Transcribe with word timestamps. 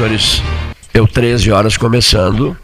senhores. 0.00 0.42
Eu, 0.94 1.06
13 1.06 1.52
horas 1.52 1.76
começando. 1.76 2.56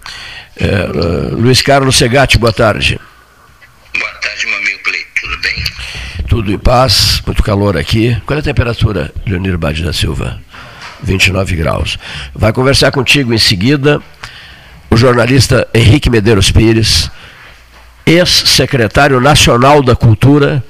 É, 0.56 0.64
uh, 0.64 1.36
Luiz 1.36 1.60
Carlos 1.60 1.96
Segatti, 1.96 2.38
boa 2.38 2.52
tarde. 2.52 2.98
Boa 3.92 4.10
tarde, 4.12 4.46
meu 4.46 4.56
amigo 4.56 4.78
Cleito. 4.82 5.06
Tudo 5.20 5.38
bem? 5.42 5.64
Tudo 6.28 6.52
em 6.52 6.58
paz, 6.58 7.20
muito 7.26 7.42
calor 7.42 7.76
aqui. 7.76 8.16
Qual 8.24 8.38
é 8.38 8.40
a 8.40 8.42
temperatura, 8.42 9.12
Leonir 9.26 9.58
Bade 9.58 9.84
da 9.84 9.92
Silva? 9.92 10.40
29 11.02 11.56
graus. 11.56 11.98
Vai 12.34 12.54
conversar 12.54 12.90
contigo 12.90 13.34
em 13.34 13.38
seguida 13.38 14.00
o 14.88 14.96
jornalista 14.96 15.68
Henrique 15.74 16.08
Medeiros 16.08 16.50
Pires, 16.50 17.10
ex-secretário 18.06 19.20
nacional 19.20 19.82
da 19.82 19.94
Cultura 19.94 20.64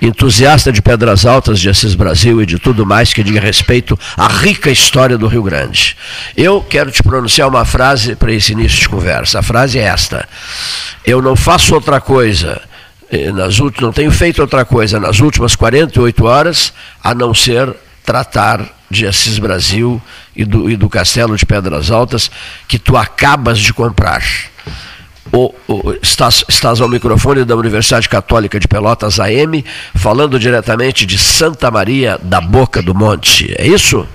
entusiasta 0.00 0.72
de 0.72 0.80
Pedras 0.80 1.26
Altas, 1.26 1.60
de 1.60 1.68
Assis 1.68 1.94
Brasil 1.94 2.40
e 2.42 2.46
de 2.46 2.58
tudo 2.58 2.86
mais 2.86 3.12
que 3.12 3.22
diga 3.22 3.40
respeito 3.40 3.98
à 4.16 4.28
rica 4.28 4.70
história 4.70 5.18
do 5.18 5.26
Rio 5.26 5.42
Grande. 5.42 5.96
Eu 6.36 6.60
quero 6.60 6.90
te 6.90 7.02
pronunciar 7.02 7.48
uma 7.48 7.64
frase 7.64 8.14
para 8.14 8.32
esse 8.32 8.52
início 8.52 8.78
de 8.78 8.88
conversa. 8.88 9.40
A 9.40 9.42
frase 9.42 9.78
é 9.78 9.82
esta: 9.82 10.28
Eu 11.04 11.20
não 11.20 11.36
faço 11.36 11.74
outra 11.74 12.00
coisa. 12.00 12.60
Eh, 13.10 13.32
nas 13.32 13.58
últimas, 13.58 13.82
não 13.82 13.92
tenho 13.92 14.10
feito 14.10 14.40
outra 14.40 14.64
coisa 14.64 15.00
nas 15.00 15.20
últimas 15.20 15.56
48 15.56 16.24
horas 16.24 16.72
a 17.02 17.14
não 17.14 17.32
ser 17.32 17.74
tratar 18.04 18.66
de 18.90 19.06
Assis 19.06 19.38
Brasil 19.38 20.00
e 20.34 20.44
do, 20.44 20.70
e 20.70 20.76
do 20.76 20.88
Castelo 20.88 21.36
de 21.36 21.44
Pedras 21.44 21.90
Altas 21.90 22.30
que 22.66 22.78
tu 22.78 22.96
acabas 22.96 23.58
de 23.58 23.72
comprar 23.72 24.22
o, 25.32 25.54
o, 25.66 25.92
estás, 26.02 26.44
estás 26.48 26.80
ao 26.80 26.88
microfone 26.88 27.44
da 27.44 27.54
Universidade 27.54 28.08
Católica 28.08 28.58
de 28.58 28.66
Pelotas 28.66 29.20
AM, 29.20 29.64
falando 29.94 30.38
diretamente 30.38 31.04
de 31.04 31.18
Santa 31.18 31.70
Maria 31.70 32.18
da 32.22 32.40
Boca 32.40 32.82
do 32.82 32.94
Monte. 32.94 33.54
É 33.58 33.66
isso? 33.66 34.06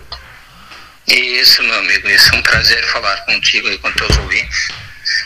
Isso, 1.08 1.62
meu 1.64 1.80
amigo. 1.80 2.08
Isso 2.08 2.34
é 2.34 2.38
um 2.38 2.42
prazer 2.42 2.84
falar 2.86 3.16
contigo 3.26 3.68
e 3.68 3.78
com 3.78 3.92
teus 3.92 4.18
ouvintes. 4.18 4.70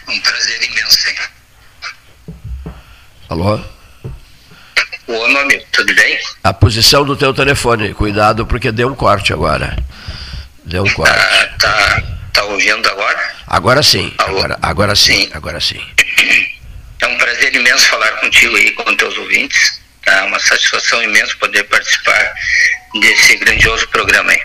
Um 0.08 0.20
prazer 0.20 0.64
imenso. 0.64 1.10
Hein? 1.10 1.16
Alô? 3.30 3.60
Oi, 5.08 5.32
meu 5.32 5.42
amigo. 5.42 5.64
Tudo 5.72 5.94
bem? 5.96 6.20
A 6.44 6.54
posição 6.54 7.06
do 7.06 7.16
teu 7.16 7.34
telefone. 7.34 7.94
Cuidado, 7.94 8.46
porque 8.46 8.72
deu 8.72 8.90
um 8.90 8.96
corte 8.96 9.32
agora. 9.32 9.78
Deu 10.66 10.84
um 10.84 10.94
corte. 10.94 11.14
Ah, 11.14 11.56
tá, 11.60 12.04
tá 12.38 12.44
ouvindo 12.44 12.88
agora? 12.88 13.36
Agora 13.48 13.82
sim, 13.82 14.14
agora, 14.20 14.60
agora 14.62 14.96
sim, 14.96 15.22
sim, 15.22 15.30
agora 15.34 15.60
sim. 15.60 15.82
É 17.00 17.08
um 17.08 17.18
prazer 17.18 17.54
imenso 17.56 17.88
falar 17.88 18.12
contigo 18.20 18.56
aí, 18.56 18.72
com 18.72 18.96
teus 18.96 19.18
ouvintes. 19.18 19.82
É 20.06 20.22
uma 20.22 20.40
satisfação 20.40 21.02
imensa 21.04 21.36
poder 21.40 21.64
participar 21.64 22.34
desse 23.02 23.36
grandioso 23.38 23.88
programa 23.90 24.32
aí. 24.32 24.42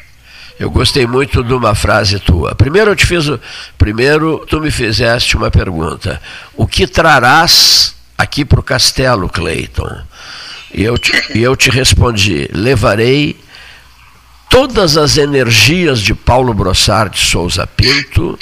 Eu 0.58 0.70
gostei 0.70 1.06
muito 1.06 1.42
de 1.44 1.52
uma 1.52 1.74
frase 1.74 2.18
tua. 2.18 2.54
Primeiro 2.54 2.90
eu 2.90 2.96
te 2.96 3.06
fiz, 3.06 3.26
primeiro 3.76 4.44
tu 4.48 4.60
me 4.60 4.70
fizeste 4.70 5.36
uma 5.36 5.50
pergunta. 5.50 6.20
O 6.54 6.66
que 6.66 6.86
trarás 6.86 7.94
aqui 8.16 8.44
para 8.44 8.60
o 8.60 8.62
castelo, 8.62 9.28
Cleiton? 9.28 10.02
E 10.74 10.82
eu 10.82 10.96
te, 10.96 11.12
e 11.34 11.42
eu 11.42 11.54
te 11.54 11.68
respondi: 11.68 12.48
levarei 12.52 13.38
todas 14.52 14.98
as 14.98 15.16
energias 15.16 15.98
de 15.98 16.14
Paulo 16.14 16.52
Brossard 16.52 17.14
de 17.14 17.18
Souza 17.18 17.66
Pinto 17.66 18.38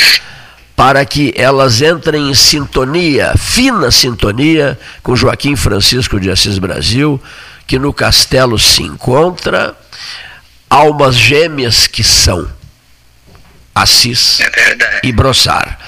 para 0.74 1.04
que 1.04 1.32
elas 1.36 1.80
entrem 1.80 2.30
em 2.30 2.34
sintonia, 2.34 3.32
fina 3.38 3.92
sintonia, 3.92 4.76
com 5.04 5.14
Joaquim 5.14 5.54
Francisco 5.54 6.18
de 6.18 6.28
Assis 6.28 6.58
Brasil, 6.58 7.22
que 7.64 7.78
no 7.78 7.92
castelo 7.92 8.58
se 8.58 8.82
encontra, 8.82 9.76
almas 10.68 11.14
gêmeas 11.14 11.86
que 11.86 12.02
são 12.02 12.48
Assis 13.75 14.40
é 14.40 15.00
e 15.05 15.12
Brossar. 15.12 15.78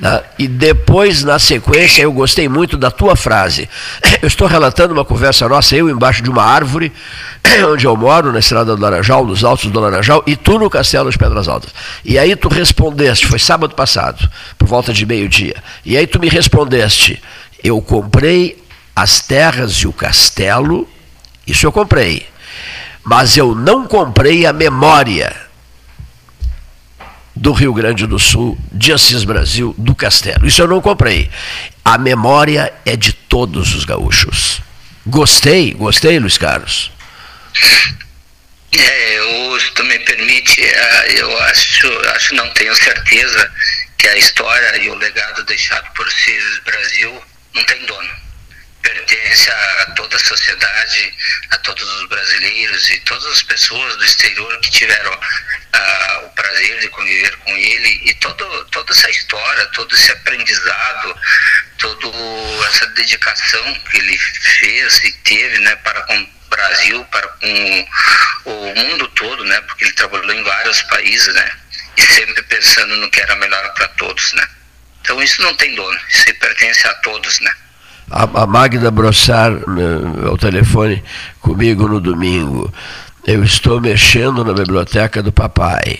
Né? 0.00 0.22
E 0.38 0.48
depois, 0.48 1.22
na 1.22 1.38
sequência, 1.38 2.02
eu 2.02 2.12
gostei 2.12 2.48
muito 2.48 2.76
da 2.76 2.90
tua 2.90 3.14
frase. 3.14 3.68
Eu 4.22 4.28
estou 4.28 4.48
relatando 4.48 4.94
uma 4.94 5.04
conversa 5.04 5.48
nossa, 5.48 5.76
eu 5.76 5.90
embaixo 5.90 6.22
de 6.22 6.30
uma 6.30 6.42
árvore, 6.42 6.90
onde 7.70 7.86
eu 7.86 7.94
moro, 7.96 8.32
na 8.32 8.38
estrada 8.38 8.74
do 8.74 8.82
Laranjal, 8.82 9.24
nos 9.26 9.44
altos 9.44 9.70
do 9.70 9.78
Laranjal, 9.78 10.22
e 10.26 10.34
tu 10.34 10.58
no 10.58 10.70
Castelo 10.70 11.04
das 11.04 11.16
Pedras 11.16 11.48
Altas. 11.48 11.70
E 12.04 12.18
aí 12.18 12.34
tu 12.34 12.48
respondeste, 12.48 13.26
foi 13.26 13.38
sábado 13.38 13.74
passado, 13.74 14.28
por 14.56 14.66
volta 14.66 14.92
de 14.92 15.04
meio-dia. 15.04 15.56
E 15.84 15.96
aí 15.96 16.06
tu 16.06 16.18
me 16.18 16.28
respondeste, 16.28 17.22
eu 17.62 17.80
comprei 17.82 18.62
as 18.94 19.20
terras 19.20 19.72
e 19.74 19.86
o 19.86 19.92
castelo, 19.92 20.88
isso 21.46 21.66
eu 21.66 21.72
comprei. 21.72 22.26
Mas 23.04 23.36
eu 23.36 23.54
não 23.54 23.86
comprei 23.86 24.46
a 24.46 24.52
memória 24.52 25.45
do 27.36 27.52
Rio 27.52 27.74
Grande 27.74 28.06
do 28.06 28.18
Sul, 28.18 28.58
de 28.72 28.92
Assis 28.92 29.22
Brasil, 29.22 29.74
do 29.76 29.94
Castelo. 29.94 30.46
Isso 30.46 30.62
eu 30.62 30.66
não 30.66 30.80
comprei. 30.80 31.30
A 31.84 31.98
memória 31.98 32.72
é 32.84 32.96
de 32.96 33.12
todos 33.12 33.74
os 33.74 33.84
gaúchos. 33.84 34.60
Gostei, 35.06 35.72
gostei, 35.74 36.18
Luiz 36.18 36.38
Carlos. 36.38 36.90
É, 38.72 39.18
eu, 39.18 39.60
se 39.60 39.70
tu 39.72 39.84
me 39.84 39.98
permite, 40.00 40.62
é, 40.62 41.20
eu 41.20 41.38
acho, 41.42 41.86
acho 42.14 42.34
não 42.34 42.48
tenho 42.54 42.74
certeza 42.74 43.50
que 43.98 44.08
a 44.08 44.16
história 44.16 44.82
e 44.82 44.88
o 44.90 44.94
legado 44.94 45.44
deixado 45.44 45.88
por 45.94 46.06
Assis 46.06 46.60
Brasil 46.64 47.22
não 47.54 47.64
tem 47.64 47.86
dono 47.86 48.25
pertence 48.86 49.50
a 49.50 49.86
toda 49.96 50.16
a 50.16 50.20
sociedade, 50.20 51.14
a 51.50 51.56
todos 51.58 51.82
os 51.82 52.08
brasileiros 52.08 52.88
e 52.90 53.00
todas 53.00 53.26
as 53.26 53.42
pessoas 53.42 53.96
do 53.96 54.04
exterior 54.04 54.60
que 54.60 54.70
tiveram 54.70 55.12
uh, 55.12 56.26
o 56.26 56.30
prazer 56.30 56.78
de 56.80 56.88
conviver 56.88 57.36
com 57.38 57.50
ele 57.56 58.00
e 58.04 58.14
todo, 58.14 58.64
toda 58.66 58.92
essa 58.92 59.10
história, 59.10 59.66
todo 59.66 59.92
esse 59.92 60.12
aprendizado, 60.12 61.16
toda 61.78 62.08
essa 62.68 62.86
dedicação 62.88 63.74
que 63.90 63.98
ele 63.98 64.16
fez 64.18 65.02
e 65.02 65.12
teve 65.24 65.58
né, 65.58 65.74
para 65.76 66.02
com 66.02 66.22
o 66.22 66.48
Brasil, 66.48 67.04
para 67.06 67.26
com 67.26 67.88
o 68.44 68.74
mundo 68.76 69.08
todo, 69.08 69.44
né, 69.44 69.60
porque 69.62 69.84
ele 69.84 69.92
trabalhou 69.94 70.32
em 70.32 70.44
vários 70.44 70.80
países, 70.82 71.34
né, 71.34 71.50
e 71.96 72.02
sempre 72.02 72.40
pensando 72.44 72.94
no 72.96 73.10
que 73.10 73.20
era 73.20 73.34
melhor 73.34 73.74
para 73.74 73.88
todos, 73.88 74.32
né. 74.34 74.48
Então 75.00 75.20
isso 75.20 75.42
não 75.42 75.54
tem 75.56 75.74
dono, 75.74 76.00
isso 76.08 76.34
pertence 76.36 76.86
a 76.86 76.94
todos, 76.94 77.40
né 77.40 77.52
a, 78.10 78.42
a 78.42 78.46
Magda 78.46 78.90
Brossar 78.90 79.52
eh, 79.52 80.28
ao 80.28 80.36
telefone 80.36 81.02
comigo 81.40 81.88
no 81.88 82.00
domingo. 82.00 82.72
Eu 83.26 83.42
estou 83.42 83.80
mexendo 83.80 84.44
na 84.44 84.52
biblioteca 84.52 85.22
do 85.22 85.32
papai. 85.32 85.98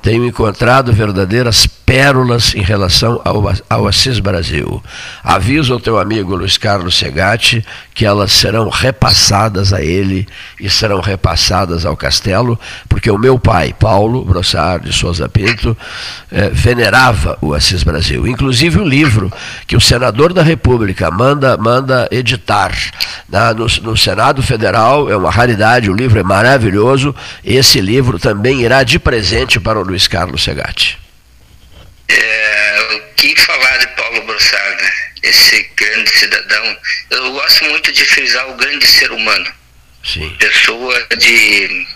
Tenho 0.00 0.24
encontrado 0.24 0.92
verdadeiras 0.92 1.68
pérolas 1.88 2.54
em 2.54 2.60
relação 2.60 3.18
ao, 3.24 3.42
ao 3.70 3.88
Assis 3.88 4.20
Brasil. 4.20 4.82
Aviso 5.24 5.72
ao 5.72 5.80
teu 5.80 5.98
amigo 5.98 6.36
Luiz 6.36 6.58
Carlos 6.58 6.98
Segatti 6.98 7.64
que 7.94 8.04
elas 8.04 8.30
serão 8.30 8.68
repassadas 8.68 9.72
a 9.72 9.80
ele 9.80 10.28
e 10.60 10.68
serão 10.68 11.00
repassadas 11.00 11.86
ao 11.86 11.96
castelo, 11.96 12.60
porque 12.90 13.10
o 13.10 13.16
meu 13.16 13.38
pai, 13.38 13.72
Paulo 13.72 14.22
Brossard 14.22 14.86
de 14.86 14.94
Souza 14.94 15.30
Pinto, 15.30 15.74
eh, 16.30 16.50
venerava 16.52 17.38
o 17.40 17.54
Assis 17.54 17.82
Brasil. 17.82 18.26
Inclusive 18.26 18.78
o 18.78 18.86
livro 18.86 19.32
que 19.66 19.74
o 19.74 19.80
senador 19.80 20.34
da 20.34 20.42
República 20.42 21.10
manda, 21.10 21.56
manda 21.56 22.06
editar 22.10 22.76
na, 23.26 23.54
no, 23.54 23.66
no 23.80 23.96
Senado 23.96 24.42
Federal, 24.42 25.10
é 25.10 25.16
uma 25.16 25.30
raridade, 25.30 25.90
o 25.90 25.96
livro 25.96 26.20
é 26.20 26.22
maravilhoso. 26.22 27.14
Esse 27.42 27.80
livro 27.80 28.18
também 28.18 28.60
irá 28.60 28.82
de 28.82 28.98
presente 28.98 29.58
para 29.58 29.80
o 29.80 29.82
Luiz 29.82 30.06
Carlos 30.06 30.44
Segatti. 30.44 31.07
É, 32.10 32.88
o 32.94 33.14
que 33.14 33.36
falar 33.36 33.76
de 33.78 33.86
Paulo 33.88 34.22
Brossard, 34.22 34.92
esse 35.22 35.62
grande 35.76 36.10
cidadão. 36.10 36.78
Eu 37.10 37.32
gosto 37.32 37.64
muito 37.64 37.92
de 37.92 38.04
frisar 38.04 38.48
o 38.50 38.56
grande 38.56 38.86
ser 38.86 39.12
humano. 39.12 39.52
Sim. 40.04 40.34
Pessoa 40.38 41.06
de. 41.18 41.86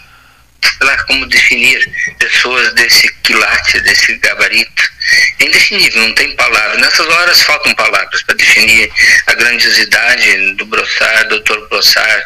Sei 0.63 0.87
lá 0.87 0.97
como 1.05 1.27
definir 1.27 2.15
pessoas 2.19 2.73
desse 2.75 3.13
quilate, 3.23 3.81
desse 3.81 4.15
gabarito. 4.19 4.93
É 5.41 5.45
indefinível, 5.45 6.03
não 6.03 6.15
tem 6.15 6.35
palavras. 6.37 6.81
Nessas 6.81 7.07
horas 7.09 7.43
faltam 7.43 7.75
palavras 7.75 8.23
para 8.23 8.37
definir 8.37 8.91
a 9.27 9.35
grandiosidade 9.35 10.55
do 10.55 10.67
Brossard, 10.67 11.29
do 11.29 11.41
Dr. 11.41 11.69
Brossard, 11.69 12.25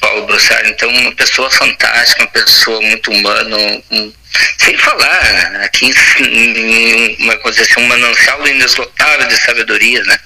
Paulo 0.00 0.26
Brossard. 0.26 0.68
Então, 0.68 0.88
uma 0.88 1.12
pessoa 1.12 1.50
fantástica, 1.50 2.22
uma 2.22 2.30
pessoa 2.30 2.80
muito 2.82 3.10
humana, 3.10 3.56
um, 3.90 4.12
sem 4.58 4.76
falar, 4.76 5.56
aqui 5.64 5.90
em 6.20 7.16
uma 7.24 7.36
coisa 7.38 7.62
assim, 7.62 7.80
um 7.80 7.86
manancial 7.86 8.46
inesgotável 8.46 9.26
de 9.28 9.36
sabedoria, 9.36 10.02
né? 10.04 10.18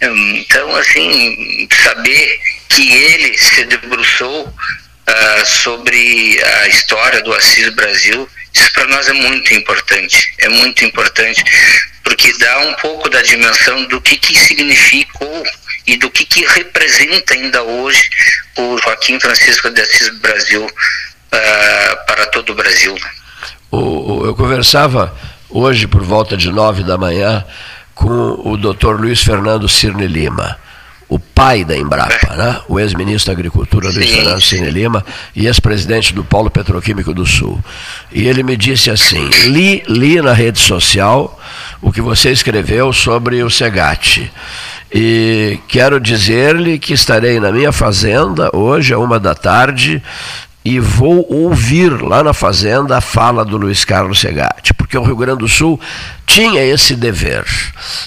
Então, 0.00 0.74
assim, 0.76 1.68
saber 1.82 2.40
que 2.68 2.92
ele 2.92 3.38
se 3.38 3.64
debruçou 3.64 4.52
uh, 5.08 5.46
sobre 5.46 6.42
a 6.42 6.68
história 6.68 7.22
do 7.22 7.32
Assis 7.32 7.68
Brasil, 7.70 8.28
isso 8.54 8.72
para 8.72 8.86
nós 8.86 9.08
é 9.08 9.12
muito 9.12 9.54
importante, 9.54 10.34
é 10.38 10.48
muito 10.48 10.84
importante, 10.84 11.42
porque 12.04 12.32
dá 12.38 12.58
um 12.60 12.74
pouco 12.74 13.08
da 13.08 13.22
dimensão 13.22 13.84
do 13.84 14.00
que, 14.00 14.16
que 14.16 14.36
significou 14.36 15.42
e 15.86 15.96
do 15.96 16.10
que, 16.10 16.24
que 16.24 16.44
representa 16.46 17.34
ainda 17.34 17.62
hoje 17.62 18.08
o 18.56 18.78
Joaquim 18.78 19.18
Francisco 19.18 19.70
de 19.70 19.80
Assis 19.80 20.08
Brasil 20.20 20.64
uh, 20.64 22.06
para 22.06 22.26
todo 22.26 22.50
o 22.50 22.54
Brasil. 22.54 22.96
o, 23.70 24.26
eu 24.26 24.34
conversava 24.34 25.16
hoje 25.48 25.86
por 25.86 26.02
volta 26.02 26.36
de 26.36 26.50
nove 26.50 26.82
da 26.82 26.96
manhã 26.96 27.44
com 27.94 28.40
o 28.44 28.56
doutor 28.56 29.00
Luiz 29.00 29.22
Fernando 29.22 29.68
Cirne 29.68 30.06
Lima, 30.06 30.58
o 31.12 31.18
pai 31.18 31.62
da 31.62 31.76
Embrapa, 31.76 32.34
né? 32.36 32.58
o 32.66 32.80
ex-ministro 32.80 33.26
da 33.26 33.38
Agricultura 33.38 33.90
Luiz 33.90 34.08
Fernando 34.08 34.40
Cirne 34.40 34.70
Lima 34.70 35.04
e 35.36 35.46
ex-presidente 35.46 36.14
do 36.14 36.24
Polo 36.24 36.50
Petroquímico 36.50 37.12
do 37.12 37.26
Sul. 37.26 37.62
E 38.10 38.26
ele 38.26 38.42
me 38.42 38.56
disse 38.56 38.90
assim: 38.90 39.28
li, 39.44 39.82
li 39.86 40.22
na 40.22 40.32
rede 40.32 40.58
social 40.58 41.38
o 41.82 41.92
que 41.92 42.00
você 42.00 42.30
escreveu 42.30 42.94
sobre 42.94 43.42
o 43.42 43.50
Segate. 43.50 44.32
E 44.90 45.58
quero 45.68 46.00
dizer-lhe 46.00 46.78
que 46.78 46.94
estarei 46.94 47.38
na 47.38 47.52
minha 47.52 47.72
fazenda 47.72 48.48
hoje, 48.54 48.94
a 48.94 48.98
uma 48.98 49.20
da 49.20 49.34
tarde, 49.34 50.02
e 50.64 50.80
vou 50.80 51.26
ouvir 51.30 51.90
lá 52.00 52.24
na 52.24 52.32
fazenda 52.32 52.96
a 52.96 53.00
fala 53.02 53.44
do 53.44 53.58
Luiz 53.58 53.84
Carlos 53.84 54.18
Segatti, 54.18 54.72
porque 54.72 54.96
o 54.96 55.02
Rio 55.02 55.16
Grande 55.16 55.40
do 55.40 55.48
Sul 55.48 55.78
tinha 56.26 56.64
esse 56.64 56.94
dever. 56.94 57.44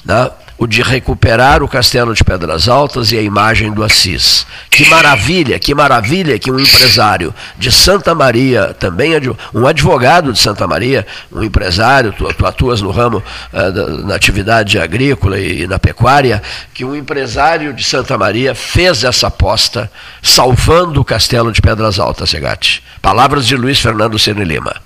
Né? 0.03 0.31
O 0.57 0.65
de 0.65 0.81
recuperar 0.81 1.61
o 1.61 1.67
Castelo 1.67 2.13
de 2.13 2.23
Pedras 2.23 2.69
Altas 2.69 3.11
e 3.11 3.17
a 3.17 3.21
imagem 3.21 3.71
do 3.71 3.83
Assis. 3.83 4.45
Que 4.69 4.87
maravilha, 4.89 5.59
que 5.59 5.75
maravilha 5.75 6.39
que 6.39 6.51
um 6.51 6.59
empresário 6.59 7.33
de 7.57 7.71
Santa 7.71 8.15
Maria, 8.15 8.73
também 8.79 9.11
um 9.53 9.67
advogado 9.67 10.31
de 10.31 10.39
Santa 10.39 10.65
Maria, 10.65 11.05
um 11.31 11.43
empresário, 11.43 12.13
tu, 12.13 12.25
tu 12.33 12.45
atuas 12.45 12.81
no 12.81 12.91
ramo 12.91 13.21
da, 13.51 13.87
na 14.03 14.15
atividade 14.15 14.79
agrícola 14.79 15.39
e, 15.39 15.67
na 15.67 15.77
pecuária, 15.77 16.41
que 16.73 16.85
um 16.85 16.95
empresário 16.95 17.73
de 17.73 17.83
Santa 17.83 18.17
Maria 18.17 18.55
fez 18.55 19.03
essa 19.03 19.27
aposta 19.27 19.91
salvando 20.21 21.01
o 21.01 21.05
Castelo 21.05 21.51
de 21.51 21.61
Pedras 21.61 21.99
Altas, 21.99 22.29
Segatti. 22.29 22.81
Palavras 23.01 23.45
de 23.45 23.55
Luiz 23.55 23.79
Fernando 23.79 24.17
Cine 24.17 24.43
Lima. 24.43 24.84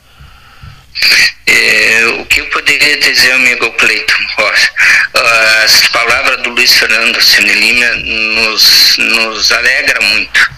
É, 1.45 2.05
o 2.19 2.25
que 2.25 2.41
eu 2.41 2.45
poderia 2.47 2.97
dizer, 2.99 3.31
amigo 3.31 3.71
Cleiton 3.73 4.25
Rocha? 4.37 4.71
As 5.63 5.87
palavras 5.87 6.41
do 6.43 6.49
Luiz 6.49 6.73
Fernando 6.73 7.21
Cine 7.21 7.53
Lima 7.53 7.95
nos, 7.95 8.97
nos 8.97 9.51
alegra 9.51 9.99
muito, 10.01 10.51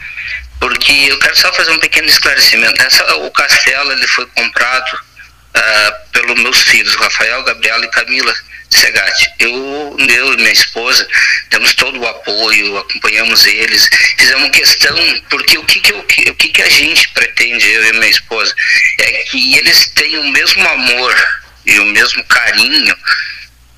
porque 0.59 0.91
eu 1.09 1.17
quero 1.19 1.35
só 1.35 1.51
fazer 1.53 1.71
um 1.71 1.79
pequeno 1.79 2.07
esclarecimento. 2.07 2.81
Essa, 2.83 3.15
o 3.15 3.31
castelo 3.31 3.91
ele 3.93 4.07
foi 4.07 4.25
comprado 4.27 4.95
uh, 4.95 6.11
pelos 6.11 6.39
meus 6.41 6.61
filhos, 6.63 6.95
Rafael, 6.95 7.43
Gabriela 7.43 7.85
e 7.85 7.89
Camila 7.89 8.33
Segatti. 8.71 9.29
Eu, 9.39 9.97
eu 9.99 10.33
e 10.33 10.37
minha 10.37 10.51
esposa 10.51 11.07
temos 11.49 11.75
todo 11.75 11.99
o 11.99 12.07
apoio, 12.07 12.77
acompanhamos 12.77 13.45
eles, 13.45 13.89
fizemos 14.17 14.49
questão, 14.49 15.21
porque 15.29 15.57
o 15.57 15.65
que, 15.65 15.79
que, 15.79 15.93
que, 16.03 16.29
o 16.29 16.35
que, 16.35 16.47
que 16.49 16.61
a 16.61 16.69
gente 16.69 17.09
pretende, 17.09 17.69
eu 17.69 17.85
e 17.85 17.93
minha 17.93 18.09
esposa, 18.09 18.55
é 18.99 19.11
que 19.23 19.57
eles 19.57 19.87
tenham 19.93 20.23
o 20.23 20.31
mesmo 20.31 20.67
amor 20.67 21.41
e 21.65 21.79
o 21.79 21.85
mesmo 21.85 22.23
carinho 22.25 22.95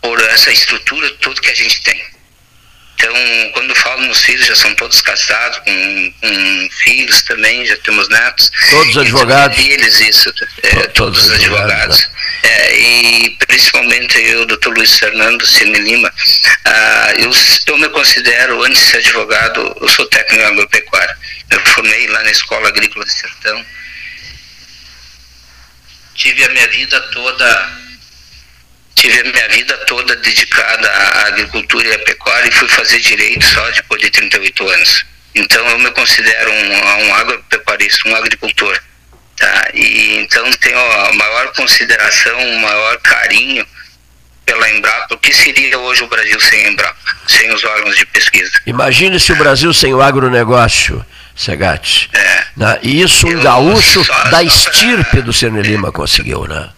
por 0.02 0.22
essa 0.22 0.52
estrutura 0.52 1.10
toda 1.22 1.42
que 1.42 1.50
a 1.50 1.56
gente 1.56 1.82
tem. 1.82 2.14
Então, 2.96 3.14
quando 3.54 3.76
falo 3.76 4.02
nos 4.04 4.22
filhos, 4.22 4.46
já 4.46 4.56
são 4.56 4.74
todos 4.76 5.02
casados, 5.02 5.60
com, 5.60 6.14
com 6.22 6.70
filhos 6.84 7.22
também, 7.24 7.66
já 7.66 7.76
temos 7.78 8.08
netos. 8.08 8.50
Todos 8.70 8.98
advogados? 8.98 9.58
Eles, 9.58 10.00
isso, 10.00 10.34
é, 10.62 10.70
todos, 10.88 11.24
todos 11.24 11.32
advogados. 11.32 12.08
É, 12.54 12.80
e 12.80 13.30
principalmente 13.48 14.22
eu, 14.22 14.46
doutor 14.46 14.78
Luiz 14.78 15.00
Fernando 15.00 15.44
Cine 15.44 15.80
Lima, 15.80 16.14
ah, 16.66 17.14
eu, 17.18 17.32
eu 17.66 17.78
me 17.78 17.90
considero, 17.90 18.62
antes 18.64 18.80
de 18.80 18.86
ser 18.92 18.98
advogado, 18.98 19.76
eu 19.82 19.90
sou 19.90 20.06
técnico 20.06 20.44
em 20.44 20.46
agropecuária. 20.46 21.18
Eu 21.50 21.60
formei 21.62 22.08
lá 22.08 22.22
na 22.22 22.30
Escola 22.30 22.68
Agrícola 22.68 23.06
de 23.06 23.12
Sertão. 23.12 23.66
Tive 26.14 26.44
a 26.44 26.50
minha 26.50 26.68
vida 26.68 27.02
toda 27.12 27.84
tive 28.96 29.20
a 29.20 29.24
minha 29.24 29.50
vida 29.50 29.76
toda 29.86 30.16
dedicada 30.18 30.88
à 30.88 31.28
agricultura 31.28 31.88
e 31.88 31.94
à 31.94 32.00
pecuária 32.00 32.48
e 32.48 32.52
fui 32.52 32.68
fazer 32.70 33.00
direito 33.00 33.44
só 33.44 33.68
depois 33.72 34.00
de 34.00 34.12
38 34.12 34.70
anos. 34.70 35.06
Então 35.34 35.68
eu 35.70 35.80
me 35.80 35.90
considero 35.92 36.52
um, 36.52 37.08
um 37.08 37.16
agropecuarista, 37.16 38.08
um 38.08 38.16
agricultor. 38.16 38.80
Tá? 39.38 39.70
E 39.74 40.20
então 40.20 40.52
tenho 40.54 40.80
a 40.80 41.14
maior 41.14 41.52
consideração, 41.54 42.38
o 42.38 42.60
maior 42.62 42.98
carinho 43.00 43.66
pela 44.46 44.70
Embrapa. 44.70 45.16
O 45.16 45.18
que 45.18 45.34
seria 45.34 45.78
hoje 45.80 46.04
o 46.04 46.08
Brasil 46.08 46.40
sem 46.40 46.66
a 46.66 46.70
Embrapa, 46.70 47.18
sem 47.28 47.52
os 47.52 47.64
órgãos 47.64 47.98
de 47.98 48.06
pesquisa? 48.06 48.52
Imagine 48.66 49.20
se 49.20 49.32
o 49.32 49.36
Brasil 49.36 49.74
sem 49.74 49.94
o 49.94 50.02
agronegócio. 50.02 51.06
Segatti. 51.36 52.12
É. 52.14 52.46
Né? 52.56 52.80
E 52.84 53.02
isso 53.02 53.28
um 53.28 53.42
gaúcho 53.42 54.04
só, 54.04 54.24
da 54.26 54.44
estirpe 54.44 55.10
pra... 55.10 55.22
do 55.22 55.34
Cine 55.34 55.64
Lima 55.64 55.92
conseguiu, 55.92 56.46
né? 56.46 56.70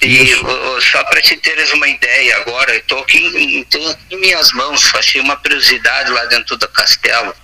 E 0.00 0.32
só 0.80 1.02
para 1.04 1.20
te 1.20 1.36
teres 1.36 1.72
uma 1.72 1.88
ideia 1.88 2.36
agora, 2.36 2.72
eu 2.72 2.78
estou 2.78 3.00
aqui, 3.00 3.18
em, 3.18 3.66
em 4.10 4.20
minhas 4.20 4.52
mãos, 4.52 4.94
achei 4.94 5.20
uma 5.20 5.36
curiosidade 5.36 6.10
lá 6.10 6.24
dentro 6.26 6.56
do 6.56 6.68
castelo, 6.68 7.34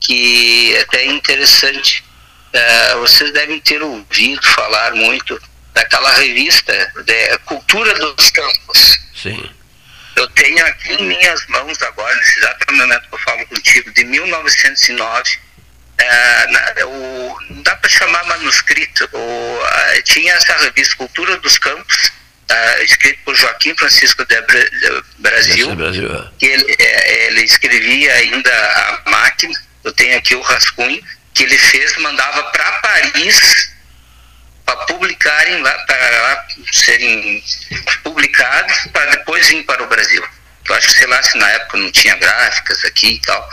que 0.00 0.74
é 0.74 0.80
até 0.80 1.06
interessante. 1.06 2.04
É, 2.52 2.94
vocês 2.96 3.32
devem 3.32 3.60
ter 3.60 3.82
ouvido 3.82 4.46
falar 4.48 4.94
muito 4.94 5.40
daquela 5.72 6.12
revista 6.12 6.72
de 7.04 7.38
Cultura 7.46 7.94
dos 7.94 8.30
Campos. 8.30 8.98
Sim. 9.14 9.50
Eu 10.16 10.28
tenho 10.28 10.66
aqui 10.66 10.92
em 10.92 11.06
minhas 11.06 11.46
mãos 11.46 11.80
agora, 11.82 12.14
nesse 12.16 12.38
exato 12.38 12.74
momento 12.74 13.08
que 13.08 13.14
eu 13.14 13.18
falo 13.18 13.46
contigo, 13.46 13.90
de 13.92 14.04
1909 14.04 15.38
é, 15.98 16.46
na, 16.48 16.86
o, 16.86 17.36
não 17.50 17.62
dá 17.62 17.76
para 17.76 17.90
chamar 17.90 18.24
manuscrito. 18.26 19.08
O, 19.12 20.02
tinha 20.04 20.34
essa 20.34 20.56
revista 20.58 20.96
Cultura 20.96 21.36
dos 21.38 21.58
Campos, 21.58 22.12
uh, 22.50 22.82
escrito 22.82 23.18
por 23.24 23.34
Joaquim 23.34 23.74
Francisco 23.74 24.24
de, 24.24 24.40
Brasil, 25.18 25.74
Brasil 25.76 26.14
é. 26.14 26.30
que 26.38 26.46
ele, 26.46 26.76
é, 26.78 27.26
ele 27.26 27.42
escrevia 27.42 28.12
ainda 28.14 28.50
a 28.50 29.10
máquina. 29.10 29.54
Eu 29.84 29.92
tenho 29.92 30.16
aqui 30.18 30.34
o 30.34 30.40
rascunho 30.40 31.02
que 31.34 31.42
ele 31.44 31.58
fez, 31.58 31.96
mandava 31.98 32.44
para 32.44 32.72
Paris 32.72 33.70
para 34.64 34.76
publicarem 34.86 35.60
lá, 35.60 35.72
para 35.86 36.46
serem 36.72 37.42
publicados, 38.04 38.86
para 38.92 39.10
depois 39.10 39.48
vir 39.48 39.64
para 39.64 39.82
o 39.82 39.88
Brasil 39.88 40.22
eu 40.68 40.74
acho 40.76 40.88
que 40.88 40.94
sei 40.94 41.06
lá 41.06 41.22
se 41.22 41.36
na 41.36 41.48
época 41.50 41.78
não 41.78 41.90
tinha 41.90 42.16
gráficas 42.16 42.84
aqui 42.84 43.14
e 43.14 43.20
tal. 43.20 43.48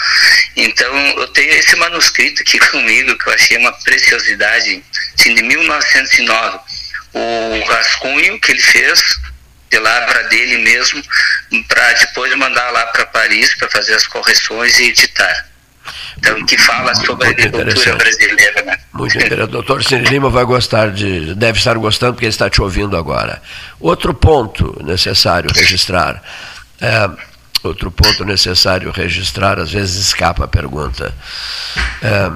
Então 0.55 0.95
eu 1.17 1.27
tenho 1.27 1.53
esse 1.53 1.75
manuscrito 1.75 2.41
aqui 2.41 2.59
comigo 2.69 3.17
que 3.17 3.27
eu 3.27 3.33
achei 3.33 3.57
uma 3.57 3.73
preciosidade, 3.73 4.83
assim, 5.17 5.33
de 5.33 5.43
1909. 5.43 6.59
O 7.11 7.63
rascunho 7.67 8.39
que 8.39 8.51
ele 8.51 8.61
fez, 8.61 9.01
de 9.71 9.79
lavra 9.79 10.23
dele 10.25 10.59
mesmo, 10.59 11.03
para 11.67 11.93
depois 11.93 12.33
mandar 12.35 12.69
lá 12.69 12.85
para 12.87 13.05
Paris 13.07 13.55
para 13.55 13.69
fazer 13.69 13.95
as 13.95 14.05
correções 14.05 14.79
e 14.79 14.89
editar. 14.89 15.48
Então, 16.17 16.45
que 16.45 16.57
fala 16.57 16.93
sobre 16.95 17.25
Muito 17.27 17.41
a 17.41 17.47
agricultura 17.47 17.95
brasileira. 17.95 18.63
Né? 18.63 18.77
Muito 18.93 19.17
interessante. 19.17 19.51
Doutor 19.51 19.83
Cine 19.83 20.05
Lima 20.05 20.29
vai 20.29 20.45
gostar 20.45 20.91
de, 20.91 21.33
deve 21.35 21.57
estar 21.57 21.77
gostando 21.77 22.13
porque 22.13 22.25
ele 22.25 22.31
está 22.31 22.49
te 22.49 22.61
ouvindo 22.61 22.97
agora. 22.97 23.41
Outro 23.79 24.13
ponto 24.13 24.77
necessário 24.83 25.49
registrar 25.53 26.21
é, 26.81 27.09
outro 27.63 27.91
ponto 27.91 28.23
necessário 28.23 28.91
registrar, 28.91 29.59
às 29.59 29.71
vezes 29.71 30.07
escapa 30.07 30.45
a 30.45 30.47
pergunta. 30.47 31.13
É, 32.01 32.31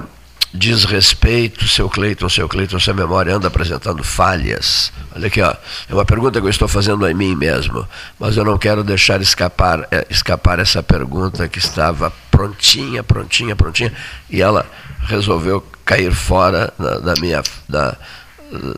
diz 0.56 0.84
respeito, 0.84 1.66
seu 1.66 1.90
Cleiton, 1.90 2.28
seu 2.28 2.48
Cleiton, 2.48 2.78
sua 2.78 2.94
memória 2.94 3.34
anda 3.34 3.48
apresentando 3.48 4.04
falhas. 4.04 4.92
Olha 5.14 5.26
aqui, 5.26 5.42
ó, 5.42 5.52
é 5.88 5.92
uma 5.92 6.04
pergunta 6.04 6.40
que 6.40 6.46
eu 6.46 6.50
estou 6.50 6.68
fazendo 6.68 7.04
a 7.04 7.12
mim 7.12 7.34
mesmo, 7.34 7.86
mas 8.20 8.36
eu 8.36 8.44
não 8.44 8.56
quero 8.56 8.84
deixar 8.84 9.20
escapar, 9.20 9.88
é, 9.90 10.06
escapar 10.08 10.60
essa 10.60 10.80
pergunta 10.80 11.48
que 11.48 11.58
estava 11.58 12.12
prontinha, 12.30 13.02
prontinha, 13.02 13.56
prontinha, 13.56 13.92
e 14.30 14.40
ela 14.40 14.64
resolveu 15.00 15.60
cair 15.84 16.12
fora 16.14 16.72
da, 16.78 16.98
da 16.98 17.14
minha. 17.20 17.42
Da, 17.68 17.96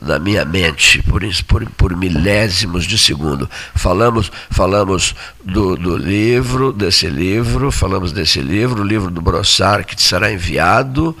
na 0.01 0.19
minha 0.19 0.45
mente 0.45 1.01
por, 1.03 1.21
por, 1.47 1.69
por 1.71 1.95
milésimos 1.95 2.85
de 2.85 2.97
segundo. 2.97 3.49
Falamos, 3.75 4.31
falamos 4.49 5.15
do, 5.43 5.75
do, 5.75 5.97
livro, 5.97 6.71
desse 6.71 7.07
livro, 7.07 7.71
falamos 7.71 8.11
desse 8.11 8.41
livro, 8.41 8.81
o 8.81 8.85
livro 8.85 9.09
do 9.11 9.21
Brossard 9.21 9.85
que 9.85 9.95
te 9.95 10.03
será 10.03 10.31
enviado. 10.31 11.15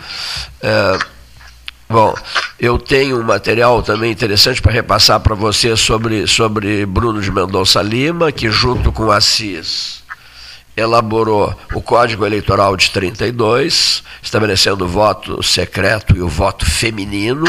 É, 0.61 0.97
bom, 1.89 2.15
eu 2.59 2.77
tenho 2.77 3.19
um 3.19 3.23
material 3.23 3.81
também 3.81 4.11
interessante 4.11 4.61
para 4.61 4.71
repassar 4.71 5.19
para 5.19 5.35
você 5.35 5.75
sobre, 5.75 6.27
sobre 6.27 6.85
Bruno 6.85 7.21
de 7.21 7.31
Mendonça 7.31 7.81
Lima, 7.81 8.31
que 8.31 8.49
junto 8.49 8.91
com 8.91 9.11
Assis 9.11 10.06
elaborou 10.77 11.53
o 11.73 11.81
Código 11.81 12.23
Eleitoral 12.23 12.77
de 12.77 12.91
32, 12.91 14.03
estabelecendo 14.21 14.85
o 14.85 14.87
voto 14.87 15.41
secreto 15.41 16.15
e 16.15 16.21
o 16.21 16.29
voto 16.29 16.65
feminino, 16.67 17.45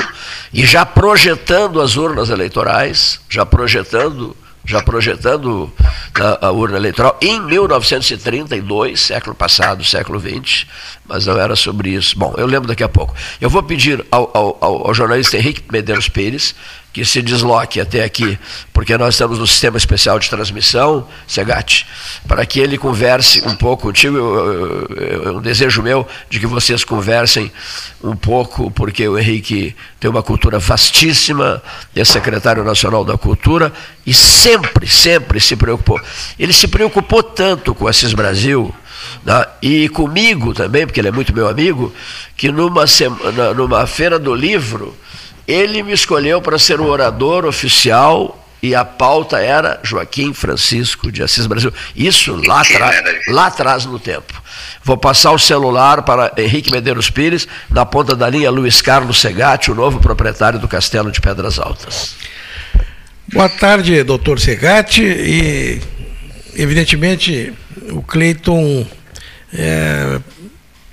e 0.51 0.65
já 0.65 0.87
projetando 0.87 1.79
as 1.79 1.97
urnas 1.97 2.31
eleitorais, 2.31 3.21
já 3.29 3.45
projetando, 3.45 4.35
já 4.65 4.83
projetando 4.83 5.71
a, 6.15 6.47
a 6.47 6.51
urna 6.51 6.79
eleitoral 6.79 7.19
em 7.21 7.39
1932, 7.43 8.99
século 8.99 9.35
passado, 9.35 9.85
século 9.85 10.19
XX, 10.19 10.67
mas 11.07 11.27
não 11.27 11.39
era 11.39 11.55
sobre 11.55 11.91
isso. 11.91 12.19
Bom, 12.19 12.35
eu 12.39 12.47
lembro 12.47 12.67
daqui 12.67 12.83
a 12.83 12.89
pouco. 12.89 13.15
Eu 13.39 13.51
vou 13.51 13.63
pedir 13.63 14.05
ao, 14.11 14.31
ao, 14.35 14.87
ao 14.89 14.95
jornalista 14.95 15.37
Henrique 15.37 15.65
Medeiros 15.71 16.09
Pires 16.09 16.55
que 16.99 17.05
se 17.05 17.23
desloque 17.23 17.81
até 17.81 18.02
aqui, 18.02 18.37
porque 18.73 18.99
nós 18.99 19.14
estamos 19.14 19.38
no 19.38 19.47
sistema 19.47 19.76
especial 19.76 20.19
de 20.19 20.28
transmissão, 20.28 21.07
Segatti, 21.28 21.87
para 22.26 22.45
que 22.45 22.59
ele 22.59 22.76
converse 22.76 23.40
um 23.47 23.55
pouco 23.55 23.85
contigo. 23.85 24.19
É 24.97 25.31
um 25.31 25.40
desejo 25.40 25.81
meu 25.81 26.05
de 26.28 26.40
que 26.40 26.47
vocês 26.47 26.83
conversem 26.83 27.52
um 28.02 28.17
pouco, 28.17 28.69
porque 28.73 29.07
o 29.07 29.17
Henrique 29.17 29.76
tem 30.00 30.11
uma 30.11 30.25
cultura 30.25 30.59
vastíssima, 30.59 31.62
é 31.95 32.05
secretário 32.05 32.64
nacional 32.64 33.05
da 33.05 33.17
cultura 33.17 33.73
e 34.05 34.12
sempre, 34.12 34.88
sempre 34.88 35.38
se 35.38 35.55
preocupou. 35.55 36.00
Ele 36.37 36.52
se 36.52 36.67
preocupou 36.67 37.23
tanto 37.23 37.76
com 37.76 37.87
Assis 37.87 38.12
Brasil. 38.12 38.75
Né? 39.25 39.47
E 39.62 39.88
comigo 39.90 40.52
também, 40.52 40.85
porque 40.85 41.00
ele 41.00 41.09
é 41.09 41.12
muito 41.12 41.33
meu 41.33 41.49
amigo, 41.49 41.95
que 42.37 42.50
numa, 42.50 42.88
semana, 42.88 43.55
numa 43.55 43.87
feira 43.87 44.19
do 44.19 44.35
livro, 44.35 44.97
ele 45.49 45.83
me 45.83 45.93
escolheu 45.93 46.43
para 46.43 46.59
ser 46.59 46.78
o 46.78 46.87
orador 46.87 47.47
oficial 47.47 48.45
e 48.62 48.75
a 48.75 48.85
pauta 48.85 49.38
era 49.38 49.81
Joaquim 49.83 50.35
Francisco 50.35 51.11
de 51.11 51.23
Assis 51.23 51.47
Brasil. 51.47 51.73
Isso 51.97 52.37
lá, 52.47 52.62
lá 53.28 53.47
atrás 53.47 53.87
no 53.87 53.99
tempo. 53.99 54.43
Vou 54.85 54.99
passar 54.99 55.33
o 55.33 55.38
celular 55.38 56.02
para 56.02 56.33
Henrique 56.37 56.71
Medeiros 56.71 57.09
Pires, 57.09 57.49
na 57.71 57.87
ponta 57.87 58.14
da 58.14 58.28
linha 58.28 58.50
Luiz 58.50 58.83
Carlos 58.83 59.21
Segatti, 59.21 59.71
o 59.71 59.75
novo 59.75 60.00
proprietário 60.00 60.59
do 60.59 60.69
Castelo 60.69 61.11
de 61.11 61.21
Pedras 61.21 61.59
Altas. 61.59 62.14
Boa 63.33 63.49
tarde, 63.49 64.02
doutor 64.02 64.40
Segatti. 64.40 65.02
E, 65.02 65.81
evidentemente, 66.55 67.55
o 67.90 68.02
Cleiton 68.02 68.87
é, 69.55 70.21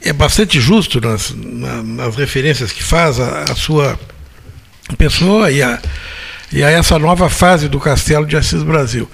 é, 0.02 0.14
bastante 0.14 0.62
justo 0.62 1.02
nas, 1.02 1.34
nas 1.34 2.16
referências 2.16 2.72
que 2.72 2.84
faz 2.84 3.20
à 3.20 3.54
sua 3.56 4.00
pessoa 4.98 5.52
e 5.52 5.62
a, 5.62 5.80
e 6.52 6.64
a 6.64 6.70
essa 6.70 7.00
nova 7.00 7.30
fase 7.30 7.68
do 7.68 7.80
Castelo 7.80 8.26
de 8.26 8.38
Assis 8.38 8.64
Brasil. 8.64 9.10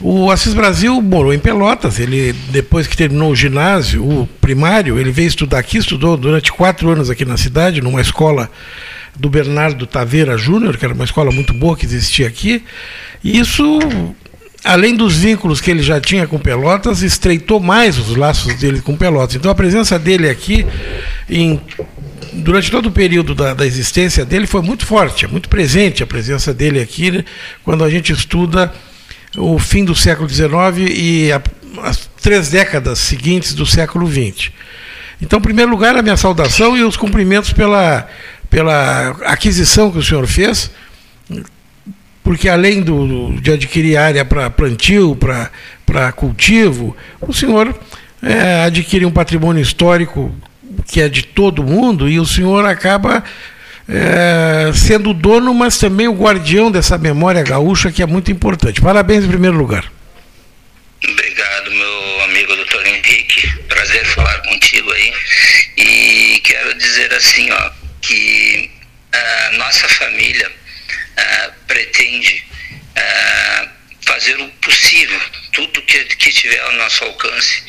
O 0.00 0.30
Assis 0.30 0.54
Brasil 0.54 1.00
morou 1.00 1.32
em 1.32 1.38
Pelotas, 1.38 2.00
ele 2.00 2.32
depois 2.50 2.86
que 2.86 2.96
terminou 2.96 3.30
o 3.30 3.36
ginásio, 3.36 4.04
o 4.04 4.26
primário, 4.40 4.98
ele 4.98 5.12
veio 5.12 5.28
estudar 5.28 5.60
aqui, 5.60 5.78
estudou 5.78 6.16
durante 6.16 6.52
quatro 6.52 6.90
anos 6.90 7.08
aqui 7.08 7.24
na 7.24 7.36
cidade, 7.36 7.80
numa 7.80 8.00
escola 8.00 8.50
do 9.16 9.30
Bernardo 9.30 9.86
Taveira 9.86 10.36
Júnior, 10.36 10.76
que 10.76 10.84
era 10.84 10.94
uma 10.94 11.04
escola 11.04 11.30
muito 11.30 11.54
boa 11.54 11.76
que 11.76 11.86
existia 11.86 12.26
aqui. 12.26 12.64
E 13.22 13.38
isso, 13.38 13.78
além 14.64 14.96
dos 14.96 15.14
vínculos 15.16 15.60
que 15.60 15.70
ele 15.70 15.82
já 15.82 16.00
tinha 16.00 16.26
com 16.26 16.38
Pelotas, 16.38 17.02
estreitou 17.02 17.60
mais 17.60 17.96
os 17.96 18.16
laços 18.16 18.52
dele 18.56 18.80
com 18.80 18.96
Pelotas. 18.96 19.36
Então 19.36 19.50
a 19.50 19.54
presença 19.54 19.96
dele 19.96 20.28
aqui 20.28 20.66
em 21.30 21.60
durante 22.34 22.70
todo 22.70 22.86
o 22.86 22.92
período 22.92 23.34
da, 23.34 23.54
da, 23.54 23.66
existência 23.66 24.24
dele 24.24 24.46
foi 24.46 24.62
muito 24.62 24.84
forte, 24.84 25.24
é 25.24 25.28
muito 25.28 25.48
presente 25.48 26.02
a 26.02 26.06
presença 26.06 26.52
dele 26.52 26.80
aqui, 26.80 27.10
né, 27.10 27.24
quando 27.62 27.84
a 27.84 27.90
gente 27.90 28.12
estuda 28.12 28.72
o 29.36 29.58
fim 29.58 29.84
do 29.84 29.94
século 29.94 30.28
XIX 30.28 30.90
e 30.90 31.32
a, 31.32 31.42
as 31.82 32.08
três 32.20 32.48
décadas 32.48 32.98
seguintes 32.98 33.54
do 33.54 33.66
século 33.66 34.06
XX. 34.06 34.50
Então, 35.20 35.38
em 35.38 35.42
primeiro 35.42 35.70
lugar, 35.70 35.96
a 35.96 36.02
minha 36.02 36.16
saudação 36.16 36.76
e 36.76 36.82
os 36.82 36.96
cumprimentos 36.96 37.52
pela, 37.52 38.08
pela 38.50 39.10
aquisição 39.24 39.90
que 39.90 39.98
o 39.98 40.02
senhor 40.02 40.26
fez, 40.26 40.70
porque 42.22 42.48
além 42.48 42.82
do, 42.82 43.38
de 43.40 43.52
adquirir 43.52 43.96
área 43.96 44.24
para 44.24 44.50
plantio, 44.50 45.16
para 45.16 46.12
cultivo, 46.12 46.96
o 47.20 47.32
senhor 47.32 47.74
é, 48.22 48.64
adquire 48.64 49.04
um 49.04 49.10
patrimônio 49.10 49.62
histórico 49.62 50.34
que 50.86 51.00
é 51.00 51.08
de 51.08 51.22
todo 51.22 51.62
mundo, 51.62 52.08
e 52.08 52.18
o 52.20 52.26
senhor 52.26 52.64
acaba 52.64 53.24
é, 53.88 54.72
sendo 54.74 55.10
o 55.10 55.14
dono, 55.14 55.52
mas 55.52 55.78
também 55.78 56.08
o 56.08 56.14
guardião 56.14 56.70
dessa 56.70 56.96
memória 56.96 57.42
gaúcha, 57.42 57.92
que 57.92 58.02
é 58.02 58.06
muito 58.06 58.30
importante. 58.30 58.80
Parabéns 58.80 59.24
em 59.24 59.28
primeiro 59.28 59.56
lugar. 59.56 59.90
Obrigado, 61.06 61.70
meu 61.70 62.22
amigo 62.24 62.56
doutor 62.56 62.86
Henrique. 62.86 63.46
Prazer 63.68 64.04
falar 64.06 64.38
contigo 64.42 64.90
aí. 64.92 65.12
E 65.76 66.40
quero 66.42 66.74
dizer 66.74 67.12
assim, 67.12 67.50
ó, 67.50 67.70
que 68.00 68.70
a 69.12 69.50
nossa 69.58 69.86
família 69.88 70.50
a, 71.16 71.50
pretende 71.66 72.42
a, 72.96 73.68
fazer 74.06 74.40
o 74.40 74.48
possível, 74.62 75.20
tudo 75.52 75.82
que, 75.82 76.04
que 76.04 76.30
tiver 76.30 76.60
ao 76.60 76.72
nosso 76.72 77.04
alcance, 77.04 77.62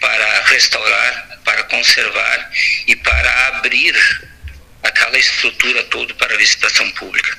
para 0.00 0.42
restaurar 0.46 1.31
para 1.44 1.62
conservar 1.64 2.50
e 2.86 2.96
para 2.96 3.48
abrir 3.48 3.94
aquela 4.82 5.18
estrutura 5.18 5.82
toda 5.84 6.14
para 6.14 6.36
visitação 6.36 6.90
pública. 6.92 7.38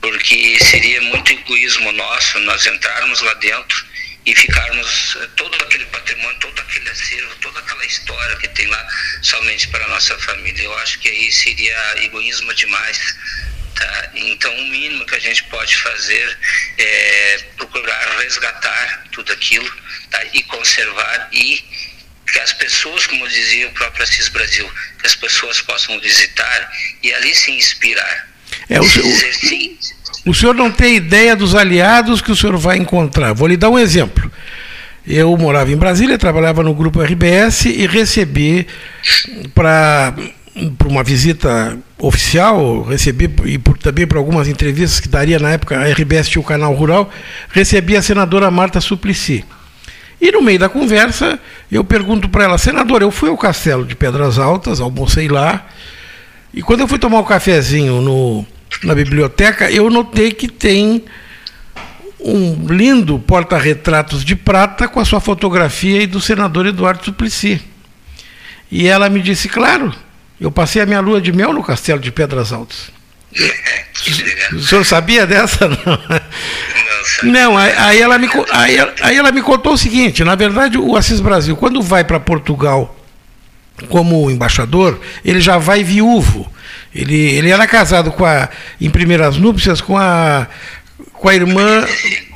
Porque 0.00 0.58
seria 0.64 1.00
muito 1.02 1.32
egoísmo 1.32 1.92
nosso 1.92 2.38
nós 2.40 2.66
entrarmos 2.66 3.20
lá 3.20 3.34
dentro 3.34 3.86
e 4.24 4.34
ficarmos 4.34 5.16
eh, 5.20 5.28
todo 5.36 5.62
aquele 5.62 5.84
patrimônio, 5.86 6.38
todo 6.38 6.58
aquele 6.60 6.88
acervo, 6.88 7.34
toda 7.36 7.58
aquela 7.60 7.84
história 7.84 8.36
que 8.36 8.48
tem 8.48 8.66
lá 8.66 8.88
somente 9.22 9.68
para 9.68 9.84
a 9.84 9.88
nossa 9.88 10.16
família. 10.18 10.62
Eu 10.62 10.76
acho 10.78 10.98
que 10.98 11.08
aí 11.08 11.32
seria 11.32 12.04
egoísmo 12.04 12.52
demais. 12.54 13.16
Tá? 13.74 14.10
Então, 14.14 14.52
o 14.54 14.66
mínimo 14.68 15.06
que 15.06 15.14
a 15.14 15.20
gente 15.20 15.42
pode 15.44 15.76
fazer 15.76 16.38
é 16.78 17.44
procurar 17.56 18.18
resgatar 18.18 19.04
tudo 19.12 19.32
aquilo 19.32 19.70
tá? 20.10 20.24
e 20.32 20.42
conservar 20.44 21.28
e 21.32 21.64
que 22.32 22.40
as 22.40 22.52
pessoas, 22.54 23.06
como 23.06 23.28
dizia 23.28 23.68
o 23.68 23.72
próprio 23.72 24.02
Assis 24.02 24.28
Brasil, 24.28 24.68
que 24.98 25.06
as 25.06 25.14
pessoas 25.14 25.60
possam 25.60 26.00
visitar 26.00 26.70
e 27.02 27.12
ali 27.12 27.34
se 27.34 27.52
inspirar. 27.52 28.28
É, 28.68 28.80
o, 28.80 28.84
o, 28.84 30.30
o 30.30 30.34
senhor 30.34 30.54
não 30.54 30.70
tem 30.70 30.96
ideia 30.96 31.36
dos 31.36 31.54
aliados 31.54 32.22
que 32.22 32.32
o 32.32 32.36
senhor 32.36 32.56
vai 32.56 32.78
encontrar. 32.78 33.34
Vou 33.34 33.46
lhe 33.46 33.56
dar 33.56 33.68
um 33.68 33.78
exemplo. 33.78 34.32
Eu 35.06 35.36
morava 35.36 35.70
em 35.70 35.76
Brasília, 35.76 36.16
trabalhava 36.16 36.62
no 36.62 36.74
grupo 36.74 37.02
RBS 37.02 37.66
e 37.66 37.86
recebi 37.86 38.66
para 39.52 40.14
uma 40.86 41.02
visita 41.02 41.76
oficial, 41.98 42.82
recebi 42.82 43.28
e 43.44 43.58
por, 43.58 43.76
também 43.76 44.06
para 44.06 44.18
algumas 44.18 44.48
entrevistas 44.48 45.00
que 45.00 45.08
daria 45.08 45.38
na 45.38 45.50
época, 45.50 45.78
a 45.78 45.90
RBS 45.90 46.28
tinha 46.28 46.40
o 46.40 46.44
canal 46.44 46.72
rural, 46.72 47.10
recebi 47.50 47.96
a 47.96 48.02
senadora 48.02 48.50
Marta 48.50 48.80
Suplicy. 48.80 49.44
E 50.22 50.30
no 50.30 50.40
meio 50.40 50.56
da 50.56 50.68
conversa, 50.68 51.36
eu 51.68 51.82
pergunto 51.82 52.28
para 52.28 52.44
ela, 52.44 52.56
senadora, 52.56 53.02
eu 53.02 53.10
fui 53.10 53.28
ao 53.28 53.36
castelo 53.36 53.84
de 53.84 53.96
Pedras 53.96 54.38
Altas, 54.38 54.80
almocei 54.80 55.26
lá, 55.26 55.66
e 56.54 56.62
quando 56.62 56.78
eu 56.78 56.86
fui 56.86 56.96
tomar 56.96 57.18
um 57.18 57.24
cafezinho 57.24 58.00
no, 58.00 58.46
na 58.84 58.94
biblioteca, 58.94 59.68
eu 59.68 59.90
notei 59.90 60.30
que 60.30 60.46
tem 60.46 61.04
um 62.20 62.66
lindo 62.68 63.18
porta-retratos 63.18 64.24
de 64.24 64.36
prata 64.36 64.86
com 64.86 65.00
a 65.00 65.04
sua 65.04 65.18
fotografia 65.18 66.00
e 66.00 66.06
do 66.06 66.20
senador 66.20 66.66
Eduardo 66.66 67.04
Suplicy. 67.04 67.60
E 68.70 68.86
ela 68.86 69.08
me 69.08 69.20
disse, 69.20 69.48
claro, 69.48 69.92
eu 70.40 70.52
passei 70.52 70.80
a 70.80 70.86
minha 70.86 71.00
lua 71.00 71.20
de 71.20 71.32
mel 71.32 71.52
no 71.52 71.64
castelo 71.64 71.98
de 71.98 72.12
Pedras 72.12 72.52
Altas. 72.52 72.92
O 74.52 74.60
senhor 74.60 74.84
sabia 74.84 75.26
dessa? 75.26 75.68
Não. 75.70 75.98
Não, 77.22 77.56
aí 77.56 78.00
ela, 78.00 78.18
me, 78.18 78.28
aí, 78.50 78.76
aí 79.00 79.16
ela 79.16 79.32
me 79.32 79.42
contou 79.42 79.74
o 79.74 79.78
seguinte: 79.78 80.24
na 80.24 80.34
verdade, 80.34 80.78
o 80.78 80.96
Assis 80.96 81.20
Brasil, 81.20 81.56
quando 81.56 81.82
vai 81.82 82.04
para 82.04 82.20
Portugal 82.20 82.96
como 83.88 84.30
embaixador, 84.30 85.00
ele 85.24 85.40
já 85.40 85.58
vai 85.58 85.82
viúvo. 85.82 86.50
Ele, 86.94 87.16
ele 87.16 87.50
era 87.50 87.66
casado 87.66 88.12
com 88.12 88.24
a, 88.24 88.48
em 88.80 88.90
primeiras 88.90 89.36
núpcias 89.36 89.80
com 89.80 89.96
a, 89.96 90.46
com 91.14 91.28
a 91.28 91.34
irmã 91.34 91.86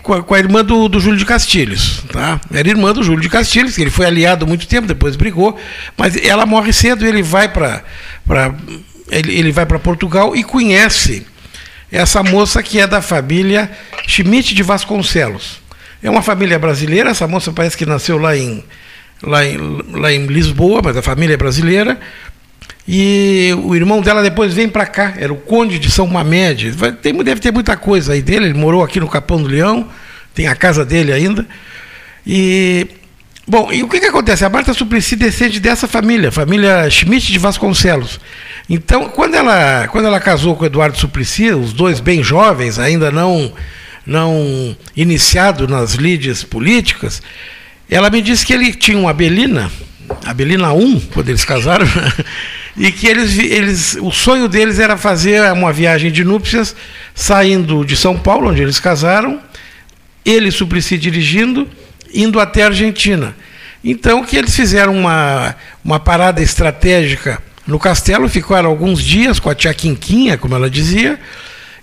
com 0.02 0.14
a, 0.14 0.22
com 0.22 0.34
a 0.34 0.38
irmã 0.38 0.64
do, 0.64 0.88
do, 0.88 1.00
Júlio 1.00 1.18
de 1.18 1.26
Castilhos, 1.26 2.04
tá? 2.12 2.40
Era 2.52 2.68
irmã 2.68 2.92
do 2.92 3.02
Júlio 3.02 3.20
de 3.20 3.28
Castilhos, 3.28 3.74
que 3.74 3.82
ele 3.82 3.90
foi 3.90 4.06
aliado 4.06 4.46
muito 4.46 4.66
tempo, 4.66 4.86
depois 4.86 5.16
brigou, 5.16 5.58
mas 5.96 6.16
ela 6.16 6.46
morre 6.46 6.72
cedo 6.72 7.04
e 7.04 7.08
ele 7.08 7.22
vai 7.22 7.48
para 7.48 7.82
ele, 9.10 9.36
ele 9.36 9.52
vai 9.52 9.66
para 9.66 9.78
Portugal 9.78 10.34
e 10.36 10.44
conhece 10.44 11.26
essa 11.90 12.22
moça 12.22 12.62
que 12.62 12.80
é 12.80 12.86
da 12.86 13.00
família 13.00 13.70
Schmidt 14.06 14.54
de 14.54 14.62
Vasconcelos. 14.62 15.60
É 16.02 16.10
uma 16.10 16.22
família 16.22 16.58
brasileira, 16.58 17.10
essa 17.10 17.26
moça 17.26 17.52
parece 17.52 17.76
que 17.76 17.86
nasceu 17.86 18.18
lá 18.18 18.36
em, 18.36 18.62
lá 19.22 19.44
em, 19.44 19.58
lá 19.92 20.12
em 20.12 20.26
Lisboa, 20.26 20.80
mas 20.84 20.96
a 20.96 21.02
família 21.02 21.34
é 21.34 21.36
brasileira. 21.36 21.98
E 22.88 23.50
o 23.64 23.74
irmão 23.74 24.00
dela 24.00 24.22
depois 24.22 24.54
vem 24.54 24.68
para 24.68 24.86
cá, 24.86 25.14
era 25.16 25.32
o 25.32 25.36
Conde 25.36 25.78
de 25.78 25.90
São 25.90 26.06
Mamede. 26.06 26.72
Tem, 27.02 27.12
deve 27.24 27.40
ter 27.40 27.52
muita 27.52 27.76
coisa 27.76 28.12
aí 28.12 28.22
dele, 28.22 28.46
ele 28.46 28.54
morou 28.54 28.84
aqui 28.84 29.00
no 29.00 29.08
Capão 29.08 29.42
do 29.42 29.48
Leão, 29.48 29.88
tem 30.34 30.46
a 30.46 30.54
casa 30.54 30.84
dele 30.84 31.12
ainda. 31.12 31.44
E 32.24 32.86
Bom, 33.48 33.72
e 33.72 33.84
o 33.84 33.88
que, 33.88 34.00
que 34.00 34.06
acontece? 34.06 34.44
A 34.44 34.48
Marta 34.48 34.74
Suplicy 34.74 35.14
descende 35.14 35.60
dessa 35.60 35.86
família, 35.86 36.32
família 36.32 36.90
Schmidt 36.90 37.30
de 37.30 37.38
Vasconcelos. 37.38 38.18
Então, 38.68 39.08
quando 39.08 39.36
ela, 39.36 39.86
quando 39.86 40.06
ela 40.06 40.18
casou 40.18 40.56
com 40.56 40.64
o 40.64 40.66
Eduardo 40.66 40.98
Suplicy, 40.98 41.50
os 41.52 41.72
dois 41.72 42.00
bem 42.00 42.24
jovens, 42.24 42.76
ainda 42.76 43.12
não, 43.12 43.52
não 44.04 44.76
iniciado 44.96 45.68
nas 45.68 45.94
lides 45.94 46.42
políticas, 46.42 47.22
ela 47.88 48.10
me 48.10 48.20
disse 48.20 48.44
que 48.44 48.52
ele 48.52 48.72
tinha 48.72 48.98
uma 48.98 49.10
Abelina, 49.10 49.70
Abelina 50.24 50.72
1, 50.72 51.00
quando 51.14 51.28
eles 51.28 51.44
casaram, 51.44 51.86
e 52.76 52.90
que 52.90 53.06
eles, 53.06 53.38
eles, 53.38 53.96
o 54.00 54.10
sonho 54.10 54.48
deles 54.48 54.80
era 54.80 54.96
fazer 54.96 55.52
uma 55.52 55.72
viagem 55.72 56.10
de 56.10 56.24
núpcias 56.24 56.74
saindo 57.14 57.84
de 57.84 57.96
São 57.96 58.18
Paulo, 58.18 58.50
onde 58.50 58.60
eles 58.60 58.80
casaram, 58.80 59.40
ele 60.24 60.50
Suplicy 60.50 60.98
dirigindo, 60.98 61.68
indo 62.16 62.40
até 62.40 62.62
a 62.62 62.66
Argentina. 62.66 63.36
Então 63.84 64.24
que 64.24 64.36
eles 64.36 64.56
fizeram 64.56 64.96
uma, 64.96 65.54
uma 65.84 66.00
parada 66.00 66.42
estratégica 66.42 67.40
no 67.66 67.78
castelo, 67.78 68.28
ficaram 68.28 68.70
alguns 68.70 69.02
dias 69.02 69.38
com 69.38 69.50
a 69.50 69.54
tia 69.54 69.74
Quinquinha, 69.74 70.38
como 70.38 70.54
ela 70.54 70.70
dizia, 70.70 71.18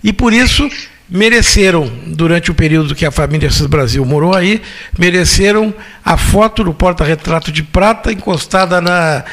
e 0.02 0.12
por 0.12 0.32
isso 0.32 0.68
mereceram, 1.08 1.90
durante 2.06 2.50
o 2.50 2.54
período 2.54 2.94
que 2.94 3.04
a 3.04 3.10
família 3.10 3.48
Assis 3.48 3.66
Brasil 3.66 4.04
morou 4.04 4.34
aí, 4.34 4.62
mereceram 4.98 5.72
a 6.04 6.16
foto 6.16 6.64
do 6.64 6.74
porta-retrato 6.74 7.52
de 7.52 7.62
prata 7.62 8.10
encostada 8.10 8.80
na, 8.80 9.24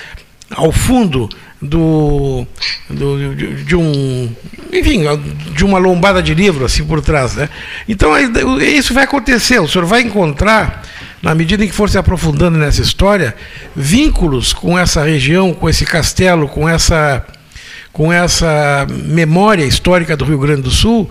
ao 0.52 0.72
fundo 0.72 1.30
do, 1.62 2.46
do 2.90 3.36
de, 3.36 3.64
de, 3.64 3.76
um 3.76 4.30
enfim 4.74 5.04
de 5.54 5.64
uma 5.64 5.78
lombada 5.78 6.22
de 6.22 6.34
livro 6.34 6.66
assim 6.66 6.84
por 6.84 7.02
trás 7.02 7.36
né? 7.36 7.50
Então 7.88 8.12
isso 8.60 8.94
vai 8.94 9.04
acontecer 9.04 9.60
o 9.60 9.68
senhor 9.68 9.86
vai 9.86 10.02
encontrar 10.02 10.84
na 11.22 11.36
medida 11.36 11.64
em 11.64 11.68
que 11.68 11.76
for 11.76 11.90
se 11.90 12.00
aprofundando 12.00 12.58
nessa 12.58 12.82
história 12.82 13.36
vínculos 13.76 14.54
com 14.54 14.78
essa 14.78 15.04
região 15.04 15.54
com 15.54 15.70
esse 15.70 15.86
castelo 15.86 16.48
com 16.48 16.68
essa 16.68 17.24
com 17.94 18.12
essa 18.12 18.88
memória 18.90 19.64
histórica 19.64 20.18
do 20.18 20.26
Rio 20.26 20.40
Grande 20.40 20.64
do 20.64 20.72
Sul 20.72 21.10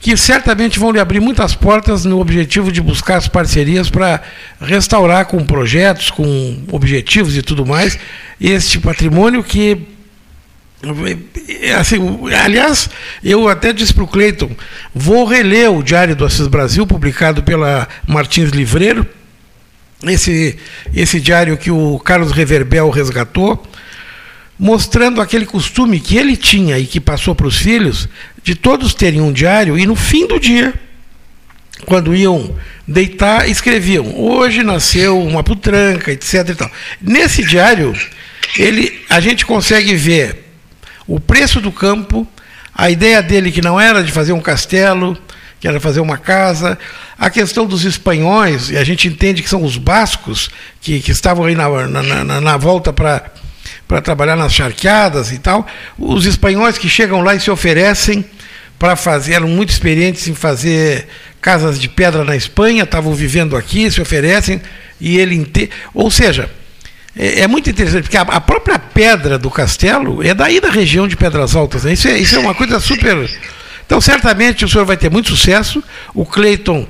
que 0.00 0.16
certamente 0.16 0.78
vão 0.78 0.92
lhe 0.92 1.00
abrir 1.00 1.20
muitas 1.20 1.54
portas 1.54 2.04
no 2.04 2.20
objetivo 2.20 2.70
de 2.70 2.80
buscar 2.80 3.16
as 3.16 3.26
parcerias 3.26 3.90
para 3.90 4.22
restaurar 4.60 5.26
com 5.26 5.44
projetos, 5.44 6.10
com 6.10 6.62
objetivos 6.70 7.36
e 7.36 7.42
tudo 7.42 7.66
mais, 7.66 7.98
este 8.40 8.78
patrimônio 8.78 9.42
que. 9.42 9.78
Assim, 11.76 11.98
aliás, 12.44 12.88
eu 13.24 13.48
até 13.48 13.72
disse 13.72 13.92
para 13.92 14.04
o 14.04 14.08
Cleiton, 14.08 14.50
vou 14.94 15.24
reler 15.24 15.72
o 15.72 15.82
Diário 15.82 16.14
do 16.14 16.24
Assis 16.24 16.46
Brasil, 16.46 16.86
publicado 16.86 17.42
pela 17.42 17.88
Martins 18.06 18.50
Livreiro, 18.50 19.04
esse, 20.04 20.56
esse 20.94 21.20
diário 21.20 21.56
que 21.56 21.72
o 21.72 21.98
Carlos 21.98 22.30
Reverbel 22.30 22.90
resgatou, 22.90 23.60
mostrando 24.56 25.20
aquele 25.20 25.46
costume 25.46 25.98
que 25.98 26.16
ele 26.16 26.36
tinha 26.36 26.78
e 26.78 26.86
que 26.86 27.00
passou 27.00 27.34
para 27.34 27.48
os 27.48 27.56
filhos, 27.56 28.08
de 28.48 28.54
todos 28.54 28.94
terem 28.94 29.20
um 29.20 29.30
diário 29.30 29.78
e 29.78 29.84
no 29.84 29.94
fim 29.94 30.26
do 30.26 30.40
dia, 30.40 30.72
quando 31.84 32.16
iam 32.16 32.56
deitar, 32.86 33.46
escreviam: 33.46 34.18
hoje 34.18 34.62
nasceu 34.62 35.22
uma 35.22 35.44
putranca, 35.44 36.10
etc. 36.10 36.48
E 36.48 36.54
tal. 36.54 36.70
Nesse 36.98 37.44
diário, 37.44 37.94
ele, 38.58 39.04
a 39.10 39.20
gente 39.20 39.44
consegue 39.44 39.94
ver 39.94 40.46
o 41.06 41.20
preço 41.20 41.60
do 41.60 41.70
campo, 41.70 42.26
a 42.74 42.88
ideia 42.88 43.22
dele 43.22 43.52
que 43.52 43.60
não 43.60 43.78
era 43.78 44.02
de 44.02 44.10
fazer 44.10 44.32
um 44.32 44.40
castelo, 44.40 45.14
que 45.60 45.68
era 45.68 45.78
fazer 45.78 46.00
uma 46.00 46.16
casa, 46.16 46.78
a 47.18 47.28
questão 47.28 47.66
dos 47.66 47.84
espanhóis, 47.84 48.70
e 48.70 48.78
a 48.78 48.84
gente 48.84 49.08
entende 49.08 49.42
que 49.42 49.48
são 49.50 49.62
os 49.62 49.76
bascos 49.76 50.48
que, 50.80 51.00
que 51.00 51.12
estavam 51.12 51.44
aí 51.44 51.54
na, 51.54 51.68
na, 51.86 52.24
na, 52.24 52.40
na 52.40 52.56
volta 52.56 52.94
para 52.94 53.30
para 53.88 54.02
trabalhar 54.02 54.36
nas 54.36 54.52
charqueadas 54.52 55.32
e 55.32 55.38
tal. 55.38 55.66
Os 55.98 56.26
espanhóis 56.26 56.76
que 56.76 56.90
chegam 56.90 57.22
lá 57.22 57.34
e 57.34 57.40
se 57.40 57.50
oferecem 57.50 58.22
para 58.78 58.94
fazer, 58.94 59.34
eram 59.34 59.48
muito 59.48 59.70
experientes 59.70 60.28
em 60.28 60.34
fazer 60.34 61.08
casas 61.40 61.78
de 61.80 61.88
pedra 61.88 62.24
na 62.24 62.36
Espanha, 62.36 62.84
estavam 62.84 63.14
vivendo 63.14 63.56
aqui, 63.56 63.90
se 63.90 64.00
oferecem, 64.00 64.60
e 65.00 65.18
ele. 65.18 65.34
Inte... 65.34 65.70
Ou 65.92 66.10
seja, 66.10 66.48
é, 67.16 67.40
é, 67.40 67.48
muito 67.48 67.68
interessante, 67.68 68.02
porque 68.04 68.16
a, 68.16 68.22
a, 68.22 68.40
própria 68.40 68.78
pedra 68.78 69.38
do 69.38 69.50
castelo 69.50 70.22
é 70.22 70.32
daí 70.32 70.60
da 70.60 70.70
região 70.70 71.08
de 71.08 71.16
Pedras 71.16 71.56
Altas. 71.56 71.84
Né? 71.84 71.94
Isso, 71.94 72.08
é, 72.08 72.16
isso 72.18 72.36
é 72.36 72.38
uma 72.38 72.54
coisa 72.54 72.78
super. 72.78 73.28
Então, 73.84 74.00
certamente 74.00 74.64
o 74.64 74.68
senhor 74.68 74.84
vai 74.84 74.96
ter 74.96 75.10
muito 75.10 75.30
sucesso. 75.30 75.82
O 76.14 76.24
Cleiton 76.24 76.86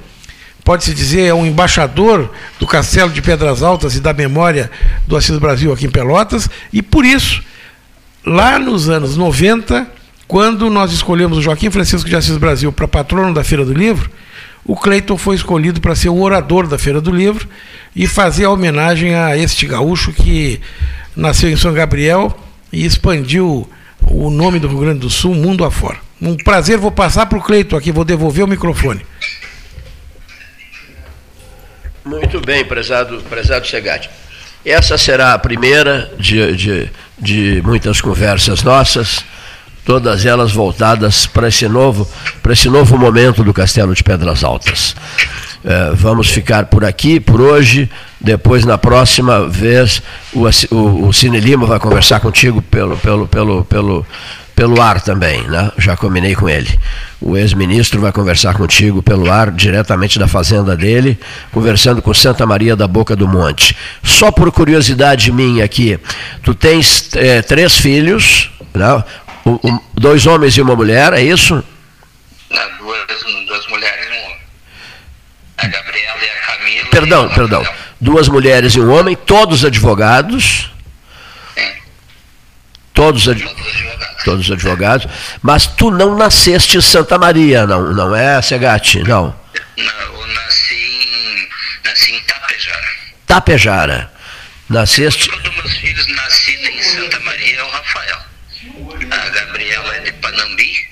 pode-se 0.68 0.92
dizer, 0.92 1.22
é 1.22 1.32
um 1.32 1.46
embaixador 1.46 2.30
do 2.60 2.66
Castelo 2.66 3.10
de 3.10 3.22
Pedras 3.22 3.62
Altas 3.62 3.96
e 3.96 4.00
da 4.00 4.12
memória 4.12 4.70
do 5.06 5.16
Assis 5.16 5.38
Brasil 5.38 5.72
aqui 5.72 5.86
em 5.86 5.90
Pelotas, 5.90 6.46
e 6.70 6.82
por 6.82 7.06
isso, 7.06 7.42
lá 8.22 8.58
nos 8.58 8.90
anos 8.90 9.16
90, 9.16 9.86
quando 10.28 10.68
nós 10.68 10.92
escolhemos 10.92 11.38
o 11.38 11.42
Joaquim 11.42 11.70
Francisco 11.70 12.08
de 12.08 12.14
Assis 12.14 12.36
Brasil 12.36 12.70
para 12.70 12.86
patrono 12.86 13.32
da 13.32 13.42
Feira 13.42 13.64
do 13.64 13.72
Livro, 13.72 14.10
o 14.62 14.76
Cleiton 14.76 15.16
foi 15.16 15.34
escolhido 15.34 15.80
para 15.80 15.96
ser 15.96 16.10
o 16.10 16.20
orador 16.20 16.66
da 16.66 16.78
Feira 16.78 17.00
do 17.00 17.10
Livro 17.10 17.48
e 17.96 18.06
fazer 18.06 18.44
a 18.44 18.50
homenagem 18.50 19.14
a 19.14 19.34
este 19.34 19.66
gaúcho 19.66 20.12
que 20.12 20.60
nasceu 21.16 21.48
em 21.48 21.56
São 21.56 21.72
Gabriel 21.72 22.38
e 22.70 22.84
expandiu 22.84 23.68
o 24.02 24.28
nome 24.28 24.58
do 24.58 24.68
Rio 24.68 24.80
Grande 24.80 25.00
do 25.00 25.08
Sul 25.08 25.34
mundo 25.34 25.64
afora. 25.64 25.96
Um 26.20 26.36
prazer, 26.36 26.76
vou 26.76 26.92
passar 26.92 27.24
para 27.24 27.38
o 27.38 27.42
Cleiton 27.42 27.76
aqui, 27.76 27.90
vou 27.90 28.04
devolver 28.04 28.44
o 28.44 28.48
microfone. 28.48 29.00
Muito 32.04 32.40
bem, 32.40 32.64
prezado, 32.64 33.22
prezado 33.30 33.66
Segatti. 33.66 34.10
Essa 34.64 34.98
será 34.98 35.32
a 35.32 35.38
primeira 35.38 36.12
de, 36.18 36.54
de, 36.54 36.90
de 37.18 37.62
muitas 37.64 38.00
conversas 38.02 38.62
nossas, 38.62 39.24
todas 39.88 40.26
elas 40.26 40.52
voltadas 40.52 41.24
para 41.24 41.48
esse 41.48 41.66
novo, 41.66 42.06
para 42.42 42.52
esse 42.52 42.68
novo 42.68 42.98
momento 42.98 43.42
do 43.42 43.54
Castelo 43.54 43.94
de 43.94 44.04
Pedras 44.04 44.44
Altas. 44.44 44.94
É, 45.64 45.92
vamos 45.94 46.28
ficar 46.28 46.66
por 46.66 46.84
aqui 46.84 47.18
por 47.18 47.40
hoje. 47.40 47.88
Depois, 48.20 48.66
na 48.66 48.76
próxima 48.76 49.48
vez, 49.48 50.02
o, 50.34 50.44
o, 50.74 51.08
o 51.08 51.12
Cine 51.14 51.40
Lima 51.40 51.64
vai 51.64 51.80
conversar 51.80 52.20
contigo 52.20 52.60
pelo, 52.60 52.98
pelo, 52.98 53.26
pelo, 53.26 53.64
pelo, 53.64 54.06
pelo 54.54 54.78
ar 54.78 55.00
também, 55.00 55.40
né? 55.44 55.72
Já 55.78 55.96
combinei 55.96 56.34
com 56.34 56.50
ele. 56.50 56.78
O 57.18 57.34
ex-ministro 57.34 57.98
vai 57.98 58.12
conversar 58.12 58.52
contigo 58.52 59.02
pelo 59.02 59.32
ar, 59.32 59.50
diretamente 59.50 60.18
da 60.18 60.28
fazenda 60.28 60.76
dele, 60.76 61.18
conversando 61.50 62.02
com 62.02 62.12
Santa 62.12 62.44
Maria 62.44 62.76
da 62.76 62.86
Boca 62.86 63.16
do 63.16 63.26
Monte. 63.26 63.74
Só 64.02 64.30
por 64.30 64.52
curiosidade 64.52 65.32
minha 65.32 65.64
aqui, 65.64 65.98
tu 66.42 66.54
tens 66.54 67.08
é, 67.14 67.40
três 67.40 67.78
filhos, 67.78 68.50
né? 68.74 69.02
Dois 69.94 70.26
homens 70.26 70.56
e 70.56 70.60
uma 70.60 70.74
mulher, 70.74 71.12
é 71.12 71.22
isso? 71.22 71.62
Não, 72.50 72.78
duas, 72.78 73.06
duas 73.46 73.66
mulheres 73.68 74.06
e 74.06 74.12
um 74.12 74.24
homem. 74.24 74.38
A 75.58 75.66
Gabriela 75.66 76.18
e 76.22 76.28
a 76.28 76.46
Camila. 76.46 76.90
Perdão, 76.90 77.28
perdão. 77.28 77.66
Duas 78.00 78.28
mulheres 78.28 78.74
e 78.74 78.80
um 78.80 78.90
homem, 78.90 79.16
todos 79.16 79.64
advogados. 79.64 80.70
Sim. 81.54 81.72
Todos, 82.94 83.28
ad... 83.28 83.40
todos 83.40 83.66
advogados 83.66 83.98
todos 84.24 84.50
advogados, 84.50 85.06
mas 85.42 85.66
tu 85.66 85.90
não 85.90 86.16
nasceste 86.16 86.76
em 86.76 86.80
Santa 86.80 87.18
Maria, 87.18 87.66
não, 87.66 87.92
não 87.94 88.14
é, 88.14 88.40
Segatti? 88.42 89.02
Não. 89.02 89.34
Não, 89.76 90.00
eu 90.00 90.26
nasci 90.26 90.74
em, 90.74 91.48
nasci 91.84 92.12
em 92.12 92.20
Tapejara. 92.20 92.88
Tapejara. 93.26 94.12
Nasceste. 94.68 95.30
Um 95.30 95.40
dos 95.40 95.56
meus 95.56 95.72
filhos 95.78 96.06
nascido 96.08 96.66
em 96.66 96.82
Santa 96.82 97.20
Maria 97.20 97.58
é 97.58 97.62
o 97.62 97.70
Rafael. 97.70 98.18
Gabriela 100.18 100.42
é 100.44 100.48
Panambi 100.48 100.88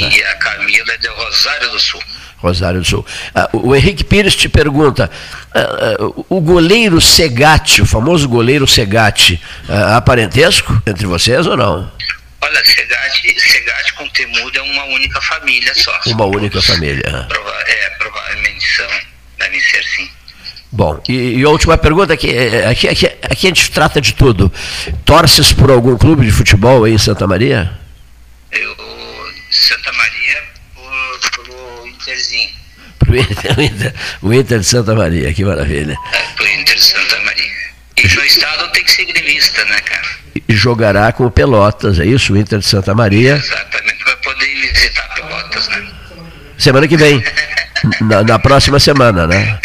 e 0.00 0.24
a 0.24 0.36
Camila 0.36 0.92
é 0.92 0.98
de 0.98 1.08
Rosário 1.08 1.70
do 1.70 1.80
Sul. 1.80 2.02
Rosário 2.38 2.80
do 2.80 2.86
Sul. 2.86 3.06
Uh, 3.52 3.68
o 3.68 3.76
Henrique 3.76 4.04
Pires 4.04 4.34
te 4.34 4.48
pergunta: 4.48 5.10
uh, 5.54 6.06
uh, 6.06 6.26
o 6.28 6.40
goleiro 6.40 7.00
Segatti, 7.00 7.82
o 7.82 7.86
famoso 7.86 8.28
goleiro 8.28 8.66
Segatti, 8.66 9.40
há 9.68 10.00
parentesco 10.00 10.82
entre 10.86 11.06
vocês 11.06 11.46
ou 11.46 11.56
não? 11.56 11.90
Olha, 12.40 12.64
Segate, 12.64 13.40
Segate 13.40 13.92
com 13.94 14.08
Temudo 14.08 14.58
é 14.58 14.62
uma 14.62 14.84
única 14.86 15.20
família 15.20 15.72
só. 15.74 15.96
Uma 16.06 16.24
única 16.24 16.60
família. 16.60 17.26
Prova 17.28 17.54
é, 17.66 17.90
provavelmente 17.90 18.66
são, 18.76 18.88
devem 19.38 19.60
ser 19.60 19.84
sim. 19.84 20.10
Bom, 20.72 21.00
e, 21.08 21.38
e 21.38 21.44
a 21.44 21.48
última 21.50 21.76
pergunta, 21.76 22.14
aqui, 22.14 22.30
aqui, 22.68 22.88
aqui, 22.88 23.06
aqui 23.06 23.46
a 23.46 23.50
gente 23.50 23.70
trata 23.70 24.00
de 24.00 24.14
tudo. 24.14 24.50
Torces 25.04 25.52
por 25.52 25.70
algum 25.70 25.96
clube 25.96 26.24
de 26.24 26.32
futebol 26.32 26.84
aí 26.84 26.94
em 26.94 26.98
Santa 26.98 27.26
Maria? 27.26 27.78
Eu, 28.52 28.76
Santa 29.50 29.92
Maria, 29.92 30.42
por, 30.74 31.44
pelo 31.44 31.86
Interzinho. 31.88 32.50
Pro 32.98 33.16
Inter, 33.18 33.58
o, 33.58 33.62
Inter, 33.62 33.94
o 34.22 34.32
Inter 34.32 34.58
de 34.60 34.66
Santa 34.66 34.94
Maria, 34.94 35.32
que 35.32 35.44
maravilha. 35.44 35.96
É, 36.12 36.18
pro 36.36 36.46
Inter 36.48 36.74
de 36.74 36.84
Santa 36.84 37.20
Maria. 37.20 37.52
E 37.96 38.08
no 38.08 38.24
estado 38.24 38.72
tem 38.72 38.84
que 38.84 38.90
ser 38.90 39.04
gremista, 39.06 39.64
né, 39.64 39.80
cara? 39.80 40.22
e 40.48 40.54
jogará 40.54 41.12
com 41.12 41.24
o 41.24 41.30
Pelotas, 41.30 41.98
é 41.98 42.04
isso? 42.04 42.32
O 42.32 42.36
Inter 42.36 42.58
de 42.58 42.66
Santa 42.66 42.94
Maria. 42.94 43.36
Exatamente, 43.36 44.04
vai 44.04 44.16
poder 44.16 44.72
visitar 44.72 45.14
Pelotas, 45.14 45.68
né? 45.68 45.88
Semana 46.58 46.88
que 46.88 46.96
vem. 46.96 47.22
na, 48.02 48.22
na 48.22 48.38
próxima 48.38 48.78
semana, 48.78 49.26
né? 49.26 49.58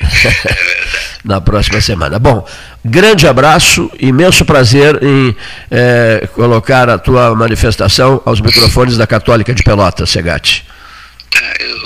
na 1.28 1.42
próxima 1.42 1.78
semana. 1.82 2.18
Bom, 2.18 2.44
grande 2.82 3.28
abraço, 3.28 3.90
imenso 4.00 4.46
prazer 4.46 4.98
em 5.02 5.36
é, 5.70 6.26
colocar 6.34 6.88
a 6.88 6.96
tua 6.98 7.34
manifestação 7.34 8.22
aos 8.24 8.40
microfones 8.40 8.96
da 8.96 9.06
Católica 9.06 9.52
de 9.52 9.62
Pelotas, 9.62 10.08
Segatti. 10.08 10.64
Eu, 11.60 11.68
eu, 11.68 11.77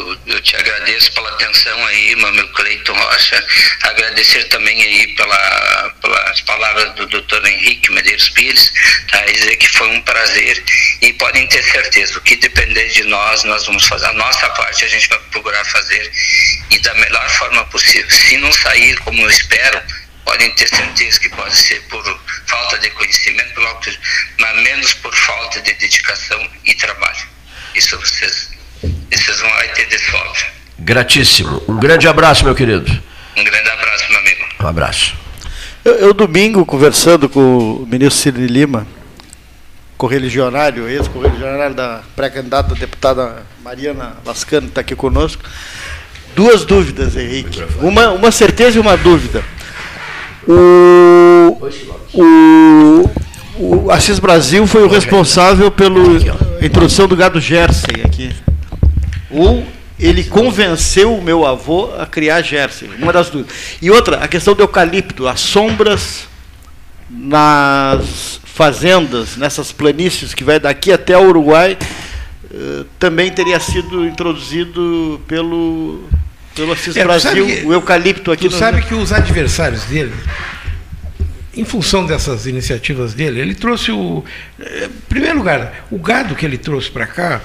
te 0.42 0.56
agradeço 0.56 1.12
pela 1.12 1.30
atenção 1.30 1.86
aí, 1.86 2.16
meu 2.16 2.48
Cleiton 2.48 2.92
Rocha. 2.92 3.46
Agradecer 3.82 4.44
também 4.44 4.82
aí 4.82 5.14
pela, 5.14 5.94
pela 6.00 6.20
as 6.30 6.40
palavras 6.40 6.94
do 6.94 7.06
Dr. 7.06 7.46
Henrique 7.46 7.92
Medeiros 7.92 8.28
Pires, 8.30 8.72
tá, 9.10 9.20
dizer 9.26 9.56
que 9.56 9.68
foi 9.68 9.88
um 9.88 10.00
prazer 10.02 10.62
e 11.00 11.12
podem 11.14 11.46
ter 11.46 11.62
certeza, 11.62 12.18
o 12.18 12.22
que 12.22 12.36
depender 12.36 12.88
de 12.88 13.04
nós, 13.04 13.44
nós 13.44 13.66
vamos 13.66 13.86
fazer. 13.86 14.06
A 14.06 14.12
nossa 14.14 14.48
parte 14.50 14.84
a 14.84 14.88
gente 14.88 15.08
vai 15.08 15.18
procurar 15.30 15.64
fazer 15.64 16.10
e 16.70 16.78
da 16.78 16.94
melhor 16.94 17.28
forma 17.30 17.64
possível. 17.66 18.10
Se 18.10 18.36
não 18.38 18.52
sair 18.52 18.98
como 19.00 19.22
eu 19.22 19.30
espero, 19.30 19.80
podem 20.24 20.50
ter 20.54 20.68
certeza 20.68 21.20
que 21.20 21.28
pode 21.30 21.56
ser 21.56 21.80
por 21.82 22.02
falta 22.46 22.78
de 22.78 22.90
conhecimento, 22.90 23.60
mas 24.38 24.62
menos 24.62 24.94
por 24.94 25.14
falta 25.14 25.60
de 25.60 25.72
dedicação 25.74 26.50
e 26.64 26.74
trabalho. 26.74 27.28
Isso 27.74 27.98
vocês, 27.98 28.50
vocês 28.82 29.40
vão 29.40 29.50
ter 29.74 29.86
de 29.86 29.98
sobra. 29.98 30.52
Gratíssimo. 30.78 31.62
Um 31.68 31.78
grande 31.78 32.08
abraço, 32.08 32.44
meu 32.44 32.54
querido. 32.54 32.90
Um 33.36 33.44
grande 33.44 33.68
abraço, 33.68 34.08
meu 34.10 34.18
amigo. 34.18 34.44
Um 34.60 34.66
abraço. 34.66 35.14
Eu, 35.84 35.94
eu 35.94 36.14
domingo, 36.14 36.64
conversando 36.64 37.28
com 37.28 37.40
o 37.40 37.86
ministro 37.86 38.20
Ciro 38.20 38.44
Lima, 38.44 38.86
correligionário, 39.96 40.88
ex-correligionário 40.88 41.74
da 41.74 42.02
pré-candidata 42.16 42.74
deputada 42.74 43.42
Mariana 43.62 44.16
Lascano, 44.24 44.66
que 44.66 44.70
está 44.72 44.80
aqui 44.80 44.96
conosco, 44.96 45.44
duas 46.34 46.64
dúvidas, 46.64 47.16
Henrique. 47.16 47.64
Uma, 47.80 48.10
uma 48.10 48.30
certeza 48.30 48.78
e 48.78 48.80
uma 48.80 48.96
dúvida. 48.96 49.44
O, 50.46 51.58
o, 52.14 53.10
o 53.58 53.90
Assis 53.92 54.18
Brasil 54.18 54.66
foi 54.66 54.82
o 54.82 54.88
responsável 54.88 55.70
pela 55.70 56.00
introdução 56.60 57.06
do 57.06 57.16
gado 57.16 57.40
Jersey 57.40 58.02
aqui. 58.04 58.32
Ou 59.32 59.66
ele 59.98 60.24
convenceu 60.24 61.14
o 61.16 61.22
meu 61.22 61.46
avô 61.46 61.90
a 61.98 62.06
criar 62.06 62.42
Jersey, 62.42 62.90
uma 62.98 63.12
das 63.12 63.30
duas. 63.30 63.46
E 63.80 63.90
outra, 63.90 64.18
a 64.18 64.28
questão 64.28 64.54
do 64.54 64.62
eucalipto, 64.62 65.28
as 65.28 65.40
sombras 65.40 66.28
nas 67.08 68.40
fazendas, 68.44 69.36
nessas 69.36 69.70
planícies 69.70 70.34
que 70.34 70.44
vai 70.44 70.58
daqui 70.58 70.92
até 70.92 71.16
o 71.16 71.28
Uruguai, 71.28 71.76
eh, 72.52 72.84
também 72.98 73.30
teria 73.30 73.60
sido 73.60 74.04
introduzido 74.04 75.20
pelo 75.26 76.04
pelo 76.54 76.72
Assis 76.72 76.96
é, 76.96 77.04
Brasil, 77.04 77.46
que, 77.46 77.64
o 77.64 77.72
eucalipto 77.72 78.30
aqui. 78.30 78.48
Tu 78.48 78.52
no... 78.52 78.58
sabe 78.58 78.82
que 78.82 78.94
os 78.94 79.12
adversários 79.12 79.84
dele, 79.84 80.12
em 81.54 81.64
função 81.64 82.04
dessas 82.04 82.46
iniciativas 82.46 83.14
dele, 83.14 83.40
ele 83.40 83.54
trouxe 83.54 83.90
o. 83.90 84.24
Eh, 84.58 84.86
em 84.86 85.08
primeiro 85.08 85.38
lugar, 85.38 85.86
o 85.90 85.98
gado 85.98 86.34
que 86.34 86.44
ele 86.44 86.58
trouxe 86.58 86.90
para 86.90 87.06
cá, 87.06 87.40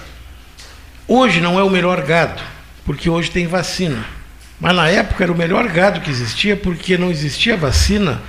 hoje 1.08 1.40
não 1.40 1.60
é 1.60 1.64
o 1.64 1.70
melhor 1.70 2.02
gado, 2.02 2.42
porque 2.86 3.10
hoje 3.10 3.32
tem 3.32 3.48
vacina. 3.48 4.06
Mas 4.60 4.76
na 4.76 4.90
época 4.90 5.24
era 5.24 5.32
o 5.32 5.38
melhor 5.38 5.68
gado 5.68 6.02
que 6.02 6.10
existia, 6.10 6.56
porque 6.56 6.98
não 6.98 7.12
existia 7.12 7.56
vacina 7.56 8.22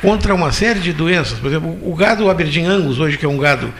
contra 0.00 0.34
uma 0.34 0.50
série 0.50 0.80
de 0.80 0.92
doenças. 0.92 1.38
Por 1.38 1.48
exemplo, 1.48 1.78
o 1.82 1.94
gado 1.94 2.30
Aberdeen 2.30 2.66
Angus, 2.66 2.98
hoje 2.98 3.18
que 3.18 3.26
é 3.26 3.28
um 3.28 3.38
gado 3.38 3.72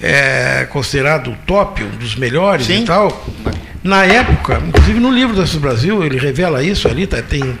é, 0.00 0.66
considerado 0.70 1.36
top, 1.46 1.82
um 1.82 1.90
dos 1.90 2.14
melhores 2.14 2.66
Sim. 2.66 2.82
e 2.82 2.84
tal. 2.84 3.26
Na 3.82 4.04
época, 4.04 4.62
inclusive 4.66 5.00
no 5.00 5.10
livro 5.10 5.34
do 5.34 5.60
Brasil, 5.60 6.04
ele 6.04 6.18
revela 6.18 6.62
isso 6.62 6.86
ali, 6.86 7.06
tá, 7.06 7.20
tem. 7.22 7.58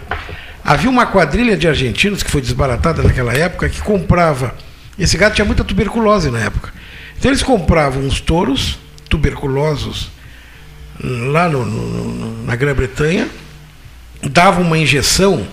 Havia 0.64 0.90
uma 0.90 1.06
quadrilha 1.06 1.56
de 1.56 1.66
argentinos 1.66 2.22
que 2.22 2.30
foi 2.30 2.40
desbaratada 2.40 3.02
naquela 3.02 3.32
época 3.32 3.68
que 3.68 3.80
comprava. 3.80 4.54
Esse 4.98 5.16
gato 5.16 5.34
tinha 5.34 5.44
muita 5.44 5.64
tuberculose 5.64 6.30
na 6.30 6.40
época. 6.40 6.72
Então 7.18 7.30
eles 7.30 7.42
compravam 7.42 8.02
uns 8.02 8.20
touros 8.20 8.78
tuberculosos 9.08 10.10
lá 11.02 11.48
no, 11.48 11.64
no, 11.64 12.44
na 12.44 12.56
Grã-Bretanha, 12.56 13.28
davam 14.30 14.62
uma 14.62 14.78
injeção, 14.78 15.46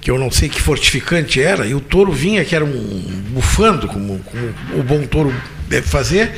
que 0.00 0.10
eu 0.10 0.18
não 0.18 0.30
sei 0.30 0.48
que 0.48 0.60
fortificante 0.60 1.40
era, 1.40 1.66
e 1.66 1.74
o 1.74 1.80
touro 1.80 2.12
vinha, 2.12 2.44
que 2.44 2.54
era 2.54 2.64
um 2.64 3.22
bufando, 3.30 3.88
como, 3.88 4.18
como 4.20 4.54
o 4.74 4.82
bom 4.82 5.02
touro 5.06 5.34
deve 5.68 5.86
fazer, 5.86 6.32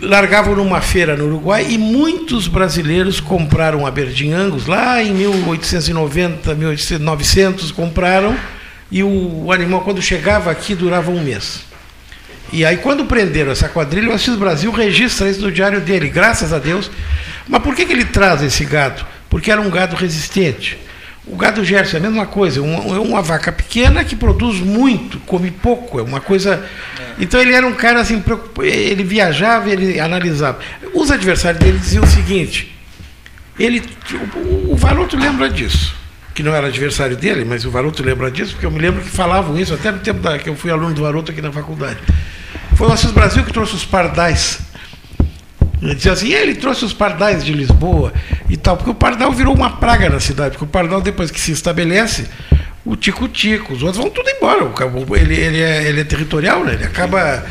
largavam 0.00 0.54
numa 0.54 0.80
feira 0.80 1.16
no 1.16 1.26
Uruguai 1.26 1.66
e 1.70 1.78
muitos 1.78 2.46
brasileiros 2.46 3.20
compraram 3.20 3.86
Aberdeen 3.86 4.32
Angus 4.32 4.66
lá 4.66 5.02
em 5.02 5.12
1890, 5.12 6.54
1900 6.54 7.72
compraram 7.72 8.36
e 8.90 9.02
o, 9.02 9.50
animal 9.50 9.80
quando 9.80 10.02
chegava 10.02 10.50
aqui 10.50 10.74
durava 10.74 11.10
um 11.10 11.22
mês. 11.22 11.60
E 12.52 12.64
aí 12.64 12.76
quando 12.76 13.04
prenderam 13.04 13.52
essa 13.52 13.68
quadrilha, 13.68 14.10
o 14.10 14.12
Assis 14.12 14.36
Brasil 14.36 14.70
registra 14.70 15.28
isso 15.28 15.40
no 15.40 15.50
diário 15.50 15.80
dele, 15.80 16.08
graças 16.08 16.52
a 16.52 16.58
Deus. 16.58 16.90
Mas 17.48 17.62
por 17.62 17.74
que, 17.74 17.84
que 17.84 17.92
ele 17.92 18.04
traz 18.04 18.42
esse 18.42 18.64
gado? 18.64 19.04
Porque 19.28 19.50
era 19.50 19.60
um 19.60 19.70
gado 19.70 19.96
resistente. 19.96 20.78
O 21.26 21.36
gado 21.36 21.64
gerson 21.64 21.96
é 21.96 22.00
a 22.00 22.02
mesma 22.02 22.26
coisa, 22.26 22.60
é 22.60 22.62
uma, 22.62 23.00
uma, 23.00 23.22
vaca 23.22 23.50
pequena 23.50 24.04
que 24.04 24.14
produz 24.14 24.60
muito, 24.60 25.18
come 25.20 25.50
pouco, 25.50 25.98
é 25.98 26.02
uma 26.02 26.20
coisa. 26.20 26.62
Então 27.18 27.40
ele 27.40 27.54
era 27.54 27.66
um 27.66 27.72
cara 27.72 28.00
assim, 28.00 28.22
ele 28.62 29.02
viajava, 29.02 29.70
ele 29.70 29.98
analisava. 29.98 30.58
Os 30.92 31.10
adversários 31.10 31.62
dele 31.62 31.78
diziam 31.78 32.04
o 32.04 32.06
seguinte: 32.06 32.78
ele, 33.58 33.82
o, 34.36 34.72
o 34.72 34.76
Varoto 34.76 35.16
lembra 35.16 35.48
disso, 35.48 35.96
que 36.34 36.42
não 36.42 36.54
era 36.54 36.66
adversário 36.66 37.16
dele, 37.16 37.42
mas 37.42 37.64
o 37.64 37.70
Varoto 37.70 38.02
lembra 38.02 38.30
disso, 38.30 38.52
porque 38.52 38.66
eu 38.66 38.70
me 38.70 38.78
lembro 38.78 39.00
que 39.00 39.08
falavam 39.08 39.58
isso 39.58 39.72
até 39.72 39.90
no 39.90 40.00
tempo 40.00 40.20
da, 40.20 40.38
que 40.38 40.50
eu 40.50 40.54
fui 40.54 40.70
aluno 40.70 40.92
do 40.92 41.00
Varoto 41.00 41.32
aqui 41.32 41.40
na 41.40 41.50
faculdade. 41.50 41.98
Foi 42.76 42.88
o 42.88 42.92
Assis 42.92 43.10
Brasil 43.10 43.44
que 43.44 43.52
trouxe 43.52 43.74
os 43.74 43.84
pardais 43.84 44.60
ele 45.84 45.94
dizia 45.94 46.12
assim, 46.12 46.32
ele 46.32 46.54
trouxe 46.54 46.82
os 46.82 46.94
pardais 46.94 47.44
de 47.44 47.52
Lisboa 47.52 48.10
e 48.48 48.56
tal, 48.56 48.74
porque 48.74 48.90
o 48.90 48.94
pardal 48.94 49.30
virou 49.32 49.54
uma 49.54 49.76
praga 49.76 50.08
na 50.08 50.18
cidade, 50.18 50.52
porque 50.52 50.64
o 50.64 50.68
pardal, 50.68 51.02
depois 51.02 51.30
que 51.30 51.38
se 51.38 51.52
estabelece, 51.52 52.26
o 52.86 52.96
tico-tico, 52.96 53.74
os 53.74 53.82
outros 53.82 54.02
vão 54.02 54.10
tudo 54.10 54.28
embora. 54.30 54.64
Ele, 55.20 55.34
ele, 55.34 55.60
é, 55.60 55.84
ele 55.84 56.00
é 56.00 56.04
territorial, 56.04 56.64
né? 56.64 56.72
Ele 56.72 56.84
acaba. 56.84 57.44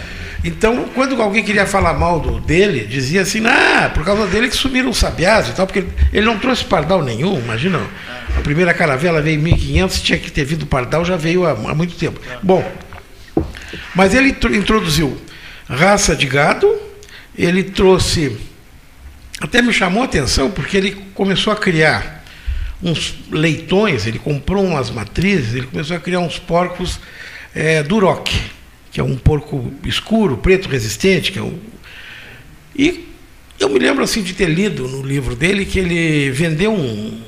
Então, 0.43 0.85
quando 0.95 1.21
alguém 1.21 1.43
queria 1.43 1.65
falar 1.65 1.93
mal 1.93 2.19
do, 2.19 2.39
dele, 2.39 2.85
dizia 2.85 3.21
assim, 3.21 3.45
ah, 3.45 3.91
por 3.93 4.03
causa 4.03 4.25
dele 4.25 4.49
que 4.49 4.55
sumiram 4.55 4.89
os 4.89 4.97
sabiás 4.97 5.47
e 5.47 5.51
tal, 5.53 5.67
porque 5.67 5.85
ele, 6.11 6.25
não 6.25 6.37
trouxe 6.37 6.65
pardal 6.65 7.03
nenhum, 7.03 7.39
imagina. 7.39 7.79
A 8.35 8.41
primeira 8.41 8.73
caravela 8.73 9.21
veio 9.21 9.39
em 9.39 9.43
1500, 9.43 10.01
tinha 10.01 10.17
que 10.17 10.31
ter 10.31 10.43
vindo 10.43 10.65
pardal, 10.65 11.05
já 11.05 11.15
veio 11.15 11.45
há, 11.45 11.51
há 11.51 11.75
muito 11.75 11.95
tempo. 11.95 12.19
Bom, 12.41 12.63
mas 13.95 14.13
ele 14.13 14.29
introduziu 14.29 15.17
raça 15.67 16.15
de 16.15 16.25
gado, 16.25 16.73
ele 17.37 17.63
trouxe. 17.63 18.37
Até 19.39 19.61
me 19.61 19.73
chamou 19.73 20.01
a 20.01 20.05
atenção 20.05 20.49
porque 20.51 20.77
ele 20.77 20.91
começou 21.13 21.51
a 21.51 21.55
criar 21.55 22.23
uns 22.81 23.15
leitões, 23.31 24.05
ele 24.05 24.19
comprou 24.19 24.63
umas 24.63 24.89
matrizes, 24.89 25.53
ele 25.53 25.67
começou 25.67 25.95
a 25.95 25.99
criar 25.99 26.19
uns 26.19 26.37
porcos 26.37 26.99
é, 27.55 27.81
Duroc, 27.81 28.29
que 28.91 28.99
é 28.99 29.03
um 29.03 29.15
porco 29.15 29.73
escuro, 29.85 30.37
preto, 30.37 30.67
resistente, 30.67 31.31
que 31.31 31.39
é 31.39 31.41
um... 31.41 31.57
E 32.75 33.07
eu 33.59 33.69
me 33.69 33.79
lembro 33.79 34.03
assim 34.03 34.21
de 34.21 34.33
ter 34.33 34.49
lido 34.49 34.87
no 34.87 35.01
livro 35.01 35.35
dele 35.35 35.65
que 35.65 35.79
ele 35.79 36.31
vendeu 36.31 36.73
um. 36.73 37.21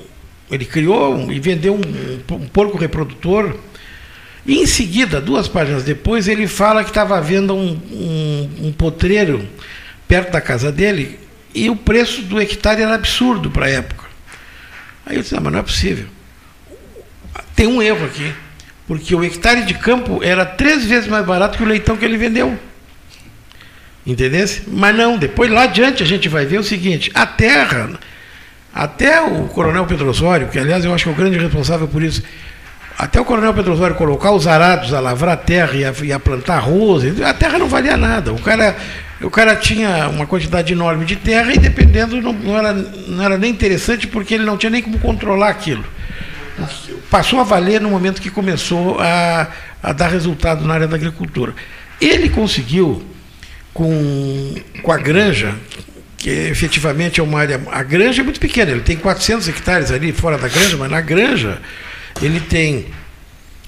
Ele 0.51 0.65
criou 0.65 1.15
um, 1.15 1.31
e 1.31 1.39
vendeu 1.39 1.75
um, 1.75 2.35
um 2.35 2.47
porco 2.47 2.77
reprodutor. 2.77 3.55
E 4.45 4.59
em 4.59 4.65
seguida, 4.67 5.19
duas 5.19 5.47
páginas 5.47 5.83
depois, 5.83 6.27
ele 6.27 6.47
fala 6.47 6.83
que 6.83 6.91
estava 6.91 7.19
vendo 7.19 7.55
um, 7.55 7.79
um, 7.91 8.67
um 8.67 8.71
potreiro 8.71 9.47
perto 10.07 10.31
da 10.31 10.41
casa 10.41 10.71
dele, 10.71 11.19
e 11.53 11.69
o 11.69 11.75
preço 11.75 12.21
do 12.21 12.39
hectare 12.39 12.81
era 12.81 12.93
absurdo 12.93 13.49
para 13.49 13.65
a 13.65 13.69
época. 13.69 14.05
Aí 15.05 15.15
eu 15.15 15.21
disse, 15.21 15.33
não, 15.33 15.41
mas 15.41 15.53
não 15.53 15.59
é 15.59 15.63
possível. 15.63 16.05
Tem 17.55 17.65
um 17.65 17.81
erro 17.81 18.05
aqui, 18.05 18.33
porque 18.87 19.15
o 19.15 19.23
hectare 19.23 19.63
de 19.63 19.73
campo 19.73 20.21
era 20.21 20.45
três 20.45 20.85
vezes 20.85 21.07
mais 21.07 21.25
barato 21.25 21.57
que 21.57 21.63
o 21.63 21.67
leitão 21.67 21.97
que 21.97 22.05
ele 22.05 22.17
vendeu. 22.17 22.59
Entendesse? 24.05 24.63
Mas 24.67 24.95
não, 24.95 25.17
depois 25.17 25.49
lá 25.49 25.63
adiante 25.63 26.03
a 26.03 26.05
gente 26.05 26.29
vai 26.29 26.45
ver 26.45 26.59
o 26.59 26.63
seguinte, 26.63 27.09
a 27.13 27.25
terra, 27.25 27.97
até 28.73 29.21
o 29.21 29.47
coronel 29.47 29.85
Pedro 29.87 30.09
Osório, 30.09 30.49
que 30.49 30.59
aliás 30.59 30.85
eu 30.85 30.93
acho 30.93 31.05
que 31.05 31.09
é 31.09 31.13
o 31.13 31.15
grande 31.15 31.39
responsável 31.39 31.87
por 31.87 32.03
isso, 32.03 32.21
até 32.97 33.19
o 33.19 33.25
coronel 33.25 33.53
Pedro 33.53 33.73
Osório 33.73 33.95
colocar 33.95 34.31
os 34.31 34.47
arados 34.47 34.93
a 34.93 34.99
lavrar 34.99 35.33
a 35.33 35.37
terra 35.37 35.73
e 35.75 35.85
a, 35.85 35.93
e 36.03 36.13
a 36.13 36.19
plantar 36.19 36.57
arroz, 36.57 37.21
a 37.21 37.33
terra 37.33 37.57
não 37.57 37.67
valia 37.67 37.97
nada. 37.97 38.33
O 38.33 38.39
cara 38.39 38.75
o 39.21 39.29
cara 39.29 39.55
tinha 39.55 40.09
uma 40.09 40.27
quantidade 40.27 40.73
enorme 40.73 41.05
de 41.05 41.15
terra 41.15 41.53
e 41.53 41.57
dependendo 41.57 42.21
não, 42.21 42.33
não, 42.33 42.57
era, 42.57 42.73
não 42.73 43.23
era 43.23 43.37
nem 43.37 43.49
interessante 43.49 44.07
porque 44.07 44.33
ele 44.33 44.43
não 44.43 44.57
tinha 44.57 44.69
nem 44.69 44.81
como 44.81 44.99
controlar 44.99 45.49
aquilo. 45.49 45.85
Passou 47.09 47.39
a 47.39 47.43
valer 47.43 47.79
no 47.79 47.89
momento 47.89 48.21
que 48.21 48.29
começou 48.29 48.99
a, 48.99 49.47
a 49.81 49.93
dar 49.93 50.09
resultado 50.09 50.65
na 50.65 50.73
área 50.73 50.87
da 50.87 50.95
agricultura. 50.95 51.53
Ele 51.99 52.29
conseguiu, 52.29 53.03
com, 53.73 54.55
com 54.83 54.91
a 54.91 54.97
granja, 54.97 55.55
que 56.17 56.29
efetivamente 56.29 57.19
é 57.19 57.23
uma 57.23 57.39
área. 57.39 57.61
A 57.71 57.83
granja 57.83 58.21
é 58.21 58.23
muito 58.23 58.39
pequena, 58.39 58.71
ele 58.71 58.81
tem 58.81 58.97
400 58.97 59.47
hectares 59.47 59.91
ali 59.91 60.11
fora 60.11 60.37
da 60.37 60.47
granja, 60.47 60.75
mas 60.77 60.91
na 60.91 61.01
granja 61.01 61.61
ele 62.21 62.39
tem 62.39 62.87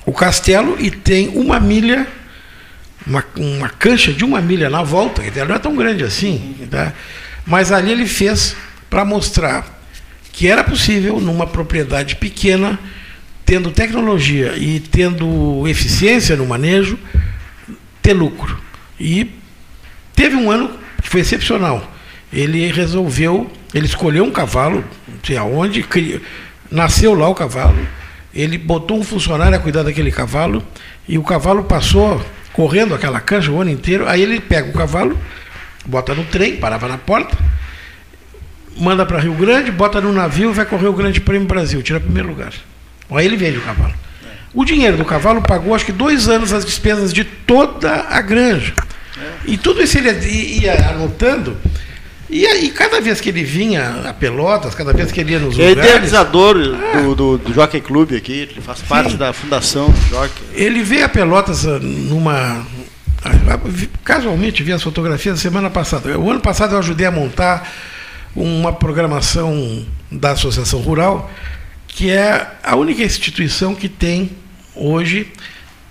o 0.06 0.14
castelo 0.14 0.78
e 0.80 0.90
tem 0.90 1.30
uma 1.30 1.60
milha 1.60 2.08
uma, 3.08 3.24
uma 3.38 3.70
cancha 3.70 4.12
de 4.12 4.24
uma 4.26 4.42
milha 4.42 4.70
na 4.70 4.84
volta, 4.84 5.24
que 5.24 5.40
não 5.40 5.56
é 5.56 5.60
tão 5.60 5.76
grande 5.76 6.04
assim, 6.04 6.68
tá? 6.70 6.94
mas 7.46 7.72
ali 7.72 7.92
ele 7.92 8.06
fez 8.06 8.56
para 8.90 9.06
mostrar 9.06 9.76
que 10.34 10.48
era 10.48 10.64
possível, 10.64 11.20
numa 11.20 11.48
propriedade 11.48 12.18
pequena, 12.18 12.78
tendo 13.46 13.72
tecnologia 13.72 14.56
e 14.58 14.80
tendo 14.80 15.66
eficiência 15.68 16.36
no 16.36 16.46
manejo, 16.46 17.00
ter 18.04 18.14
lucro. 18.14 18.60
E 19.00 19.32
teve 20.14 20.36
um 20.36 20.52
ano 20.52 20.78
que 21.02 21.10
foi 21.10 21.22
excepcional. 21.22 21.92
Ele 22.32 22.72
resolveu, 22.72 23.50
ele 23.74 23.86
escolheu 23.86 24.26
um 24.26 24.32
cavalo, 24.32 24.84
não 25.08 25.20
sei 25.24 25.38
aonde, 25.38 25.84
nasceu 26.70 27.16
lá 27.16 27.28
o 27.30 27.34
cavalo, 27.34 27.88
ele 28.38 28.58
botou 28.58 29.00
um 29.00 29.04
funcionário 29.04 29.58
a 29.58 29.60
cuidar 29.60 29.82
daquele 29.82 30.12
cavalo 30.12 30.64
e 31.08 31.18
o 31.18 31.24
cavalo 31.24 31.64
passou 31.64 32.24
correndo 32.54 32.94
aquela 32.94 33.20
canja 33.20 33.52
o 33.52 33.60
ano 33.60 33.72
inteiro. 33.72 34.08
Aí 34.08 34.22
ele 34.22 34.40
pega 34.40 34.70
o 34.70 34.74
cavalo, 34.74 35.18
bota 35.84 36.14
no 36.14 36.24
trem, 36.24 36.56
parava 36.58 36.88
na 36.88 37.00
porta, 37.00 37.36
manda 38.78 39.06
para 39.08 39.20
Rio 39.20 39.34
Grande, 39.34 39.72
bota 39.72 40.00
no 40.00 40.14
navio, 40.14 40.54
vai 40.54 40.66
correr 40.66 40.88
o 40.88 40.94
Grande 40.94 41.20
Prêmio 41.20 41.48
Brasil, 41.48 41.82
tira 41.82 42.00
primeiro 42.00 42.30
lugar. 42.30 42.54
Aí 43.10 43.26
ele 43.26 43.36
vende 43.36 43.58
o 43.58 43.62
cavalo. 43.62 43.94
O 44.54 44.64
dinheiro 44.64 44.98
do 44.98 45.06
cavalo 45.06 45.42
pagou, 45.42 45.74
acho 45.74 45.86
que 45.86 45.92
dois 45.92 46.30
anos, 46.30 46.54
as 46.54 46.64
despesas 46.64 47.12
de 47.12 47.24
toda 47.24 48.06
a 48.08 48.22
granja. 48.22 48.74
E 49.46 49.58
tudo 49.58 49.82
isso 49.82 49.98
ele 49.98 50.10
ia 50.62 50.90
anotando. 50.90 51.58
E 52.30 52.46
aí, 52.46 52.70
cada 52.72 53.00
vez 53.00 53.22
que 53.22 53.30
ele 53.30 53.44
vinha 53.44 54.02
a 54.06 54.14
Pelotas, 54.14 54.76
cada 54.76 54.92
vez 54.92 55.12
que 55.12 55.22
ele 55.22 55.32
ia 55.32 55.40
nos 55.40 55.58
é 55.58 55.70
lugares... 55.70 55.78
É 55.78 55.96
idealizador 55.96 56.58
ah, 56.58 57.02
do, 57.02 57.16
do, 57.16 57.38
do 57.38 57.54
Jockey 57.54 57.80
Club 57.80 58.14
aqui, 58.14 58.50
ele 58.52 58.62
faz 58.62 58.82
parte 58.82 59.12
sim. 59.12 59.18
da 59.18 59.32
fundação 59.32 59.90
do 59.90 60.10
Jockey. 60.10 60.44
Ele 60.54 60.84
veio 60.84 61.06
a 61.06 61.10
Pelotas 61.10 61.66
ah, 61.66 61.80
numa... 61.80 62.66
Ah, 63.24 63.60
casualmente 64.04 64.62
vi 64.62 64.74
as 64.74 64.84
fotografias 64.84 65.36
da 65.36 65.42
semana 65.42 65.70
passada. 65.70 66.20
O 66.20 66.30
ano 66.30 66.42
passado 66.42 66.76
eu 66.76 66.80
ajudei 66.80 67.08
a 67.08 67.12
montar 67.12 67.72
uma 68.36 68.74
programação 68.74 69.86
da 70.12 70.32
Associação 70.32 70.82
Rural, 70.82 71.32
que 71.88 72.12
é 72.12 72.46
a 72.62 72.76
única 72.76 73.04
instituição 73.04 73.74
que 73.74 73.88
tem 73.88 74.32
hoje 74.76 75.32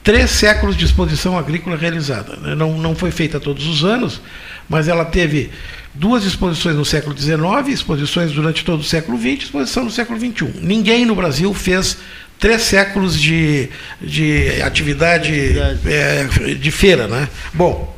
três 0.05 0.31
séculos 0.31 0.77
de 0.77 0.85
exposição 0.85 1.37
agrícola 1.37 1.77
realizada. 1.77 2.37
Não, 2.55 2.79
não 2.79 2.95
foi 2.95 3.11
feita 3.11 3.41
todos 3.41 3.67
os 3.67 3.85
anos, 3.85 4.21
mas 4.69 4.87
ela 4.87 5.05
teve 5.05 5.51
duas 5.99 6.25
exposições 6.25 6.77
no 6.77 6.85
século 6.85 7.17
XIX, 7.17 7.37
exposições 7.69 8.33
durante 8.33 8.65
todo 8.65 8.81
o 8.81 8.85
século 8.85 9.19
XX, 9.19 9.45
exposição 9.45 9.85
no 9.85 9.91
século 9.91 10.19
XXI. 10.19 10.61
Ninguém 10.61 11.05
no 11.05 11.15
Brasil 11.15 11.53
fez 11.55 11.99
três 12.39 12.63
séculos 12.63 13.19
de, 13.19 13.69
de 14.01 14.63
atividade 14.63 15.57
é, 15.87 16.25
de 16.55 16.71
feira. 16.71 17.09
Né? 17.09 17.29
Bom, 17.53 17.97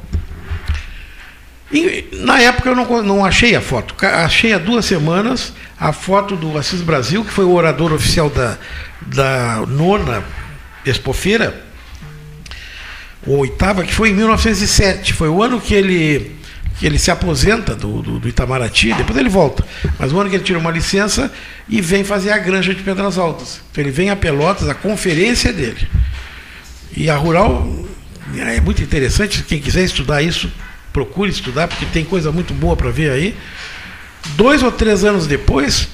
e, 1.72 2.06
na 2.12 2.40
época 2.40 2.70
eu 2.70 2.76
não, 2.76 3.02
não 3.02 3.24
achei 3.24 3.54
a 3.54 3.60
foto. 3.60 3.94
Achei 4.06 4.52
há 4.52 4.58
duas 4.58 4.84
semanas 4.84 5.52
a 5.78 5.92
foto 5.92 6.36
do 6.36 6.56
Assis 6.56 6.80
Brasil, 6.80 7.24
que 7.24 7.32
foi 7.32 7.44
o 7.44 7.52
orador 7.52 7.92
oficial 7.92 8.30
da, 8.30 8.58
da 9.02 9.64
nona 9.66 10.24
Expofeira, 10.86 11.62
ou 13.26 13.38
oitava, 13.38 13.84
que 13.84 13.92
foi 13.92 14.10
em 14.10 14.14
1907. 14.14 15.12
Foi 15.12 15.28
o 15.28 15.42
ano 15.42 15.60
que 15.60 15.74
ele, 15.74 16.37
que 16.78 16.86
ele 16.86 16.98
se 16.98 17.10
aposenta 17.10 17.74
do, 17.74 18.00
do, 18.00 18.18
do, 18.20 18.28
Itamaraty, 18.28 18.94
depois 18.94 19.18
ele 19.18 19.28
volta. 19.28 19.64
Mas 19.98 20.12
o 20.12 20.20
ano 20.20 20.30
que 20.30 20.36
ele 20.36 20.44
tira 20.44 20.58
uma 20.58 20.70
licença 20.70 21.32
e 21.68 21.80
vem 21.80 22.04
fazer 22.04 22.30
a 22.30 22.38
granja 22.38 22.72
de 22.74 22.82
Pedras 22.82 23.18
Altas. 23.18 23.60
Então 23.70 23.82
ele 23.82 23.90
vem 23.90 24.10
a 24.10 24.16
Pelotas, 24.16 24.68
a 24.68 24.74
conferência 24.74 25.52
dele. 25.52 25.88
E 26.96 27.10
a 27.10 27.16
Rural 27.16 27.68
é 28.36 28.60
muito 28.60 28.82
interessante, 28.82 29.42
quem 29.42 29.60
quiser 29.60 29.84
estudar 29.84 30.22
isso, 30.22 30.50
procure 30.92 31.30
estudar, 31.30 31.66
porque 31.66 31.86
tem 31.86 32.04
coisa 32.04 32.30
muito 32.30 32.54
boa 32.54 32.76
para 32.76 32.90
ver 32.90 33.10
aí. 33.10 33.36
Dois 34.36 34.62
ou 34.62 34.70
três 34.70 35.04
anos 35.04 35.26
depois, 35.26 35.88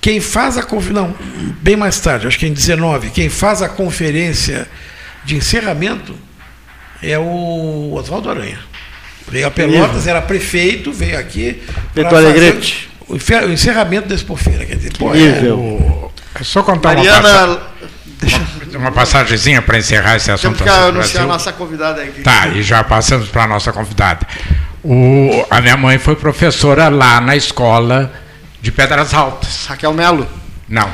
quem 0.00 0.20
faz 0.20 0.56
a 0.56 0.62
conferência, 0.62 1.02
não, 1.02 1.14
bem 1.62 1.76
mais 1.76 2.00
tarde, 2.00 2.26
acho 2.26 2.38
que 2.38 2.46
em 2.46 2.52
19, 2.52 3.10
quem 3.10 3.28
faz 3.28 3.62
a 3.62 3.68
conferência 3.68 4.68
de 5.24 5.36
encerramento 5.36 6.14
é 7.02 7.18
o 7.18 7.92
Oswaldo 7.94 8.30
Aranha. 8.30 8.58
Veio 9.28 9.46
a 9.46 9.50
Pelotas, 9.50 10.06
era 10.06 10.22
prefeito, 10.22 10.92
veio 10.92 11.18
aqui. 11.18 11.62
Beto 11.94 12.14
Alegrete. 12.14 12.88
O 13.08 13.16
encerramento 13.50 14.08
da 14.08 14.14
Expofeira. 14.14 14.64
Quer 14.64 14.76
dizer, 14.76 14.92
pô, 14.96 15.14
é, 15.14 15.52
o... 15.52 16.10
é 16.34 16.42
só 16.42 16.62
contar 16.62 16.96
Mariana... 16.96 17.18
uma, 17.18 17.56
passagem, 18.20 18.76
uma 18.76 18.92
passagemzinha 18.92 19.62
para 19.62 19.78
encerrar 19.78 20.16
esse 20.16 20.30
assunto. 20.30 20.58
Temos 20.58 20.72
que 20.72 20.78
anunciar 20.78 21.24
a 21.24 21.26
nossa 21.26 21.52
convidada 21.52 22.02
aqui. 22.02 22.22
Tá, 22.22 22.48
e 22.48 22.62
já 22.62 22.82
passamos 22.82 23.28
para 23.28 23.44
a 23.44 23.46
nossa 23.46 23.72
convidada. 23.72 24.26
O, 24.82 25.44
a 25.50 25.60
minha 25.60 25.76
mãe 25.76 25.98
foi 25.98 26.16
professora 26.16 26.88
lá 26.88 27.20
na 27.20 27.36
escola 27.36 28.12
de 28.60 28.70
Pedras 28.72 29.14
Altas. 29.14 29.66
Raquel 29.66 29.92
Melo? 29.92 30.28
Não. 30.68 30.90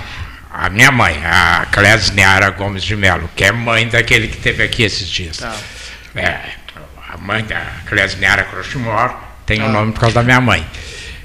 A 0.50 0.68
minha 0.68 0.90
mãe, 0.90 1.18
a 1.24 1.66
Clésniara 1.70 2.50
Gomes 2.50 2.82
de 2.82 2.94
Melo, 2.94 3.28
que 3.34 3.44
é 3.44 3.52
mãe 3.52 3.88
daquele 3.88 4.28
que 4.28 4.36
teve 4.36 4.62
aqui 4.62 4.82
esses 4.82 5.08
dias. 5.08 5.38
Tá. 5.38 5.54
É, 6.14 6.40
mãe 7.22 7.44
da 7.44 7.60
Clésniara 7.86 8.42
Crochimor 8.44 9.14
tem 9.46 9.60
o 9.60 9.64
ah. 9.64 9.68
um 9.68 9.72
nome 9.72 9.92
por 9.92 10.00
causa 10.00 10.16
da 10.16 10.22
minha 10.22 10.40
mãe. 10.40 10.66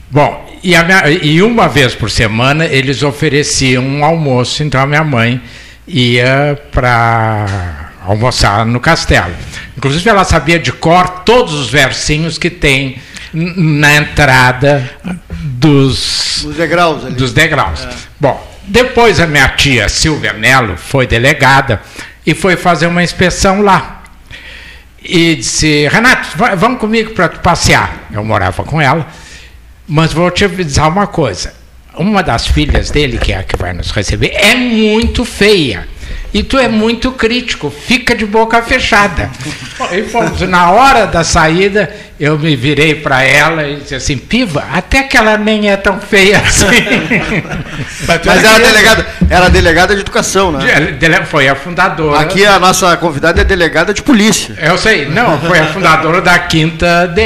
Bom, 0.10 0.60
e, 0.63 0.69
minha, 0.69 1.10
e, 1.10 1.41
uma 1.41 1.67
vez 1.67 1.93
por 1.93 2.10
semana 2.10 2.65
eles 2.65 3.03
ofereciam 3.03 3.83
um 3.83 4.05
almoço, 4.05 4.63
então 4.63 4.79
a 4.79 4.86
minha 4.86 5.03
mãe 5.03 5.41
ia 5.88 6.60
para 6.71 7.91
almoçar 8.05 8.65
no 8.65 8.79
castelo. 8.79 9.33
Inclusive 9.75 10.10
ela 10.10 10.23
sabia 10.23 10.60
de 10.60 10.71
cor 10.71 11.07
todos 11.25 11.53
os 11.53 11.69
versinhos 11.69 12.38
que 12.38 12.49
tem 12.49 13.01
na 13.33 13.95
entrada 13.95 14.89
dos, 15.29 16.43
dos 16.43 16.55
degraus. 16.55 17.05
Ali. 17.05 17.15
Dos 17.15 17.33
degraus. 17.33 17.83
É. 17.83 17.89
Bom, 18.19 18.57
depois 18.63 19.19
a 19.19 19.27
minha 19.27 19.49
tia 19.49 19.89
Silvia 19.89 20.33
Mello 20.33 20.77
foi 20.77 21.05
delegada 21.05 21.81
e 22.25 22.33
foi 22.33 22.55
fazer 22.55 22.88
uma 22.88 23.03
inspeção 23.03 23.62
lá 23.62 23.96
e 25.08 25.36
disse: 25.36 25.88
Renato, 25.88 26.38
vamos 26.58 26.80
comigo 26.80 27.12
para 27.12 27.30
passear. 27.30 28.08
Eu 28.12 28.24
morava 28.24 28.63
com 28.63 28.82
ela, 28.82 29.08
mas 29.88 30.12
vou 30.12 30.30
te 30.30 30.43
avisar 30.43 30.89
uma 30.89 31.08
coisa: 31.08 31.54
uma 31.98 32.22
das 32.22 32.46
filhas 32.46 32.91
dele, 32.91 33.17
que 33.17 33.32
é 33.32 33.38
a 33.38 33.43
que 33.43 33.56
vai 33.56 33.74
nos 33.74 33.91
receber, 33.91 34.32
é 34.36 34.56
muito 34.56 35.24
feia. 35.24 35.88
E 36.38 36.43
tu 36.43 36.60
é 36.60 36.67
muito 36.67 37.12
crítico, 37.13 37.71
fica 37.71 38.15
de 38.15 38.23
boca 38.23 38.62
fechada. 38.62 39.28
E 39.91 40.04
fomos, 40.04 40.39
na 40.41 40.69
hora 40.69 41.08
da 41.08 41.23
saída, 41.23 41.91
eu 42.19 42.38
me 42.38 42.56
virei 42.56 42.93
para 42.93 43.23
ela 43.23 43.67
e 43.67 43.78
disse 43.78 43.95
assim: 43.95 44.19
Piva, 44.19 44.63
até 44.71 45.02
que 45.02 45.17
ela 45.17 45.36
nem 45.36 45.71
é 45.71 45.76
tão 45.76 46.00
feia 46.00 46.38
assim. 46.38 46.67
Mas, 48.08 48.21
Mas 48.23 48.43
era, 48.43 48.60
delegada, 48.60 49.08
era 49.28 49.50
delegada 49.50 49.95
de 49.95 50.02
educação, 50.02 50.52
né? 50.52 50.60
Foi 51.26 51.47
a 51.50 51.56
fundadora. 51.56 52.19
Aqui 52.19 52.45
a 52.45 52.60
nossa 52.60 52.95
convidada 52.97 53.41
é 53.41 53.43
delegada 53.43 53.91
de 53.91 54.04
polícia. 54.04 54.56
Eu 54.62 54.78
sei, 54.78 55.10
não, 55.10 55.41
foi 55.41 55.58
a 55.58 55.65
fundadora 55.65 56.21
da 56.21 56.38
quinta 56.38 57.08
DE 57.08 57.23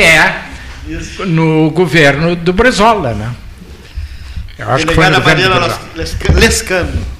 Isso. 0.87 1.25
no 1.25 1.69
governo 1.71 2.33
do 2.33 2.53
Brizola, 2.53 3.13
né? 3.13 3.29
Eu 4.57 4.71
acho 4.71 4.85
delegada 4.85 5.17
que 5.17 5.25
foi 5.25 5.35
no 5.35 5.49
Mariana 5.49 5.79
Lescano. 6.39 7.11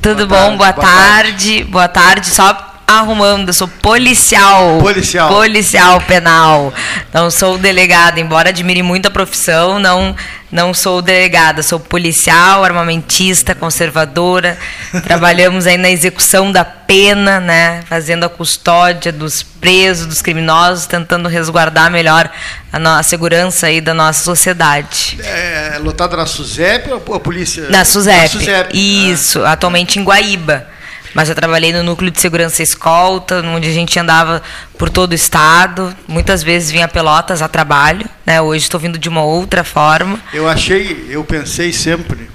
Tudo 0.00 0.26
boa 0.26 0.26
bom? 0.26 0.36
Tarde, 0.36 0.56
boa, 0.56 0.72
boa 0.72 0.72
tarde. 0.72 1.32
tarde. 1.32 1.64
Boa 1.64 1.88
tarde. 1.88 2.26
Só 2.30 2.69
arrumando, 2.98 3.52
sou 3.52 3.68
policial. 3.68 4.78
Policial. 4.78 5.28
Policial 5.28 6.00
penal. 6.02 6.72
Não 7.12 7.30
sou 7.30 7.56
delegada, 7.58 8.20
embora 8.20 8.50
admire 8.50 8.82
muito 8.82 9.06
a 9.06 9.10
profissão, 9.10 9.78
não 9.78 10.14
não 10.50 10.74
sou 10.74 11.00
delegada, 11.00 11.62
sou 11.62 11.78
policial, 11.78 12.64
armamentista, 12.64 13.54
conservadora. 13.54 14.58
Trabalhamos 15.04 15.64
aí 15.64 15.76
na 15.76 15.88
execução 15.90 16.50
da 16.50 16.64
pena, 16.64 17.38
né, 17.38 17.82
fazendo 17.86 18.24
a 18.24 18.28
custódia 18.28 19.12
dos 19.12 19.44
presos, 19.44 20.06
dos 20.06 20.20
criminosos, 20.20 20.86
tentando 20.86 21.28
resguardar 21.28 21.88
melhor 21.88 22.28
a, 22.72 22.98
a 22.98 23.02
segurança 23.04 23.68
aí 23.68 23.80
da 23.80 23.94
nossa 23.94 24.24
sociedade. 24.24 25.18
É, 25.22 25.78
lotada 25.80 26.16
na 26.16 26.26
SUSEP 26.26 26.90
ou 26.90 27.14
a 27.14 27.20
polícia? 27.20 27.68
Na 27.68 27.84
SUSEP. 27.84 28.20
Na 28.20 28.28
SUSEP. 28.28 29.10
Isso, 29.12 29.44
ah. 29.44 29.52
atualmente 29.52 30.00
em 30.00 30.02
Guaíba. 30.04 30.66
Mas 31.14 31.28
eu 31.28 31.34
trabalhei 31.34 31.72
no 31.72 31.82
núcleo 31.82 32.10
de 32.10 32.20
segurança 32.20 32.62
escolta, 32.62 33.42
onde 33.42 33.68
a 33.68 33.72
gente 33.72 33.98
andava 33.98 34.42
por 34.78 34.88
todo 34.88 35.12
o 35.12 35.14
estado. 35.14 35.94
Muitas 36.06 36.42
vezes 36.42 36.70
vinha 36.70 36.86
Pelotas 36.88 37.42
a 37.42 37.48
trabalho. 37.48 38.08
Né? 38.24 38.40
Hoje 38.40 38.64
estou 38.64 38.78
vindo 38.78 38.98
de 38.98 39.08
uma 39.08 39.22
outra 39.22 39.64
forma. 39.64 40.20
Eu 40.32 40.48
achei, 40.48 41.06
eu 41.08 41.24
pensei 41.24 41.72
sempre, 41.72 42.30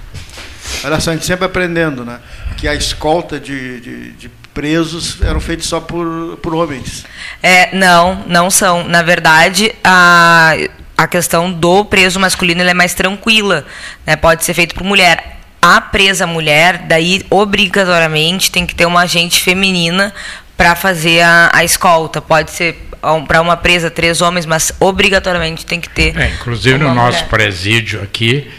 olha 0.84 1.00
só, 1.00 1.10
a 1.10 1.14
gente 1.14 1.26
sempre 1.26 1.44
aprendendo, 1.44 2.04
né? 2.04 2.18
Que 2.56 2.68
a 2.68 2.74
escolta 2.74 3.38
de, 3.40 3.80
de, 3.80 4.12
de 4.12 4.30
presos 4.52 5.20
eram 5.22 5.40
feitos 5.40 5.68
só 5.68 5.80
por, 5.80 6.38
por 6.42 6.54
homens. 6.54 7.04
É, 7.42 7.74
não, 7.76 8.24
não 8.26 8.50
são. 8.50 8.84
Na 8.84 9.02
verdade, 9.02 9.74
a, 9.84 10.54
a 10.96 11.06
questão 11.06 11.52
do 11.52 11.84
preso 11.84 12.18
masculino 12.18 12.62
é 12.62 12.74
mais 12.74 12.94
tranquila. 12.94 13.66
Né? 14.06 14.16
Pode 14.16 14.44
ser 14.44 14.54
feito 14.54 14.74
por 14.74 14.84
mulher 14.84 15.35
a 15.66 15.80
presa 15.80 16.26
mulher, 16.26 16.78
daí 16.86 17.24
obrigatoriamente 17.28 18.50
tem 18.50 18.64
que 18.64 18.74
ter 18.74 18.86
uma 18.86 19.02
agente 19.02 19.42
feminina 19.42 20.12
para 20.56 20.74
fazer 20.74 21.20
a, 21.22 21.50
a, 21.52 21.64
escolta. 21.64 22.20
Pode 22.20 22.50
ser 22.50 22.86
para 23.26 23.40
uma 23.40 23.56
presa 23.56 23.90
três 23.90 24.20
homens, 24.20 24.46
mas 24.46 24.72
obrigatoriamente 24.80 25.66
tem 25.66 25.80
que 25.80 25.88
ter. 25.88 26.18
É, 26.18 26.30
inclusive 26.30 26.78
no 26.78 26.94
nosso 26.94 27.18
mulher. 27.18 27.28
presídio 27.28 28.02
aqui, 28.02 28.50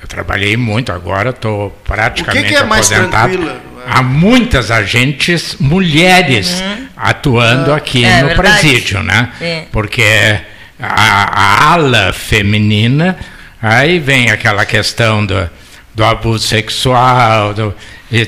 eu 0.00 0.08
trabalhei 0.08 0.56
muito 0.56 0.92
agora, 0.92 1.30
estou 1.30 1.70
praticamente 1.84 2.54
aposentado. 2.56 3.28
O 3.28 3.30
que, 3.30 3.36
que 3.38 3.44
é 3.44 3.46
mais 3.46 3.58
tranquila? 3.58 3.76
há 3.86 4.02
muitas 4.02 4.70
agentes 4.70 5.56
mulheres 5.60 6.60
uhum. 6.60 6.88
atuando 6.96 7.72
aqui 7.72 8.04
é, 8.04 8.22
no 8.22 8.28
verdade. 8.28 8.60
presídio, 8.60 9.02
né? 9.02 9.30
É. 9.40 9.64
Porque 9.70 10.40
a, 10.80 11.68
a, 11.68 11.72
ala 11.72 12.12
feminina, 12.12 13.16
aí 13.62 13.98
vem 13.98 14.30
aquela 14.30 14.66
questão 14.66 15.24
do, 15.24 15.48
do 15.96 16.04
abuso 16.04 16.46
sexual, 16.46 17.54
do, 17.54 17.74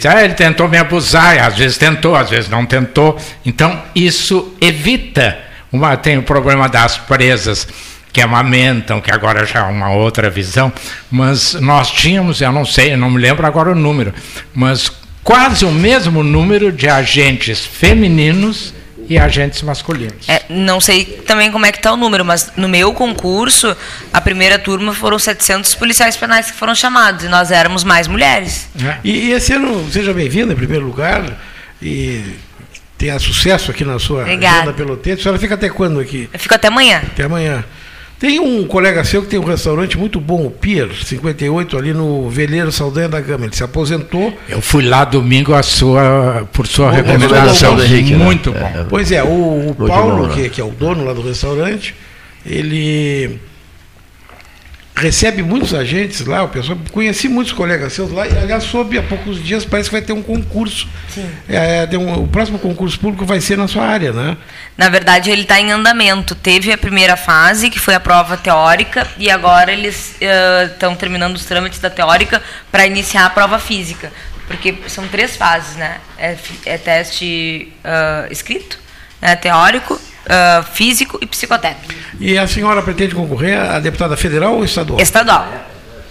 ah, 0.09 0.25
ele 0.25 0.35
tentou 0.35 0.67
me 0.69 0.79
abusar, 0.79 1.39
às 1.39 1.57
vezes 1.57 1.77
tentou, 1.77 2.17
às 2.17 2.31
vezes 2.31 2.49
não 2.49 2.65
tentou. 2.65 3.17
Então, 3.45 3.81
isso 3.95 4.55
evita. 4.59 5.39
Uma, 5.71 5.97
tem 5.97 6.17
o 6.17 6.23
problema 6.23 6.67
das 6.67 6.97
presas 6.97 7.69
que 8.11 8.23
amamentam, 8.23 9.03
que 9.03 9.13
agora 9.13 9.45
já 9.45 9.61
é 9.61 9.63
uma 9.65 9.91
outra 9.91 10.31
visão, 10.31 10.73
mas 11.11 11.53
nós 11.55 11.91
tínhamos, 11.91 12.41
eu 12.41 12.51
não 12.51 12.65
sei, 12.65 12.95
eu 12.95 12.97
não 12.97 13.11
me 13.11 13.21
lembro 13.21 13.47
agora 13.47 13.71
o 13.71 13.75
número, 13.75 14.15
mas 14.55 14.91
quase 15.23 15.67
o 15.67 15.71
mesmo 15.71 16.25
número 16.25 16.73
de 16.73 16.89
agentes 16.89 17.67
femininos 17.67 18.73
e 19.09 19.19
agentes 19.19 19.63
masculinos. 19.63 20.29
É, 20.29 20.43
não 20.51 20.81
sei 20.81 21.05
também 21.05 21.51
como 21.51 21.65
é 21.65 21.73
que 21.73 21.79
está 21.79 21.93
o 21.93 21.97
número, 21.97 22.25
mas 22.25 22.53
no 22.57 22.69
meu 22.69 22.93
concurso, 22.93 23.75
a 24.13 24.21
primeira 24.21 24.59
turma 24.59 24.93
foram 24.93 25.19
700 25.19 25.75
policiais 25.77 26.17
penais 26.17 26.51
que 26.51 26.57
foram 26.57 26.75
chamados 26.75 27.25
e 27.25 27.29
nós 27.29 27.51
éramos 27.51 27.85
mais 27.85 28.07
mulheres. 28.07 28.69
É. 28.85 28.99
E, 29.03 29.29
e, 29.29 29.33
esse 29.33 29.53
ano, 29.55 29.91
seja 29.91 30.13
bem-vindo 30.13 30.53
em 30.53 30.57
primeiro 30.57 30.85
lugar 30.85 31.25
e 31.81 32.23
tenha 32.99 33.19
sucesso 33.19 33.71
aqui 33.71 33.85
na 33.85 33.99
sua 33.99 34.23
Obrigada. 34.23 34.57
agenda 34.59 34.73
pelotense. 34.75 35.21
A 35.21 35.23
senhora 35.23 35.39
fica 35.39 35.55
até 35.55 35.71
quando 35.71 36.01
aqui? 36.01 36.29
Eu 36.33 36.39
fico 36.39 36.55
até 36.55 36.69
amanhã. 36.69 37.03
Até 37.07 37.23
amanhã. 37.23 37.65
Tem 38.19 38.41
um 38.41 38.67
colega 38.67 39.05
seu 39.05 39.23
que 39.23 39.29
tem 39.29 39.39
um 39.39 39.45
restaurante 39.45 39.97
muito 39.97 40.21
bom, 40.21 40.45
o 40.45 40.51
Pier 40.51 40.89
58, 40.93 41.79
ali 41.79 41.93
no 41.93 42.29
Veleiro 42.29 42.73
Saldanha 42.73 43.09
da 43.09 43.21
Gama. 43.21 43.45
Ele 43.45 43.55
se 43.55 43.63
aposentou. 43.63 44.37
Eu 44.49 44.61
fui 44.61 44.85
lá 44.85 45.05
domingo 45.05 45.55
a 45.55 45.63
sua, 45.63 46.49
por 46.53 46.67
sua 46.67 46.91
recomendação. 46.91 47.77
Bom, 47.77 47.83
Henrique, 47.83 48.15
né? 48.15 48.25
muito 48.25 48.51
né? 48.51 48.73
bom. 48.77 48.87
Pois 48.89 49.13
é, 49.13 49.23
o, 49.23 49.71
o 49.71 49.87
Paulo, 49.87 50.29
que, 50.31 50.49
que 50.49 50.61
é 50.61 50.65
o 50.65 50.71
dono 50.71 51.05
lá 51.05 51.13
do 51.13 51.23
restaurante, 51.23 51.95
ele 52.45 53.39
recebe 54.99 55.43
muitos 55.43 55.73
agentes 55.73 56.27
lá, 56.27 56.43
o 56.43 56.49
pessoal, 56.49 56.77
conheci 56.93 57.29
muitos 57.29 57.53
colegas 57.53 57.93
seus 57.93 58.11
lá, 58.11 58.27
e 58.27 58.37
aliás, 58.37 58.65
soube 58.65 58.99
há 58.99 59.03
poucos 59.03 59.43
dias, 59.43 59.65
parece 59.65 59.89
que 59.89 59.95
vai 59.95 60.03
ter 60.03 60.13
um 60.13 60.23
concurso. 60.23 60.89
É, 61.49 61.89
um, 61.97 62.25
o 62.25 62.29
próximo 62.29 62.59
concurso 62.59 62.99
público 62.99 63.25
vai 63.25 63.41
ser 63.41 63.57
na 63.57 63.69
sua 63.69 63.85
área, 63.85 64.13
né? 64.13 64.37
Na 64.77 64.89
verdade, 64.89 65.31
ele 65.31 65.43
está 65.43 65.61
em 65.61 65.73
andamento. 65.73 66.35
Teve 66.35 66.73
a 66.73 66.79
primeira 66.79 67.17
fase, 67.17 67.71
que 67.71 67.79
foi 67.79 67.95
a 67.95 68.01
prova 68.01 68.37
teórica, 68.37 69.07
e 69.17 69.31
agora 69.31 69.73
eles 69.73 70.17
estão 70.71 70.93
uh, 70.93 70.97
terminando 70.97 71.37
os 71.37 71.45
trâmites 71.45 71.79
da 71.79 71.91
teórica 71.91 72.43
para 72.71 72.87
iniciar 72.87 73.27
a 73.27 73.31
prova 73.31 73.59
física. 73.59 74.13
Porque 74.47 74.75
são 74.89 75.07
três 75.09 75.37
fases, 75.37 75.77
né? 75.77 75.99
É, 76.19 76.37
é 76.65 76.79
teste 76.79 77.73
uh, 77.85 78.33
escrito, 78.33 78.79
né? 79.21 79.37
teórico, 79.37 80.01
uh, 80.29 80.63
físico 80.73 81.19
e 81.21 81.27
psicotécnico. 81.27 81.95
E 82.21 82.37
a 82.37 82.47
senhora 82.47 82.83
pretende 82.83 83.15
concorrer 83.15 83.59
a 83.59 83.81
deputada 83.81 84.17
federal 84.17 84.55
ou 84.55 84.65
estadual? 84.65 85.01
Estadual. 85.01 85.49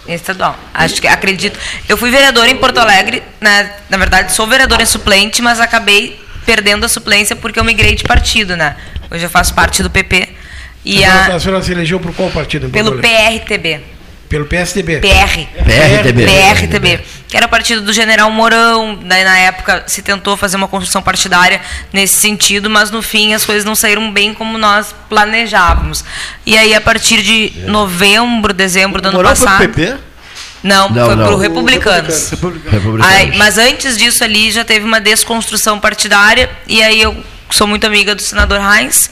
Estadual. 0.08 0.58
Acho 0.74 1.02
que 1.02 1.08
acredito. 1.08 1.60
Eu 1.88 1.98
fui 1.98 2.10
vereadora 2.10 2.50
em 2.50 2.56
Porto 2.56 2.78
Alegre, 2.78 3.22
né? 3.42 3.72
na 3.90 3.98
verdade 3.98 4.32
sou 4.32 4.48
vereadora 4.48 4.86
suplente, 4.86 5.42
mas 5.42 5.60
acabei 5.60 6.20
perdendo 6.46 6.86
a 6.86 6.90
suplência 6.90 7.36
porque 7.36 7.60
eu 7.60 7.64
migrei 7.64 7.94
de 7.94 8.04
partido, 8.04 8.56
né? 8.56 8.78
Hoje 9.12 9.26
eu 9.26 9.30
faço 9.30 9.54
parte 9.54 9.84
do 9.84 9.90
PP. 9.90 10.30
E 10.86 11.04
a, 11.04 11.12
senhora, 11.12 11.34
a... 11.34 11.36
a 11.36 11.40
senhora 11.40 11.64
se 11.64 11.72
elegeu 11.74 12.00
por 12.00 12.14
qual 12.14 12.30
partido? 12.30 12.70
Pelo 12.70 13.00
PRTB. 13.00 13.97
Pelo 14.30 14.46
PSDB. 14.46 15.00
PR. 15.00 15.64
PRTB. 15.64 16.26
PRTB. 16.26 17.00
Que 17.28 17.38
era 17.38 17.48
partido 17.48 17.82
do 17.82 17.94
General 17.94 18.30
Mourão. 18.30 19.00
Daí, 19.04 19.24
na 19.24 19.38
época, 19.38 19.84
se 19.88 20.02
tentou 20.02 20.36
fazer 20.36 20.58
uma 20.58 20.68
construção 20.68 21.02
partidária 21.02 21.62
nesse 21.94 22.16
sentido, 22.16 22.70
mas 22.70 22.92
no 22.92 23.02
fim 23.02 23.34
as 23.34 23.46
coisas 23.46 23.64
não 23.64 23.76
saíram 23.76 24.12
bem 24.12 24.34
como 24.34 24.58
nós 24.58 24.94
planejávamos. 25.10 26.04
E 26.46 26.58
aí, 26.58 26.76
a 26.76 26.82
partir 26.82 27.22
de 27.22 27.54
novembro, 27.68 28.54
dezembro 28.54 29.02
do 29.02 29.08
ano 29.08 29.18
Mourão 29.18 29.30
passado. 29.30 29.58
Foi 29.58 29.68
PP? 29.68 29.98
Não, 30.64 30.90
não, 30.90 31.06
foi 31.06 31.16
para 31.16 31.34
o 31.34 31.38
Republicanos. 31.38 32.30
Republicanos. 32.32 33.06
Aí, 33.06 33.38
mas 33.38 33.58
antes 33.58 33.98
disso 33.98 34.24
ali 34.24 34.52
já 34.52 34.66
teve 34.66 34.86
uma 34.86 35.00
desconstrução 35.00 35.80
partidária. 35.80 36.50
E 36.68 36.84
aí 36.84 37.02
eu 37.02 37.16
sou 37.50 37.68
muito 37.68 37.88
amiga 37.88 38.14
do 38.14 38.22
senador 38.22 38.60
Heinz. 38.60 39.10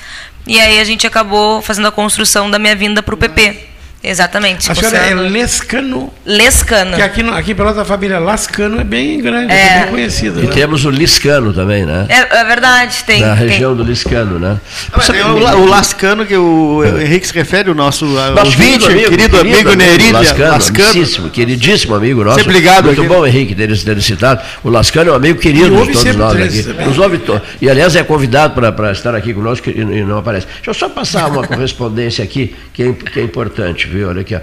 E 0.48 0.60
aí 0.60 0.80
a 0.80 0.84
gente 0.84 1.08
acabou 1.08 1.62
fazendo 1.62 1.88
a 1.88 1.92
construção 1.92 2.52
da 2.52 2.60
minha 2.60 2.76
vinda 2.76 3.02
para 3.02 3.16
o 3.16 3.18
PP. 3.18 3.75
Exatamente. 4.06 4.72
A 4.72 4.76
senhora 4.76 4.98
é 4.98 5.14
Lescano. 5.16 6.14
Lescano. 6.26 6.96
Que 6.96 7.02
aqui, 7.02 7.24
no, 7.24 7.34
aqui 7.34 7.56
pela 7.56 7.72
nossa 7.72 7.84
família 7.84 8.20
Lascano 8.20 8.80
é 8.80 8.84
bem 8.84 9.20
grande, 9.20 9.52
é, 9.52 9.68
é 9.68 9.80
bem 9.82 9.92
conhecida. 9.92 10.40
E 10.42 10.46
né? 10.46 10.52
temos 10.54 10.86
o 10.86 10.92
Liscano 10.92 11.52
também, 11.54 11.86
né? 11.86 12.06
É, 12.08 12.38
é 12.38 12.44
verdade, 12.44 13.04
tem. 13.04 13.22
Na 13.22 13.34
região 13.34 13.76
do 13.76 13.84
Liscano, 13.84 14.38
né? 14.38 14.60
Ah, 14.94 15.58
o, 15.58 15.62
o, 15.62 15.66
Lascano, 15.66 16.26
que 16.26 16.38
o 16.38 16.84
Henrique 16.84 17.28
se 17.28 17.34
refere, 17.34 17.72
o 17.72 17.76
nosso, 17.76 18.06
nosso 18.06 18.46
ouvinte, 18.46 18.86
amigo, 18.86 19.10
querido, 19.10 19.40
amigo, 19.40 19.56
amigo 19.56 19.74
Nerília. 19.76 20.14
Lascano, 20.14 20.52
Lascano. 20.52 21.30
queridíssimo 21.32 21.96
amigo 21.96 22.24
nosso. 22.24 22.40
Sempre 22.40 22.54
ligado 22.54 22.86
Muito 22.86 23.02
aqui. 23.02 23.10
bom, 23.10 23.26
Henrique, 23.26 23.56
ter, 23.56 23.76
ter 23.76 24.02
citado. 24.02 24.42
O 24.64 24.70
Lascano 24.70 25.10
é 25.10 25.14
um 25.14 25.16
amigo 25.16 25.40
querido 25.40 25.70
de 25.84 25.94
todos 25.94 26.16
nós 26.16 26.42
aqui. 26.42 26.64
Nos 26.86 27.00
ouve 27.00 27.18
to... 27.18 27.42
E, 27.60 27.70
aliás, 27.70 27.96
é 27.96 28.04
convidado 28.04 28.62
para 28.62 28.92
estar 28.92 29.16
aqui 29.16 29.34
conosco 29.34 29.70
e 29.70 29.84
não 30.04 30.20
aparece. 30.20 30.46
Deixa 30.48 30.70
eu 30.70 30.74
só 30.74 30.90
passar 30.90 31.28
uma 31.28 31.46
correspondência 31.48 32.24
aqui, 32.24 32.56
que 32.72 32.84
é, 32.84 32.94
que 32.94 33.20
é 33.20 33.24
importante, 33.24 33.88
viu? 33.88 33.95
Olha 34.04 34.22
aqui, 34.22 34.36
ó 34.36 34.42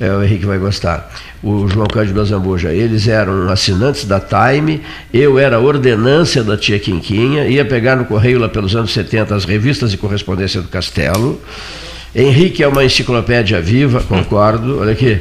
é, 0.00 0.10
o 0.10 0.22
Henrique 0.22 0.46
vai 0.46 0.58
gostar. 0.58 1.10
O 1.42 1.68
João 1.68 1.86
Cândido 1.86 2.20
Azambuja, 2.20 2.72
eles 2.72 3.06
eram 3.06 3.50
assinantes 3.50 4.04
da 4.04 4.20
Time, 4.20 4.80
eu 5.12 5.38
era 5.38 5.60
ordenância 5.60 6.42
da 6.42 6.56
tia 6.56 6.78
Quinquinha, 6.78 7.46
ia 7.46 7.64
pegar 7.64 7.96
no 7.96 8.04
correio 8.04 8.38
lá 8.38 8.48
pelos 8.48 8.74
anos 8.74 8.92
70 8.92 9.34
as 9.34 9.44
revistas 9.44 9.90
de 9.90 9.98
correspondência 9.98 10.60
do 10.60 10.68
Castelo. 10.68 11.40
Henrique 12.14 12.62
é 12.62 12.68
uma 12.68 12.84
enciclopédia 12.84 13.60
viva, 13.60 14.00
concordo. 14.00 14.80
Olha 14.80 14.92
aqui, 14.92 15.20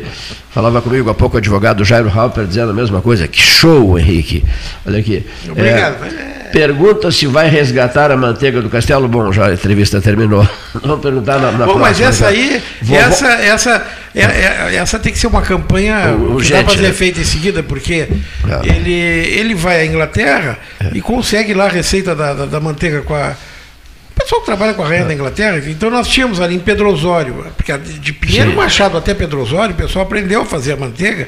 falava 0.51 0.79
comigo 0.79 1.09
há 1.09 1.13
pouco 1.13 1.35
o 1.35 1.39
advogado 1.39 1.83
Jairo 1.83 2.07
Halper 2.07 2.45
dizendo 2.45 2.69
a 2.69 2.73
mesma 2.73 3.01
coisa. 3.01 3.27
Que 3.27 3.41
show, 3.41 3.97
Henrique. 3.97 4.43
Olha 4.85 4.99
aqui. 4.99 5.25
Obrigado. 5.49 6.05
É, 6.05 6.42
Pergunta 6.53 7.11
se 7.11 7.25
vai 7.25 7.49
resgatar 7.49 8.11
a 8.11 8.15
manteiga 8.15 8.61
do 8.61 8.69
castelo. 8.69 9.07
Bom, 9.07 9.33
já 9.33 9.47
a 9.47 9.53
entrevista 9.53 9.99
terminou. 9.99 10.47
Vamos 10.83 11.01
perguntar 11.01 11.39
na, 11.39 11.51
na 11.51 11.65
Bom, 11.65 11.73
próxima. 11.73 11.79
Mas 11.79 11.99
essa 11.99 12.27
aí, 12.27 12.61
essa, 12.91 13.27
essa, 13.27 13.87
é, 14.13 14.21
é, 14.21 14.75
essa 14.75 14.99
tem 14.99 15.11
que 15.11 15.17
ser 15.17 15.25
uma 15.25 15.41
campanha 15.41 16.15
que 16.39 16.51
dá 16.51 16.63
para 16.63 16.75
ser 16.75 16.81
né? 16.83 16.93
feita 16.93 17.19
em 17.19 17.25
seguida, 17.25 17.63
porque 17.63 18.07
é. 18.07 18.67
ele, 18.67 18.93
ele 18.93 19.55
vai 19.55 19.81
à 19.81 19.85
Inglaterra 19.87 20.59
é. 20.79 20.91
e 20.93 21.01
consegue 21.01 21.55
lá 21.55 21.65
a 21.65 21.69
receita 21.69 22.15
da, 22.15 22.35
da, 22.35 22.45
da 22.45 22.59
manteiga 22.59 23.01
com 23.01 23.15
a. 23.15 23.31
O 24.11 24.21
pessoal 24.21 24.41
que 24.41 24.45
trabalha 24.45 24.75
com 24.75 24.83
a 24.83 24.87
rainha 24.87 25.05
da 25.05 25.13
Inglaterra, 25.13 25.59
então 25.65 25.89
nós 25.89 26.07
tínhamos 26.07 26.39
ali 26.39 26.53
em 26.53 26.59
Pedro 26.59 26.87
Osório, 26.87 27.47
porque 27.57 27.75
de 27.75 28.13
Pinheiro 28.13 28.51
Sim. 28.51 28.55
Machado 28.55 28.95
até 28.95 29.15
Pedro 29.15 29.41
Osório, 29.41 29.73
o 29.73 29.77
pessoal 29.77 30.05
aprendeu 30.05 30.43
a 30.43 30.45
fazer 30.45 30.73
a 30.73 30.77
manteiga 30.77 31.27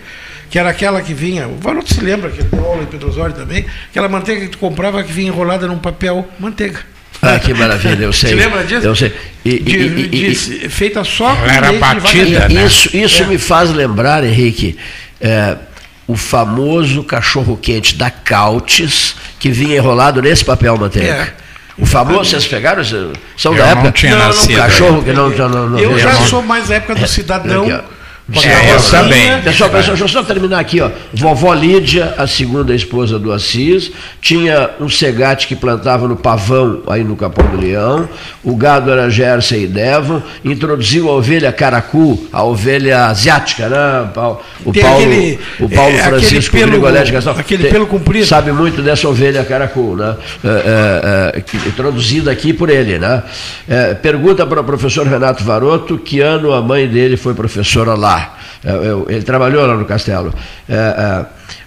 que 0.50 0.60
era 0.60 0.70
aquela 0.70 1.02
que 1.02 1.14
vinha, 1.14 1.48
o 1.48 1.58
Varoto 1.58 1.94
se 1.94 2.02
lembra, 2.02 2.30
que 2.30 2.44
deu 2.44 2.66
aula 2.66 2.84
em 2.84 2.86
Pedro 2.86 3.10
Osório 3.10 3.36
também, 3.36 3.66
aquela 3.90 4.08
manteiga 4.08 4.42
que 4.42 4.50
tu 4.50 4.58
comprava 4.58 5.04
que 5.04 5.12
vinha 5.12 5.28
enrolada 5.28 5.68
num 5.68 5.78
papel 5.78 6.28
manteiga. 6.40 6.80
Ah, 7.22 7.40
que 7.40 7.54
maravilha, 7.54 8.04
eu 8.04 8.14
sei. 8.14 8.30
Você 8.30 8.36
lembra 8.36 8.64
disso? 8.64 8.86
Eu 8.86 8.96
sei. 8.96 9.14
E, 9.44 9.60
de, 9.60 9.78
e, 9.78 10.08
de, 10.08 10.66
e, 10.66 10.70
feita 10.70 11.04
só 11.04 11.36
com 11.36 11.46
Era 11.46 11.72
batida, 11.74 12.48
né? 12.48 12.66
Isso, 12.66 12.96
isso 12.96 13.24
é. 13.24 13.26
me 13.26 13.38
faz 13.38 13.72
lembrar, 13.72 14.24
Henrique, 14.24 14.78
é, 15.20 15.58
o 16.08 16.16
famoso 16.16 17.04
cachorro-quente 17.04 17.96
da 17.96 18.10
Cautes, 18.10 19.16
que 19.40 19.50
vinha 19.50 19.76
enrolado 19.76 20.22
nesse 20.22 20.46
papel 20.46 20.78
manteiga. 20.78 21.34
É. 21.42 21.46
O 21.78 21.86
famoso, 21.86 22.30
vocês 22.30 22.48
pegaram? 22.48 22.84
São 22.84 23.52
eu 23.52 23.58
da 23.58 23.66
época? 23.68 23.84
Não 23.84 23.92
tinha 23.92 24.16
não, 24.16 24.28
nascido. 24.28 24.56
Cachorro 24.56 25.04
que 25.04 25.12
não, 25.12 25.30
não, 25.30 25.70
não 25.70 25.80
Eu 25.80 26.00
já 26.00 26.14
sou 26.14 26.42
mais 26.42 26.70
da 26.70 26.76
época 26.76 26.96
do 26.96 27.08
cidadão. 27.08 27.84
É, 28.34 28.72
é, 28.72 28.74
eu 28.74 28.82
também. 28.82 29.42
Pessoal, 29.44 29.70
pessoal, 29.70 29.96
deixa 29.96 30.04
eu 30.04 30.08
só 30.08 30.24
terminar 30.24 30.60
aqui. 30.60 30.82
Ó. 30.82 30.90
Vovó 31.14 31.54
Lídia, 31.54 32.16
a 32.18 32.26
segunda 32.26 32.74
esposa 32.74 33.20
do 33.20 33.32
Assis, 33.32 33.92
tinha 34.20 34.72
um 34.80 34.90
segate 34.90 35.48
que 35.48 35.56
plantava 35.56 36.08
no 36.08 36.16
pavão, 36.16 36.82
aí 36.88 37.04
no 37.04 37.16
Capão 37.16 37.46
do 37.46 37.62
Leão. 37.62 38.10
O 38.44 38.56
gado 38.56 38.90
era 38.90 39.12
Gerson 39.12 39.56
e 39.56 39.68
Devon. 39.68 40.24
Introduziu 40.44 41.08
a 41.10 41.14
ovelha 41.14 41.52
caracu, 41.52 42.28
a 42.34 42.44
ovelha 42.44 43.06
asiática, 43.06 43.70
né? 43.70 44.10
O 44.66 44.72
Tem 44.74 44.82
Paulo, 44.82 44.98
aquele, 44.98 45.40
o 45.60 45.70
Paulo 45.70 45.96
é, 45.96 46.04
Francisco 46.04 46.56
aquele 46.56 46.72
pelo, 46.80 47.12
Gastão, 47.12 47.36
aquele 47.38 47.68
pelo 47.70 47.86
comprido. 47.86 48.26
Sabe 48.26 48.52
muito 48.52 48.82
dessa 48.82 49.08
ovelha 49.08 49.44
caracu, 49.44 49.96
né? 49.96 50.16
É, 50.44 50.48
é, 50.48 51.40
é, 51.40 51.68
introduzida 51.68 52.32
aqui 52.32 52.54
por 52.54 52.72
ele, 52.72 52.98
né? 52.98 53.22
É, 53.70 53.94
pergunta 53.94 54.48
para 54.48 54.62
o 54.62 54.64
professor 54.64 55.06
Renato 55.06 55.44
Varoto 55.44 56.00
que 56.00 56.22
ano 56.22 56.54
a 56.54 56.62
mãe 56.62 56.88
dele 56.88 57.18
foi 57.18 57.36
professora 57.36 57.94
lá. 57.94 58.15
É, 58.66 59.14
ele 59.14 59.24
trabalhou 59.24 59.66
lá 59.68 59.76
no 59.76 59.86
castelo. 59.86 60.34
É, 60.68 60.74
é, 60.74 61.26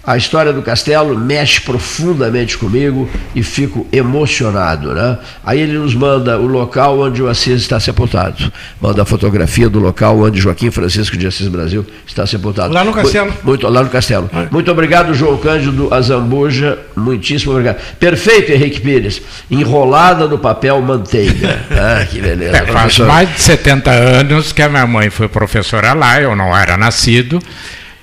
a 0.09 0.17
história 0.17 0.53
do 0.55 0.63
castelo 0.63 1.19
mexe 1.19 1.61
profundamente 1.61 2.57
comigo 2.57 3.09
e 3.35 3.43
fico 3.43 3.87
emocionado. 3.93 4.95
Né? 4.95 5.19
Aí 5.45 5.61
ele 5.61 5.77
nos 5.77 5.95
manda 5.95 6.39
o 6.39 6.47
local 6.47 6.99
onde 7.01 7.23
o 7.23 7.29
Assis 7.29 7.61
está 7.61 7.79
sepultado. 7.79 8.51
Manda 8.81 9.03
a 9.03 9.05
fotografia 9.05 9.69
do 9.69 9.79
local 9.79 10.19
onde 10.19 10.41
Joaquim 10.41 10.71
Francisco 10.71 11.17
de 11.17 11.27
Assis 11.27 11.49
Brasil 11.49 11.85
está 12.07 12.27
sepultado. 12.27 12.73
Lá 12.73 12.85
no 12.85 12.93
castelo. 12.95 13.35
Muito, 13.43 13.69
lá 13.69 13.83
no 13.83 13.91
castelo. 13.91 14.31
É. 14.33 14.49
Muito 14.51 14.71
obrigado, 14.71 15.13
João 15.13 15.37
Cândido 15.37 15.93
Azambuja. 15.93 16.79
Muitíssimo 16.97 17.53
obrigado. 17.53 17.77
Perfeito, 17.99 18.51
Henrique 18.51 18.81
Pires. 18.81 19.21
Enrolada 19.51 20.27
no 20.27 20.39
papel 20.39 20.81
manteiga. 20.81 21.59
Ah, 21.79 22.05
que 22.05 22.21
beleza. 22.21 22.57
É, 22.57 22.67
faz 22.67 22.99
mais 22.99 23.33
de 23.33 23.41
70 23.41 23.91
anos 23.91 24.53
que 24.53 24.63
a 24.63 24.69
minha 24.69 24.87
mãe 24.87 25.11
foi 25.11 25.29
professora 25.29 25.93
lá, 25.93 26.21
eu 26.21 26.35
não 26.35 26.57
era 26.57 26.77
nascido. 26.77 27.41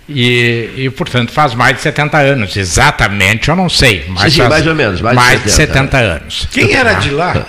E, 0.07 0.69
e, 0.77 0.89
portanto, 0.91 1.31
faz 1.31 1.55
mais 1.55 1.75
de 1.75 1.81
70 1.81 2.17
anos. 2.17 2.55
Exatamente, 2.55 3.49
eu 3.49 3.55
não 3.55 3.67
sei. 3.67 4.05
Mas 4.09 4.33
sim, 4.33 4.43
sim, 4.43 4.47
mais 4.47 4.65
ou 4.67 4.75
menos. 4.75 5.01
Mais, 5.01 5.15
mais 5.15 5.43
de 5.43 5.49
70, 5.49 5.73
70 5.73 5.97
anos. 5.97 6.47
Quem 6.51 6.73
era 6.73 6.93
de 6.93 7.09
lá? 7.09 7.45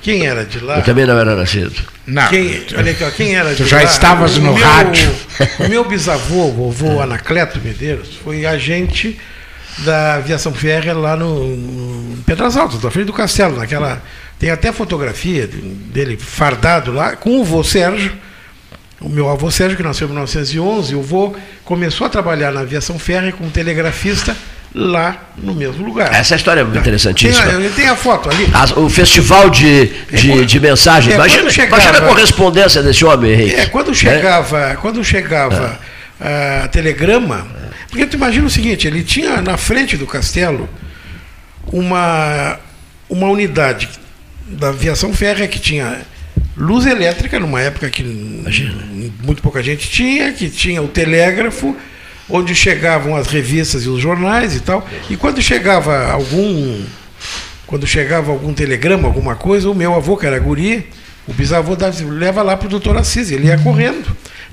Quem 0.00 0.26
era 0.26 0.44
de 0.44 0.60
lá? 0.60 0.76
Eu 0.76 0.82
também 0.82 1.04
não 1.04 1.18
era 1.18 1.34
nascido. 1.34 1.74
Não. 2.06 2.28
Quem, 2.28 2.64
olha 2.76 2.92
aqui, 2.92 3.04
ó, 3.04 3.10
quem 3.10 3.36
era 3.36 3.54
tu 3.54 3.66
já 3.66 3.78
lá? 3.78 3.82
estavas 3.82 4.36
o 4.36 4.40
no 4.40 4.54
meu, 4.54 4.64
rádio. 4.64 5.10
O 5.58 5.68
meu 5.68 5.84
bisavô, 5.84 6.50
vovô 6.50 7.00
Anacleto 7.00 7.60
Medeiros, 7.60 8.16
foi 8.24 8.46
agente 8.46 9.18
da 9.78 10.14
aviação 10.14 10.52
férrea 10.52 10.94
lá 10.94 11.16
no, 11.16 11.56
no 11.56 12.16
Pedras 12.24 12.56
Altas, 12.56 12.80
da 12.80 12.90
frente 12.90 13.06
do 13.06 13.12
castelo, 13.12 13.56
naquela. 13.56 14.02
Tem 14.38 14.50
até 14.50 14.72
fotografia 14.72 15.48
dele 15.48 16.16
fardado 16.16 16.92
lá, 16.92 17.16
com 17.16 17.40
o 17.40 17.44
vô 17.44 17.62
Sérgio 17.62 18.12
o 19.00 19.08
meu 19.08 19.28
avô 19.28 19.50
Sérgio, 19.50 19.76
que 19.76 19.82
nasceu 19.82 20.06
em 20.06 20.10
1911, 20.10 20.94
o 20.94 21.02
vô 21.02 21.34
começou 21.64 22.06
a 22.06 22.10
trabalhar 22.10 22.50
na 22.50 22.60
aviação 22.60 22.98
férrea 22.98 23.32
como 23.32 23.50
telegrafista 23.50 24.36
lá 24.74 25.30
no 25.36 25.54
mesmo 25.54 25.84
lugar. 25.84 26.12
Essa 26.12 26.34
história 26.34 26.60
é 26.60 26.64
muito 26.64 26.78
interessantíssima. 26.78 27.46
Tem 27.46 27.66
a, 27.66 27.70
tem 27.70 27.88
a 27.88 27.96
foto 27.96 28.28
ali. 28.28 28.48
As, 28.52 28.76
o 28.76 28.88
festival 28.90 29.48
de, 29.50 29.86
de, 30.10 30.32
é, 30.32 30.44
de 30.44 30.60
mensagens. 30.60 31.12
É, 31.12 31.16
imagina, 31.16 31.50
chegava, 31.50 31.82
imagina 31.82 32.04
a 32.04 32.08
correspondência 32.08 32.82
desse 32.82 33.04
homem, 33.04 33.32
Henrique. 33.32 33.54
É, 33.54 33.66
quando 33.66 33.94
chegava, 33.94 34.70
é? 34.70 34.74
quando 34.76 35.02
chegava 35.04 35.78
a 36.20 36.68
telegrama, 36.68 37.46
porque 37.88 38.04
tu 38.06 38.16
imagina 38.16 38.46
o 38.46 38.50
seguinte, 38.50 38.86
ele 38.86 39.02
tinha 39.04 39.40
na 39.40 39.56
frente 39.56 39.96
do 39.96 40.06
castelo 40.06 40.68
uma, 41.72 42.58
uma 43.08 43.28
unidade 43.28 43.88
da 44.46 44.68
aviação 44.68 45.12
férrea 45.12 45.46
que 45.46 45.58
tinha 45.58 45.98
luz 46.58 46.86
elétrica, 46.86 47.38
numa 47.38 47.60
época 47.60 47.88
que 47.88 48.02
Imagina. 48.02 48.84
muito 49.22 49.40
pouca 49.40 49.62
gente 49.62 49.88
tinha, 49.88 50.32
que 50.32 50.50
tinha 50.50 50.82
o 50.82 50.88
telégrafo, 50.88 51.76
onde 52.28 52.54
chegavam 52.54 53.16
as 53.16 53.28
revistas 53.28 53.84
e 53.84 53.88
os 53.88 54.00
jornais 54.00 54.54
e 54.54 54.60
tal. 54.60 54.86
E 55.08 55.16
quando 55.16 55.40
chegava 55.40 56.10
algum 56.10 56.82
quando 57.66 57.86
chegava 57.86 58.32
algum 58.32 58.54
telegrama, 58.54 59.06
alguma 59.06 59.36
coisa, 59.36 59.68
o 59.68 59.74
meu 59.74 59.94
avô, 59.94 60.16
que 60.16 60.24
era 60.24 60.38
guri, 60.38 60.86
o 61.26 61.34
bisavô 61.34 61.76
dava, 61.76 62.02
leva 62.02 62.42
lá 62.42 62.56
para 62.56 62.66
o 62.66 62.70
doutor 62.70 62.96
Assis, 62.96 63.30
ele 63.30 63.48
ia 63.48 63.58
correndo. 63.58 64.06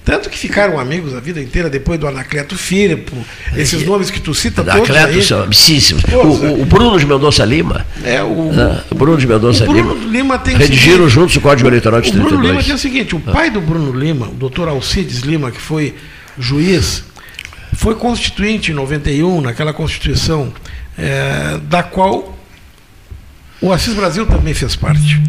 Tanto 0.06 0.30
que 0.30 0.38
ficaram 0.38 0.80
amigos 0.80 1.16
a 1.16 1.20
vida 1.20 1.42
inteira 1.42 1.68
depois 1.68 2.00
do 2.00 2.08
Anacleto 2.08 2.56
Firpo, 2.56 3.18
esses 3.58 3.82
é, 3.82 3.86
nomes 3.86 4.12
que 4.12 4.22
tu 4.22 4.36
cita 4.36 4.62
Anacleto 4.62 4.94
todos 4.94 5.16
aí. 5.16 5.24
são 5.24 5.42
amicíssimos. 5.42 6.04
O, 6.04 6.62
o, 6.62 6.66
Bruno 6.66 7.00
de 7.00 7.08
Mendonça 7.08 7.44
Lima. 7.44 7.84
É, 8.04 8.22
o, 8.22 8.52
ah, 8.56 8.84
o 8.92 8.94
Bruno 8.94 9.18
de 9.18 9.26
Mendonça 9.26 9.66
Bruno 9.66 9.96
Lima. 9.96 10.12
Lima 10.12 10.38
tem 10.38 10.56
redigiram 10.56 10.98
seguinte, 10.98 11.10
juntos 11.12 11.36
o 11.36 11.42
Código 11.42 11.68
Eleitoral 11.68 12.02
de 12.02 12.10
o 12.10 12.12
32. 12.12 12.34
O 12.34 12.38
Bruno 12.38 12.52
Lima 12.52 12.64
tem 12.64 12.76
o 12.76 12.78
seguinte, 12.78 13.16
o 13.16 13.24
ah. 13.26 13.32
pai 13.32 13.50
do 13.50 13.60
Bruno 13.60 13.92
Lima, 13.92 14.28
o 14.28 14.34
doutor 14.34 14.68
Alcides 14.68 15.22
Lima, 15.22 15.50
que 15.50 15.60
foi 15.60 15.96
juiz, 16.38 17.04
foi 17.74 17.96
constituinte 17.96 18.72
em 18.72 18.76
91, 18.76 19.42
naquela 19.42 19.74
Constituição, 19.74 20.54
é, 21.00 21.60
da 21.64 21.82
qual 21.82 22.38
o 23.60 23.74
Assis 23.74 23.96
Brasil 23.96 24.28
também 24.28 24.54
fez 24.54 24.76
parte, 24.76 25.20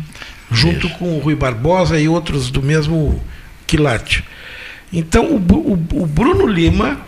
junto 0.52 0.86
Isso. 0.86 0.98
com 0.98 1.16
o 1.16 1.18
Rui 1.18 1.34
Barbosa 1.34 1.98
e 1.98 2.06
outros 2.06 2.50
do 2.50 2.62
mesmo 2.62 3.18
quilate. 3.66 4.22
Então, 4.92 5.26
o, 5.26 5.36
o, 5.36 6.02
o 6.02 6.06
Bruno 6.06 6.46
Lima 6.46 7.00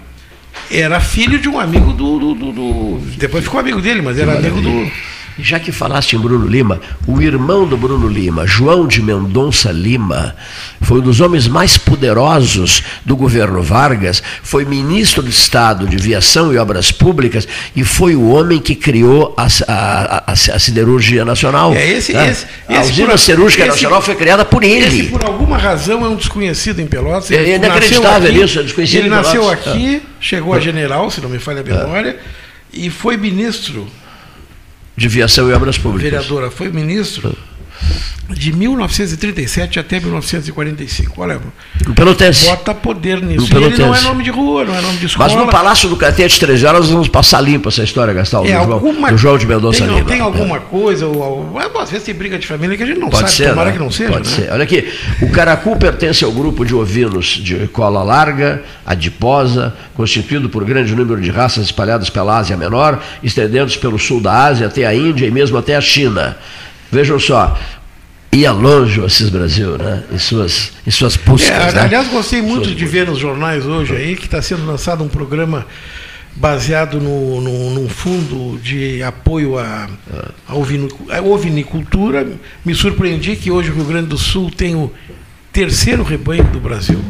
era 0.70 1.00
filho 1.00 1.38
de 1.38 1.48
um 1.48 1.58
amigo 1.58 1.92
do, 1.92 2.18
do, 2.18 2.34
do, 2.34 2.52
do, 2.52 2.98
Depois 3.16 3.44
ficou 3.44 3.60
amigo 3.60 3.80
dele, 3.80 4.02
mas 4.02 4.18
era 4.18 4.36
amigo 4.36 4.60
do 4.60 4.90
já 5.38 5.60
que 5.60 5.70
falaste 5.70 6.14
em 6.14 6.18
Bruno 6.18 6.46
Lima, 6.46 6.80
o 7.06 7.22
irmão 7.22 7.66
do 7.66 7.76
Bruno 7.76 8.08
Lima, 8.08 8.46
João 8.46 8.86
de 8.86 9.00
Mendonça 9.00 9.70
Lima, 9.70 10.34
foi 10.82 10.98
um 10.98 11.02
dos 11.02 11.20
homens 11.20 11.46
mais 11.46 11.78
poderosos 11.78 12.82
do 13.04 13.16
governo 13.16 13.62
Vargas, 13.62 14.22
foi 14.42 14.64
ministro 14.64 15.22
do 15.22 15.30
Estado 15.30 15.86
de 15.86 15.96
Viação 15.96 16.52
e 16.52 16.58
Obras 16.58 16.90
Públicas 16.90 17.46
e 17.74 17.84
foi 17.84 18.16
o 18.16 18.28
homem 18.30 18.58
que 18.58 18.74
criou 18.74 19.34
a, 19.36 19.46
a, 19.68 20.24
a, 20.26 20.32
a 20.32 20.58
siderurgia 20.58 21.24
nacional. 21.24 21.72
É 21.72 21.88
esse, 21.88 22.12
né? 22.12 22.30
esse, 22.30 22.46
a 22.68 22.80
usina 22.80 23.10
por, 23.10 23.18
cirúrgica 23.18 23.62
esse, 23.62 23.70
nacional 23.70 24.02
foi 24.02 24.14
criada 24.14 24.44
por 24.44 24.64
ele. 24.64 25.00
Esse, 25.00 25.10
por 25.10 25.24
alguma 25.24 25.56
razão, 25.56 26.04
é 26.04 26.08
um 26.08 26.16
desconhecido 26.16 26.80
em 26.80 26.86
Pelotas. 26.86 27.30
Ele 27.30 27.52
é 27.52 27.56
inacreditável 27.56 28.28
aqui, 28.28 28.42
isso, 28.42 28.58
é 28.58 28.62
desconhecido 28.62 29.00
Ele 29.00 29.08
nasceu 29.08 29.48
aqui, 29.48 30.02
chegou 30.20 30.54
a 30.54 30.60
general, 30.60 31.10
se 31.10 31.20
não 31.20 31.28
me 31.28 31.38
falha 31.38 31.60
a 31.60 31.64
memória, 31.64 32.16
e 32.72 32.90
foi 32.90 33.16
ministro 33.16 33.88
de 34.98 35.06
Viação 35.06 35.48
e 35.48 35.54
Obras 35.54 35.78
Públicas. 35.78 36.10
Vereadora, 36.10 36.50
foi 36.50 36.70
ministro 36.70 37.32
de 38.30 38.52
1937 38.52 39.80
até 39.80 39.98
1945. 39.98 41.20
Olha, 41.20 41.40
Pelotense. 41.94 42.46
bota 42.46 42.74
poder 42.74 43.22
nisso. 43.22 43.48
Ele 43.56 43.76
não 43.78 43.94
é 43.94 44.00
nome 44.02 44.22
de 44.22 44.30
rua, 44.30 44.64
não 44.64 44.74
é 44.74 44.80
nome 44.80 44.98
de 44.98 45.06
escola. 45.06 45.28
Mas 45.28 45.38
no 45.38 45.50
Palácio 45.50 45.88
do 45.88 45.96
Catete, 45.96 46.38
três 46.38 46.62
horas, 46.62 46.80
nós 46.82 46.90
vamos 46.90 47.08
passar 47.08 47.40
limpo 47.40 47.68
essa 47.68 47.82
história, 47.82 48.12
Gastal, 48.12 48.44
é, 48.44 48.66
do, 48.66 48.78
do 48.78 49.16
João 49.16 49.38
de 49.38 49.46
Mendonça 49.46 49.84
tem, 49.84 49.94
Lima. 49.94 50.08
Tem 50.08 50.20
alguma 50.20 50.56
é. 50.56 50.60
coisa, 50.60 51.06
ou, 51.06 51.16
ou, 51.16 51.58
às 51.80 51.90
vezes 51.90 52.04
tem 52.04 52.14
briga 52.14 52.38
de 52.38 52.46
família 52.46 52.76
que 52.76 52.82
a 52.82 52.86
gente 52.86 52.98
não 52.98 53.08
Pode 53.08 53.30
sabe, 53.30 53.32
ser, 53.32 53.48
tomara 53.50 53.70
né? 53.70 53.76
que 53.76 53.82
não 53.82 53.90
seja. 53.90 54.12
Pode 54.12 54.28
né? 54.28 54.36
ser. 54.36 54.52
Olha 54.52 54.64
aqui, 54.64 54.92
o 55.22 55.30
Caracu 55.30 55.76
pertence 55.76 56.22
ao 56.22 56.32
grupo 56.32 56.64
de 56.66 56.74
ovinos 56.74 57.26
de 57.26 57.66
cola 57.68 58.02
larga, 58.02 58.62
adiposa, 58.84 59.74
constituído 59.94 60.50
por 60.50 60.64
grande 60.64 60.94
número 60.94 61.20
de 61.20 61.30
raças 61.30 61.66
espalhadas 61.66 62.10
pela 62.10 62.36
Ásia 62.36 62.56
Menor, 62.56 63.02
estendendo-se 63.22 63.78
pelo 63.78 63.98
sul 63.98 64.20
da 64.20 64.44
Ásia 64.44 64.66
até 64.66 64.84
a 64.84 64.94
Índia 64.94 65.26
e 65.26 65.30
mesmo 65.30 65.56
até 65.56 65.76
a 65.76 65.80
China. 65.80 66.36
Vejam 66.90 67.18
só, 67.18 67.58
ia 68.32 68.52
longe 68.52 69.00
o 69.00 69.04
Assis 69.04 69.28
Brasil, 69.28 69.76
né? 69.76 70.04
Em 70.12 70.18
suas, 70.18 70.72
em 70.86 70.90
suas 70.90 71.16
buscas. 71.16 71.50
É, 71.50 71.72
né? 71.72 71.80
Aliás, 71.82 72.08
gostei 72.08 72.42
muito 72.42 72.64
suas 72.64 72.74
de 72.74 72.86
ver 72.86 73.06
nos 73.06 73.18
jornais 73.18 73.66
hoje 73.66 73.94
aí 73.94 74.16
que 74.16 74.24
está 74.24 74.40
sendo 74.40 74.66
lançado 74.66 75.02
um 75.02 75.08
programa 75.08 75.66
baseado 76.34 77.00
no, 77.00 77.40
no, 77.40 77.70
num 77.70 77.88
fundo 77.88 78.58
de 78.60 79.02
apoio 79.02 79.58
à 79.58 79.88
ovinicultura. 81.22 82.26
Me 82.64 82.74
surpreendi 82.74 83.36
que 83.36 83.50
hoje 83.50 83.70
o 83.70 83.74
Rio 83.74 83.84
Grande 83.84 84.08
do 84.08 84.18
Sul 84.18 84.50
tem 84.50 84.74
o 84.74 84.92
terceiro 85.52 86.02
rebanho 86.02 86.44
do 86.44 86.60
Brasil. 86.60 87.00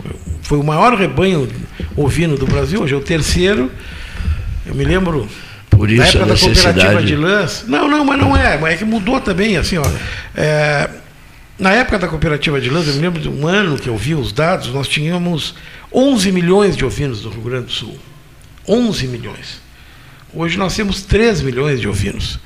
Foi 0.42 0.58
o 0.58 0.64
maior 0.64 0.94
rebanho 0.94 1.46
ovino 1.94 2.38
do 2.38 2.46
Brasil, 2.46 2.82
hoje 2.82 2.94
é 2.94 2.96
o 2.96 3.02
terceiro. 3.02 3.70
Eu 4.64 4.74
me 4.74 4.84
lembro 4.84 5.28
por 5.78 5.90
isso 5.90 6.00
na 6.00 6.06
época 6.08 6.26
da 6.26 6.38
cooperativa 6.38 7.02
de 7.02 7.16
lãs. 7.16 7.64
Não, 7.66 7.88
não, 7.88 8.04
mas 8.04 8.18
não 8.18 8.36
é. 8.36 8.58
Mas 8.58 8.74
é 8.74 8.76
que 8.76 8.84
mudou 8.84 9.20
também, 9.20 9.56
assim, 9.56 9.78
ó. 9.78 9.84
É, 10.34 10.90
na 11.58 11.72
época 11.72 11.98
da 11.98 12.08
cooperativa 12.08 12.60
de 12.60 12.68
lãs, 12.68 12.86
eu 12.86 12.94
me 12.94 13.00
lembro 13.00 13.20
de 13.20 13.28
um 13.28 13.46
ano 13.46 13.78
que 13.78 13.88
eu 13.88 13.96
vi 13.96 14.14
os 14.14 14.32
dados, 14.32 14.68
nós 14.68 14.88
tínhamos 14.88 15.54
11 15.92 16.30
milhões 16.32 16.76
de 16.76 16.84
ovinos 16.84 17.24
no 17.24 17.30
Rio 17.30 17.42
Grande 17.42 17.66
do 17.66 17.72
Sul. 17.72 17.98
11 18.68 19.06
milhões. 19.06 19.60
Hoje 20.34 20.58
nós 20.58 20.76
temos 20.76 21.02
3 21.02 21.40
milhões 21.40 21.80
de 21.80 21.88
ovinos. 21.88 22.38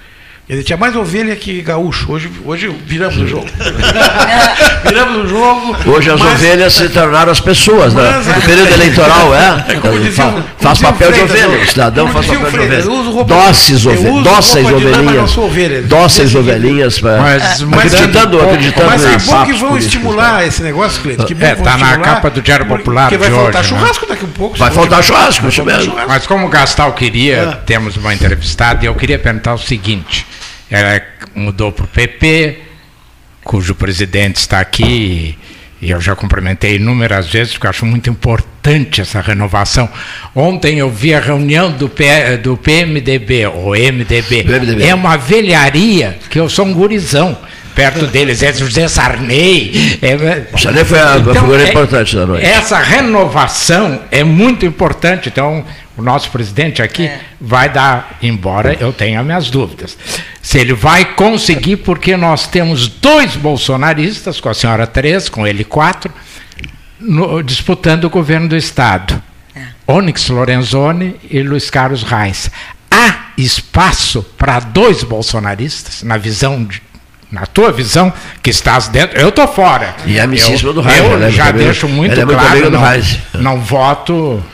Ele 0.48 0.64
tinha 0.64 0.76
mais 0.76 0.94
ovelha 0.96 1.36
que 1.36 1.62
gaúcho. 1.62 2.12
Hoje, 2.12 2.28
hoje 2.44 2.68
viramos 2.84 3.16
o 3.16 3.28
jogo. 3.28 3.46
viramos 4.84 5.24
o 5.24 5.28
jogo. 5.28 5.76
Hoje 5.86 6.10
as 6.10 6.20
mas... 6.20 6.32
ovelhas 6.34 6.72
se 6.74 6.88
tornaram 6.88 7.30
as 7.30 7.40
pessoas, 7.40 7.94
né? 7.94 8.02
No 8.34 8.42
período 8.42 8.72
eleitoral, 8.72 9.32
é. 9.36 9.64
é 9.68 9.98
dizia, 10.00 10.34
faz, 10.58 10.80
papel 10.80 11.12
Freitas, 11.12 11.36
de 11.36 11.44
ovelha. 11.44 11.62
O 11.62 11.68
cidadão 11.68 12.08
faz 12.08 12.26
papel 12.26 12.50
de 12.50 12.58
ovelha. 12.58 12.82
Dóceis 13.24 13.86
ovelhas. 13.86 14.24
Dóceis 14.24 14.66
ovelhinhas. 14.66 15.88
Dóceis 15.88 16.34
ovelhinhas. 16.34 17.00
Mas, 17.00 17.62
acreditando, 17.62 18.40
acreditando 18.40 18.90
mas 18.90 19.04
que 19.04 19.30
bom 19.30 19.44
que 19.44 19.52
vão 19.52 19.78
estimular 19.78 20.44
esse 20.44 20.62
negócio, 20.64 21.00
Cleiton. 21.02 21.24
Que 21.24 21.34
bom 21.34 21.46
é, 21.46 21.52
está 21.52 21.78
na 21.78 21.98
capa 21.98 22.28
do 22.30 22.42
Diário 22.42 22.66
Popular. 22.66 23.08
Porque 23.08 23.16
vai 23.16 23.30
faltar 23.30 23.62
né? 23.62 23.68
churrasco 23.68 24.06
daqui 24.06 24.24
a 24.24 24.28
pouco. 24.36 24.58
Vai 24.58 24.72
faltar 24.72 25.04
churrasco, 25.04 25.46
isso 25.46 25.64
mesmo. 25.64 25.94
Mas 26.08 26.26
como 26.26 26.46
o 26.46 26.50
Gastal 26.50 26.92
queria, 26.94 27.48
ah. 27.48 27.56
temos 27.64 27.96
uma 27.96 28.12
entrevistada, 28.12 28.84
e 28.84 28.88
eu 28.88 28.94
queria 28.96 29.20
perguntar 29.20 29.54
o 29.54 29.58
seguinte. 29.58 30.26
Ela 30.72 31.02
mudou 31.34 31.70
para 31.70 31.84
o 31.84 31.88
PP, 31.88 32.58
cujo 33.44 33.74
presidente 33.74 34.36
está 34.36 34.58
aqui, 34.58 35.36
e 35.82 35.90
eu 35.90 36.00
já 36.00 36.16
cumprimentei 36.16 36.76
inúmeras 36.76 37.28
vezes, 37.28 37.52
porque 37.52 37.66
acho 37.66 37.84
muito 37.84 38.08
importante 38.08 39.00
essa 39.02 39.20
renovação. 39.20 39.88
Ontem 40.34 40.78
eu 40.78 40.88
vi 40.88 41.12
a 41.12 41.20
reunião 41.20 41.70
do, 41.70 41.90
P, 41.90 42.38
do 42.38 42.56
PMDB, 42.56 43.46
ou 43.48 43.72
MDB. 43.72 44.44
É 44.84 44.94
uma 44.94 45.18
velharia, 45.18 46.18
que 46.30 46.38
eu 46.38 46.48
sou 46.48 46.64
um 46.64 46.72
gurizão. 46.72 47.36
Perto 47.74 48.06
deles, 48.06 48.42
é 48.42 48.52
José 48.52 48.88
Sarney. 48.88 49.98
É, 50.02 50.58
Sarney 50.58 50.84
foi 50.84 50.98
a, 50.98 51.16
então, 51.18 51.34
figura 51.34 51.62
é, 51.62 51.70
importante 51.70 52.16
da 52.16 52.26
noite. 52.26 52.44
Essa 52.44 52.78
renovação 52.78 54.02
é 54.10 54.22
muito 54.24 54.64
importante. 54.66 55.28
Então, 55.28 55.64
o 55.96 56.02
nosso 56.02 56.30
presidente 56.30 56.82
aqui 56.82 57.06
é. 57.06 57.20
vai 57.40 57.68
dar, 57.68 58.18
embora 58.22 58.76
eu 58.80 58.92
tenha 58.92 59.22
minhas 59.22 59.50
dúvidas, 59.50 59.96
se 60.40 60.58
ele 60.58 60.72
vai 60.72 61.04
conseguir, 61.14 61.76
porque 61.76 62.16
nós 62.16 62.46
temos 62.46 62.88
dois 62.88 63.36
bolsonaristas, 63.36 64.40
com 64.40 64.48
a 64.48 64.54
senhora 64.54 64.86
três, 64.86 65.28
com 65.28 65.46
ele 65.46 65.64
quatro, 65.64 66.12
no, 66.98 67.42
disputando 67.42 68.04
o 68.04 68.10
governo 68.10 68.48
do 68.48 68.56
Estado. 68.56 69.22
É. 69.54 69.66
Onyx 69.86 70.28
Lorenzoni 70.28 71.16
e 71.30 71.42
Luiz 71.42 71.68
Carlos 71.68 72.02
Reis. 72.02 72.50
Há 72.90 73.32
espaço 73.36 74.22
para 74.36 74.60
dois 74.60 75.02
bolsonaristas, 75.02 76.02
na 76.02 76.16
visão 76.16 76.64
de, 76.64 76.82
na 77.32 77.46
tua 77.46 77.72
visão, 77.72 78.12
que 78.42 78.50
estás 78.50 78.88
dentro. 78.88 79.18
Eu 79.18 79.30
estou 79.30 79.48
fora. 79.48 79.96
E 80.04 80.18
é 80.18 80.20
amicíssimo 80.20 80.72
do 80.72 80.82
Reis. 80.82 80.98
Eu 80.98 81.18
né? 81.18 81.30
já 81.30 81.50
deixo 81.50 81.88
muito 81.88 82.20
é 82.20 82.24
claro, 82.24 82.70
não, 82.70 82.82
não 83.40 83.60
voto 83.60 84.44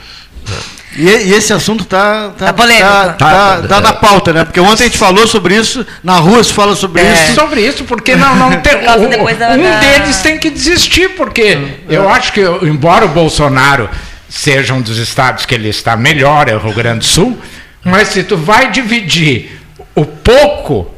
e, 0.97 1.05
e, 1.05 1.33
esse 1.33 1.53
assunto 1.53 1.85
está 1.85 2.31
tá, 2.31 2.53
tá, 2.53 2.67
tá, 2.67 3.13
tá, 3.13 3.63
tá, 3.69 3.81
na 3.81 3.93
pauta, 3.93 4.33
né? 4.33 4.45
Porque 4.45 4.59
ontem 4.59 4.83
a 4.83 4.87
gente 4.87 4.99
falou 4.99 5.29
sobre 5.29 5.55
isso, 5.55 5.87
na 6.03 6.17
rua 6.17 6.43
se 6.43 6.53
fala 6.53 6.75
sobre 6.75 7.03
é. 7.03 7.13
isso. 7.13 7.35
Sobre 7.35 7.61
isso, 7.61 7.85
porque 7.85 8.17
não, 8.17 8.35
não 8.35 8.61
tem. 8.61 8.75
um 8.99 9.81
deles 9.81 10.17
tem 10.23 10.39
que 10.39 10.51
desistir, 10.51 11.11
porque 11.11 11.57
eu 11.89 12.09
acho 12.09 12.33
que, 12.33 12.41
embora 12.63 13.05
o 13.05 13.09
Bolsonaro 13.09 13.89
seja 14.29 14.75
um 14.75 14.81
dos 14.81 14.99
estados 14.99 15.47
que 15.47 15.55
ele 15.55 15.69
está 15.69 15.97
melhor, 15.97 16.49
é 16.49 16.57
o 16.57 16.59
Rio 16.59 16.75
Grande 16.75 17.01
do 17.01 17.05
Sul, 17.05 17.39
mas 17.85 18.09
se 18.09 18.25
tu 18.25 18.37
vai 18.37 18.71
dividir 18.73 19.61
o 19.95 20.05
pouco 20.05 20.93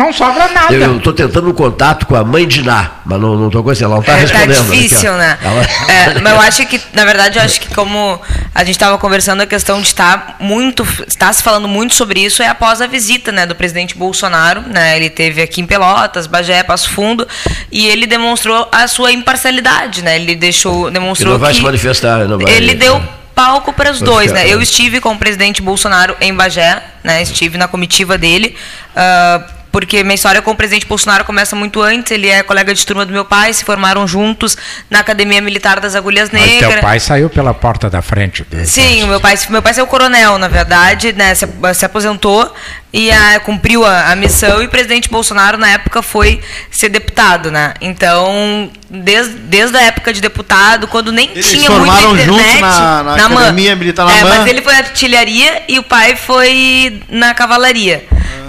não 0.00 0.12
sobra 0.12 0.48
nada. 0.48 0.74
Eu 0.74 0.96
estou 0.96 1.12
tentando 1.12 1.50
um 1.50 1.52
contato 1.52 2.06
com 2.06 2.16
a 2.16 2.24
mãe 2.24 2.48
de 2.48 2.62
Ná, 2.62 2.90
mas 3.04 3.20
não 3.20 3.46
estou 3.46 3.62
conseguindo, 3.62 3.92
ela 3.92 3.94
não 3.96 4.00
está 4.00 4.14
é, 4.14 4.20
respondendo. 4.20 4.56
Tá 4.56 4.62
difícil, 4.62 5.12
né? 5.12 5.38
Ela... 5.42 5.62
É, 5.92 6.20
mas 6.20 6.32
eu 6.32 6.40
acho 6.40 6.66
que, 6.66 6.80
na 6.94 7.04
verdade, 7.04 7.38
eu 7.38 7.44
acho 7.44 7.60
que 7.60 7.74
como 7.74 8.18
a 8.54 8.60
gente 8.64 8.76
estava 8.76 8.96
conversando, 8.96 9.42
a 9.42 9.46
questão 9.46 9.80
de 9.80 9.88
estar 9.88 10.36
muito, 10.40 10.86
está 11.06 11.30
se 11.32 11.42
falando 11.42 11.68
muito 11.68 11.94
sobre 11.94 12.20
isso 12.20 12.42
é 12.42 12.48
após 12.48 12.80
a 12.80 12.86
visita 12.86 13.30
né, 13.30 13.44
do 13.44 13.54
presidente 13.54 13.94
Bolsonaro. 13.94 14.62
Né? 14.62 14.96
Ele 14.96 15.10
teve 15.10 15.42
aqui 15.42 15.60
em 15.60 15.66
Pelotas, 15.66 16.26
Bagé, 16.26 16.62
Passo 16.62 16.88
Fundo, 16.88 17.28
e 17.70 17.86
ele 17.86 18.06
demonstrou 18.06 18.66
a 18.72 18.88
sua 18.88 19.12
imparcialidade, 19.12 20.02
né? 20.02 20.16
Ele 20.16 20.34
deixou, 20.34 20.90
demonstrou 20.90 21.34
ele 21.34 21.38
não 21.38 21.46
vai 21.46 21.54
se 21.54 21.60
manifestar, 21.60 22.26
não 22.26 22.38
vai. 22.38 22.52
Ele 22.52 22.74
deu 22.74 23.00
palco 23.34 23.72
para 23.72 23.90
os 23.90 24.00
dois, 24.00 24.32
né? 24.32 24.48
Eu 24.48 24.60
estive 24.62 25.00
com 25.00 25.12
o 25.12 25.18
presidente 25.18 25.60
Bolsonaro 25.60 26.16
em 26.20 26.34
Bagé, 26.34 26.82
né? 27.04 27.22
Estive 27.22 27.58
na 27.58 27.68
comitiva 27.68 28.16
dele. 28.16 28.56
Uh, 28.94 29.59
porque 29.70 30.02
minha 30.02 30.14
história 30.14 30.42
com 30.42 30.50
o 30.50 30.56
presidente 30.56 30.86
Bolsonaro 30.86 31.24
começa 31.24 31.54
muito 31.54 31.80
antes. 31.80 32.10
Ele 32.12 32.28
é 32.28 32.42
colega 32.42 32.74
de 32.74 32.84
turma 32.84 33.06
do 33.06 33.12
meu 33.12 33.24
pai, 33.24 33.52
se 33.52 33.64
formaram 33.64 34.06
juntos 34.06 34.56
na 34.88 35.00
Academia 35.00 35.40
Militar 35.40 35.80
das 35.80 35.94
Agulhas 35.94 36.30
Negras. 36.30 36.62
Mas 36.62 36.72
teu 36.72 36.80
pai 36.80 37.00
saiu 37.00 37.30
pela 37.30 37.54
porta 37.54 37.88
da 37.88 38.02
frente. 38.02 38.44
Sim, 38.64 39.04
o 39.04 39.06
meu 39.06 39.20
pai, 39.20 39.38
meu 39.48 39.62
pai 39.62 39.74
saiu 39.74 39.86
coronel, 39.86 40.38
na 40.38 40.48
verdade, 40.48 41.12
né, 41.12 41.34
se, 41.34 41.46
se 41.74 41.84
aposentou 41.84 42.52
e 42.92 43.10
a, 43.10 43.38
cumpriu 43.40 43.84
a, 43.84 44.10
a, 44.10 44.16
missão 44.16 44.60
e 44.62 44.66
o 44.66 44.68
presidente 44.68 45.08
Bolsonaro 45.08 45.56
na 45.56 45.70
época 45.70 46.02
foi 46.02 46.40
ser 46.70 46.88
deputado, 46.88 47.50
né? 47.50 47.74
Então, 47.80 48.68
desde, 48.88 49.34
desde 49.34 49.76
a 49.76 49.82
época 49.82 50.12
de 50.12 50.20
deputado, 50.20 50.88
quando 50.88 51.12
nem 51.12 51.30
Eles 51.30 51.48
tinha 51.48 51.70
muita 51.70 52.02
internet, 52.02 52.60
na, 52.60 53.02
na, 53.02 53.16
na 53.16 53.26
Academia 53.26 53.76
Militar 53.76 54.06
na 54.06 54.16
é, 54.16 54.24
Mas 54.24 54.46
ele 54.46 54.60
foi 54.60 54.74
artilharia 54.74 55.62
e 55.68 55.78
o 55.78 55.82
pai 55.84 56.16
foi 56.16 57.00
na 57.08 57.32
cavalaria. 57.32 58.04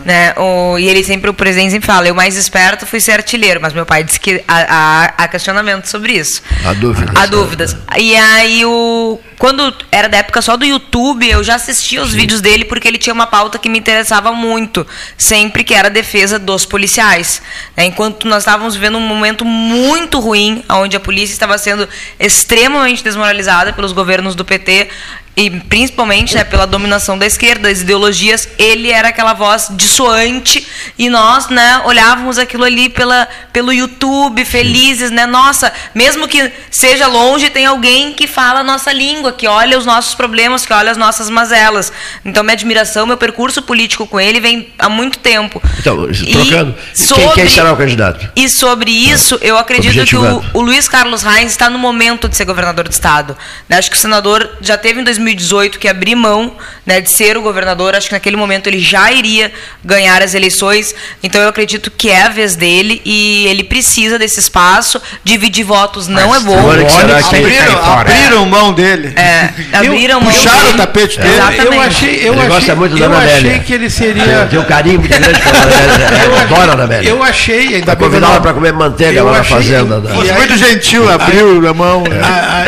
Né? 0.06 0.34
O, 0.38 0.78
e 0.78 0.88
ele 0.88 1.04
sempre, 1.04 1.30
o 1.30 1.34
presidente 1.34 1.72
sempre 1.72 1.88
fala, 1.88 2.08
eu 2.08 2.16
mais 2.16 2.36
esperto 2.36 2.86
fui 2.86 3.00
ser 3.00 3.14
artilheiro, 3.14 3.60
mas 3.62 3.74
meu 3.74 3.86
pai 3.86 4.04
disse 4.04 4.20
que 4.20 4.44
há, 4.48 5.14
há 5.18 5.28
questionamento 5.28 5.86
sobre 5.86 6.14
isso. 6.14 6.42
Há 6.66 6.74
dúvidas. 6.74 7.16
Há 7.16 7.26
dúvidas. 7.26 7.78
E 7.98 8.16
aí, 8.16 8.66
o, 8.66 9.20
quando 9.38 9.74
era 9.92 10.08
da 10.08 10.18
época 10.18 10.42
só 10.42 10.56
do 10.56 10.66
YouTube, 10.66 11.28
eu 11.28 11.44
já 11.44 11.56
assistia 11.56 12.02
os 12.02 12.12
Sim. 12.12 12.18
vídeos 12.18 12.42
dele 12.42 12.66
porque 12.66 12.88
ele 12.88 12.98
tinha 12.98 13.14
uma 13.14 13.28
pauta 13.28 13.58
que 13.58 13.70
me 13.70 13.80
interessava 13.80 14.32
muito, 14.32 14.86
sempre 15.18 15.64
que 15.64 15.74
era 15.74 15.88
a 15.88 15.92
defesa 15.92 16.38
dos 16.38 16.66
policiais. 16.66 17.42
Né? 17.76 17.86
Enquanto 17.86 18.28
nós 18.28 18.44
estávamos 18.44 18.76
vivendo 18.76 18.98
um 18.98 19.02
momento 19.02 19.44
muito 19.44 20.20
ruim, 20.20 20.64
onde 20.70 20.96
a 20.96 21.00
polícia 21.00 21.34
estava 21.34 21.58
sendo 21.58 21.88
extremamente 22.20 23.04
desmoralizada 23.04 23.74
pelos 23.74 23.92
governos 23.92 24.36
do 24.36 24.46
PT, 24.46 24.90
e 25.36 25.50
principalmente 25.50 26.36
né, 26.36 26.44
pela 26.44 26.68
dominação 26.68 27.18
da 27.18 27.26
esquerda, 27.26 27.70
das 27.70 27.82
ideologias, 27.82 28.50
ele 28.58 28.92
era 28.92 29.08
aquela 29.08 29.34
voz 29.34 29.70
dissoante 29.72 30.68
e 30.98 31.10
nós 31.10 31.48
né, 31.48 31.82
olhávamos 31.86 32.38
aquilo 32.38 32.66
ali 32.66 32.90
pela, 32.90 33.28
pelo 33.54 33.72
YouTube, 33.72 34.44
felizes, 34.44 35.10
né? 35.10 35.26
Nossa, 35.26 35.72
mesmo 35.96 36.28
que 36.28 36.52
seja 36.70 37.08
longe, 37.08 37.50
tem 37.50 37.66
alguém 37.66 38.12
que 38.12 38.28
fala 38.28 38.60
a 38.60 38.64
nossa 38.64 38.92
língua, 38.92 39.32
que 39.32 39.48
olha 39.48 39.78
os 39.78 39.86
nossos 39.86 40.14
problemas, 40.14 40.66
que 40.66 40.74
olha 40.74 40.92
as 40.92 40.98
nossas 40.98 41.30
mazelas. 41.30 41.94
Então, 42.26 42.44
minha 42.44 42.54
admiração, 42.54 43.08
meu 43.08 43.18
percurso 43.18 43.62
político 43.62 44.06
com 44.06 44.20
ele 44.20 44.40
vem 44.42 44.74
há 44.78 44.90
muito 44.90 45.18
tempo. 45.20 45.62
Então, 45.80 46.08
trocando, 46.08 46.76
sobre, 46.94 47.24
quem, 47.24 47.34
quem, 47.36 47.50
será 47.50 47.72
o 47.72 47.78
candidato? 47.78 48.30
E 48.36 48.50
sobre 48.50 48.92
isso, 48.92 49.40
eu 49.42 49.58
acredito 49.58 50.06
que 50.06 50.16
o, 50.16 50.44
o 50.54 50.62
Luiz 50.62 50.90
Carlos 50.90 51.24
Reis 51.24 51.52
está 51.52 51.70
no 51.70 51.80
momento 51.80 52.28
de 52.28 52.36
ser 52.36 52.44
governador 52.44 52.88
do 52.88 52.92
Estado. 52.92 53.38
Né? 53.70 53.78
Acho 53.78 53.90
que 53.90 53.96
o 53.96 54.00
senador 54.00 54.58
já 54.60 54.78
teve 54.78 55.00
em 55.00 55.04
2000 55.04 55.21
2018 55.24 55.80
que 55.80 55.88
abrir 55.88 56.16
mão 56.16 56.54
né, 56.86 57.02
de 57.02 57.12
ser 57.12 57.38
o 57.38 57.42
governador. 57.42 57.96
Acho 57.96 58.08
que 58.08 58.14
naquele 58.14 58.36
momento 58.36 58.68
ele 58.68 58.80
já 58.80 59.12
iria 59.12 59.52
ganhar 59.84 60.22
as 60.22 60.34
eleições. 60.34 60.94
Então 61.24 61.42
eu 61.42 61.50
acredito 61.50 61.92
que 61.92 62.10
é 62.10 62.24
a 62.24 62.30
vez 62.30 62.56
dele 62.56 63.02
e 63.06 63.46
ele 63.48 63.64
precisa 63.64 64.18
desse 64.18 64.40
espaço. 64.40 65.02
Dividir 65.24 65.66
votos 65.66 66.08
não 66.08 66.30
Mas, 66.30 66.42
é 66.42 66.46
bom. 66.46 66.86
Que 66.86 66.92
será 66.92 67.24
que 67.24 67.36
abriram, 67.36 67.94
abriram 67.94 68.46
mão 68.46 68.74
dele. 68.74 69.14
É, 69.16 69.50
abriram 69.74 70.20
eu, 70.20 70.22
mão 70.22 70.32
Puxaram 70.32 70.60
dele. 70.60 70.74
o 70.74 70.78
tapete 70.78 71.20
dele. 71.20 71.34
Exatamente. 71.34 71.66
Eu 71.66 71.82
achei, 71.82 72.10
eu 72.10 72.34
ele 72.34 72.42
achei, 72.42 72.48
gosta 72.50 72.76
muito 72.76 72.96
da 72.98 73.06
eu 73.06 73.18
achei 73.18 73.60
que 73.60 73.74
ele 73.74 73.90
seria. 73.90 74.48
Tem 74.50 74.60
um 74.60 74.66
carinho 74.66 75.00
muito 75.00 75.18
grande 75.18 75.40
pela 75.40 75.62
Amélia. 75.62 76.26
Eu 76.26 76.38
adoro 76.38 76.72
a 76.72 76.84
Amélia. 76.84 77.10
Eu 77.10 77.24
achei, 77.24 77.76
ainda 77.76 77.96
bem. 77.96 78.08
Convidá-la 78.08 78.42
para 78.42 78.54
comer 78.54 78.74
manteiga 78.74 79.24
lá 79.24 79.38
na 79.38 79.44
fazenda. 79.44 80.02
Foi 80.02 80.32
muito 80.32 80.58
gentil, 80.58 81.10
abriu 81.10 81.68
a 81.68 81.74
mão. 81.74 82.04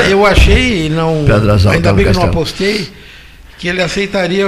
Eu 0.10 0.26
achei, 0.26 0.90
não. 0.90 1.26
Ainda 1.72 1.94
bem 1.94 2.06
que 2.06 2.14
não 2.14 2.30
apostei 2.44 2.92
que 3.58 3.68
ele 3.68 3.82
aceitaria 3.82 4.46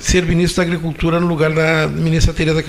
ser 0.00 0.24
ministro 0.24 0.56
da 0.56 0.62
Agricultura 0.62 1.20
no 1.20 1.26
lugar 1.26 1.50
da 1.50 1.86
ministra 1.86 2.32
Tereza 2.32 2.64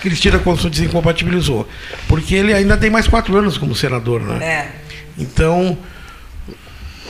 Cristina 0.00 0.38
quando 0.40 0.60
se 0.60 0.68
desincompatibilizou. 0.68 1.68
Porque 2.08 2.34
ele 2.34 2.52
ainda 2.52 2.76
tem 2.76 2.90
mais 2.90 3.06
quatro 3.06 3.36
anos 3.36 3.56
como 3.56 3.74
senador, 3.74 4.20
né? 4.20 4.44
É. 4.44 4.68
Então, 5.16 5.78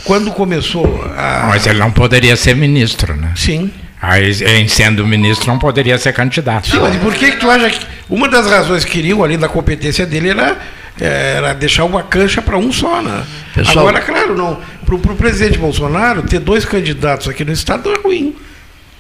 quando 0.05 0.31
começou 0.33 1.03
a. 1.17 1.47
Mas 1.49 1.67
ele 1.67 1.79
não 1.79 1.91
poderia 1.91 2.37
ser 2.37 2.55
ministro, 2.55 3.17
né? 3.17 3.33
Sim. 3.35 3.73
Aí, 4.01 4.31
em 4.45 4.69
sendo 4.69 5.07
ministro, 5.07 5.47
não 5.47 5.59
poderia 5.59 5.97
ser 5.97 6.13
candidato. 6.13 6.69
Sim, 6.69 6.81
mas 6.81 6.97
por 6.97 7.15
que, 7.15 7.31
que 7.31 7.37
tu 7.39 7.49
acha 7.49 7.71
que. 7.71 7.87
Uma 8.11 8.29
das 8.29 8.47
razões 8.47 8.85
que 8.85 8.91
queriam, 8.91 9.23
além 9.23 9.39
da 9.39 9.49
competência 9.49 10.05
dele, 10.05 10.31
era 10.31 10.59
era 11.01 11.55
deixar 11.55 11.85
uma 11.85 12.03
cancha 12.03 12.43
para 12.43 12.57
um 12.57 12.73
só, 12.73 13.01
né? 13.03 13.25
Pessoal, 13.55 13.89
Agora, 13.89 14.01
claro, 14.05 14.37
não. 14.37 14.61
Para 14.85 14.95
o 14.95 15.17
presidente 15.17 15.59
Bolsonaro, 15.59 16.23
ter 16.23 16.39
dois 16.39 16.65
candidatos 16.65 17.29
aqui 17.29 17.45
no 17.45 17.53
estado 17.53 17.93
é 17.93 17.99
ruim. 17.99 18.37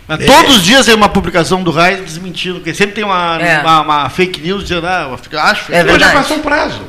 É. 0.08 0.16
Todos 0.16 0.56
os 0.56 0.64
dias 0.64 0.86
tem 0.86 0.94
uma 0.94 1.08
publicação 1.08 1.62
do 1.62 1.70
Raiz 1.70 2.00
desmentindo, 2.00 2.56
porque 2.56 2.74
sempre 2.74 2.94
tem 2.94 3.04
uma, 3.04 3.38
é. 3.40 3.60
uma, 3.60 3.80
uma, 3.82 4.08
fake 4.10 4.40
news 4.40 4.62
dizendo, 4.62 4.86
ah, 4.86 5.16
acho. 5.42 5.72
É 5.72 5.98
já 5.98 6.12
passou 6.12 6.38
o 6.38 6.40
prazo. 6.40 6.82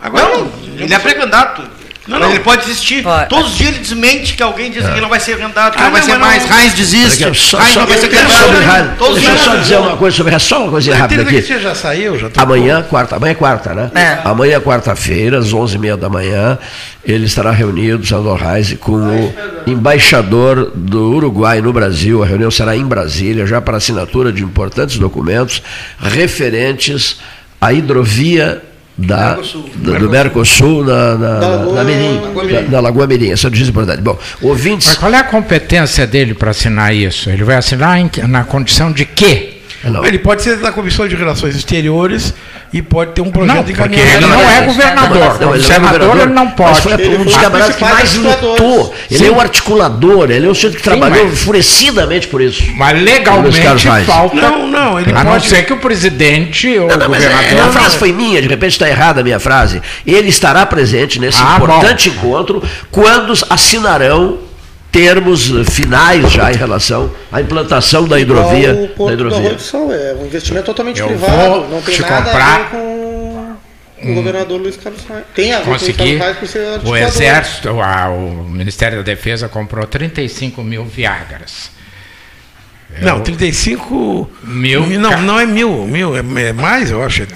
Agora, 0.00 0.28
não, 0.36 0.52
ele 0.78 0.92
é 0.92 0.98
pré-candidato. 0.98 1.62
Não, 2.06 2.18
não. 2.18 2.30
Ele 2.30 2.40
pode 2.40 2.64
existir. 2.64 3.02
Pode. 3.02 3.28
Todos 3.28 3.52
os 3.52 3.58
dias 3.58 3.70
ele 3.70 3.78
desmente 3.78 4.34
que 4.34 4.42
alguém 4.42 4.70
diz 4.70 4.84
é. 4.84 4.92
que 4.92 5.00
não 5.00 5.08
vai 5.08 5.20
ser 5.20 5.38
candidato, 5.38 5.76
que 5.76 5.80
ah, 5.80 5.84
não 5.84 5.92
vai 5.92 6.02
ser 6.02 6.18
mais. 6.18 6.50
Heinz 6.50 6.74
desiste. 6.74 7.34
Só, 7.34 7.60
Heinz 7.60 7.76
não 7.76 7.86
vai 7.86 7.98
ser 7.98 8.08
candidato. 8.08 9.14
Deixa 9.14 9.30
eu 9.30 9.38
só 9.38 9.56
dizer 9.56 9.76
uma 9.78 9.96
coisa 9.96 10.16
sobre 10.16 10.38
só 10.38 10.62
uma 10.62 10.70
coisa 10.70 10.94
rápida 10.96 11.22
aqui. 11.22 11.40
Você 11.40 11.60
já 11.60 11.74
saiu? 11.74 12.18
Já 12.18 12.28
amanhã, 12.36 12.82
quarta, 12.82 13.16
amanhã 13.16 13.32
é 13.32 13.34
quarta, 13.34 13.74
né? 13.74 13.90
É. 13.94 14.18
Amanhã, 14.24 14.60
quarta-feira, 14.60 15.38
às 15.38 15.52
11h30 15.52 15.96
da 15.96 16.08
manhã, 16.08 16.58
ele 17.04 17.26
estará 17.26 17.52
reunido, 17.52 18.04
Sandor 18.04 18.38
Reis, 18.38 18.74
com 18.80 18.92
o 18.92 19.34
embaixador 19.66 20.72
do 20.74 21.12
Uruguai 21.12 21.60
no 21.60 21.72
Brasil. 21.72 22.22
A 22.22 22.26
reunião 22.26 22.50
será 22.50 22.76
em 22.76 22.84
Brasília, 22.84 23.46
já 23.46 23.60
para 23.60 23.76
assinatura 23.76 24.32
de 24.32 24.42
importantes 24.42 24.98
documentos 24.98 25.62
referentes 26.00 27.20
à 27.60 27.72
hidrovia 27.72 28.62
da, 28.96 29.34
Mercosul. 29.36 29.70
Da, 29.74 29.98
do 29.98 30.10
Mercosul 30.10 30.84
na, 30.84 31.14
na, 31.16 31.38
na, 31.38 31.48
Lagoa, 31.48 31.74
na, 31.74 31.84
Mirim, 31.84 32.20
Lagoa 32.20 32.44
Mirim. 32.44 32.68
Na, 32.68 32.80
Lagoa 32.80 33.06
Mirim. 33.06 33.30
Essa 33.30 33.46
é 33.46 33.50
notícia 33.50 33.70
importante. 33.70 34.02
Bom, 34.02 34.18
ouvintes. 34.40 34.88
Mas 34.88 34.98
qual 34.98 35.12
é 35.12 35.18
a 35.18 35.24
competência 35.24 36.06
dele 36.06 36.34
para 36.34 36.50
assinar 36.50 36.94
isso? 36.94 37.30
Ele 37.30 37.44
vai 37.44 37.56
assinar 37.56 37.98
em, 37.98 38.10
na 38.28 38.44
condição 38.44 38.92
de 38.92 39.04
quê? 39.04 39.58
Não. 39.84 40.04
Ele 40.04 40.18
pode 40.18 40.42
ser 40.42 40.58
da 40.58 40.70
Comissão 40.70 41.08
de 41.08 41.16
Relações 41.16 41.56
Exteriores 41.56 42.34
e 42.72 42.80
pode 42.80 43.12
ter 43.12 43.20
um 43.20 43.30
projeto 43.30 43.56
não, 43.56 43.64
de 43.64 43.74
porque 43.74 44.00
ele 44.00 44.26
não 44.26 44.50
é 44.50 44.62
governador. 44.62 45.40
Não, 45.40 45.54
ele 45.54 45.62
senador 45.62 46.16
ele 46.18 46.32
não 46.32 46.50
pode. 46.50 46.70
Mas 46.70 46.78
foi 46.78 46.92
ele 46.92 47.16
um 47.16 47.24
dos 47.24 47.36
camaradas 47.36 47.76
que 47.76 47.84
mais 47.84 48.14
lutou. 48.14 48.94
Ele 49.10 49.26
é 49.26 49.30
um 49.30 49.40
articulador, 49.40 50.30
ele 50.30 50.46
é 50.46 50.50
um 50.50 50.54
sujeito 50.54 50.78
que 50.78 50.82
trabalhou 50.82 51.24
mas, 51.24 51.34
enfurecidamente 51.34 52.28
por 52.28 52.40
isso. 52.40 52.64
Mas 52.76 53.02
legalmente 53.02 53.60
falta. 54.06 54.36
Não, 54.36 54.66
não, 54.66 54.98
ele 54.98 55.10
a 55.10 55.16
pode... 55.16 55.26
não 55.26 55.40
ser 55.40 55.66
que 55.66 55.72
o 55.74 55.76
presidente 55.76 56.78
ou 56.78 56.88
não, 56.88 56.96
o 56.96 57.08
governador. 57.08 57.58
É, 57.58 57.60
a 57.60 57.68
frase 57.68 57.98
foi 57.98 58.12
minha, 58.12 58.40
de 58.40 58.48
repente 58.48 58.72
está 58.72 58.88
errada 58.88 59.20
a 59.20 59.24
minha 59.24 59.38
frase. 59.38 59.82
Ele 60.06 60.28
estará 60.28 60.64
presente 60.64 61.20
nesse 61.20 61.42
ah, 61.42 61.56
importante 61.56 62.08
bom. 62.08 62.28
encontro 62.28 62.62
quando 62.90 63.34
assinarão 63.50 64.38
termos 64.92 65.50
finais 65.70 66.30
já 66.30 66.52
em 66.52 66.56
relação 66.56 67.10
à 67.32 67.40
implantação 67.40 68.06
da 68.06 68.20
hidrovia. 68.20 68.74
O 68.74 68.88
Porto 68.88 69.08
da 69.08 69.12
hidrovia. 69.14 69.56
É 69.94 70.14
um 70.20 70.26
investimento 70.26 70.66
totalmente 70.66 71.00
Eu 71.00 71.08
privado, 71.08 71.66
não 71.68 71.80
tem 71.80 71.98
nada 71.98 72.16
comprar... 72.16 72.54
a 72.54 72.58
ver 72.58 72.70
com 72.70 73.02
o 74.04 74.14
governador 74.14 74.60
Luiz 74.60 74.76
Carlos 74.76 75.02
Reis. 75.08 75.24
Tem 75.34 75.52
a 75.54 75.60
ver 75.60 75.64
Conseguir 75.64 75.96
com 75.96 76.02
o 76.02 76.06
Luiz 76.06 76.18
Carlos 76.18 76.36
Reis 76.36 76.38
por 76.38 76.48
ser 76.48 76.88
O 76.88 76.96
Exército, 76.96 77.80
a, 77.80 78.10
o 78.10 78.48
Ministério 78.48 78.98
da 78.98 79.04
Defesa 79.04 79.48
comprou 79.48 79.86
35 79.86 80.62
mil 80.62 80.84
Viagras. 80.84 81.70
Não, 83.00 83.20
35 83.20 84.30
mil. 84.42 84.86
Não, 84.86 85.22
não 85.22 85.40
é 85.40 85.46
mil, 85.46 85.86
mil, 85.86 86.14
é, 86.14 86.20
é 86.48 86.52
mais, 86.52 86.90
eu 86.90 87.02
acho. 87.02 87.22
É, 87.22 87.26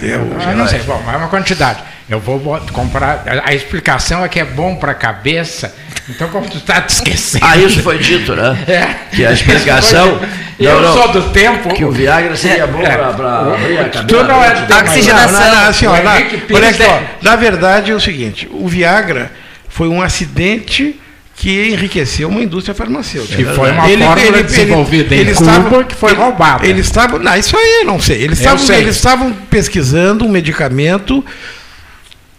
ah, 0.45 0.55
não 0.55 0.69
sei, 0.69 0.81
bom, 0.81 1.03
é 1.11 1.17
uma 1.17 1.29
quantidade. 1.29 1.83
Eu 2.09 2.21
vou 2.21 2.41
comprar. 2.73 3.25
A 3.45 3.55
explicação 3.55 4.25
é 4.25 4.29
que 4.29 4.39
é 4.39 4.45
bom 4.45 4.77
para 4.77 4.93
a 4.93 4.95
cabeça 4.95 5.75
então, 6.09 6.29
como 6.29 6.49
tu 6.49 6.59
está 6.59 6.81
te 6.81 6.91
esquecendo. 6.91 7.45
Ah, 7.45 7.57
isso 7.57 7.81
foi 7.83 7.99
dito, 7.99 8.35
né? 8.35 8.57
É. 8.69 8.89
Que 9.15 9.25
a 9.25 9.33
explicação. 9.33 10.21
eu 10.59 10.81
não, 10.81 10.93
sou 10.93 11.09
do 11.13 11.23
tempo. 11.31 11.75
Que 11.75 11.85
o 11.85 11.91
Viagra 11.91 12.37
seria 12.37 12.67
bom 12.67 12.81
é. 12.81 12.97
para 12.97 13.09
abrir 13.09 13.79
a 13.79 13.89
cabeça. 13.89 14.05
Tu 14.05 14.23
não 14.23 14.45
é 14.45 14.55
do 14.55 14.75
Oxigenação. 14.75 15.41
Não, 15.41 15.55
não, 15.55 15.69
assim, 15.69 15.87
ó, 15.87 16.03
na, 16.03 16.13
olha 16.13 16.69
aqui, 16.69 16.83
ó, 16.83 17.01
na 17.23 17.37
verdade 17.37 17.91
é 17.91 17.95
o 17.95 18.01
seguinte: 18.01 18.49
o 18.53 18.69
Viagra 18.69 19.33
foi 19.69 19.89
um 19.89 20.01
acidente 20.01 21.01
que 21.35 21.71
enriqueceu 21.71 22.29
uma 22.29 22.41
indústria 22.41 22.75
farmacêutica. 22.75 23.43
E 23.43 23.45
foi 23.45 23.71
uma 23.71 23.91
ele, 23.91 24.05
fórmula 24.05 24.27
ele, 24.29 24.43
desenvolvida 24.43 25.15
ele, 25.15 25.33
em 25.33 25.35
Cuba 25.35 25.51
estava, 25.51 25.85
que 25.85 25.95
foi 25.95 26.15
roubada. 26.15 26.67
Eles 26.67 26.87
estavam, 26.87 27.19
não, 27.19 27.37
isso 27.37 27.57
aí 27.57 27.85
não 27.85 28.01
sei. 28.01 28.23
Eles 28.23 28.39
estavam, 28.39 28.75
eles 28.75 28.97
estavam 28.97 29.33
pesquisando 29.51 30.25
um 30.25 30.29
medicamento 30.29 31.23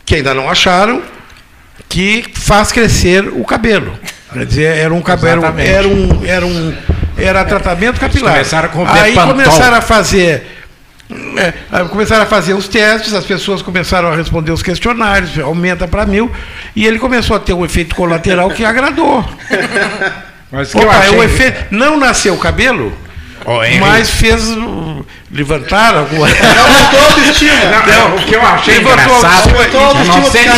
que 0.08 0.16
ainda 0.16 0.34
não 0.34 0.49
acharam 0.49 1.03
que 1.89 2.24
faz 2.34 2.72
crescer 2.72 3.28
o 3.28 3.43
cabelo. 3.43 3.91
Quer 4.32 4.45
dizer, 4.45 4.78
era 4.78 4.93
um 4.93 5.01
cabelo, 5.01 5.43
era 5.60 5.88
um, 5.88 6.26
era 6.26 6.45
um, 6.45 6.74
era 7.18 7.43
tratamento 7.43 7.99
capilar. 7.99 8.34
começaram 8.34 8.70
a 8.70 8.93
Aí 8.93 9.14
começaram 9.14 9.78
a 9.78 9.82
fazer 9.82 10.47
é, 11.38 11.84
começaram 11.89 12.24
a 12.24 12.26
fazer 12.26 12.53
os 12.53 12.68
testes, 12.68 13.14
as 13.14 13.26
pessoas 13.26 13.62
começaram 13.62 14.12
a 14.12 14.16
responder 14.16 14.51
os 14.51 14.62
questionários, 14.62 15.38
aumenta 15.39 15.88
para 15.88 16.05
mil, 16.05 16.32
e 16.76 16.86
ele 16.86 16.99
começou 16.99 17.36
a 17.36 17.39
ter 17.39 17.53
um 17.53 17.64
efeito 17.64 17.93
colateral 17.93 18.49
que 18.49 18.64
agradou. 18.64 19.24
Mas 20.51 20.72
que 20.72 20.78
Opa, 20.78 21.05
é 21.05 21.12
o 21.12 21.24
efeito. 21.24 21.66
Não 21.72 21.97
nasceu 21.97 22.34
o 22.34 22.38
cabelo, 22.38 22.93
Oh, 23.49 23.61
mas 23.79 24.09
fez 24.09 24.43
levantar 25.31 25.95
alguma 25.95 26.27
Levantou 26.27 26.99
a 26.99 27.03
autoestima. 27.05 27.53
Não, 27.87 28.15
o 28.17 28.25
que 28.25 28.35
eu 28.35 28.45
achei 28.45 28.73
levantou, 28.73 29.05
engraçado. 29.05 29.57
Levantou 29.57 29.79
a 29.79 29.85
autoestima. 29.85 30.53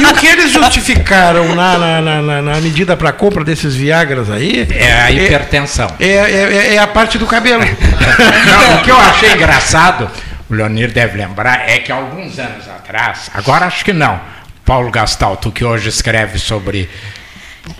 E 0.00 0.04
o 0.04 0.14
que 0.14 0.26
eles 0.28 0.52
justificaram 0.52 1.52
na, 1.56 2.00
na, 2.00 2.22
na, 2.22 2.42
na 2.42 2.60
medida 2.60 2.96
para 2.96 3.10
compra 3.10 3.42
desses 3.42 3.74
Viagras 3.74 4.30
aí. 4.30 4.68
É 4.70 4.92
a 5.02 5.10
hipertensão. 5.10 5.88
É, 5.98 6.06
é, 6.06 6.12
é, 6.12 6.74
é 6.76 6.78
a 6.78 6.86
parte 6.86 7.18
do 7.18 7.26
cabelo. 7.26 7.64
Não, 7.66 8.76
o 8.76 8.82
que 8.84 8.90
eu 8.92 9.00
achei 9.00 9.32
engraçado, 9.32 10.08
o 10.48 10.54
Leonir 10.54 10.92
deve 10.92 11.18
lembrar, 11.18 11.68
é 11.68 11.80
que 11.80 11.90
alguns 11.90 12.38
anos 12.38 12.68
atrás, 12.68 13.32
agora 13.34 13.66
acho 13.66 13.84
que 13.84 13.92
não, 13.92 14.20
Paulo 14.64 14.92
Gastalto, 14.92 15.50
que 15.50 15.64
hoje 15.64 15.88
escreve 15.88 16.38
sobre 16.38 16.88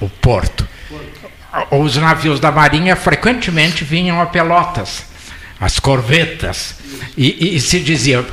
o 0.00 0.08
Porto 0.08 0.66
os 1.70 1.96
navios 1.96 2.40
da 2.40 2.50
Marinha 2.50 2.94
frequentemente 2.96 3.84
vinham 3.84 4.20
a 4.20 4.26
Pelotas, 4.26 5.04
as 5.60 5.78
corvetas, 5.78 6.76
e, 7.16 7.56
e 7.56 7.60
se 7.60 7.80
dizia: 7.80 8.24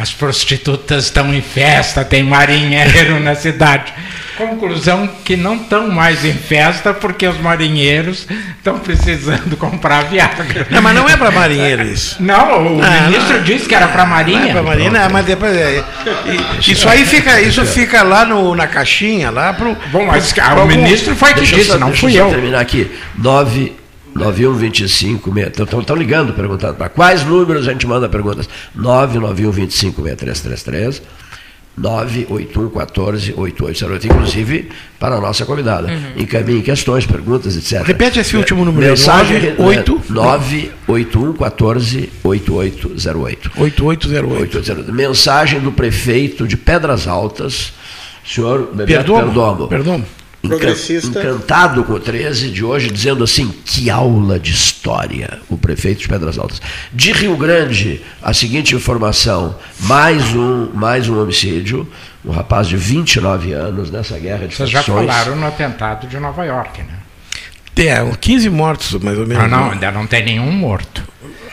as 0.00 0.12
prostitutas 0.12 1.04
estão 1.04 1.34
em 1.34 1.42
festa, 1.42 2.04
tem 2.04 2.22
marinheiro 2.22 3.18
na 3.20 3.34
cidade. 3.34 3.92
Conclusão 4.36 5.08
que 5.24 5.36
não 5.36 5.56
estão 5.56 5.88
mais 5.90 6.24
em 6.24 6.32
festa 6.32 6.94
porque 6.94 7.26
os 7.26 7.36
marinheiros 7.40 8.24
estão 8.56 8.78
precisando 8.78 9.56
comprar 9.56 10.04
Viagra. 10.04 10.68
Não, 10.70 10.80
mas 10.80 10.94
não 10.94 11.08
é 11.08 11.16
para 11.16 11.32
marinheiros. 11.32 12.16
Não, 12.20 12.76
o 12.76 12.82
ah, 12.82 13.08
ministro 13.08 13.38
não, 13.38 13.42
disse 13.42 13.66
que 13.66 13.74
era 13.74 13.88
para 13.88 14.04
marinha. 14.04 14.40
Não 14.40 14.48
é 14.48 14.52
para 14.52 14.62
marinha, 14.62 14.90
não, 14.90 15.10
mas 15.10 15.26
depois 15.26 15.56
é, 15.56 15.82
isso 16.66 16.88
aí 16.88 17.04
fica, 17.04 17.40
isso 17.40 17.64
fica 17.64 18.02
lá 18.02 18.24
no, 18.24 18.54
na 18.54 18.66
caixinha 18.66 19.30
lá 19.30 19.52
pro. 19.52 19.76
Bom, 19.90 20.06
mas 20.06 20.32
pro, 20.32 20.42
o 20.42 20.46
algum, 20.46 20.66
ministro 20.66 21.16
foi 21.16 21.34
que 21.34 21.40
disse, 21.40 21.76
não 21.78 21.92
fui 21.92 22.18
eu. 22.18 22.28
terminar 22.28 22.60
aqui. 22.60 22.90
9 23.16 23.72
9125 24.18 25.32
estão 25.80 25.96
ligando 25.96 26.32
perguntando 26.32 26.74
para 26.74 26.88
quais 26.88 27.24
números 27.24 27.68
a 27.68 27.72
gente 27.72 27.86
manda 27.86 28.08
perguntas 28.08 28.48
99125 28.74 30.02
6333 30.02 31.02
981148808, 31.80 34.04
inclusive 34.04 34.68
para 34.98 35.14
a 35.16 35.20
nossa 35.20 35.46
convidada. 35.46 35.88
Uhum. 35.88 36.22
Encaminhe 36.22 36.62
questões, 36.62 37.04
perguntas, 37.06 37.56
etc. 37.56 37.86
Repete 37.86 38.18
esse 38.18 38.36
último 38.36 38.64
número. 38.64 38.84
Mensagem 38.86 39.54
8 39.56 40.02
981148808. 40.88 43.50
8808. 43.56 44.92
Mensagem 44.92 45.60
do 45.60 45.70
prefeito 45.72 46.48
de 46.48 46.56
Pedras 46.56 47.06
Altas, 47.06 47.72
senhor 48.26 48.70
Bebeto 48.74 49.14
Perdomo. 49.14 49.68
Perdomo. 49.68 49.68
Perdomo 49.68 50.17
progressista. 50.42 51.20
Encantado 51.20 51.84
com 51.84 51.94
o 51.94 52.00
13 52.00 52.50
de 52.50 52.64
hoje, 52.64 52.90
dizendo 52.90 53.24
assim: 53.24 53.52
que 53.64 53.90
aula 53.90 54.38
de 54.38 54.52
história, 54.52 55.40
o 55.48 55.56
prefeito 55.56 56.00
de 56.00 56.08
Pedras 56.08 56.38
Altas. 56.38 56.60
De 56.92 57.12
Rio 57.12 57.36
Grande, 57.36 58.02
a 58.22 58.32
seguinte 58.32 58.74
informação: 58.74 59.56
mais 59.80 60.34
um, 60.34 60.70
mais 60.72 61.08
um 61.08 61.20
homicídio, 61.20 61.88
um 62.24 62.30
rapaz 62.30 62.66
de 62.68 62.76
29 62.76 63.52
anos 63.52 63.90
nessa 63.90 64.18
guerra 64.18 64.46
de 64.46 64.54
Vocês 64.54 64.70
já 64.70 64.82
falaram 64.82 65.36
no 65.36 65.46
atentado 65.46 66.06
de 66.06 66.18
Nova 66.18 66.44
York, 66.44 66.82
né? 66.82 66.98
É, 67.76 68.04
15 68.20 68.50
mortos, 68.50 69.00
mais 69.02 69.16
ou 69.18 69.26
menos. 69.26 69.44
Ah, 69.44 69.48
não, 69.48 69.70
ainda 69.70 69.92
não 69.92 70.06
tem 70.06 70.24
nenhum 70.24 70.50
morto. 70.50 71.02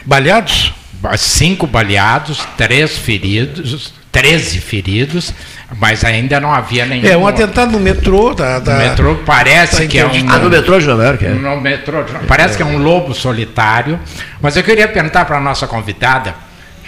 Baleados? 0.04 0.74
Cinco 1.18 1.68
baleados, 1.68 2.40
três 2.58 2.98
feridos, 2.98 3.94
13 4.12 4.60
feridos 4.60 5.32
mas 5.80 6.04
ainda 6.04 6.40
não 6.40 6.54
havia 6.54 6.86
nenhum. 6.86 7.08
É, 7.08 7.18
um 7.18 7.28
atentado 7.28 7.72
no 7.72 7.80
metrô. 7.80 8.34
Da, 8.34 8.60
da, 8.60 8.74
no 8.74 8.80
metrô 8.80 9.16
parece 9.26 9.82
tá 9.84 9.88
que 9.88 9.98
é 9.98 10.06
um. 10.06 10.30
Ah, 10.30 10.40
no 10.40 10.50
metrô 10.50 10.80
de 10.80 10.88
Nova 10.88 11.04
York, 11.04 11.26
é. 11.26 11.30
No 11.30 11.62
metrô, 11.62 12.04
parece 12.28 12.54
é. 12.54 12.58
que 12.58 12.64
é 12.64 12.66
um 12.66 12.78
lobo 12.78 13.14
solitário. 13.14 14.00
Mas 14.42 14.56
eu 14.56 14.64
queria 14.64 14.88
perguntar 14.88 15.26
para 15.26 15.38
a 15.38 15.42
nossa 15.42 15.68
convidada. 15.68 16.36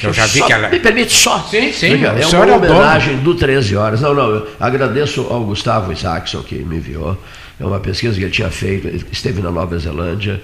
Eu 0.02 0.14
já 0.14 0.28
vi 0.28 0.40
só, 0.40 0.46
que 0.46 0.54
ela. 0.54 0.70
Me 0.70 0.80
permite 0.80 1.12
só? 1.12 1.40
Sim, 1.50 1.74
sim. 1.74 2.04
É 2.04 2.28
uma 2.28 2.46
é 2.46 2.56
homenagem 2.56 3.18
do 3.18 3.34
13 3.34 3.76
horas. 3.76 4.02
Não, 4.02 4.14
não, 4.14 4.30
eu 4.30 4.48
agradeço 4.60 5.28
ao 5.30 5.44
Gustavo 5.44 5.92
Isaacson 5.92 6.44
que 6.44 6.56
me 6.56 6.78
enviou. 6.78 7.18
É 7.60 7.66
uma 7.66 7.80
pesquisa 7.80 8.16
que 8.16 8.24
ele 8.24 8.32
tinha 8.32 8.52
feito, 8.52 8.88
esteve 9.12 9.42
na 9.42 9.50
Nova 9.50 9.78
Zelândia. 9.80 10.40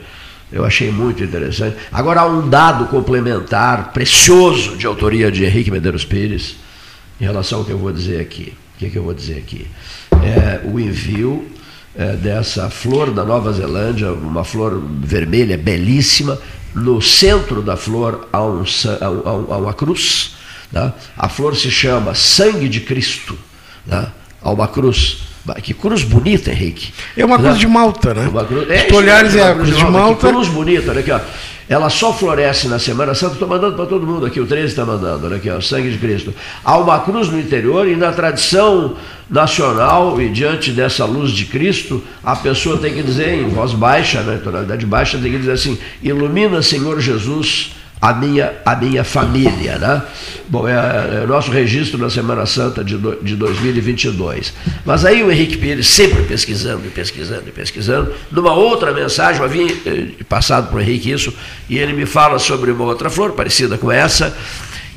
Eu 0.51 0.65
achei 0.65 0.91
muito 0.91 1.23
interessante. 1.23 1.77
Agora 1.91 2.21
há 2.21 2.25
um 2.25 2.49
dado 2.49 2.85
complementar 2.85 3.91
precioso 3.93 4.75
de 4.75 4.85
autoria 4.85 5.31
de 5.31 5.45
Henrique 5.45 5.69
Medeiros 5.71 6.03
Pires 6.03 6.62
em 7.23 7.25
relação 7.25 7.59
ao 7.59 7.65
que 7.65 7.71
eu 7.71 7.77
vou 7.77 7.91
dizer 7.91 8.19
aqui. 8.19 8.53
O 8.75 8.79
que, 8.79 8.89
que 8.89 8.97
eu 8.97 9.03
vou 9.03 9.13
dizer 9.13 9.37
aqui? 9.37 9.65
É, 10.11 10.59
o 10.67 10.77
envio 10.77 11.47
é, 11.95 12.17
dessa 12.17 12.69
flor 12.69 13.11
da 13.11 13.23
Nova 13.23 13.53
Zelândia, 13.53 14.11
uma 14.11 14.43
flor 14.43 14.83
vermelha 14.99 15.57
belíssima, 15.57 16.37
no 16.75 17.01
centro 17.01 17.61
da 17.61 17.77
flor 17.77 18.27
há, 18.33 18.43
um, 18.43 18.63
há, 18.99 19.57
uma 19.57 19.73
cruz. 19.73 20.35
Tá? 20.71 20.93
A 21.17 21.29
flor 21.29 21.55
se 21.55 21.71
chama 21.71 22.13
Sangue 22.13 22.67
de 22.67 22.81
Cristo. 22.81 23.37
Tá? 23.87 24.11
Há 24.41 24.51
uma 24.51 24.67
cruz. 24.67 25.19
Que 25.61 25.73
cruz 25.73 26.03
bonita, 26.03 26.51
Henrique. 26.51 26.93
É 27.15 27.23
uma 27.23 27.37
cruz 27.37 27.57
de 27.57 27.67
Malta, 27.67 28.13
né? 28.13 28.27
Uma 28.27 28.43
cruz, 28.43 28.69
é, 28.69 28.87
Os 28.87 28.93
olhares 28.93 29.35
é, 29.35 29.39
é 29.39 29.43
a 29.43 29.55
cruz 29.55 29.77
de 29.77 29.85
Malta. 29.85 30.27
Que 30.27 30.33
cruz 30.33 30.49
bonita, 30.49 30.91
olha 30.91 30.99
aqui, 30.99 31.11
ó. 31.11 31.19
Ela 31.69 31.89
só 31.89 32.13
floresce 32.13 32.67
na 32.67 32.77
Semana 32.77 33.15
Santa, 33.15 33.33
estou 33.33 33.47
mandando 33.47 33.75
para 33.75 33.85
todo 33.85 34.05
mundo 34.05 34.25
aqui, 34.25 34.39
o 34.39 34.45
13 34.45 34.67
está 34.67 34.85
mandando, 34.85 35.25
olha 35.25 35.37
aqui, 35.37 35.49
ó, 35.49 35.61
sangue 35.61 35.89
de 35.91 35.97
Cristo. 35.97 36.33
Há 36.63 36.77
uma 36.77 36.99
cruz 36.99 37.29
no 37.29 37.39
interior 37.39 37.87
e 37.87 37.95
na 37.95 38.11
tradição 38.11 38.95
nacional 39.29 40.21
e 40.21 40.29
diante 40.29 40.71
dessa 40.71 41.05
luz 41.05 41.31
de 41.31 41.45
Cristo, 41.45 42.03
a 42.23 42.35
pessoa 42.35 42.77
tem 42.77 42.93
que 42.93 43.01
dizer 43.01 43.33
em 43.33 43.47
voz 43.47 43.71
baixa, 43.73 44.21
né, 44.21 44.39
tonalidade 44.43 44.85
baixa, 44.85 45.17
tem 45.17 45.31
que 45.31 45.37
dizer 45.37 45.53
assim: 45.53 45.77
Ilumina, 46.01 46.61
Senhor 46.61 46.99
Jesus, 46.99 47.71
a 48.03 48.11
minha, 48.13 48.53
a 48.65 48.75
minha 48.75 49.01
família. 49.01 49.79
Né? 49.79 50.01
Bom, 50.49 50.67
é, 50.67 51.23
é 51.23 51.25
nosso 51.25 51.49
registro 51.49 51.97
na 51.97 52.09
Semana 52.09 52.45
Santa 52.45 52.83
de, 52.83 52.97
do, 52.97 53.15
de 53.23 53.33
2022. 53.37 54.53
Mas 54.85 55.05
aí 55.05 55.23
o 55.23 55.31
Henrique 55.31 55.55
Pires, 55.55 55.87
sempre 55.87 56.21
pesquisando 56.23 56.85
e 56.85 56.89
pesquisando 56.89 57.43
e 57.47 57.51
pesquisando, 57.51 58.13
numa 58.29 58.51
outra 58.51 58.91
mensagem, 58.91 59.39
eu 59.39 59.45
havia 59.45 59.71
eh, 59.85 60.07
passado 60.27 60.67
para 60.67 60.79
o 60.79 60.81
Henrique 60.81 61.11
isso, 61.11 61.33
e 61.69 61.77
ele 61.77 61.93
me 61.93 62.05
fala 62.05 62.39
sobre 62.39 62.71
uma 62.71 62.83
outra 62.83 63.09
flor 63.09 63.31
parecida 63.31 63.77
com 63.77 63.89
essa, 63.89 64.35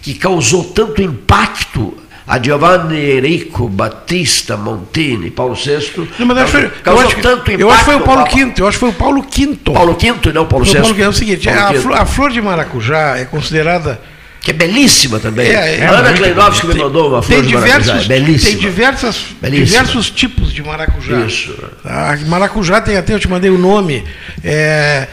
que 0.03 0.13
causou 0.15 0.65
tanto 0.65 1.01
impacto 1.01 1.97
a 2.27 2.41
Giovanni 2.41 3.19
Enrico 3.19 3.69
Battista 3.69 4.57
Montini, 4.57 5.31
Paulo 5.31 5.55
VI. 5.55 6.09
Não, 6.19 6.27
mas 6.27 6.51
causou, 6.51 6.71
causou 6.83 7.03
eu 7.03 7.09
acho, 7.09 7.21
tanto 7.21 7.53
impacto. 7.53 7.61
Eu 7.61 7.71
acho 7.71 7.79
que 7.79 7.85
foi 7.85 7.95
o 7.95 8.01
Paulo 8.01 8.25
V, 8.25 8.53
eu 8.59 8.67
acho 8.67 8.79
que 8.79 8.81
foi 8.81 8.89
o 8.89 8.93
Paulo 8.93 9.23
V. 9.23 9.57
Paulo 9.73 9.97
V 9.99 10.29
e 10.29 10.33
não 10.33 10.47
Paulo 10.47 10.65
VI. 10.65 10.81
Paulo, 10.81 11.03
é 11.03 11.09
o 11.09 11.13
seguinte, 11.13 11.49
a 11.49 11.73
flor, 11.75 11.97
a 11.97 12.05
flor 12.05 12.31
de 12.31 12.43
maracujá 12.43 13.17
é 13.17 13.25
considerada 13.25 14.01
que 14.47 14.53
é 14.53 14.55
belíssima 14.55 15.19
também. 15.19 15.49
É, 15.49 15.79
é, 15.81 15.87
Ana 15.89 16.13
Kleinovski 16.13 16.69
me 16.69 16.75
mandou 16.75 17.09
uma 17.09 17.21
flor 17.21 17.41
tem 17.41 17.49
diversos, 17.49 17.89
maracujá, 17.89 18.15
é 18.15 18.21
belíssima. 18.21 18.51
Tem 18.53 18.61
diversas, 18.61 19.27
diversos 19.43 20.09
tipos 20.09 20.53
de 20.53 20.63
maracujá. 20.63 21.19
Isso. 21.23 21.53
A 21.85 22.17
maracujá 22.29 22.81
tem 22.81 22.97
até, 22.97 23.13
eu 23.13 23.19
te 23.19 23.29
mandei 23.29 23.51
o 23.51 23.59
nome, 23.59 24.05
é, 24.45 25.09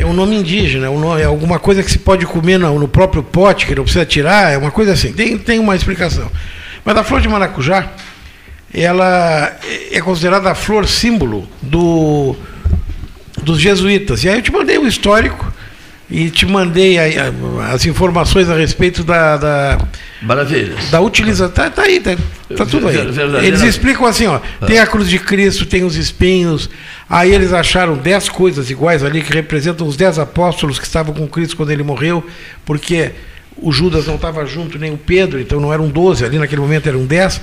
é 0.00 0.06
um 0.06 0.14
nome 0.14 0.34
indígena, 0.34 0.86
é, 0.86 0.88
um 0.88 0.98
nome, 0.98 1.20
é 1.20 1.26
alguma 1.26 1.58
coisa 1.58 1.82
que 1.82 1.90
se 1.90 1.98
pode 1.98 2.24
comer 2.24 2.58
no, 2.58 2.78
no, 2.78 2.88
próprio 2.88 3.22
pote, 3.22 3.66
que 3.66 3.74
não 3.74 3.82
precisa 3.82 4.06
tirar, 4.06 4.50
é 4.50 4.56
uma 4.56 4.70
coisa 4.70 4.94
assim, 4.94 5.12
tem, 5.12 5.36
tem 5.36 5.58
uma 5.58 5.76
explicação. 5.76 6.32
Mas 6.82 6.96
a 6.96 7.04
flor 7.04 7.20
de 7.20 7.28
maracujá, 7.28 7.86
ela 8.72 9.58
é 9.92 10.00
considerada 10.00 10.52
a 10.52 10.54
flor 10.54 10.88
símbolo 10.88 11.46
do, 11.60 12.34
dos 13.42 13.60
jesuítas. 13.60 14.24
E 14.24 14.30
aí 14.30 14.36
eu 14.36 14.42
te 14.42 14.50
mandei 14.50 14.78
o 14.78 14.86
histórico 14.88 15.52
e 16.10 16.28
te 16.28 16.44
mandei 16.44 16.98
a, 16.98 17.28
a, 17.28 17.72
as 17.72 17.86
informações 17.86 18.50
a 18.50 18.56
respeito 18.56 19.04
da. 19.04 19.36
da 19.36 19.78
Maravilhas. 20.20 20.90
Da 20.90 21.00
utilização. 21.00 21.52
Tá, 21.52 21.70
tá, 21.70 21.82
aí, 21.82 22.00
tá, 22.00 22.16
tá 22.56 22.66
tudo 22.66 22.88
aí. 22.88 22.96
Eles 23.46 23.62
explicam 23.62 24.04
assim: 24.06 24.26
ó, 24.26 24.40
ah. 24.60 24.66
tem 24.66 24.80
a 24.80 24.86
cruz 24.86 25.08
de 25.08 25.18
Cristo, 25.18 25.64
tem 25.64 25.84
os 25.84 25.94
espinhos. 25.94 26.68
Aí 27.08 27.32
eles 27.32 27.52
acharam 27.52 27.96
dez 27.96 28.28
coisas 28.28 28.70
iguais 28.70 29.04
ali 29.04 29.22
que 29.22 29.32
representam 29.32 29.86
os 29.86 29.96
dez 29.96 30.18
apóstolos 30.18 30.78
que 30.78 30.84
estavam 30.84 31.14
com 31.14 31.28
Cristo 31.28 31.56
quando 31.56 31.70
ele 31.70 31.82
morreu, 31.84 32.26
porque 32.64 33.12
o 33.56 33.70
Judas 33.70 34.06
não 34.06 34.16
estava 34.16 34.44
junto, 34.46 34.78
nem 34.78 34.92
o 34.92 34.98
Pedro, 34.98 35.38
então 35.38 35.60
não 35.60 35.72
eram 35.72 35.88
doze, 35.88 36.24
ali 36.24 36.38
naquele 36.38 36.60
momento 36.60 36.88
eram 36.88 37.06
dez. 37.06 37.40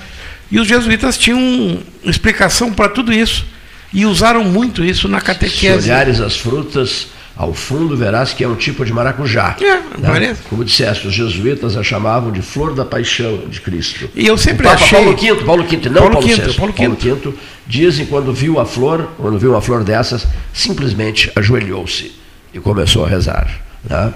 E 0.50 0.58
os 0.58 0.68
jesuítas 0.68 1.16
tinham 1.16 1.80
explicação 2.04 2.72
para 2.72 2.88
tudo 2.88 3.12
isso. 3.12 3.46
E 3.92 4.04
usaram 4.04 4.44
muito 4.44 4.84
isso 4.84 5.08
na 5.08 5.20
catequese. 5.20 5.82
Se 5.82 5.88
olhares 5.88 6.20
as 6.20 6.36
frutas 6.36 7.08
ao 7.38 7.54
fundo 7.54 7.96
verás 7.96 8.32
que 8.32 8.42
é 8.42 8.48
um 8.48 8.56
tipo 8.56 8.84
de 8.84 8.92
maracujá. 8.92 9.56
É, 9.60 10.00
né? 10.00 10.36
Como 10.50 10.64
disseste, 10.64 11.06
os 11.06 11.14
jesuítas 11.14 11.76
a 11.76 11.84
chamavam 11.84 12.32
de 12.32 12.42
flor 12.42 12.74
da 12.74 12.84
paixão 12.84 13.44
de 13.48 13.60
Cristo. 13.60 14.10
E 14.14 14.26
eu 14.26 14.36
sempre 14.36 14.66
o 14.66 14.70
Papa 14.70 14.82
achei... 14.82 14.98
Paulo 14.98 15.16
V, 15.16 15.44
Paulo 15.44 15.62
V, 15.62 15.76
não 15.88 15.94
Paulo, 15.94 16.12
Paulo 16.14 16.26
V, 16.26 16.34
VI, 16.34 16.54
Paulo, 16.54 16.72
Paulo 16.72 16.96
V, 17.00 17.34
dizem 17.64 18.06
quando 18.06 18.32
viu 18.32 18.58
a 18.58 18.66
flor, 18.66 19.10
quando 19.16 19.38
viu 19.38 19.52
uma 19.52 19.60
flor 19.60 19.84
dessas, 19.84 20.26
simplesmente 20.52 21.30
ajoelhou-se 21.36 22.12
e 22.52 22.58
começou 22.58 23.04
a 23.04 23.08
rezar. 23.08 23.48
Né? 23.88 24.12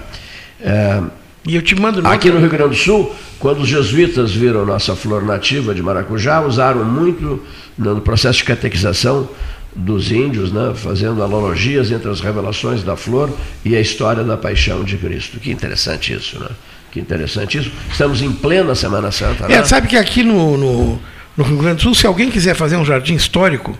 É, 0.59 1.01
e 1.47 1.55
eu 1.55 1.61
te 1.61 1.79
mando 1.79 2.05
Aqui 2.05 2.29
no 2.29 2.39
Rio 2.39 2.49
Grande 2.49 2.69
do 2.71 2.75
Sul, 2.75 3.15
quando 3.39 3.61
os 3.61 3.69
jesuítas 3.69 4.33
viram 4.33 4.65
nossa 4.65 4.97
flor 4.97 5.23
nativa 5.23 5.73
de 5.73 5.81
maracujá, 5.81 6.41
usaram 6.41 6.83
muito 6.83 7.41
no 7.77 8.01
processo 8.01 8.39
de 8.39 8.43
catequização 8.45 9.29
dos 9.75 10.11
índios, 10.11 10.51
né, 10.51 10.73
fazendo 10.75 11.23
analogias 11.23 11.91
entre 11.91 12.09
as 12.09 12.19
revelações 12.19 12.83
da 12.83 12.95
flor 12.95 13.35
e 13.65 13.75
a 13.75 13.81
história 13.81 14.23
da 14.23 14.37
paixão 14.37 14.83
de 14.83 14.97
Cristo. 14.97 15.39
Que 15.39 15.51
interessante 15.51 16.13
isso, 16.13 16.39
né? 16.39 16.49
Que 16.91 16.99
interessante 16.99 17.57
isso. 17.57 17.71
Estamos 17.91 18.21
em 18.21 18.31
plena 18.31 18.75
Semana 18.75 19.11
Santa. 19.11 19.47
Né? 19.47 19.55
É, 19.55 19.63
sabe 19.63 19.87
que 19.87 19.97
aqui 19.97 20.21
no, 20.23 20.57
no, 20.57 21.01
no, 21.35 21.43
Rio 21.43 21.57
Grande 21.57 21.77
do 21.77 21.81
Sul, 21.81 21.95
se 21.95 22.05
alguém 22.05 22.29
quiser 22.29 22.53
fazer 22.55 22.77
um 22.77 22.85
jardim 22.85 23.15
histórico, 23.15 23.75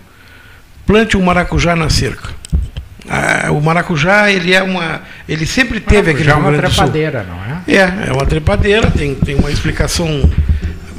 plante 0.85 1.15
um 1.15 1.21
maracujá 1.21 1.75
na 1.75 1.89
cerca. 1.91 2.29
Ah, 3.07 3.51
o 3.51 3.61
maracujá, 3.61 4.31
ele 4.31 4.53
é 4.53 4.63
uma. 4.63 5.01
Ele 5.29 5.45
sempre 5.45 5.79
teve 5.79 6.11
aquele. 6.11 6.31
É 6.31 6.33
uma 6.33 6.53
trepadeira, 6.53 7.23
não 7.23 7.35
é? 7.35 7.61
É, 7.67 8.09
é 8.09 8.13
uma 8.13 8.25
trepadeira, 8.25 8.89
tem, 8.89 9.13
tem 9.13 9.35
uma 9.35 9.51
explicação 9.51 10.07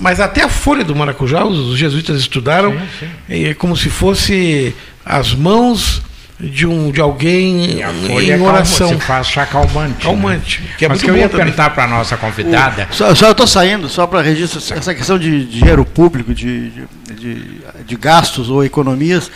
mas 0.04 0.20
até 0.20 0.42
a 0.42 0.50
folha 0.50 0.84
do 0.84 0.94
maracujá, 0.94 1.46
os, 1.46 1.78
jesuítas 1.78 2.20
estudaram, 2.20 2.72
sim, 3.00 3.08
sim. 3.26 3.46
É 3.46 3.54
como 3.54 3.74
se 3.74 3.88
fosse 3.88 4.74
as 5.02 5.32
mãos 5.32 6.02
de, 6.38 6.66
um, 6.66 6.90
de 6.90 7.00
alguém 7.00 7.78
em 7.78 8.30
é 8.30 8.36
oração. 8.36 8.88
Calma, 8.88 9.00
se 9.00 9.06
faz 9.06 9.26
chá 9.28 9.46
calmante. 9.46 9.94
Né? 9.94 10.02
Calmante. 10.02 10.60
Né? 10.60 10.68
Que 10.76 10.84
é 10.84 10.88
Mas 10.90 11.00
que 11.00 11.10
eu 11.10 11.16
ia 11.16 11.26
perguntar 11.26 11.70
para 11.70 11.84
a 11.84 11.86
nossa 11.86 12.18
convidada. 12.18 12.86
O, 12.90 12.94
só, 12.94 13.14
só 13.14 13.28
eu 13.28 13.32
estou 13.32 13.46
saindo, 13.46 13.88
só 13.88 14.06
para 14.06 14.20
registrar 14.20 14.76
essa 14.76 14.94
questão 14.94 15.18
de, 15.18 15.46
de 15.46 15.60
dinheiro 15.60 15.86
público, 15.86 16.34
de, 16.34 16.68
de, 17.10 17.62
de, 17.86 17.96
gastos 17.96 18.50
ou 18.50 18.62
economias. 18.62 19.30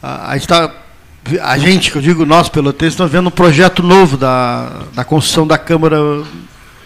A, 0.00 0.30
a 0.30 0.34
gente 0.34 0.42
está 0.42 0.72
a 1.42 1.58
gente, 1.58 1.90
que 1.90 1.98
eu 1.98 2.02
digo 2.02 2.24
nós 2.24 2.48
pelotenses, 2.48 2.92
estamos 2.92 3.10
vendo 3.10 3.26
um 3.26 3.32
projeto 3.32 3.82
novo 3.82 4.16
da, 4.16 4.82
da 4.94 5.02
construção 5.02 5.44
da 5.44 5.58
Câmara 5.58 5.98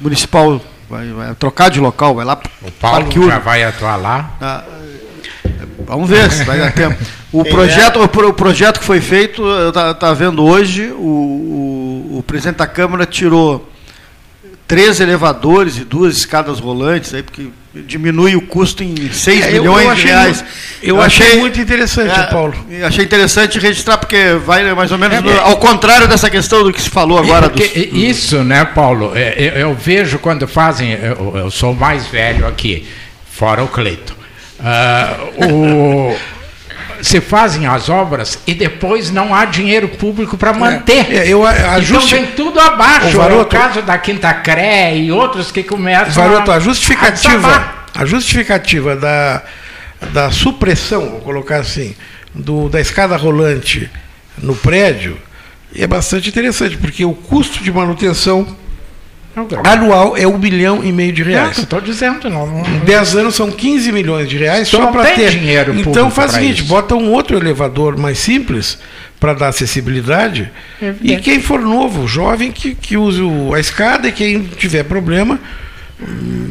Municipal 0.01 0.62
vai, 0.89 1.11
vai 1.11 1.34
trocar 1.34 1.70
de 1.70 1.80
local, 1.80 2.14
vai 2.14 2.24
lá. 2.24 2.41
O 2.62 2.70
Paulo 2.72 3.28
já 3.28 3.39
vai 3.39 3.62
atuar 3.62 3.97
lá. 3.97 4.30
Ah, 4.41 4.64
vamos 5.86 6.09
ver 6.09 6.30
se 6.30 6.45
vai 6.45 6.59
dar 6.59 6.72
tempo. 6.72 6.97
O 7.30 7.45
projeto, 7.45 8.01
o, 8.03 8.32
projeto 8.32 8.80
que 8.80 8.86
foi 8.86 9.01
feito, 9.01 9.43
está 9.68 9.93
tá 9.93 10.12
vendo 10.14 10.43
hoje, 10.43 10.91
o, 10.93 12.09
o, 12.14 12.18
o 12.18 12.22
presidente 12.26 12.57
da 12.57 12.66
Câmara 12.66 13.05
tirou 13.05 13.68
três 14.68 15.00
elevadores 15.00 15.78
e 15.78 15.84
duas 15.84 16.18
escadas 16.18 16.60
rolantes, 16.60 17.14
aí, 17.14 17.22
porque 17.22 17.48
diminui 17.74 18.36
o 18.36 18.42
custo 18.42 18.82
em 18.82 19.10
6 19.10 19.46
é, 19.46 19.50
milhões 19.52 19.84
eu, 19.84 19.90
eu 19.90 19.94
de 19.94 20.02
reais. 20.02 20.44
Eu, 20.82 20.96
eu 20.96 21.02
achei, 21.02 21.26
achei, 21.26 21.40
muito 21.40 21.58
interessante, 21.58 22.20
é, 22.20 22.24
Paulo. 22.24 22.54
Achei 22.86 23.04
interessante 23.04 23.58
registrar, 23.58 23.96
porque 23.96 24.34
vai 24.44 24.74
mais 24.74 24.92
ou 24.92 24.98
menos 24.98 25.16
é, 25.16 25.20
no, 25.22 25.40
ao 25.40 25.56
contrário 25.56 26.06
dessa 26.06 26.28
questão 26.28 26.62
do 26.62 26.72
que 26.72 26.82
se 26.82 26.90
falou 26.90 27.18
agora. 27.18 27.48
Dos, 27.48 27.64
isso, 27.74 28.44
né, 28.44 28.62
Paulo? 28.66 29.12
É, 29.14 29.34
eu, 29.38 29.52
eu, 29.68 29.74
vejo 29.74 30.18
quando 30.18 30.46
fazem, 30.46 30.92
eu, 30.92 31.32
eu, 31.34 31.50
sou 31.50 31.72
mais 31.72 32.06
velho 32.06 32.46
aqui, 32.46 32.86
fora 33.30 33.64
o 33.64 33.68
Cleito. 33.68 34.14
Uh, 34.60 36.12
o 36.12 36.38
se 37.03 37.20
fazem 37.20 37.66
as 37.66 37.88
obras 37.88 38.38
e 38.46 38.55
depois 38.55 39.11
não 39.11 39.34
há 39.34 39.44
dinheiro 39.44 39.88
público 39.88 40.36
para 40.36 40.53
manter. 40.53 41.12
É, 41.12 41.28
eu, 41.28 41.46
ajuste... 41.46 42.14
Então 42.14 42.26
vem 42.26 42.34
tudo 42.34 42.61
abaixo. 42.61 43.16
O, 43.16 43.20
Varoto... 43.20 43.57
é 43.57 43.59
o 43.59 43.62
caso 43.62 43.82
da 43.82 43.99
Quinta 43.99 44.32
Cré 44.34 44.96
e 44.96 45.12
outros 45.12 45.51
que 45.51 45.62
começam 45.62 46.22
Varoto, 46.22 46.51
a, 46.51 46.57
a 46.57 46.61
justificativa, 46.61 47.72
a, 47.94 48.03
a 48.03 48.05
justificativa 48.05 48.96
da, 48.96 49.42
da 50.12 50.30
supressão, 50.30 51.09
vou 51.11 51.20
colocar 51.20 51.59
assim, 51.59 51.94
do, 52.34 52.68
da 52.68 52.80
escada 52.80 53.16
rolante 53.16 53.90
no 54.42 54.55
prédio 54.55 55.18
é 55.74 55.86
bastante 55.86 56.28
interessante, 56.28 56.76
porque 56.76 57.05
o 57.05 57.12
custo 57.12 57.62
de 57.62 57.70
manutenção 57.70 58.57
anual 59.64 60.16
é 60.16 60.26
um 60.26 60.39
bilhão 60.39 60.82
e 60.82 60.93
meio 60.93 61.12
de 61.12 61.22
reais. 61.22 61.59
Estou 61.59 61.80
dizendo, 61.80 62.28
não, 62.28 62.47
não. 62.47 62.61
Em 62.61 62.78
10 62.80 63.16
anos 63.16 63.34
são 63.34 63.51
15 63.51 63.93
milhões 63.93 64.28
de 64.28 64.36
reais 64.36 64.68
então 64.68 64.80
só 64.80 64.86
para 64.91 65.05
ter 65.12 65.30
dinheiro. 65.30 65.78
Então 65.78 66.11
faz 66.11 66.32
o 66.32 66.34
seguinte, 66.34 66.61
isso. 66.62 66.68
bota 66.68 66.95
um 66.95 67.12
outro 67.12 67.36
elevador 67.36 67.97
mais 67.97 68.18
simples 68.18 68.78
para 69.20 69.34
dar 69.34 69.49
acessibilidade. 69.49 70.51
É 70.80 70.95
e 71.03 71.16
quem 71.16 71.41
for 71.41 71.61
novo, 71.61 72.07
jovem, 72.07 72.53
que, 72.53 72.74
que 72.74 72.97
use 72.97 73.20
a 73.55 73.61
escada 73.61 74.09
e 74.09 74.12
quem 74.12 74.43
tiver 74.43 74.84
problema, 74.84 75.39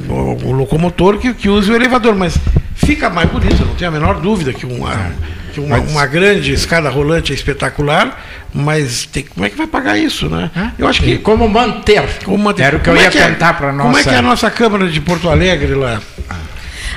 o, 0.10 0.48
o 0.48 0.52
locomotor 0.52 1.18
que, 1.18 1.34
que 1.34 1.50
use 1.50 1.72
o 1.72 1.76
elevador. 1.76 2.16
Mas 2.16 2.38
fica 2.76 3.10
mais 3.10 3.30
bonito, 3.30 3.66
não 3.66 3.76
tenho 3.76 3.90
a 3.90 3.94
menor 3.94 4.20
dúvida 4.20 4.54
que 4.54 4.66
uma. 4.66 5.12
É 5.58 5.62
uma, 5.62 5.80
uma, 5.80 6.06
grande 6.06 6.54
escada 6.54 6.90
rolante 6.90 7.32
é 7.32 7.36
espetacular, 7.36 8.24
mas 8.54 9.06
tem, 9.06 9.24
como 9.24 9.46
é 9.46 9.50
que 9.50 9.58
vai 9.58 9.68
pagar 9.68 9.98
isso, 9.98 10.30
né? 10.30 10.52
Eu 10.78 10.88
acho 10.88 11.02
que 11.02 11.18
como 11.18 11.48
manter? 11.48 12.04
Como 12.24 12.38
manter? 12.38 12.64
Era 12.64 12.78
o 12.78 12.80
que 12.80 12.90
eu 12.90 12.96
ia 12.96 13.08
é, 13.08 13.10
tentar 13.10 13.54
para 13.54 13.72
nós. 13.72 13.86
Como 13.86 13.98
é 13.98 14.04
que 14.04 14.10
é 14.10 14.18
a 14.18 14.22
nossa 14.22 14.50
Câmara 14.50 14.88
de 14.88 15.02
Porto 15.02 15.30
Alegre 15.30 15.74
lá? 15.74 16.02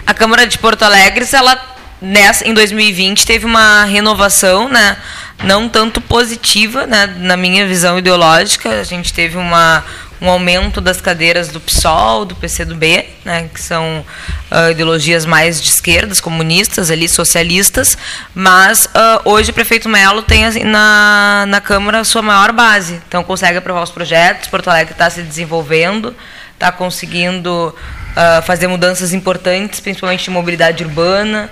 A 0.07 0.15
Câmara 0.15 0.47
de 0.47 0.59
Porto 0.59 0.83
Alegre, 0.83 1.27
ela 1.33 1.59
nessa, 2.01 2.47
em 2.47 2.55
2020 2.55 3.27
teve 3.27 3.47
uma 3.47 3.85
renovação, 3.85 4.69
né? 4.69 4.97
Não 5.45 5.69
tanto 5.69 6.01
positiva, 6.01 6.87
né? 6.87 7.15
Na 7.19 7.37
minha 7.37 7.67
visão 7.67 7.99
ideológica, 7.99 8.81
a 8.81 8.85
gente 8.85 9.13
teve 9.13 9.37
uma 9.37 9.85
um 10.21 10.29
aumento 10.29 10.81
das 10.81 11.01
cadeiras 11.01 11.49
do 11.49 11.61
PSOL, 11.61 12.25
do 12.25 12.35
PCdoB, 12.35 13.07
né, 13.25 13.49
que 13.53 13.61
são 13.61 14.05
uh, 14.51 14.71
ideologias 14.71 15.25
mais 15.25 15.61
de 15.63 15.69
esquerdas, 15.71 16.21
comunistas, 16.21 16.91
ali, 16.91 17.09
socialistas, 17.09 17.97
mas 18.35 18.87
uh, 18.87 19.29
hoje 19.31 19.51
o 19.51 19.55
prefeito 19.55 19.89
Melo 19.89 20.23
tem 20.23 20.45
assim, 20.45 20.63
na, 20.63 21.47
na 21.49 21.61
Câmara 21.61 22.01
a 22.01 22.05
sua 22.05 22.23
maior 22.23 22.53
base, 22.53 23.01
então 23.09 23.25
consegue 23.25 23.59
aprovar 23.59 23.83
os 23.83 23.91
projetos, 23.91 24.49
Porto 24.49 24.69
Alegre 24.69 24.93
está 24.93 25.09
se 25.09 25.23
desenvolvendo, 25.23 26.15
está 26.53 26.71
conseguindo 26.71 27.75
uh, 28.11 28.43
fazer 28.43 28.67
mudanças 28.67 29.15
importantes, 29.15 29.81
principalmente 29.81 30.25
de 30.25 30.31
mobilidade 30.31 30.85
urbana, 30.85 31.51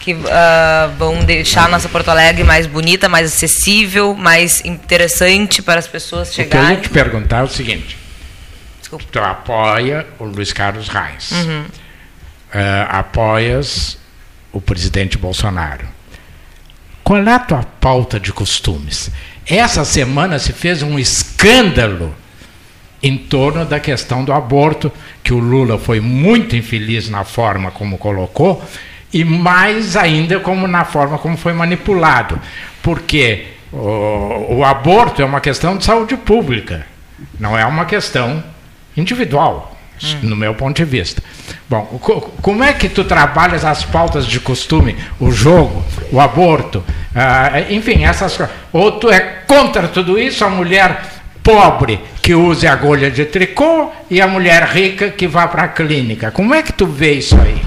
que 0.00 0.14
uh, 0.14 0.18
vão 0.96 1.22
deixar 1.22 1.66
a 1.66 1.68
nossa 1.68 1.88
Porto 1.88 2.08
Alegre 2.08 2.42
mais 2.42 2.66
bonita, 2.66 3.08
mais 3.08 3.32
acessível, 3.32 4.14
mais 4.14 4.64
interessante 4.64 5.60
para 5.60 5.78
as 5.78 5.86
pessoas 5.86 6.32
chegarem. 6.32 6.64
O 6.64 6.66
que 6.66 6.72
eu 6.72 6.76
ia 6.76 6.82
te 6.82 6.88
perguntar 6.88 7.40
é 7.40 7.42
o 7.42 7.48
seguinte: 7.48 7.96
Desculpa. 8.88 9.04
Tu 9.12 9.18
apoia 9.18 10.06
o 10.18 10.24
Luiz 10.24 10.52
Carlos 10.52 10.88
Reis. 10.88 11.30
Uhum. 11.32 11.64
Uh, 11.64 12.88
apoias 12.88 13.98
o 14.50 14.60
presidente 14.60 15.18
Bolsonaro. 15.18 15.86
Qual 17.04 17.18
é 17.18 17.34
a 17.34 17.38
tua 17.38 17.62
pauta 17.80 18.18
de 18.18 18.32
costumes? 18.32 19.10
Essa 19.46 19.84
semana 19.84 20.38
se 20.38 20.54
fez 20.54 20.82
um 20.82 20.98
escândalo 20.98 22.14
em 23.02 23.16
torno 23.16 23.64
da 23.66 23.78
questão 23.78 24.24
do 24.24 24.32
aborto, 24.32 24.90
que 25.22 25.32
o 25.32 25.38
Lula 25.38 25.78
foi 25.78 26.00
muito 26.00 26.56
infeliz 26.56 27.08
na 27.10 27.24
forma 27.24 27.70
como 27.70 27.98
colocou, 27.98 28.62
e 29.12 29.22
mais 29.24 29.96
ainda 29.96 30.40
como 30.40 30.66
na 30.66 30.84
forma 30.84 31.18
como 31.18 31.36
foi 31.36 31.52
manipulado. 31.52 32.40
Porque 32.82 33.48
o, 33.70 34.56
o 34.56 34.64
aborto 34.64 35.20
é 35.20 35.24
uma 35.24 35.40
questão 35.40 35.76
de 35.76 35.84
saúde 35.84 36.16
pública, 36.16 36.86
não 37.38 37.56
é 37.56 37.64
uma 37.66 37.84
questão 37.84 38.42
individual, 38.98 39.76
hum. 40.02 40.18
no 40.22 40.36
meu 40.36 40.54
ponto 40.54 40.76
de 40.76 40.84
vista. 40.84 41.22
Bom, 41.68 42.00
como 42.42 42.64
é 42.64 42.72
que 42.72 42.88
tu 42.88 43.04
trabalhas 43.04 43.64
as 43.64 43.84
pautas 43.84 44.26
de 44.26 44.40
costume, 44.40 44.96
o 45.20 45.30
jogo, 45.30 45.84
o 46.10 46.20
aborto, 46.20 46.82
ah, 47.14 47.60
enfim, 47.70 48.04
essas 48.04 48.36
coisas? 48.36 48.54
Ou 48.72 48.92
tu 48.92 49.10
é 49.10 49.20
contra 49.46 49.88
tudo 49.88 50.18
isso, 50.18 50.44
a 50.44 50.48
mulher 50.48 51.02
pobre 51.42 52.00
que 52.28 52.34
use 52.34 52.66
agulha 52.66 53.10
de 53.10 53.24
tricô 53.24 53.90
e 54.10 54.20
a 54.20 54.28
mulher 54.28 54.62
rica 54.64 55.08
que 55.08 55.26
vá 55.26 55.48
para 55.48 55.62
a 55.62 55.68
clínica. 55.68 56.30
Como 56.30 56.54
é 56.54 56.62
que 56.62 56.74
tu 56.74 56.84
vê 56.84 57.14
isso 57.14 57.34
aí? 57.34 57.58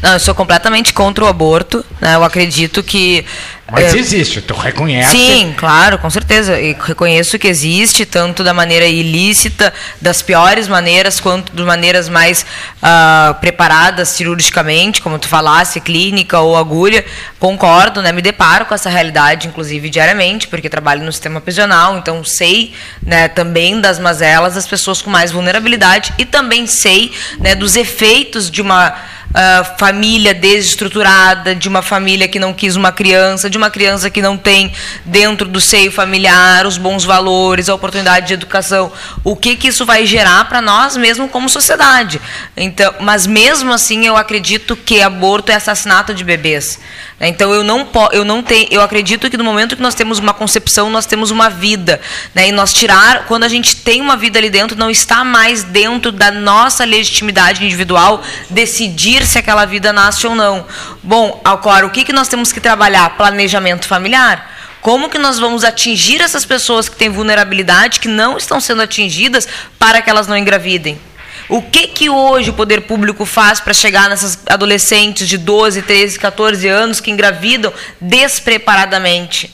Não, 0.00 0.12
eu 0.12 0.20
sou 0.20 0.34
completamente 0.34 0.92
contra 0.92 1.24
o 1.24 1.26
aborto. 1.26 1.84
Né? 2.00 2.14
Eu 2.14 2.22
acredito 2.22 2.82
que. 2.82 3.24
Mas 3.70 3.94
é, 3.94 3.98
existe, 3.98 4.40
tu 4.40 4.54
reconhece? 4.54 5.10
Sim, 5.10 5.52
claro, 5.56 5.98
com 5.98 6.08
certeza. 6.08 6.60
E 6.60 6.76
reconheço 6.78 7.36
que 7.36 7.48
existe, 7.48 8.06
tanto 8.06 8.44
da 8.44 8.54
maneira 8.54 8.86
ilícita, 8.86 9.74
das 10.00 10.22
piores 10.22 10.68
maneiras, 10.68 11.18
quanto 11.18 11.52
de 11.52 11.62
maneiras 11.64 12.08
mais 12.08 12.46
uh, 12.80 13.34
preparadas 13.40 14.10
cirurgicamente, 14.10 15.02
como 15.02 15.18
tu 15.18 15.26
falasse, 15.26 15.80
clínica 15.80 16.38
ou 16.38 16.56
agulha. 16.56 17.04
Concordo, 17.40 18.00
né? 18.00 18.12
Me 18.12 18.22
deparo 18.22 18.66
com 18.66 18.74
essa 18.74 18.88
realidade, 18.88 19.48
inclusive 19.48 19.90
diariamente, 19.90 20.46
porque 20.46 20.70
trabalho 20.70 21.04
no 21.04 21.10
sistema 21.10 21.40
prisional, 21.40 21.98
então 21.98 22.22
sei 22.22 22.72
né, 23.02 23.26
também 23.26 23.80
das 23.80 23.95
mazelas 23.98 24.54
das 24.54 24.66
pessoas 24.66 25.02
com 25.02 25.10
mais 25.10 25.32
vulnerabilidade 25.32 26.14
e 26.18 26.24
também 26.24 26.66
sei 26.66 27.12
né, 27.38 27.54
dos 27.54 27.76
efeitos 27.76 28.50
de 28.50 28.62
uma 28.62 28.94
uh, 29.30 29.78
família 29.78 30.34
desestruturada, 30.34 31.54
de 31.54 31.68
uma 31.68 31.82
família 31.82 32.28
que 32.28 32.38
não 32.38 32.52
quis 32.52 32.76
uma 32.76 32.92
criança, 32.92 33.48
de 33.50 33.56
uma 33.56 33.70
criança 33.70 34.10
que 34.10 34.22
não 34.22 34.36
tem 34.36 34.72
dentro 35.04 35.48
do 35.48 35.60
seio 35.60 35.90
familiar 35.90 36.66
os 36.66 36.78
bons 36.78 37.04
valores, 37.04 37.68
a 37.68 37.74
oportunidade 37.74 38.28
de 38.28 38.34
educação, 38.34 38.92
o 39.24 39.36
que, 39.36 39.56
que 39.56 39.68
isso 39.68 39.84
vai 39.84 40.06
gerar 40.06 40.48
para 40.48 40.60
nós 40.60 40.96
mesmo 40.96 41.28
como 41.28 41.48
sociedade. 41.48 42.20
Então, 42.56 42.94
mas 43.00 43.26
mesmo 43.26 43.72
assim 43.72 44.06
eu 44.06 44.16
acredito 44.16 44.76
que 44.76 45.02
aborto 45.02 45.52
é 45.52 45.54
assassinato 45.54 46.14
de 46.14 46.24
bebês. 46.24 46.78
Então 47.18 47.52
eu 47.54 47.64
não 47.64 47.88
eu 48.12 48.24
não 48.24 48.42
tenho, 48.42 48.68
eu 48.70 48.82
acredito 48.82 49.30
que 49.30 49.38
no 49.38 49.44
momento 49.44 49.74
que 49.74 49.82
nós 49.82 49.94
temos 49.94 50.18
uma 50.18 50.34
concepção, 50.34 50.90
nós 50.90 51.06
temos 51.06 51.30
uma 51.30 51.48
vida, 51.48 51.98
né? 52.34 52.48
E 52.48 52.52
nós 52.52 52.74
tirar, 52.74 53.24
quando 53.26 53.44
a 53.44 53.48
gente 53.48 53.76
tem 53.76 54.02
uma 54.02 54.16
vida 54.16 54.38
ali 54.38 54.50
dentro, 54.50 54.76
não 54.76 54.90
está 54.90 55.24
mais 55.24 55.62
dentro 55.64 56.12
da 56.12 56.30
nossa 56.30 56.84
legitimidade 56.84 57.64
individual 57.64 58.22
decidir 58.50 59.15
se 59.24 59.38
aquela 59.38 59.64
vida 59.64 59.92
nasce 59.92 60.26
ou 60.26 60.34
não. 60.34 60.66
Bom, 61.02 61.40
agora 61.44 61.86
o 61.86 61.90
que 61.90 62.04
que 62.04 62.12
nós 62.12 62.28
temos 62.28 62.52
que 62.52 62.60
trabalhar? 62.60 63.16
Planejamento 63.16 63.86
familiar. 63.86 64.52
Como 64.80 65.08
que 65.08 65.18
nós 65.18 65.38
vamos 65.38 65.64
atingir 65.64 66.20
essas 66.20 66.44
pessoas 66.44 66.88
que 66.88 66.96
têm 66.96 67.08
vulnerabilidade, 67.08 68.00
que 68.00 68.08
não 68.08 68.36
estão 68.36 68.60
sendo 68.60 68.82
atingidas, 68.82 69.48
para 69.78 70.00
que 70.00 70.10
elas 70.10 70.28
não 70.28 70.36
engravidem? 70.36 71.00
O 71.48 71.62
que 71.62 71.86
que 71.88 72.10
hoje 72.10 72.50
o 72.50 72.54
poder 72.54 72.82
público 72.82 73.24
faz 73.24 73.60
para 73.60 73.72
chegar 73.72 74.08
nessas 74.08 74.38
adolescentes 74.48 75.28
de 75.28 75.38
12, 75.38 75.82
13, 75.82 76.18
14 76.18 76.68
anos 76.68 77.00
que 77.00 77.10
engravidam 77.10 77.72
despreparadamente? 78.00 79.52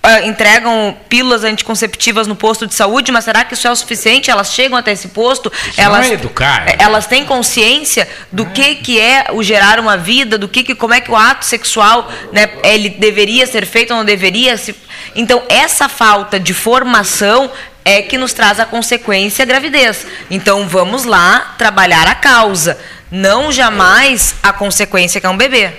Uh, 0.00 0.26
entregam 0.26 0.96
pílulas 1.08 1.42
anticonceptivas 1.42 2.28
no 2.28 2.36
posto 2.36 2.68
de 2.68 2.74
saúde, 2.74 3.10
mas 3.10 3.24
será 3.24 3.44
que 3.44 3.54
isso 3.54 3.66
é 3.66 3.70
o 3.70 3.76
suficiente? 3.76 4.30
Elas 4.30 4.52
chegam 4.52 4.78
até 4.78 4.92
esse 4.92 5.08
posto, 5.08 5.52
isso 5.68 5.80
elas, 5.80 6.06
não 6.06 6.12
é 6.12 6.14
educar, 6.14 6.68
é. 6.68 6.76
elas 6.78 7.06
têm 7.06 7.24
consciência 7.26 8.08
do 8.30 8.44
é. 8.44 8.46
que, 8.46 8.74
que 8.76 9.00
é 9.00 9.26
o 9.32 9.42
gerar 9.42 9.80
uma 9.80 9.96
vida, 9.96 10.38
do 10.38 10.48
que, 10.48 10.62
que 10.62 10.74
como 10.74 10.94
é 10.94 11.00
que 11.00 11.10
o 11.10 11.16
ato 11.16 11.44
sexual 11.44 12.10
né, 12.32 12.48
ele 12.62 12.90
deveria 12.90 13.44
ser 13.44 13.66
feito 13.66 13.90
ou 13.90 13.98
não 13.98 14.04
deveria. 14.04 14.56
Se... 14.56 14.74
Então, 15.16 15.42
essa 15.48 15.88
falta 15.88 16.38
de 16.38 16.54
formação 16.54 17.50
é 17.88 18.02
que 18.02 18.18
nos 18.18 18.34
traz 18.34 18.60
a 18.60 18.66
consequência 18.66 19.42
a 19.42 19.46
gravidez. 19.46 20.06
Então 20.30 20.68
vamos 20.68 21.04
lá 21.04 21.54
trabalhar 21.56 22.06
a 22.06 22.14
causa, 22.14 22.78
não 23.10 23.50
jamais 23.50 24.34
a 24.42 24.52
consequência 24.52 25.20
que 25.20 25.26
é 25.26 25.30
um 25.30 25.36
bebê. 25.36 25.72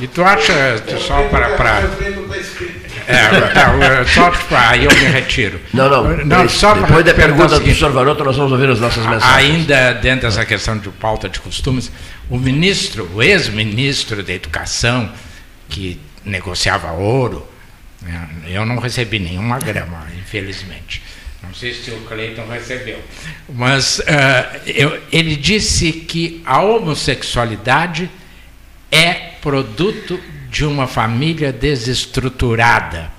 E 0.00 0.06
tu 0.08 0.24
acha, 0.24 0.82
só 1.06 1.22
para. 1.28 1.50
para... 1.50 1.82
É, 3.12 3.48
tá, 3.52 4.04
só 4.06 4.30
para. 4.30 4.70
Aí 4.70 4.84
eu 4.84 4.90
me 4.90 5.06
retiro. 5.06 5.60
Não, 5.72 5.88
não. 5.88 6.24
não 6.24 6.48
só 6.48 6.74
depois 6.74 7.04
da 7.04 7.14
pergunta 7.14 7.54
do 7.54 7.60
professor 7.60 7.92
Varoto, 7.92 8.24
nós 8.24 8.36
vamos 8.36 8.52
ouvir 8.52 8.70
as 8.70 8.80
nossas 8.80 9.04
mensagens. 9.06 9.34
Ainda 9.34 9.92
dentro 9.94 10.28
dessa 10.28 10.44
questão 10.44 10.78
de 10.78 10.88
pauta 10.90 11.28
de 11.28 11.40
costumes, 11.40 11.92
o 12.30 12.38
ministro, 12.38 13.08
o 13.14 13.22
ex-ministro 13.22 14.22
da 14.22 14.32
Educação, 14.32 15.10
que 15.68 16.00
negociava 16.24 16.92
ouro, 16.92 17.46
né, 18.00 18.28
eu 18.46 18.64
não 18.64 18.78
recebi 18.78 19.18
nenhuma 19.18 19.58
grama, 19.58 20.06
infelizmente. 20.18 21.02
Não 21.42 21.52
sei 21.52 21.74
se 21.74 21.90
o 21.90 22.00
Cleiton 22.02 22.46
recebeu. 22.46 23.02
Mas 23.48 23.98
uh, 23.98 24.02
eu, 24.64 25.00
ele 25.10 25.34
disse 25.34 25.92
que 25.92 26.40
a 26.46 26.62
homossexualidade 26.62 28.08
é 28.90 29.12
produto 29.40 30.20
de 30.52 30.66
uma 30.66 30.86
família 30.86 31.50
desestruturada. 31.50 33.10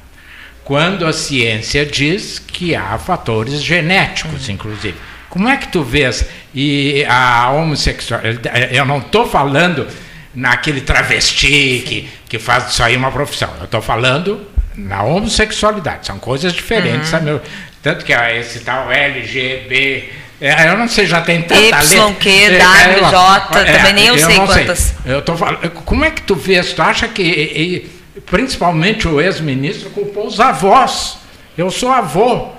Quando 0.63 1.05
a 1.05 1.11
ciência 1.11 1.83
diz 1.83 2.37
que 2.37 2.75
há 2.75 2.97
fatores 2.99 3.61
genéticos, 3.61 4.47
uhum. 4.47 4.53
inclusive. 4.53 4.95
Como 5.29 5.49
é 5.49 5.57
que 5.57 5.67
tu 5.67 5.83
vês? 5.83 6.25
E 6.53 7.03
a 7.09 7.49
homossexualidade. 7.49 8.73
Eu 8.73 8.85
não 8.85 8.99
estou 8.99 9.27
falando 9.27 9.87
naquele 10.33 10.81
travesti 10.81 11.83
que, 11.85 12.09
que 12.29 12.37
faz 12.37 12.67
disso 12.67 12.83
aí 12.83 12.95
uma 12.95 13.11
profissão. 13.11 13.51
Eu 13.57 13.65
estou 13.65 13.81
falando 13.81 14.45
na 14.75 15.01
homossexualidade. 15.01 16.05
São 16.05 16.19
coisas 16.19 16.53
diferentes. 16.53 17.11
Uhum. 17.11 17.41
Tanto 17.81 18.05
que 18.05 18.13
esse 18.13 18.59
tal 18.59 18.91
LGB. 18.91 20.22
É, 20.41 20.69
eu 20.69 20.77
não 20.77 20.87
sei, 20.87 21.05
já 21.05 21.21
tem 21.21 21.41
tanta 21.41 21.61
Y, 21.61 22.13
Q, 22.15 22.29
é, 22.29 22.57
W, 22.57 23.09
J, 23.09 23.59
é, 23.59 23.77
também 23.77 23.93
nem 23.93 24.07
eu, 24.07 24.17
eu 24.17 24.25
sei 24.25 24.35
quantas. 24.35 24.79
Sei. 24.79 25.13
Eu 25.13 25.21
tô 25.21 25.37
falando, 25.37 25.69
como 25.85 26.03
é 26.03 26.11
que 26.11 26.21
tu 26.21 26.35
vês? 26.35 26.73
Tu 26.73 26.81
acha 26.81 27.07
que, 27.07 27.23
e, 27.23 27.89
principalmente 28.25 29.07
o 29.07 29.21
ex-ministro, 29.21 29.89
culpou 29.91 30.27
os 30.27 30.39
avós? 30.39 31.17
Eu 31.57 31.71
sou 31.71 31.91
avô. 31.91 32.49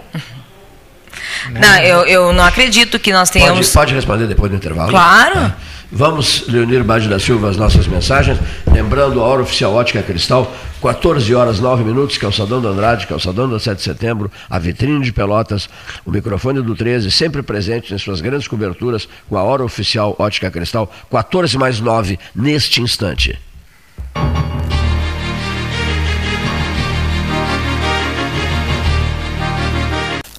Não, 1.50 1.76
eu, 1.78 2.06
eu 2.06 2.32
não 2.32 2.44
acredito 2.44 2.98
que 2.98 3.12
nós 3.12 3.28
tenhamos. 3.28 3.66
Pode, 3.66 3.72
pode 3.72 3.94
responder 3.94 4.26
depois 4.26 4.50
do 4.50 4.56
intervalo? 4.56 4.90
Claro. 4.90 5.34
Tá. 5.34 5.56
Vamos, 5.96 6.48
Leonir 6.48 6.82
Bade 6.82 7.08
da 7.08 7.20
Silva, 7.20 7.48
as 7.48 7.56
nossas 7.56 7.86
mensagens. 7.86 8.36
Lembrando, 8.66 9.20
a 9.20 9.24
hora 9.24 9.42
oficial 9.42 9.72
Ótica 9.74 10.02
Cristal, 10.02 10.52
14 10.82 11.32
horas 11.32 11.60
9 11.60 11.84
minutos, 11.84 12.18
calçadão 12.18 12.60
do 12.60 12.66
Andrade, 12.66 13.06
calçadão 13.06 13.48
do 13.48 13.60
7 13.60 13.76
de 13.76 13.84
setembro, 13.84 14.28
a 14.50 14.58
vitrine 14.58 15.04
de 15.04 15.12
Pelotas, 15.12 15.68
o 16.04 16.10
microfone 16.10 16.60
do 16.60 16.74
13, 16.74 17.12
sempre 17.12 17.44
presente 17.44 17.94
em 17.94 17.98
suas 17.98 18.20
grandes 18.20 18.48
coberturas, 18.48 19.08
com 19.28 19.36
a 19.36 19.44
hora 19.44 19.62
oficial 19.62 20.16
Ótica 20.18 20.50
Cristal, 20.50 20.92
14 21.08 21.56
mais 21.56 21.78
9, 21.78 22.18
neste 22.34 22.82
instante. 22.82 23.38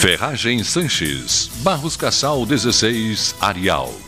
Ferragem 0.00 0.64
Sanches, 0.64 1.48
Barros 1.62 1.96
Cassal 1.96 2.44
16, 2.44 3.36
Arial. 3.40 4.07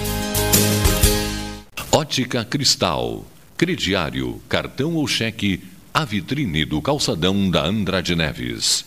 Ótica 1.93 2.45
Cristal, 2.45 3.27
crediário, 3.57 4.41
cartão 4.47 4.95
ou 4.95 5.05
cheque, 5.05 5.59
a 5.93 6.05
vitrine 6.05 6.63
do 6.63 6.81
calçadão 6.81 7.49
da 7.49 7.65
Andrade 7.65 8.15
Neves. 8.15 8.85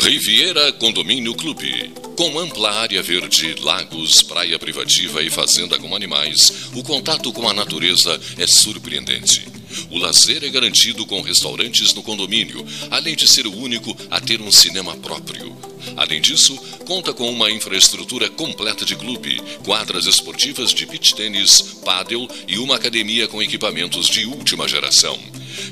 Riviera 0.00 0.72
Condomínio 0.74 1.34
Clube. 1.34 1.92
Com 2.16 2.38
ampla 2.38 2.70
área 2.70 3.02
verde, 3.02 3.56
lagos, 3.60 4.22
praia 4.22 4.56
privativa 4.56 5.20
e 5.20 5.28
fazenda 5.28 5.76
com 5.80 5.96
animais, 5.96 6.68
o 6.72 6.82
contato 6.84 7.32
com 7.32 7.48
a 7.48 7.52
natureza 7.52 8.20
é 8.38 8.46
surpreendente. 8.46 9.48
O 9.90 9.98
lazer 9.98 10.44
é 10.44 10.48
garantido 10.48 11.04
com 11.06 11.20
restaurantes 11.22 11.92
no 11.92 12.04
condomínio, 12.04 12.64
além 12.88 13.16
de 13.16 13.26
ser 13.26 13.48
o 13.48 13.56
único 13.56 13.96
a 14.10 14.20
ter 14.20 14.40
um 14.40 14.52
cinema 14.52 14.96
próprio. 14.96 15.56
Além 15.96 16.20
disso, 16.20 16.56
conta 16.86 17.12
com 17.12 17.30
uma 17.30 17.50
infraestrutura 17.50 18.28
completa 18.28 18.84
de 18.84 18.96
clube, 18.96 19.40
quadras 19.64 20.06
esportivas 20.06 20.72
de 20.72 20.86
beach 20.86 21.14
tênis, 21.14 21.60
pádel 21.84 22.28
e 22.48 22.58
uma 22.58 22.76
academia 22.76 23.28
com 23.28 23.42
equipamentos 23.42 24.06
de 24.06 24.26
última 24.26 24.66
geração. 24.66 25.18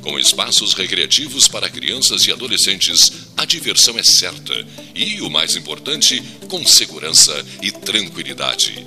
Com 0.03 0.19
espaços 0.19 0.75
recreativos 0.75 1.49
para 1.49 1.69
crianças 1.69 2.27
e 2.27 2.33
adolescentes, 2.33 3.11
a 3.37 3.45
diversão 3.45 3.99
é 3.99 4.03
certa 4.03 4.67
e, 4.95 5.21
o 5.21 5.31
mais 5.31 5.57
importante, 5.57 6.23
com 6.49 6.65
segurança 6.67 7.45
e 7.63 7.71
tranquilidade. 7.71 8.87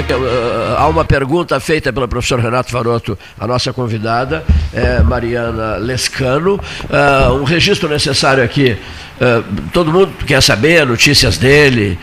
Renato, 0.00 0.76
há 0.78 0.88
uma 0.88 1.04
pergunta 1.04 1.58
feita 1.60 1.92
pela 1.92 2.08
professora 2.08 2.40
Renato 2.40 2.70
Faroto, 2.70 3.18
a 3.38 3.46
nossa 3.46 3.72
convidada, 3.72 4.44
é 4.72 5.00
Mariana 5.02 5.76
Lescano. 5.76 6.54
Uh, 6.54 7.34
um 7.34 7.44
registro 7.44 7.88
necessário 7.88 8.42
aqui. 8.42 8.76
Uh, 9.20 9.44
todo 9.72 9.92
mundo 9.92 10.12
quer 10.26 10.42
saber 10.42 10.86
notícias 10.86 11.36
dele, 11.36 11.98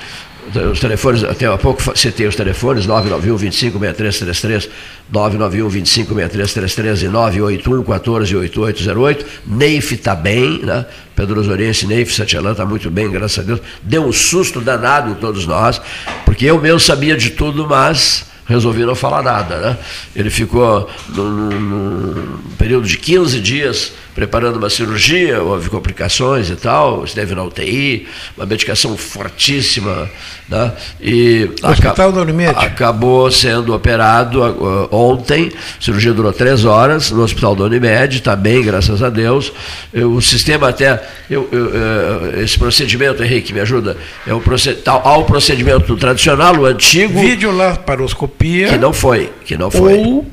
os 0.72 0.80
telefones, 0.80 1.24
até 1.24 1.46
há 1.46 1.58
pouco 1.58 1.98
citei 1.98 2.28
os 2.28 2.36
telefones, 2.36 2.86
991 2.86 3.38
25 3.38 3.80
6333, 3.80 4.70
991 5.12 5.70
25 5.70 6.14
6333 6.14 7.04
e 7.04 7.08
981 7.08 7.84
14 7.84 8.36
8808. 8.36 9.26
Neif 9.46 9.94
está 9.94 10.16
bem, 10.16 10.60
né? 10.64 10.86
Pedro 11.16 11.40
Osoriense, 11.40 11.86
Neif 11.86 12.14
Satialan 12.14 12.52
está 12.52 12.66
muito 12.66 12.90
bem, 12.90 13.10
graças 13.12 13.40
a 13.40 13.42
Deus. 13.42 13.60
Deu 13.84 14.06
um 14.06 14.12
susto 14.12 14.62
danado 14.62 15.12
em 15.12 15.16
todos 15.16 15.46
nós, 15.46 15.82
porque 16.26 16.46
eu 16.46 16.60
mesmo 16.62 16.80
sabia 16.80 17.18
de 17.18 17.32
tudo, 17.32 17.68
mas 17.68 18.26
resolvi 18.50 18.84
não 18.84 18.96
falar 18.96 19.22
nada. 19.22 19.58
Né? 19.58 19.78
Ele 20.16 20.30
ficou 20.30 20.90
num, 21.10 22.40
período 22.58 22.88
de 22.88 22.98
15 22.98 23.40
dias 23.40 23.94
preparando 24.20 24.58
uma 24.58 24.70
cirurgia, 24.70 25.42
houve 25.42 25.70
complicações 25.70 26.50
e 26.50 26.56
tal, 26.58 27.06
esteve 27.06 27.34
na 27.34 27.42
UTI, 27.42 28.06
uma 28.36 28.46
medicação 28.46 28.98
fortíssima. 28.98 30.10
Né? 30.50 30.74
E 31.00 31.50
Hospital 31.64 32.12
da 32.12 32.22
Unimed. 32.24 32.54
acabou 32.54 33.32
sendo 33.32 33.74
operado 33.74 34.44
uh, 34.44 34.94
ontem, 34.94 35.50
a 35.80 35.82
cirurgia 35.82 36.14
durou 36.14 36.34
três 36.34 36.66
horas 36.66 37.12
no 37.12 37.22
Hospital 37.22 37.56
da 37.56 37.64
Unimed, 37.64 38.18
está 38.18 38.36
bem, 38.36 38.62
graças 38.62 39.02
a 39.02 39.10
Deus. 39.10 39.54
Eu, 39.94 40.12
o 40.12 40.22
sistema 40.22 40.68
até, 40.68 41.02
eu, 41.30 41.48
eu, 41.50 41.68
uh, 41.68 42.42
esse 42.42 42.60
procedimento, 42.60 43.24
Henrique, 43.24 43.54
me 43.54 43.62
ajuda, 43.62 43.96
é 44.28 44.34
o 44.34 44.42
proced, 44.42 44.82
há 44.86 45.18
o 45.18 45.24
procedimento 45.24 45.96
tradicional, 45.96 46.58
o 46.58 46.66
antigo. 46.66 47.22
Vídeo 47.22 47.56
lá, 47.56 47.78
paroscopia. 47.78 48.68
Que 48.68 48.78
não 48.78 48.92
foi, 48.92 49.32
que 49.46 49.56
não 49.58 49.72
foi. 49.72 49.94
Ou 49.94 50.28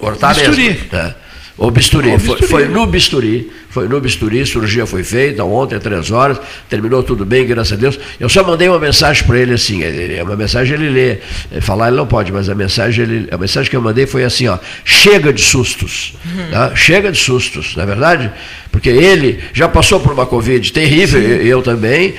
cortar 0.00 0.34
bisturi. 0.34 0.70
mesmo. 0.70 0.86
Né? 0.90 1.14
O 1.58 1.70
bisturi. 1.70 2.08
O 2.08 2.18
Foi, 2.18 2.36
bisturi. 2.36 2.46
foi 2.50 2.68
no 2.68 2.86
bisturi. 2.86 3.52
Foi 3.68 3.88
no 3.88 4.00
bisturi, 4.00 4.40
a 4.40 4.46
cirurgia 4.46 4.84
foi 4.86 5.02
feita 5.02 5.42
ontem, 5.44 5.78
três 5.78 6.10
horas, 6.10 6.38
terminou 6.68 7.02
tudo 7.02 7.24
bem, 7.24 7.46
graças 7.46 7.72
a 7.72 7.76
Deus. 7.76 7.98
Eu 8.20 8.28
só 8.28 8.42
mandei 8.44 8.68
uma 8.68 8.78
mensagem 8.78 9.24
para 9.26 9.38
ele 9.38 9.54
assim, 9.54 9.82
ele- 9.82 10.20
uma 10.20 10.36
mensagem 10.36 10.74
ele 10.74 10.90
lê. 10.90 11.60
Falar 11.62 11.88
ele 11.88 11.96
não 11.96 12.06
pode, 12.06 12.30
mas 12.32 12.50
a 12.50 12.54
mensagem, 12.54 13.02
ele, 13.04 13.28
a 13.30 13.38
mensagem 13.38 13.70
que 13.70 13.76
eu 13.76 13.80
mandei 13.80 14.04
foi 14.06 14.24
assim, 14.24 14.46
ó, 14.46 14.58
chega 14.84 15.32
de 15.32 15.40
sustos. 15.42 16.14
tá? 16.50 16.74
Chega 16.76 17.10
de 17.10 17.18
sustos, 17.18 17.74
não 17.76 17.82
é 17.84 17.86
verdade? 17.86 18.30
Porque 18.70 18.90
ele 18.90 19.40
já 19.54 19.68
passou 19.68 20.00
por 20.00 20.12
uma 20.12 20.26
Covid 20.26 20.70
terrível, 20.72 21.20
e 21.42 21.48
eu 21.48 21.62
também, 21.62 22.14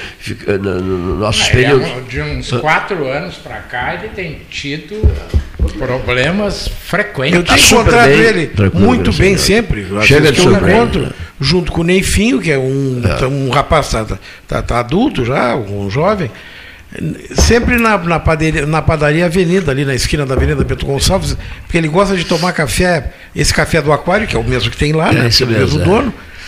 no, 0.48 0.58
no- 0.58 0.82
no 0.98 1.16
nossos 1.20 1.48
é 1.50 1.52
períodos. 1.52 1.88
um- 1.88 2.04
de 2.04 2.20
uns 2.22 2.50
quatro 2.52 3.08
anos 3.08 3.36
para 3.36 3.58
cá, 3.58 3.94
ele 3.96 4.10
tem 4.16 4.40
tido 4.50 4.96
problemas 5.72 6.68
frequentes. 6.68 7.36
Eu 7.36 7.44
tenho 7.44 7.60
encontrado 7.60 8.10
ele 8.10 8.52
muito 8.74 9.12
bem 9.14 9.36
Deus. 9.36 9.42
sempre. 9.42 9.88
Chega 10.02 10.32
de 10.32 10.42
que 10.42 10.48
eu 10.48 10.54
encontro, 10.54 11.14
junto 11.40 11.72
com 11.72 11.82
o 11.82 11.84
Neifinho, 11.84 12.40
que 12.40 12.52
é 12.52 12.58
um, 12.58 13.02
um 13.30 13.50
rapaz 13.50 13.90
tá, 13.90 14.06
tá, 14.48 14.62
tá 14.62 14.80
adulto 14.80 15.26
já, 15.26 15.56
um 15.56 15.90
jovem, 15.90 16.30
sempre 17.36 17.78
na, 17.78 17.98
na, 17.98 18.20
padaria, 18.20 18.66
na 18.66 18.82
padaria 18.82 19.26
Avenida, 19.26 19.72
ali 19.72 19.84
na 19.86 19.96
esquina 19.96 20.26
da 20.26 20.36
Avenida 20.36 20.64
Bento 20.64 20.86
Gonçalves, 20.86 21.36
porque 21.64 21.78
ele 21.78 21.88
gosta 21.88 22.16
de 22.16 22.24
tomar 22.26 22.54
café, 22.54 23.12
esse 23.36 23.54
café 23.54 23.82
do 23.82 23.92
aquário, 23.92 24.28
que 24.28 24.36
é 24.36 24.40
o 24.40 24.44
mesmo 24.44 24.70
que 24.70 24.78
tem 24.78 24.94
lá, 24.94 25.10
É 25.10 25.14
né? 25.14 25.28
isso 25.28 25.44
o 25.44 25.48
mesmo 25.48 25.80
mesmo, 25.80 25.82
é. 25.82 25.86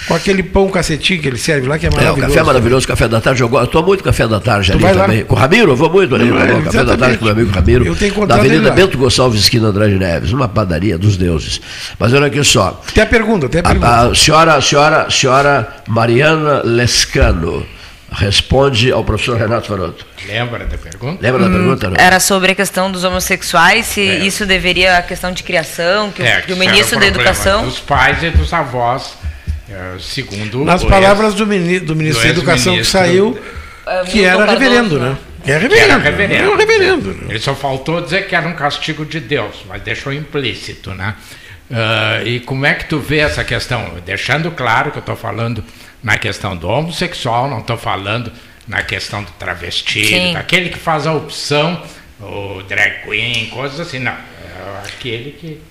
Com 0.07 0.13
aquele 0.13 0.43
pão 0.43 0.69
cacetinho 0.69 1.21
que 1.21 1.27
ele 1.27 1.37
serve 1.37 1.67
lá, 1.67 1.77
que 1.79 1.85
é 1.85 1.89
É, 1.89 1.91
o 1.91 1.95
maravilhoso. 1.95 2.27
café 2.27 2.39
é 2.39 2.43
maravilhoso, 2.43 2.87
café 2.87 3.07
da 3.07 3.21
tarde. 3.21 3.41
Eu, 3.41 3.49
gosto- 3.49 3.63
eu 3.65 3.67
tomo 3.71 3.87
muito 3.87 4.03
café 4.03 4.27
da 4.27 4.39
tarde 4.39 4.71
ali 4.71 4.81
vai 4.81 4.93
lá? 4.93 5.03
também. 5.05 5.23
Com 5.25 5.35
o 5.35 5.37
Ramiro, 5.37 5.71
eu 5.71 5.75
vou 5.75 5.89
muito 5.89 6.13
ali. 6.15 6.25
É, 6.25 6.27
eu 6.31 6.53
vou 6.55 6.61
café 6.63 6.83
da 6.83 6.97
tarde 6.97 7.17
com 7.17 7.23
o 7.25 7.27
meu 7.27 7.33
amigo 7.35 7.51
Ramiro. 7.51 7.85
Eu 7.85 7.95
tenho 7.95 8.11
da 8.11 8.17
encontrado 8.17 8.39
Avenida. 8.39 8.71
Bento 8.71 8.97
Gonçalves, 8.97 9.41
esquina 9.41 9.67
Andrade 9.69 9.95
Neves. 9.95 10.31
Uma 10.31 10.47
padaria 10.47 10.97
dos 10.97 11.17
deuses. 11.17 11.59
Mas 11.99 12.13
olha 12.13 12.27
aqui 12.27 12.43
só. 12.43 12.81
Tem 12.93 13.03
a 13.03 13.07
pergunta, 13.07 13.47
tem 13.49 13.59
a 13.61 13.63
pergunta. 13.63 13.87
A, 13.87 14.01
a 14.07 14.15
senhora, 14.15 14.55
a 14.55 14.61
senhora, 14.61 15.01
a 15.03 15.09
senhora 15.11 15.67
Mariana 15.87 16.61
Lescano 16.63 17.65
responde 18.11 18.91
ao 18.91 19.03
professor 19.03 19.37
Renato 19.37 19.67
Faroto. 19.67 20.05
Lembra 20.27 20.65
da 20.65 20.77
pergunta? 20.77 21.19
Lembra 21.21 21.43
da 21.43 21.49
pergunta? 21.49 21.89
Não? 21.89 21.97
Era 21.99 22.19
sobre 22.19 22.51
a 22.51 22.55
questão 22.55 22.89
dos 22.91 23.03
homossexuais, 23.03 23.87
se 23.87 24.01
isso 24.01 24.45
deveria 24.45 24.97
a 24.97 25.01
questão 25.01 25.31
de 25.33 25.43
criação, 25.43 26.11
que, 26.11 26.21
o- 26.21 26.25
É, 26.25 26.41
que 26.41 26.51
o 26.51 26.55
isso 26.55 26.63
era 26.63 26.71
ministro 26.71 26.99
da 26.99 27.07
Educação. 27.07 27.65
Dos 27.65 27.79
pais 27.79 28.23
e 28.23 28.29
dos 28.29 28.53
avós, 28.53 29.15
segundo. 29.99 30.63
Nas 30.63 30.83
o 30.83 30.87
palavras 30.87 31.33
do, 31.33 31.45
mini, 31.45 31.79
do 31.79 31.95
ministro 31.95 32.23
da 32.23 32.29
Educação 32.29 32.73
que 32.73 32.79
ex-ministro, 32.79 32.99
saiu, 32.99 33.39
Ah, 33.85 34.03
que 34.05 34.19
Milton 34.19 34.41
era 34.41 34.51
reverendo, 34.51 34.99
né? 34.99 35.09
né? 35.09 35.17
Que 35.43 35.51
é 35.51 35.59
que 35.59 35.61
reverendo. 35.63 35.91
era 35.91 36.03
reverendo. 36.03 36.43
É 36.43 36.53
um 36.53 36.57
reverendo. 36.57 37.17
Ele 37.29 37.39
só 37.39 37.55
faltou 37.55 38.01
dizer 38.01 38.27
que 38.27 38.35
era 38.35 38.47
um 38.47 38.53
castigo 38.53 39.05
de 39.05 39.19
Deus, 39.19 39.63
mas 39.67 39.81
deixou 39.81 40.11
implícito, 40.13 40.91
né? 40.93 41.15
Ah, 41.71 42.21
e 42.23 42.39
como 42.39 42.65
é 42.65 42.73
que 42.73 42.85
tu 42.85 42.99
vê 42.99 43.19
essa 43.19 43.43
questão? 43.43 43.93
Deixando 44.05 44.51
claro 44.51 44.91
que 44.91 44.97
eu 44.97 45.01
estou 45.01 45.15
falando 45.15 45.63
na 46.03 46.17
questão 46.17 46.55
do 46.55 46.67
homossexual, 46.67 47.49
não 47.49 47.59
estou 47.59 47.77
falando 47.77 48.31
na 48.67 48.81
questão 48.83 49.23
do 49.23 49.31
travesti, 49.31 50.05
Sim. 50.05 50.33
daquele 50.33 50.69
que 50.69 50.77
faz 50.79 51.05
a 51.05 51.13
opção, 51.13 51.81
o 52.19 52.61
drag 52.67 53.03
queen, 53.03 53.47
coisas 53.47 53.79
assim, 53.79 53.99
não. 53.99 54.11
É 54.11 54.87
aquele 54.87 55.31
que. 55.31 55.61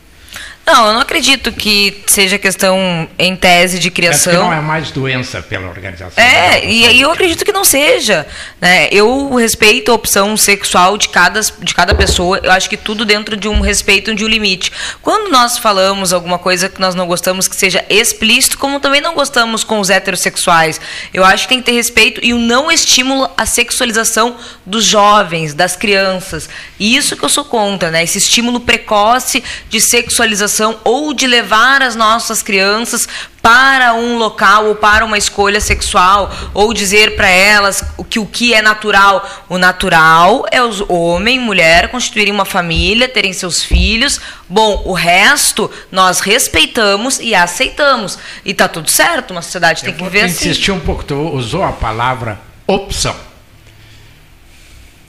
Não, 0.67 0.87
eu 0.87 0.93
não 0.95 1.01
acredito 1.01 1.53
que 1.53 2.03
seja 2.07 2.39
questão 2.39 3.07
em 3.19 3.37
tese 3.37 3.79
de 3.79 3.91
Tanto 3.91 3.95
que 3.95 4.01
não 4.01 4.09
criação. 4.09 4.53
é 4.53 4.61
mais 4.61 4.91
doença 4.91 5.43
pela 5.43 5.69
organização. 5.69 6.23
É, 6.23 6.65
e, 6.65 6.87
e 6.97 7.01
eu 7.03 7.11
acredito 7.11 7.45
que 7.45 7.53
não 7.53 7.65
seja. 7.65 8.27
Né? 8.61 8.89
Eu 8.91 9.35
respeito 9.35 9.93
a 9.93 9.95
opção 9.95 10.35
sexual 10.39 10.97
de 10.97 11.11
cada, 11.11 11.41
de 11.41 11.75
cada 11.75 11.95
pessoa. 11.95 12.41
Eu 12.43 12.51
acho 12.51 12.71
que 12.71 12.79
tudo 12.79 13.05
dentro 13.05 13.37
de 13.37 13.47
um 13.47 13.61
respeito, 13.61 14.15
de 14.15 14.25
um 14.25 14.29
limite. 14.29 14.73
Quando 15.03 15.31
nós 15.31 15.59
falamos 15.59 16.15
alguma 16.15 16.39
coisa 16.39 16.69
que 16.69 16.81
nós 16.81 16.95
não 16.95 17.07
gostamos 17.07 17.47
que 17.47 17.57
seja 17.57 17.85
explícito, 17.91 18.57
como 18.57 18.81
também 18.81 19.03
não 19.03 19.15
gostamos 19.15 19.65
com 19.65 19.79
os 19.81 19.91
heterossexuais, 19.91 20.81
eu 21.13 21.25
acho 21.25 21.43
que 21.43 21.51
tem 21.51 21.59
que 21.59 21.67
ter 21.67 21.73
respeito 21.73 22.21
e 22.25 22.33
o 22.33 22.39
não 22.39 22.73
estímulo 22.73 23.31
à 23.37 23.45
sexualização 23.45 24.37
dos 24.65 24.87
jovens, 24.87 25.53
das 25.53 25.77
crianças. 25.77 26.49
E 26.81 26.97
isso 26.97 27.17
que 27.17 27.25
eu 27.25 27.29
sou 27.29 27.45
contra, 27.45 27.91
né? 27.91 28.03
Esse 28.03 28.17
estímulo 28.17 28.61
precoce 28.61 29.45
de 29.69 29.79
sexualização 29.79 30.54
ou 30.85 31.13
de 31.15 31.27
levar 31.27 31.83
as 31.83 31.95
nossas 31.97 32.43
crianças 32.43 33.09
para 33.43 33.93
um 33.95 34.17
local 34.17 34.67
ou 34.67 34.75
para 34.75 35.05
uma 35.05 35.19
escolha 35.19 35.61
sexual 35.61 36.35
ou 36.55 36.73
dizer 36.73 37.15
para 37.15 37.29
elas 37.29 37.85
o 37.99 38.03
que 38.05 38.19
o 38.19 38.25
que 38.25 38.55
é 38.55 38.63
natural. 38.63 39.29
O 39.49 39.59
natural 39.59 40.47
é 40.51 40.63
os 40.63 40.81
homem, 40.89 41.39
mulher 41.39 41.89
constituírem 41.91 42.33
uma 42.33 42.45
família, 42.47 43.07
terem 43.09 43.33
seus 43.33 43.63
filhos. 43.63 44.19
Bom, 44.49 44.83
o 44.87 44.93
resto 44.95 45.71
nós 45.93 46.21
respeitamos 46.21 47.19
e 47.21 47.35
aceitamos 47.35 48.19
e 48.45 48.55
tá 48.55 48.67
tudo 48.67 48.91
certo. 48.91 49.33
Uma 49.33 49.43
sociedade 49.43 49.83
tem 49.83 49.93
que 49.93 50.01
Vou 50.01 50.09
viver 50.09 50.27
te 50.29 50.33
assim. 50.33 50.49
insistir 50.51 50.73
um 50.73 50.81
pouco, 50.81 51.05
tu 51.05 51.15
usou 51.15 51.63
a 51.63 51.73
palavra 51.73 52.41
opção. 52.67 53.15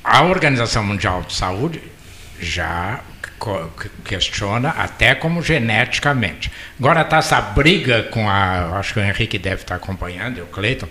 A 0.03 0.21
Organização 0.23 0.83
Mundial 0.83 1.21
de 1.23 1.33
Saúde 1.33 1.81
já 2.39 2.99
que- 2.99 3.14
questiona 4.03 4.69
até 4.69 5.15
como 5.15 5.41
geneticamente. 5.41 6.51
Agora 6.79 7.01
está 7.01 7.17
essa 7.17 7.39
briga 7.41 8.03
com 8.11 8.29
a, 8.29 8.77
acho 8.79 8.93
que 8.93 8.99
o 8.99 9.03
Henrique 9.03 9.37
deve 9.37 9.61
estar 9.61 9.75
acompanhando, 9.75 10.37
e 10.37 10.41
o 10.41 10.45
Cleiton, 10.47 10.87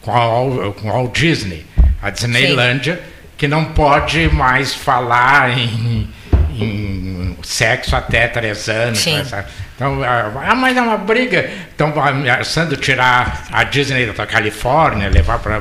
com 0.00 0.10
a, 0.12 0.72
com 0.72 0.88
a 0.88 0.92
Walt 0.92 1.18
Disney, 1.18 1.66
a 2.02 2.10
Disneylândia, 2.10 3.00
que 3.36 3.46
não 3.48 3.66
pode 3.66 4.28
mais 4.28 4.74
falar 4.74 5.50
em, 5.58 6.08
em 6.52 7.36
sexo 7.42 7.94
até 7.96 8.26
três 8.28 8.68
anos. 8.68 8.98
Sim. 8.98 9.18
essa- 9.20 9.46
Então, 9.74 10.00
ah, 10.02 10.54
mas 10.54 10.74
é 10.76 10.80
uma 10.80 10.96
briga. 10.96 11.50
Estão 11.70 11.92
ameaçando 12.02 12.76
tirar 12.78 13.44
a 13.52 13.62
Disney 13.64 14.06
da 14.06 14.26
Califórnia, 14.26 15.08
levar 15.10 15.38
para. 15.38 15.60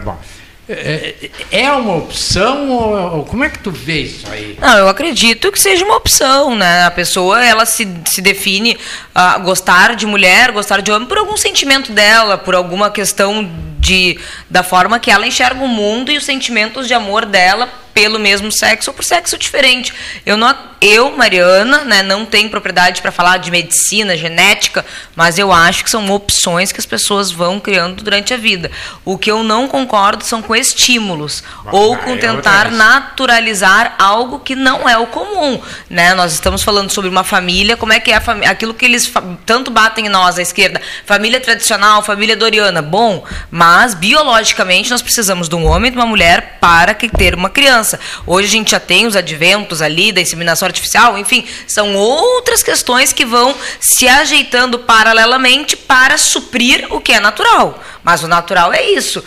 Bom, 0.68 0.74
é, 0.74 1.16
é 1.52 1.72
uma 1.72 1.96
opção 1.96 2.70
ou, 2.70 3.18
ou 3.18 3.26
como 3.26 3.44
é 3.44 3.50
que 3.50 3.60
tu 3.60 3.72
vê 3.72 4.02
isso 4.02 4.26
aí? 4.32 4.58
Não, 4.60 4.78
eu 4.78 4.88
acredito 4.88 5.52
que 5.52 5.60
seja 5.60 5.86
uma 5.86 5.96
opção, 5.96 6.56
né? 6.56 6.86
A 6.86 6.92
pessoa, 6.92 7.44
ela 7.44 7.66
se, 7.66 7.88
se 8.06 8.22
define 8.22 8.78
a 9.14 9.38
gostar 9.38 9.96
de 9.96 10.06
mulher, 10.06 10.52
gostar 10.52 10.82
de 10.82 10.92
homem 10.92 11.08
por 11.08 11.18
algum 11.18 11.38
sentimento 11.38 11.92
dela, 11.92 12.38
por 12.38 12.56
alguma 12.56 12.90
questão 12.90 13.50
de 13.80 14.20
da 14.50 14.64
forma 14.64 15.00
que 15.00 15.12
ela 15.12 15.28
enxerga 15.28 15.64
o 15.64 15.68
mundo 15.68 16.12
e 16.12 16.18
os 16.18 16.26
sentimentos 16.26 16.88
de 16.88 16.94
amor 16.94 17.26
dela 17.26 17.85
pelo 17.96 18.20
mesmo 18.20 18.52
sexo 18.52 18.92
ou 18.92 18.94
por 18.94 19.04
sexo 19.04 19.38
diferente. 19.38 19.92
Eu 20.24 20.38
não 20.38 20.54
eu, 20.82 21.18
Mariana, 21.18 21.84
né, 21.84 22.04
não 22.04 22.28
tenho 22.28 22.48
propriedade 22.50 23.02
para 23.02 23.12
falar 23.12 23.38
de 23.38 23.50
medicina, 23.50 24.16
genética, 24.16 24.86
mas 25.16 25.40
eu 25.40 25.52
acho 25.52 25.84
que 25.84 25.90
são 25.90 26.08
opções 26.12 26.72
que 26.72 26.80
as 26.80 26.86
pessoas 26.86 27.32
vão 27.32 27.60
criando 27.60 28.04
durante 28.04 28.34
a 28.34 28.38
vida. 28.38 28.70
O 29.04 29.18
que 29.18 29.32
eu 29.32 29.42
não 29.42 29.68
concordo 29.68 30.24
são 30.24 30.44
com 30.44 30.56
estímulos 30.56 31.44
ou 31.72 31.98
com 31.98 32.14
é 32.14 32.18
tentar 32.18 32.70
naturalizar 32.70 33.96
algo 33.98 34.40
que 34.40 34.56
não 34.56 34.88
é 34.88 34.96
o 34.96 35.08
comum, 35.08 35.60
né? 35.90 36.14
Nós 36.14 36.34
estamos 36.34 36.62
falando 36.62 36.92
sobre 36.92 37.10
uma 37.10 37.24
família, 37.24 37.76
como 37.76 37.94
é 37.94 38.00
que 38.00 38.12
é 38.12 38.18
a 38.18 38.22
família, 38.22 38.52
aquilo 38.52 38.74
que 38.74 38.86
eles 38.86 39.12
tanto 39.46 39.72
batem 39.72 40.06
em 40.06 40.10
nós, 40.10 40.38
à 40.38 40.42
esquerda, 40.42 40.80
família 41.06 41.40
tradicional, 41.40 42.04
família 42.04 42.36
doriana, 42.36 42.82
bom, 42.82 43.24
mas 43.50 43.86
Mas, 43.86 43.94
biologicamente, 43.94 44.90
nós 44.90 45.02
precisamos 45.02 45.48
de 45.48 45.56
um 45.56 45.66
homem 45.66 45.90
e 45.90 45.92
de 45.92 45.98
uma 45.98 46.08
mulher 46.08 46.58
para 46.60 46.94
que 46.94 47.08
ter 47.08 47.36
uma 47.36 47.52
criança. 47.52 47.85
Hoje 48.26 48.48
a 48.48 48.52
gente 48.52 48.72
já 48.72 48.80
tem 48.80 49.06
os 49.06 49.16
adventos 49.16 49.82
ali 49.82 50.12
da 50.12 50.22
inseminação 50.22 50.66
artificial, 50.66 51.18
enfim, 51.18 51.46
são 51.68 51.96
outras 51.96 52.64
questões 52.64 53.14
que 53.14 53.26
vão 53.26 53.56
se 53.80 54.08
ajeitando 54.08 54.80
paralelamente 54.80 55.76
para 55.76 56.18
suprir 56.18 56.88
o 56.92 57.00
que 57.00 57.14
é 57.14 57.20
natural. 57.20 57.84
Mas 58.04 58.24
o 58.24 58.28
natural 58.28 58.74
é 58.74 58.92
isso. 58.92 59.24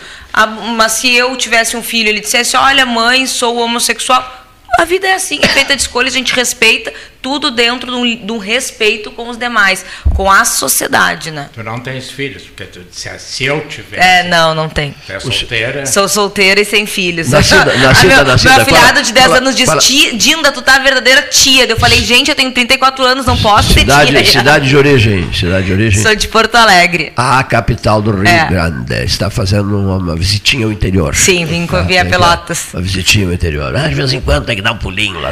Mas 0.75 0.93
se 0.93 1.13
eu 1.13 1.35
tivesse 1.35 1.75
um 1.75 1.83
filho 1.83 2.07
e 2.07 2.09
ele 2.09 2.21
dissesse: 2.21 2.55
Olha, 2.55 2.85
mãe, 2.85 3.25
sou 3.25 3.57
homossexual 3.57 4.39
a 4.77 4.85
vida 4.85 5.07
é 5.07 5.13
assim, 5.13 5.39
é 5.41 5.47
feita 5.47 5.75
de 5.75 5.81
escolhas, 5.81 6.13
a 6.13 6.17
gente 6.17 6.33
respeita 6.33 6.93
tudo 7.21 7.51
dentro 7.51 7.91
de 7.91 8.31
um, 8.31 8.37
respeito 8.37 9.11
com 9.11 9.29
os 9.29 9.37
demais, 9.37 9.85
com 10.15 10.31
a 10.31 10.45
sociedade, 10.45 11.31
né? 11.31 11.49
Tu 11.53 11.63
não 11.63 11.79
tens 11.79 12.09
filhos, 12.09 12.43
porque 12.43 12.63
tu 12.63 12.81
disse, 12.89 13.09
se 13.19 13.43
eu 13.43 13.61
tivesse. 13.67 14.01
É, 14.01 14.23
não, 14.23 14.55
não 14.55 14.69
tem. 14.69 14.95
Tu 15.05 15.11
é 15.11 15.19
solteira? 15.19 15.85
Sou 15.85 16.07
solteira 16.07 16.61
e 16.61 16.65
sem 16.65 16.85
filhos. 16.85 17.29
Nascida, 17.29 17.75
nascida, 17.77 18.15
meu, 18.23 18.25
nascida, 18.25 18.53
meu 18.53 18.61
afilhado 18.61 19.01
de 19.03 19.11
10 19.11 19.25
fala, 19.25 19.37
anos 19.37 19.55
diz, 19.55 19.69
tia, 19.79 20.13
Dinda, 20.13 20.51
tu 20.51 20.61
tá 20.61 20.75
a 20.75 20.79
verdadeira 20.79 21.21
tia. 21.23 21.65
Eu 21.65 21.77
falei, 21.77 22.01
gente, 22.01 22.29
eu 22.29 22.35
tenho 22.35 22.51
34 22.51 23.03
anos, 23.03 23.25
não 23.25 23.37
posso 23.37 23.73
cidade, 23.73 24.11
ser 24.11 24.23
tia. 24.23 24.39
Cidade 24.39 24.69
de 24.69 24.77
origem, 24.77 25.33
cidade 25.33 25.65
de 25.65 25.73
origem. 25.73 26.01
Sou 26.01 26.15
de 26.15 26.27
Porto 26.27 26.55
Alegre. 26.55 27.11
A 27.17 27.43
capital 27.43 28.01
do 28.01 28.11
Rio 28.11 28.27
é. 28.27 28.47
Grande. 28.47 28.93
Está 29.03 29.29
fazendo 29.29 29.77
uma, 29.77 29.97
uma, 29.97 30.15
visitinha 30.15 30.65
ao 30.65 30.71
interior. 30.71 31.15
Sim, 31.15 31.45
vim 31.45 31.67
com 31.67 31.75
ah, 31.75 31.81
via 31.81 32.05
Pelotas. 32.05 32.69
Uma 32.73 32.81
visitinha 32.81 33.27
ao 33.27 33.33
interior. 33.33 33.75
Ah, 33.75 33.87
de 33.87 33.95
vez 33.95 34.13
em 34.13 34.21
quando 34.21 34.45
tem 34.45 34.55
que 34.55 34.61
dar 34.61 34.71
um 34.71 34.77
pulinho 34.77 35.19
lá. 35.19 35.31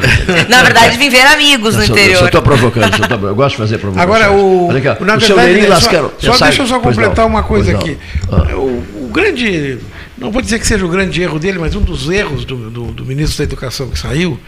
Na 0.50 0.64
verdade, 0.64 0.98
vim 0.98 1.10
ver 1.10 1.26
amigos 1.28 1.77
no 1.78 1.84
interior. 1.86 2.12
Eu 2.12 2.20
só 2.20 2.26
estou 2.26 2.42
provocando, 2.42 2.96
só 2.96 3.08
tô, 3.08 3.28
eu 3.28 3.36
gosto 3.36 3.52
de 3.52 3.58
fazer 3.58 3.78
provocação. 3.78 4.14
Agora, 4.14 4.32
o, 4.32 4.72
na 4.72 4.78
o 4.78 5.20
verdade, 5.20 5.26
seu 5.26 5.70
Lasquero, 5.70 6.14
só, 6.20 6.34
só 6.34 6.46
deixa 6.46 6.62
eu 6.64 6.68
só 6.68 6.80
completar 6.80 7.26
uma 7.26 7.44
coisa 7.44 7.72
aqui. 7.72 7.98
Ah. 8.32 8.56
O, 8.56 9.06
o, 9.06 9.10
grande, 9.12 9.80
não 10.18 10.32
vou 10.32 10.42
dizer 10.42 10.60
que 10.60 10.68
seja 10.68 10.86
o 10.86 10.90
grande 10.90 11.22
erro 11.22 11.40
dele, 11.40 11.60
mas 11.60 11.76
um 11.76 11.82
dos 11.82 12.10
erros 12.10 12.46
do, 12.46 12.70
do, 12.70 12.86
do 12.92 13.06
ministro 13.06 13.38
da 13.38 13.44
Educação 13.44 13.90
que 13.90 13.98
saiu, 13.98 14.40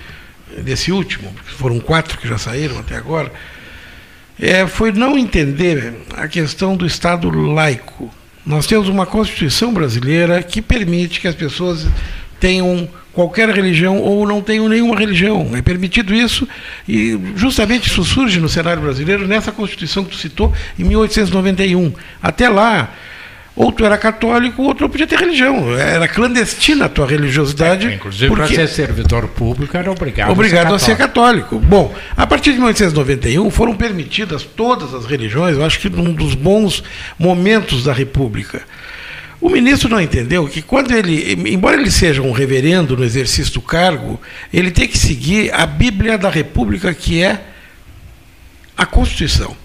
desse 0.57 0.91
último, 0.91 1.33
foram 1.57 1.79
quatro 1.79 2.17
que 2.17 2.27
já 2.27 2.37
saíram 2.37 2.79
até 2.79 2.95
agora, 2.95 3.31
é, 4.39 4.65
foi 4.65 4.91
não 4.91 5.17
entender 5.17 5.93
a 6.15 6.27
questão 6.27 6.75
do 6.75 6.85
Estado 6.85 7.29
laico. 7.29 8.13
Nós 8.45 8.65
temos 8.65 8.87
uma 8.87 9.05
Constituição 9.05 9.73
brasileira 9.73 10.41
que 10.41 10.61
permite 10.61 11.19
que 11.19 11.27
as 11.27 11.35
pessoas 11.35 11.85
tenham 12.39 12.87
qualquer 13.13 13.49
religião 13.49 13.97
ou 13.99 14.27
não 14.27 14.41
tenham 14.41 14.67
nenhuma 14.69 14.97
religião. 14.97 15.51
É 15.53 15.61
permitido 15.61 16.13
isso 16.13 16.47
e 16.87 17.19
justamente 17.35 17.87
isso 17.87 18.03
surge 18.03 18.39
no 18.39 18.49
cenário 18.49 18.81
brasileiro 18.81 19.27
nessa 19.27 19.51
Constituição 19.51 20.03
que 20.03 20.11
tu 20.11 20.17
citou 20.17 20.53
em 20.77 20.83
1891. 20.83 21.93
Até 22.21 22.47
lá, 22.49 22.93
ou 23.59 23.73
tu 23.73 23.83
era 23.83 23.97
católico, 23.97 24.63
ou 24.63 24.73
tu 24.73 24.83
não 24.83 24.89
podia 24.89 25.05
ter 25.05 25.19
religião. 25.19 25.77
Era 25.77 26.07
clandestina 26.07 26.85
a 26.85 26.89
tua 26.89 27.05
religiosidade. 27.05 27.87
É, 27.87 27.95
inclusive, 27.95 28.33
para 28.33 28.47
ser 28.47 28.69
servidor 28.69 29.27
público, 29.27 29.75
era 29.75 29.91
obrigado, 29.91 30.31
obrigado 30.31 30.73
a, 30.73 30.79
ser 30.79 30.93
a 30.93 30.95
ser 30.95 30.97
católico. 30.97 31.59
Bom, 31.59 31.93
a 32.15 32.25
partir 32.25 32.53
de 32.53 32.57
1891 32.59 33.51
foram 33.51 33.75
permitidas 33.75 34.43
todas 34.43 34.93
as 34.93 35.05
religiões, 35.05 35.57
eu 35.57 35.65
acho 35.65 35.77
que 35.77 35.89
num 35.89 36.13
dos 36.13 36.35
bons 36.35 36.81
momentos 37.17 37.83
da 37.83 37.91
República. 37.91 38.61
O 39.41 39.49
ministro 39.49 39.89
não 39.89 40.01
entendeu 40.01 40.47
que 40.47 40.61
quando 40.61 40.91
ele, 40.91 41.33
embora 41.49 41.79
ele 41.79 41.91
seja 41.91 42.21
um 42.21 42.31
reverendo 42.31 42.97
no 42.97 43.05
exercício 43.05 43.53
do 43.53 43.61
cargo, 43.61 44.19
ele 44.51 44.69
tem 44.69 44.87
que 44.87 44.97
seguir 44.97 45.53
a 45.53 45.65
Bíblia 45.65 46.17
da 46.17 46.29
República, 46.29 46.93
que 46.93 47.23
é 47.23 47.41
a 48.75 48.85
Constituição. 48.85 49.55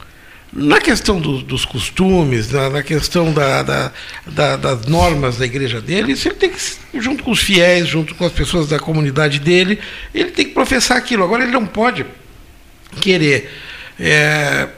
Na 0.52 0.80
questão 0.80 1.20
do, 1.20 1.42
dos 1.42 1.64
costumes, 1.64 2.52
na, 2.52 2.70
na 2.70 2.82
questão 2.84 3.32
da, 3.32 3.64
da, 3.64 3.92
da, 4.24 4.56
das 4.56 4.86
normas 4.86 5.38
da 5.38 5.44
igreja 5.44 5.80
dele, 5.80 6.12
isso 6.12 6.28
ele 6.28 6.36
tem 6.36 6.50
que, 6.50 7.00
junto 7.00 7.24
com 7.24 7.32
os 7.32 7.40
fiéis, 7.40 7.88
junto 7.88 8.14
com 8.14 8.24
as 8.24 8.32
pessoas 8.32 8.68
da 8.68 8.78
comunidade 8.78 9.40
dele, 9.40 9.80
ele 10.14 10.30
tem 10.30 10.44
que 10.44 10.52
professar 10.52 10.96
aquilo. 10.96 11.24
Agora, 11.24 11.42
ele 11.42 11.50
não 11.50 11.66
pode 11.66 12.06
querer. 13.00 13.50
É, 13.98 14.68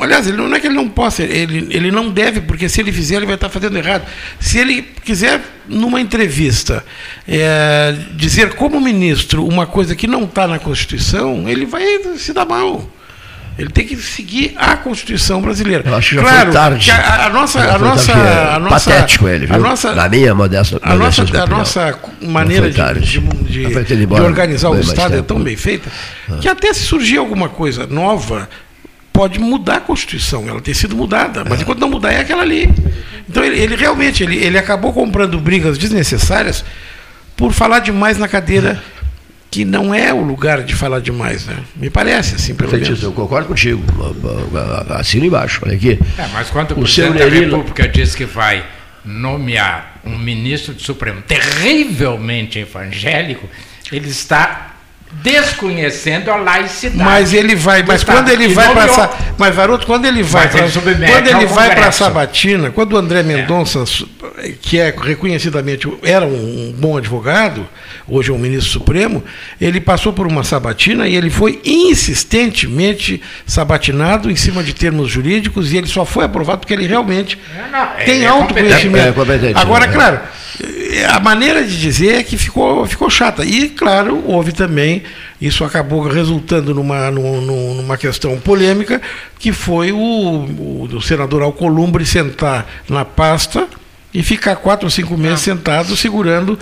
Aliás, 0.00 0.26
ele 0.26 0.36
não 0.36 0.54
é 0.54 0.60
que 0.60 0.66
ele 0.66 0.74
não 0.74 0.88
possa, 0.88 1.22
ele, 1.22 1.68
ele 1.70 1.90
não 1.90 2.10
deve, 2.10 2.40
porque 2.40 2.68
se 2.68 2.80
ele 2.80 2.92
fizer, 2.92 3.16
ele 3.16 3.26
vai 3.26 3.34
estar 3.34 3.48
fazendo 3.48 3.76
errado. 3.76 4.06
Se 4.38 4.58
ele 4.58 4.82
quiser, 5.04 5.40
numa 5.68 6.00
entrevista, 6.00 6.84
é, 7.28 7.94
dizer 8.12 8.54
como 8.54 8.80
ministro 8.80 9.46
uma 9.46 9.66
coisa 9.66 9.94
que 9.94 10.06
não 10.06 10.24
está 10.24 10.46
na 10.46 10.58
Constituição, 10.58 11.48
ele 11.48 11.66
vai 11.66 11.84
se 12.16 12.32
dar 12.32 12.46
mal. 12.46 12.88
Ele 13.58 13.68
tem 13.68 13.86
que 13.86 13.96
seguir 13.96 14.54
a 14.56 14.74
Constituição 14.76 15.42
brasileira. 15.42 15.84
Eu 15.86 15.94
acho 15.94 16.10
que 16.10 16.14
já 16.14 16.22
claro, 16.22 16.44
foi 16.44 16.52
tarde. 16.52 16.90
A, 16.90 17.26
a, 17.26 17.28
nossa, 17.28 17.60
a 17.60 17.78
nossa, 17.78 18.12
a 18.12 18.58
nossa, 18.58 18.90
patético 18.90 19.28
ele, 19.28 19.46
viu? 19.46 19.56
A 19.56 19.58
nossa, 19.58 19.94
Na 19.94 20.08
minha 20.08 20.34
modesta, 20.34 20.78
a 20.82 20.94
nossa, 20.94 21.22
a 21.22 21.46
nossa 21.46 21.98
maneira 22.22 22.70
de, 22.70 23.20
de, 23.20 23.20
de, 23.84 24.06
de, 24.06 24.14
organizar 24.14 24.70
o 24.70 24.80
Estado 24.80 25.18
é 25.18 25.22
tão 25.22 25.42
bem 25.42 25.56
feita 25.56 25.90
ah. 26.30 26.36
que 26.40 26.48
até 26.48 26.72
se 26.72 26.80
surgir 26.80 27.18
alguma 27.18 27.50
coisa 27.50 27.86
nova 27.86 28.48
pode 29.20 29.38
mudar 29.38 29.76
a 29.76 29.80
Constituição, 29.80 30.48
ela 30.48 30.62
tem 30.62 30.72
sido 30.72 30.96
mudada, 30.96 31.44
mas 31.44 31.60
enquanto 31.60 31.78
não 31.78 31.90
mudar 31.90 32.10
é 32.10 32.20
aquela 32.20 32.40
ali. 32.40 32.70
Então 33.28 33.44
ele, 33.44 33.60
ele 33.60 33.76
realmente 33.76 34.22
ele, 34.22 34.34
ele 34.42 34.56
acabou 34.56 34.94
comprando 34.94 35.38
brigas 35.38 35.76
desnecessárias 35.76 36.64
por 37.36 37.52
falar 37.52 37.80
demais 37.80 38.16
na 38.16 38.26
cadeira 38.26 38.82
que 39.50 39.62
não 39.62 39.94
é 39.94 40.10
o 40.10 40.22
lugar 40.22 40.62
de 40.62 40.74
falar 40.74 41.00
demais, 41.00 41.44
né? 41.44 41.58
Me 41.76 41.90
parece 41.90 42.36
assim, 42.36 42.54
pelo 42.54 42.72
menos. 42.72 43.02
Eu 43.02 43.12
concordo 43.12 43.46
contigo. 43.48 43.82
Assina 44.88 45.26
embaixo, 45.26 45.60
olha 45.66 45.76
aqui. 45.76 45.98
É, 46.16 46.26
mas 46.32 46.48
quando 46.48 46.70
o, 46.70 46.78
o 46.78 46.82
presidente 46.82 47.18
da 47.18 47.28
República 47.28 47.86
diz 47.86 48.14
que 48.14 48.24
vai 48.24 48.64
nomear 49.04 50.00
um 50.02 50.16
ministro 50.16 50.72
do 50.72 50.80
Supremo 50.80 51.20
terrivelmente 51.20 52.58
evangélico, 52.58 53.46
ele 53.92 54.08
está 54.08 54.69
desconhecendo 55.12 56.30
a 56.30 56.36
laicidade. 56.36 57.02
Mas 57.02 57.32
ele 57.32 57.54
vai, 57.54 57.82
mas 57.82 58.04
quando 58.04 58.28
ele 58.28 58.48
vai 58.48 58.72
para 58.72 59.10
mas 59.36 59.54
Varoto, 59.54 59.86
quando 59.86 60.04
ele 60.04 60.22
vai 60.22 60.48
para 60.48 60.68
quando 60.70 61.26
ele 61.28 61.46
vai 61.46 61.74
para 61.74 61.92
Sabatina, 61.92 62.70
quando 62.70 62.92
o 62.92 62.96
André 62.96 63.22
Mendonça, 63.22 63.84
é. 64.38 64.52
que 64.60 64.78
é 64.78 64.94
reconhecidamente 64.96 65.88
era 66.02 66.24
um 66.24 66.74
bom 66.78 66.96
advogado, 66.96 67.68
hoje 68.06 68.30
é 68.30 68.34
um 68.34 68.38
ministro 68.38 68.70
supremo, 68.70 69.22
ele 69.60 69.80
passou 69.80 70.12
por 70.12 70.26
uma 70.26 70.44
sabatina 70.44 71.08
e 71.08 71.16
ele 71.16 71.30
foi 71.30 71.60
insistentemente 71.64 73.20
sabatinado 73.44 74.30
em 74.30 74.36
cima 74.36 74.62
de 74.62 74.72
termos 74.72 75.10
jurídicos 75.10 75.72
e 75.72 75.76
ele 75.76 75.88
só 75.88 76.04
foi 76.04 76.24
aprovado 76.24 76.60
porque 76.60 76.72
ele 76.72 76.86
realmente 76.86 77.38
é, 77.56 77.70
não, 77.70 78.04
tem 78.04 78.24
é 78.24 78.28
autoconhecimento. 78.28 79.20
É 79.20 79.60
Agora, 79.60 79.86
né? 79.86 79.92
claro, 79.92 80.20
a 81.08 81.20
maneira 81.20 81.64
de 81.64 81.78
dizer 81.78 82.16
é 82.16 82.22
que 82.22 82.36
ficou, 82.36 82.84
ficou 82.86 83.08
chata. 83.08 83.44
E, 83.44 83.68
claro, 83.68 84.22
houve 84.26 84.52
também, 84.52 84.99
isso 85.40 85.64
acabou 85.64 86.02
resultando 86.08 86.74
numa, 86.74 87.10
numa 87.10 87.96
questão 87.96 88.38
polêmica, 88.38 89.00
que 89.38 89.52
foi 89.52 89.92
o, 89.92 89.98
o, 89.98 90.88
o 90.92 91.02
senador 91.02 91.42
Alcolumbre 91.42 92.04
sentar 92.04 92.66
na 92.88 93.04
pasta 93.04 93.68
e 94.12 94.22
ficar 94.22 94.56
quatro 94.56 94.86
ou 94.86 94.90
cinco 94.90 95.16
meses 95.16 95.40
ah. 95.40 95.44
sentado 95.44 95.96
segurando 95.96 96.58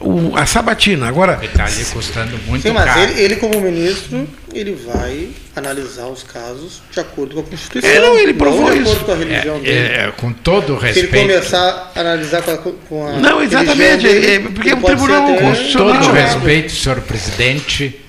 o, 0.00 0.36
a 0.36 0.46
sabatina. 0.46 1.08
Agora. 1.08 1.38
Está 1.42 1.64
ali 1.64 1.84
custando 1.86 2.38
muito 2.46 2.62
Sim, 2.62 2.72
mas 2.72 2.96
ele, 2.96 3.20
ele, 3.20 3.36
como 3.36 3.60
ministro, 3.60 4.28
ele 4.52 4.72
vai 4.72 5.30
analisar 5.54 6.06
os 6.06 6.22
casos 6.22 6.82
de 6.90 7.00
acordo 7.00 7.34
com 7.34 7.40
a 7.40 7.44
Constituição. 7.44 7.90
É, 7.90 8.00
não, 8.00 8.18
ele 8.18 8.34
provou 8.34 8.70
de 8.70 8.78
isso. 8.78 8.92
acordo 8.92 9.04
com 9.04 9.12
a 9.12 9.16
religião 9.16 9.56
é, 9.56 9.60
dele. 9.60 9.94
É, 9.94 10.12
com 10.16 10.32
todo 10.32 10.74
o 10.74 10.78
respeito. 10.78 11.10
Se 11.10 11.16
ele 11.16 11.28
começar 11.28 11.92
a 11.94 12.00
analisar 12.00 12.42
com 12.42 12.50
a, 12.50 12.58
com 12.88 13.06
a 13.06 13.12
Não, 13.12 13.42
exatamente. 13.42 14.02
Dele, 14.02 14.26
é, 14.26 14.40
porque 14.40 14.70
é 14.70 14.74
um 14.74 14.82
tribunal 14.82 15.34
constitucional. 15.36 15.94
Com 15.94 16.00
todo 16.00 16.10
o 16.10 16.12
respeito, 16.12 16.72
senhor 16.72 17.00
presidente, 17.02 18.00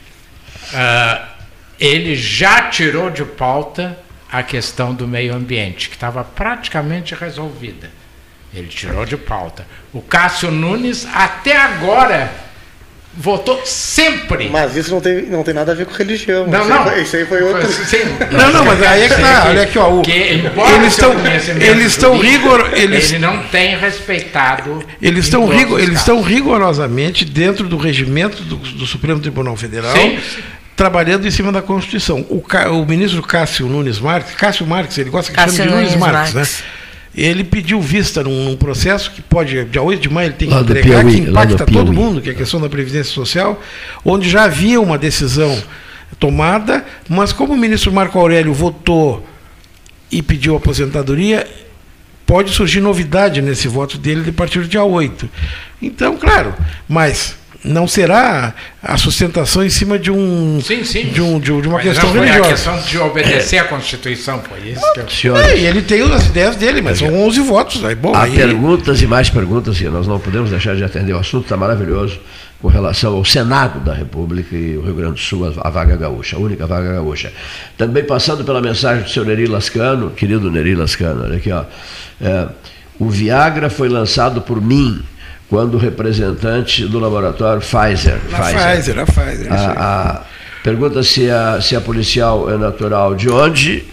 uh, 0.73 1.27
ele 1.79 2.15
já 2.15 2.69
tirou 2.69 3.09
de 3.09 3.25
pauta 3.25 3.97
a 4.31 4.43
questão 4.43 4.93
do 4.93 5.07
meio 5.07 5.33
ambiente, 5.33 5.89
que 5.89 5.95
estava 5.95 6.23
praticamente 6.23 7.15
resolvida. 7.15 7.89
Ele 8.53 8.67
tirou 8.67 9.05
de 9.05 9.17
pauta. 9.17 9.65
O 9.93 10.01
Cássio 10.01 10.51
Nunes, 10.51 11.07
até 11.13 11.55
agora, 11.55 12.31
votou 13.13 13.61
sempre. 13.65 14.49
Mas 14.49 14.75
isso 14.75 14.91
não 14.91 15.01
tem, 15.01 15.23
não 15.23 15.43
tem 15.43 15.53
nada 15.53 15.71
a 15.71 15.75
ver 15.75 15.85
com 15.85 15.93
religião. 15.93 16.47
Não, 16.47 16.61
isso 16.61 16.69
não. 16.69 16.77
Aí 16.77 16.89
foi, 16.89 17.01
isso 17.01 17.15
aí 17.15 17.25
foi 17.25 17.41
outro. 17.43 17.71
Sim. 17.71 17.97
Não, 18.31 18.53
não, 18.53 18.65
mas 18.65 18.81
aí 18.81 19.03
é 19.03 19.09
que 19.09 19.21
tá. 19.21 19.45
Olha 19.47 19.63
aqui, 19.63 19.79
ó. 19.79 19.89
O, 19.89 20.01
eles 20.01 20.93
estão, 20.93 21.13
eles 21.59 21.91
estão 21.91 22.17
rigor, 22.17 22.71
eles, 22.73 23.11
ele 23.11 23.19
não 23.19 23.43
tem 23.43 23.77
respeitado. 23.77 24.83
Eles 25.01 25.25
estão, 25.25 25.47
rigor, 25.47 25.79
eles 25.79 25.99
estão 25.99 26.21
rigorosamente 26.21 27.25
dentro 27.25 27.67
do 27.67 27.77
regimento 27.77 28.43
do, 28.43 28.55
do 28.55 28.85
Supremo 28.85 29.19
Tribunal 29.19 29.55
Federal. 29.57 29.95
Sim 29.95 30.19
trabalhando 30.75 31.27
em 31.27 31.31
cima 31.31 31.51
da 31.51 31.61
Constituição. 31.61 32.25
O, 32.29 32.41
o, 32.71 32.85
ministro 32.85 33.21
Cássio 33.21 33.67
Nunes 33.67 33.99
Marques, 33.99 34.33
Cássio 34.35 34.65
Marques, 34.65 34.97
ele 34.97 35.09
gosta 35.09 35.29
que 35.29 35.35
Cássio 35.35 35.57
chame 35.57 35.67
de 35.67 35.75
Nunes, 35.75 35.91
Nunes 35.91 35.99
Marques, 35.99 36.33
Marques, 36.33 36.59
né? 36.61 36.65
Ele 37.15 37.43
pediu 37.43 37.81
vista 37.81 38.23
num, 38.23 38.45
num, 38.45 38.55
processo 38.55 39.11
que 39.11 39.21
pode, 39.21 39.65
dia 39.65 39.81
8 39.81 40.01
de 40.01 40.09
maio, 40.09 40.27
ele 40.27 40.35
tem 40.35 40.49
que 40.49 40.55
entregar, 40.55 41.03
Piauí, 41.03 41.21
que 41.21 41.29
impacta 41.29 41.65
todo 41.65 41.91
mundo, 41.91 42.21
que 42.21 42.29
é 42.29 42.31
a 42.31 42.35
questão 42.35 42.61
da 42.61 42.69
Previdência 42.69 43.11
Social, 43.11 43.61
onde 44.05 44.29
já 44.29 44.43
havia 44.43 44.79
uma 44.79 44.97
decisão 44.97 45.61
tomada, 46.19 46.85
mas 47.07 47.33
como 47.33 47.53
o 47.53 47.57
ministro 47.57 47.91
Marco 47.91 48.17
Aurélio 48.19 48.53
votou 48.53 49.25
e 50.11 50.21
pediu 50.21 50.55
aposentadoria, 50.55 51.47
pode 52.25 52.51
surgir 52.51 52.79
novidade 52.79 53.41
nesse 53.41 53.67
voto 53.67 53.97
dele 53.97 54.29
a 54.29 54.33
partir 54.33 54.59
do 54.59 54.67
dia 54.67 54.83
8. 54.83 55.29
Então, 55.81 56.15
claro, 56.17 56.53
mas 56.87 57.35
não 57.63 57.87
será 57.87 58.53
a 58.81 58.97
sustentação 58.97 59.63
em 59.63 59.69
cima 59.69 59.99
de 59.99 60.09
um 60.09 60.61
sim, 60.61 60.83
sim. 60.83 61.07
de, 61.07 61.21
um, 61.21 61.39
de, 61.39 61.51
uma 61.51 61.73
Mas 61.73 61.83
questão 61.83 62.05
não 62.05 62.15
foi 62.15 62.27
religiosa. 62.27 62.47
a 62.47 62.53
questão 62.53 62.81
de 62.81 62.97
obedecer 62.97 63.57
à 63.57 63.63
Constituição, 63.65 64.41
foi 64.41 64.71
isso 64.71 64.81
que 65.07 65.27
eu... 65.27 65.35
É, 65.35 65.57
e 65.57 65.65
ele 65.65 65.81
tem 65.81 66.01
as 66.01 66.27
ideias 66.27 66.55
dele, 66.55 66.81
mas 66.81 66.99
são 66.99 67.13
11 67.13 67.41
votos. 67.41 67.83
Aí, 67.83 67.95
bom, 67.95 68.15
Há 68.15 68.23
aí, 68.23 68.35
perguntas 68.35 69.01
e 69.01 69.07
mais 69.07 69.29
perguntas, 69.29 69.79
e 69.81 69.85
nós 69.85 70.07
não 70.07 70.19
podemos 70.19 70.49
deixar 70.49 70.75
de 70.75 70.83
atender. 70.83 71.13
O 71.13 71.19
assunto 71.19 71.43
está 71.43 71.57
maravilhoso 71.57 72.19
com 72.61 72.67
relação 72.69 73.15
ao 73.15 73.25
Senado 73.25 73.79
da 73.81 73.93
República 73.93 74.55
e 74.55 74.77
o 74.77 74.81
Rio 74.81 74.93
Grande 74.93 75.13
do 75.13 75.19
Sul, 75.19 75.53
a 75.59 75.69
vaga 75.69 75.97
gaúcha, 75.97 76.37
a 76.37 76.39
única 76.39 76.65
vaga 76.65 76.93
gaúcha. 76.93 77.31
Também 77.77 78.03
passando 78.03 78.43
pela 78.43 78.61
mensagem 78.61 79.03
do 79.03 79.09
senhor 79.09 79.25
Neri 79.25 79.47
Lascano, 79.47 80.11
querido 80.11 80.49
Neri 80.49 80.75
Lascano, 80.75 81.23
olha 81.23 81.37
aqui, 81.37 81.51
ó. 81.51 81.63
É, 82.21 82.47
o 82.97 83.09
Viagra 83.09 83.69
foi 83.69 83.87
lançado 83.87 84.41
por 84.41 84.61
mim 84.61 85.01
quando 85.49 85.77
representante 85.77 86.85
do 86.85 86.99
laboratório 86.99 87.61
Pfizer. 87.61 88.19
Na 88.29 88.39
Pfizer, 88.39 88.99
a 88.99 89.05
Pfizer. 89.05 89.41
isso 89.41 89.53
aí. 89.53 89.75
A, 89.77 90.21
a- 90.21 90.21
pergunta 90.63 91.01
se 91.03 91.29
a, 91.29 91.59
se 91.61 91.75
a 91.75 91.81
policial 91.81 92.49
é 92.49 92.57
natural 92.57 93.15
de 93.15 93.29
onde. 93.29 93.83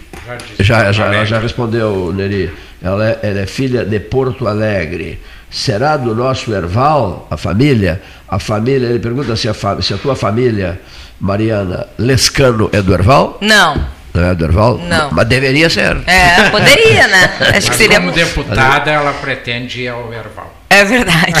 Já, 0.59 0.91
já, 0.91 1.05
ela 1.05 1.25
já 1.25 1.39
respondeu, 1.39 2.11
Neri. 2.13 2.53
Ela 2.83 3.09
é, 3.09 3.19
ela 3.23 3.39
é 3.39 3.45
filha 3.47 3.83
de 3.85 3.99
Porto 3.99 4.47
Alegre. 4.47 5.19
Será 5.49 5.95
do 5.97 6.13
nosso 6.13 6.53
Erval, 6.53 7.25
a 7.31 7.37
família? 7.37 8.01
A 8.27 8.37
família, 8.37 8.87
ele 8.87 8.99
pergunta 8.99 9.35
se 9.35 9.47
a, 9.47 9.53
se 9.81 9.93
a 9.93 9.97
tua 9.97 10.15
família, 10.15 10.79
Mariana 11.19 11.87
Lescano, 11.97 12.69
é 12.73 12.81
do 12.81 12.93
Erval? 12.93 13.37
Não. 13.41 13.83
Não 14.13 14.23
é 14.25 14.35
do 14.35 14.43
Erval? 14.45 14.77
Não. 14.79 15.09
Mas 15.11 15.27
deveria 15.27 15.69
ser. 15.69 15.97
É, 16.05 16.49
poderia, 16.49 17.07
né? 17.07 17.31
Acho 17.39 17.51
Mas 17.53 17.69
que 17.69 17.75
seria. 17.77 17.99
como 17.99 18.11
deputada, 18.11 18.91
ela 18.91 19.13
pretende 19.13 19.81
ir 19.83 19.87
ao 19.87 20.13
Erval. 20.13 20.53
É 20.69 20.83
verdade. 20.83 21.33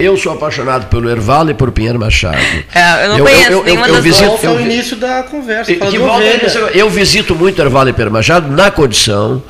Eu 0.00 0.16
sou 0.16 0.32
apaixonado 0.32 0.86
pelo 0.86 1.10
Erval 1.10 1.48
e 1.50 1.54
por 1.54 1.70
Pinheiro 1.72 1.98
Machado. 1.98 2.38
É, 2.74 3.04
eu 3.04 3.08
não 3.10 3.18
conheço 3.20 3.62
nenhuma 3.64 3.88
das 3.88 4.02
visito- 4.02 4.24
duas. 4.28 4.40
Volta 4.40 4.46
ao 4.48 4.52
eu 4.54 4.58
vi- 4.58 4.64
início 4.72 4.96
da 4.96 5.22
conversa. 5.24 5.70
E- 5.72 5.76
que 5.76 5.86
de 5.88 5.98
volta 5.98 6.24
eu 6.74 6.88
visito 6.90 7.34
muito 7.34 7.60
Erval 7.60 7.86
e 7.88 7.92
Pedro 7.92 8.10
Machado 8.12 8.50
na 8.50 8.70
condição 8.70 9.42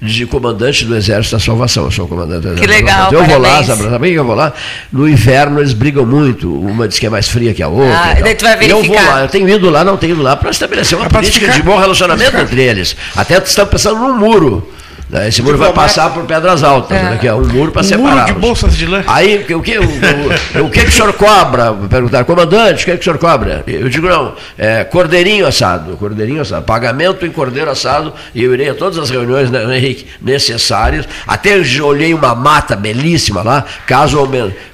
de 0.00 0.24
comandante 0.26 0.84
do 0.84 0.96
Exército 0.96 1.36
da 1.36 1.40
Salvação. 1.42 1.84
Eu 1.84 1.90
sou 1.90 2.06
comandante 2.08 2.40
do 2.42 2.48
Exército 2.52 2.68
da 2.68 2.74
legal, 2.74 2.98
Salvação. 3.10 3.20
Eu 3.20 3.24
vou 3.26 3.38
lá, 3.38 3.48
parabéns. 3.48 3.66
sabe, 3.66 3.90
sabe 3.90 4.08
que 4.10 4.14
eu 4.14 4.24
vou 4.24 4.34
lá? 4.36 4.52
No 4.92 5.08
inverno 5.08 5.58
eles 5.60 5.72
brigam 5.72 6.06
muito. 6.06 6.54
Uma 6.54 6.86
diz 6.86 6.98
que 7.00 7.06
é 7.06 7.10
mais 7.10 7.28
fria 7.28 7.52
que 7.52 7.62
a 7.62 7.68
outra. 7.68 8.00
Ah, 8.00 8.14
e 8.18 8.22
daí 8.22 8.34
tu 8.36 8.44
vai 8.44 8.52
E 8.64 8.70
eu 8.70 8.76
vou 8.76 8.82
verificar. 8.84 9.14
lá, 9.16 9.20
eu 9.22 9.28
tenho 9.28 9.48
ido 9.48 9.68
lá, 9.68 9.82
não 9.84 9.96
tenho 9.96 10.12
ido 10.12 10.22
lá 10.22 10.36
para 10.36 10.50
estabelecer 10.50 10.96
uma 10.96 11.08
política 11.10 11.48
de 11.48 11.62
bom 11.62 11.76
relacionamento 11.78 12.36
entre 12.36 12.62
eles. 12.62 12.96
Até 13.16 13.38
estão 13.38 13.66
pensando 13.66 13.98
num 13.98 14.16
muro. 14.16 14.72
Esse 15.26 15.42
muro 15.42 15.58
vai 15.58 15.72
passar 15.72 16.10
por 16.10 16.24
pedras 16.24 16.62
altas, 16.62 16.96
É. 16.96 17.02
né? 17.02 17.18
que 17.20 17.26
é 17.26 17.34
um 17.34 17.44
muro 17.46 17.72
para 17.72 17.80
Um 17.82 17.84
separar. 17.84 18.14
muro 18.14 18.26
de 18.26 18.32
bolsas 18.34 18.76
de 18.76 18.86
lã. 18.86 19.02
Aí, 19.06 19.38
o 19.52 19.62
que, 19.62 19.78
o, 19.78 19.82
o, 19.82 20.64
o, 20.66 20.70
que, 20.70 20.80
que 20.82 20.88
o 20.88 20.92
senhor 20.92 21.12
cobra? 21.14 21.72
Perguntaram, 21.88 22.24
comandante, 22.24 22.82
o 22.82 22.86
que, 22.86 22.92
que 22.92 23.00
o 23.00 23.04
senhor 23.04 23.18
cobra? 23.18 23.64
Eu 23.66 23.88
digo, 23.88 24.08
não, 24.08 24.34
é 24.56 24.84
cordeirinho 24.84 25.46
assado, 25.46 25.96
cordeirinho 25.96 26.42
assado, 26.42 26.64
pagamento 26.64 27.26
em 27.26 27.30
cordeiro 27.30 27.70
assado, 27.70 28.12
e 28.34 28.44
eu 28.44 28.54
irei 28.54 28.70
a 28.70 28.74
todas 28.74 28.98
as 28.98 29.10
reuniões, 29.10 29.50
né, 29.50 29.64
Henrique, 29.76 30.06
necessárias. 30.22 31.06
Até 31.26 31.60
olhei 31.82 32.14
uma 32.14 32.34
mata 32.34 32.76
belíssima 32.76 33.42
lá, 33.42 33.64
caso 33.86 34.18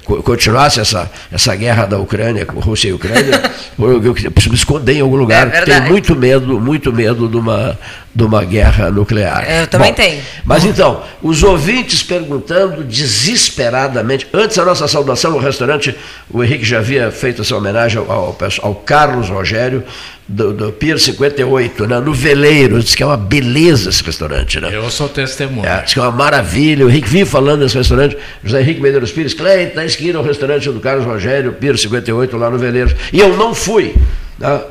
continuasse 0.07 0.79
essa, 0.79 1.11
essa 1.31 1.55
guerra 1.55 1.85
da 1.85 1.99
Ucrânia, 1.99 2.45
com 2.45 2.59
Rússia 2.59 2.89
e 2.89 2.93
Ucrânia, 2.93 3.41
eu, 3.77 4.13
preciso 4.13 4.49
me 4.49 4.55
esconder 4.55 4.93
em 4.93 5.01
algum 5.01 5.17
lugar. 5.17 5.53
É. 5.53 5.61
Tenho 5.61 5.83
muito 5.83 6.15
medo, 6.15 6.59
muito 6.59 6.93
medo 6.93 7.27
de 7.27 7.35
uma, 7.35 7.77
de 8.15 8.23
uma 8.23 8.43
guerra 8.43 8.89
nuclear. 8.89 9.45
Eu 9.49 9.67
também 9.67 9.91
Bom, 9.91 9.95
tenho. 9.95 10.21
Mas 10.45 10.63
então, 10.63 11.03
os 11.21 11.43
ouvintes 11.43 12.01
perguntando 12.01 12.83
desesperadamente, 12.83 14.27
antes 14.33 14.55
da 14.55 14.63
nossa 14.63 14.87
saudação 14.87 15.31
no 15.31 15.39
restaurante, 15.39 15.95
o 16.29 16.43
Henrique 16.43 16.63
já 16.63 16.79
havia 16.79 17.11
feito 17.11 17.41
essa 17.41 17.55
homenagem 17.55 17.97
ao, 17.99 18.37
ao 18.61 18.75
Carlos 18.75 19.29
Rogério, 19.29 19.83
do, 20.27 20.53
do 20.53 20.71
Pier 20.71 20.99
58, 20.99 21.87
né, 21.87 21.99
no 21.99 22.13
Veleiro, 22.13 22.81
diz 22.83 22.95
que 22.95 23.01
é 23.01 23.05
uma 23.05 23.15
beleza 23.17 23.89
esse 23.89 24.03
restaurante. 24.03 24.59
Né? 24.59 24.69
Eu 24.73 24.89
sou 24.89 25.07
testemunha. 25.07 25.67
É, 25.69 25.81
diz 25.83 25.93
que 25.93 25.99
é 25.99 26.01
uma 26.01 26.11
maravilha. 26.11 26.85
O 26.85 26.89
Henrique 26.89 27.07
vive 27.07 27.25
falando 27.25 27.61
desse 27.61 27.77
restaurante. 27.77 28.17
José 28.43 28.61
Henrique 28.61 28.81
Medeiros 28.81 29.11
Pires, 29.11 29.33
Cleiton, 29.33 29.75
na 29.75 29.85
esquina, 29.85 30.19
o 30.19 30.23
restaurante 30.23 30.69
do 30.69 30.79
Carlos 30.79 31.05
Rogério, 31.05 31.53
Pier 31.53 31.77
58, 31.77 32.35
lá 32.35 32.49
no 32.49 32.57
Veleiro. 32.57 32.93
E 33.13 33.19
eu 33.19 33.37
não 33.37 33.55
fui. 33.55 33.95
né? 34.37 34.61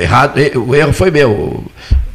Errado, 0.00 0.38
o 0.66 0.74
erro 0.74 0.92
foi 0.92 1.10
meu. 1.10 1.64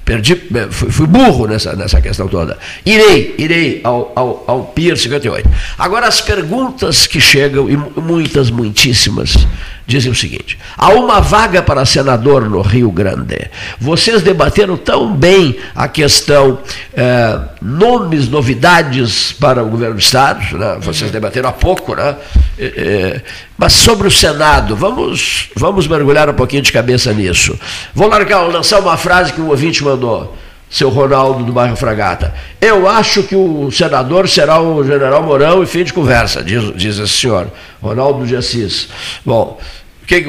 Perdi, 0.05 0.35
fui, 0.69 0.91
fui 0.91 1.07
burro 1.07 1.47
nessa, 1.47 1.75
nessa 1.75 2.01
questão 2.01 2.27
toda. 2.27 2.57
Irei, 2.85 3.35
irei 3.37 3.79
ao, 3.83 4.11
ao, 4.15 4.43
ao 4.47 4.63
Pier 4.65 4.97
58. 4.97 5.49
Agora, 5.77 6.07
as 6.07 6.19
perguntas 6.19 7.07
que 7.07 7.21
chegam, 7.21 7.69
e 7.69 7.77
mu- 7.77 7.93
muitas, 7.95 8.49
muitíssimas, 8.49 9.47
dizem 9.87 10.11
o 10.11 10.15
seguinte: 10.15 10.59
há 10.77 10.89
uma 10.89 11.21
vaga 11.21 11.61
para 11.61 11.85
senador 11.85 12.49
no 12.49 12.61
Rio 12.61 12.91
Grande. 12.91 13.49
Vocês 13.79 14.21
debateram 14.21 14.75
tão 14.75 15.13
bem 15.13 15.57
a 15.73 15.87
questão 15.87 16.59
eh, 16.93 17.39
nomes, 17.61 18.27
novidades 18.27 19.31
para 19.31 19.63
o 19.63 19.69
governo 19.69 19.95
do 19.95 20.01
Estado, 20.01 20.57
né? 20.57 20.77
vocês 20.81 21.11
debateram 21.11 21.47
há 21.49 21.53
pouco, 21.53 21.95
né? 21.95 22.15
Eh, 22.59 22.73
eh, 22.75 23.21
mas 23.57 23.73
sobre 23.73 24.07
o 24.07 24.11
Senado, 24.11 24.75
vamos, 24.75 25.49
vamos 25.55 25.87
mergulhar 25.87 26.29
um 26.29 26.33
pouquinho 26.33 26.61
de 26.61 26.71
cabeça 26.71 27.13
nisso. 27.13 27.57
Vou 27.93 28.07
largar, 28.07 28.41
lançar 28.41 28.79
uma 28.79 28.97
frase 28.97 29.31
que 29.33 29.41
um 29.41 29.49
ouvinte 29.49 29.83
mandou 29.83 30.35
seu 30.69 30.89
Ronaldo 30.89 31.43
do 31.43 31.51
bairro 31.53 31.75
Fragata. 31.75 32.33
Eu 32.59 32.89
acho 32.89 33.21
que 33.23 33.35
o 33.35 33.69
senador 33.71 34.27
será 34.27 34.59
o 34.59 34.83
general 34.83 35.21
Mourão 35.21 35.61
e 35.61 35.67
fim 35.67 35.83
de 35.83 35.93
conversa, 35.93 36.43
diz, 36.43 36.73
diz 36.75 36.97
esse 36.97 37.13
senhor, 37.13 37.47
Ronaldo 37.79 38.25
de 38.25 38.35
Assis. 38.35 38.89
Bom, 39.23 39.59
que, 40.07 40.25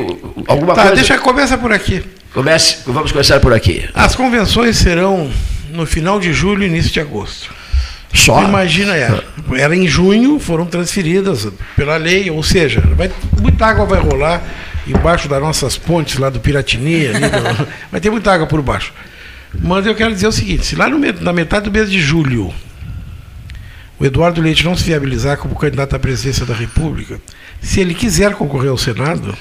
alguma 0.47 0.75
Tá, 0.75 0.83
coisa. 0.83 0.97
deixa 0.97 1.19
começa 1.19 1.57
por 1.57 1.73
aqui. 1.73 2.05
Comece, 2.35 2.79
vamos 2.87 3.11
começar 3.11 3.41
por 3.41 3.55
aqui. 3.55 3.89
As 3.95 4.15
convenções 4.15 4.77
serão 4.77 5.31
no 5.71 5.87
final 5.87 6.21
de 6.21 6.33
julho 6.33 6.63
e 6.63 6.67
início 6.67 6.91
de 6.93 7.01
agosto. 7.01 7.49
Só? 8.15 8.43
Imagina, 8.45 8.97
é. 8.97 9.23
Era 9.59 9.75
em 9.77 9.87
junho, 9.89 10.39
foram 10.39 10.65
transferidas 10.67 11.49
pela 11.77 11.97
lei, 11.97 12.31
ou 12.31 12.43
seja, 12.43 12.81
vai, 12.97 13.11
muita 13.41 13.67
água 13.67 13.85
vai 13.85 14.01
rolar 14.01 14.43
embaixo 14.87 15.29
das 15.29 15.41
nossas 15.43 15.77
pontes 15.77 16.17
lá 16.19 16.31
do 16.31 16.39
Piratini, 16.41 17.09
no- 17.09 17.67
vai 17.91 18.01
ter 18.01 18.11
muita 18.11 18.33
água 18.33 18.47
por 18.47 18.63
baixo. 18.63 18.93
Mas 19.61 19.85
eu 19.87 19.95
quero 19.95 20.13
dizer 20.15 20.27
o 20.27 20.33
seguinte, 20.33 20.65
se 20.65 20.77
lá 20.77 20.89
no, 20.89 20.99
na 20.99 21.33
metade 21.33 21.65
do 21.67 21.73
mês 21.73 21.91
de 21.91 22.01
julho 22.01 22.53
o 23.99 24.05
Eduardo 24.05 24.41
Leite 24.41 24.65
não 24.65 24.77
se 24.77 24.85
viabilizar 24.85 25.37
como 25.37 25.55
candidato 25.55 25.95
à 25.95 25.99
presidência 25.99 26.45
da 26.45 26.55
República, 26.55 27.21
se 27.61 27.81
ele 27.81 27.95
quiser 27.95 28.35
concorrer 28.35 28.71
ao 28.71 28.77
Senado, 28.79 29.37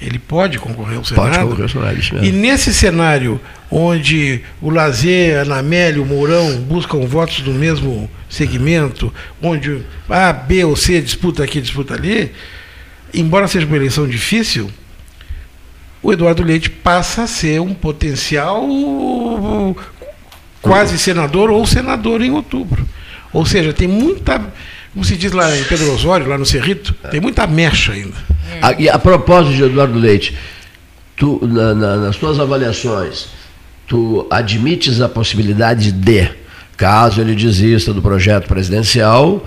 ele 0.00 0.18
pode 0.18 0.58
concorrer 0.58 0.98
ao 0.98 1.04
Senado. 1.04 1.24
Pode 1.24 1.38
concorrer 1.38 1.62
ao 1.62 1.68
Senado, 1.68 1.98
isso 1.98 2.14
mesmo. 2.14 2.28
E 2.28 2.32
nesse 2.32 2.74
cenário 2.74 3.40
onde 3.70 4.42
o 4.60 4.70
Lazer, 4.70 5.38
a 5.38 5.42
Anamélio, 5.42 6.02
o 6.02 6.06
Mourão 6.06 6.60
buscam 6.60 7.06
votos 7.06 7.40
do 7.40 7.52
mesmo 7.52 8.08
segmento, 8.28 9.12
onde 9.42 9.82
A, 10.08 10.32
B 10.32 10.64
ou 10.64 10.76
C 10.76 11.00
disputa 11.00 11.42
aqui, 11.42 11.60
disputa 11.60 11.94
ali, 11.94 12.32
embora 13.12 13.48
seja 13.48 13.66
uma 13.66 13.76
eleição 13.76 14.06
difícil, 14.06 14.70
o 16.02 16.12
Eduardo 16.12 16.44
Leite 16.44 16.70
passa 16.70 17.22
a 17.22 17.26
ser 17.26 17.60
um 17.60 17.74
potencial 17.74 18.64
quase 20.60 20.98
senador 20.98 21.50
ou 21.50 21.66
senador 21.66 22.22
em 22.22 22.30
outubro. 22.30 22.86
Ou 23.32 23.44
seja, 23.44 23.72
tem 23.72 23.88
muita, 23.88 24.40
como 24.92 25.04
se 25.04 25.16
diz 25.16 25.32
lá 25.32 25.56
em 25.56 25.64
Pedro 25.64 25.92
Osório, 25.92 26.28
lá 26.28 26.38
no 26.38 26.46
Cerrito, 26.46 26.94
tem 27.10 27.20
muita 27.20 27.46
mecha 27.46 27.92
ainda. 27.92 28.16
A, 28.62 28.72
e 28.72 28.88
a 28.88 28.98
propósito 28.98 29.54
de 29.54 29.62
Eduardo 29.64 29.98
Leite, 29.98 30.36
tu, 31.16 31.40
na- 31.42 31.74
na- 31.74 31.96
nas 31.96 32.16
tuas 32.16 32.38
avaliações, 32.40 33.28
tu 33.86 34.26
admites 34.30 35.00
a 35.00 35.08
possibilidade 35.08 35.92
de, 35.92 36.28
caso 36.76 37.20
ele 37.20 37.34
desista 37.34 37.92
do 37.92 38.02
projeto 38.02 38.46
presidencial, 38.46 39.44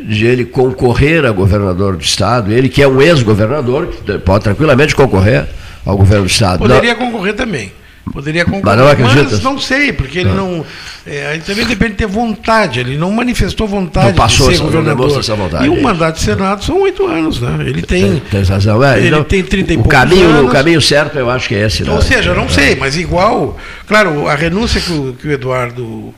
de 0.00 0.26
ele 0.26 0.44
concorrer 0.44 1.24
a 1.24 1.30
governador 1.32 1.96
do 1.96 2.02
Estado, 2.02 2.52
ele 2.52 2.68
que 2.68 2.82
é 2.82 2.86
um 2.88 3.00
ex-governador, 3.02 3.86
pode 4.24 4.44
tranquilamente 4.44 4.94
concorrer 4.94 5.46
ao 5.84 5.96
governo 5.96 6.24
do 6.24 6.30
Estado. 6.30 6.58
Poderia 6.60 6.94
concorrer 6.94 7.34
também. 7.34 7.72
Poderia 8.12 8.44
concorrer. 8.44 8.76
Mas 8.98 9.14
não? 9.14 9.24
Mas 9.24 9.42
não 9.42 9.58
sei, 9.58 9.92
porque 9.92 10.20
ele 10.20 10.30
Não. 10.30 10.64
é, 11.06 11.38
também 11.38 11.66
depende 11.66 11.92
de 11.92 11.96
ter 11.98 12.06
vontade. 12.06 12.80
Ele 12.80 12.96
não 12.96 13.10
manifestou 13.12 13.66
vontade 13.68 14.08
Não 14.08 14.14
passou 14.14 14.48
de 14.50 14.56
ser 14.56 14.62
governador. 14.62 15.18
essa 15.20 15.34
vontade, 15.34 15.66
e 15.66 15.68
o 15.68 15.82
mandato 15.82 16.16
de 16.16 16.22
Senado 16.22 16.64
são 16.64 16.80
oito 16.82 17.06
anos, 17.06 17.40
né? 17.40 17.56
Ele 17.60 17.82
tem. 17.82 18.20
Tem 18.30 18.42
razão. 18.42 18.82
É, 18.84 18.98
ele 18.98 19.08
então, 19.08 19.24
tem 19.24 19.42
30 19.42 19.72
e 19.72 19.76
o 19.76 19.84
caminho, 19.84 20.28
anos. 20.28 20.50
o 20.50 20.52
caminho 20.52 20.80
certo 20.80 21.18
eu 21.18 21.30
acho 21.30 21.48
que 21.48 21.54
é 21.54 21.66
esse. 21.66 21.82
né? 21.84 21.92
Ou 21.92 22.02
seja, 22.02 22.34
não 22.34 22.44
É. 22.44 22.48
sei, 22.48 22.76
mas 22.76 22.96
igual. 22.96 23.56
Claro, 23.86 24.26
a 24.28 24.34
renúncia 24.34 24.80
que 24.80 24.92
o, 24.92 25.12
que 25.14 25.28
o 25.28 25.32
Eduardo 25.32 26.14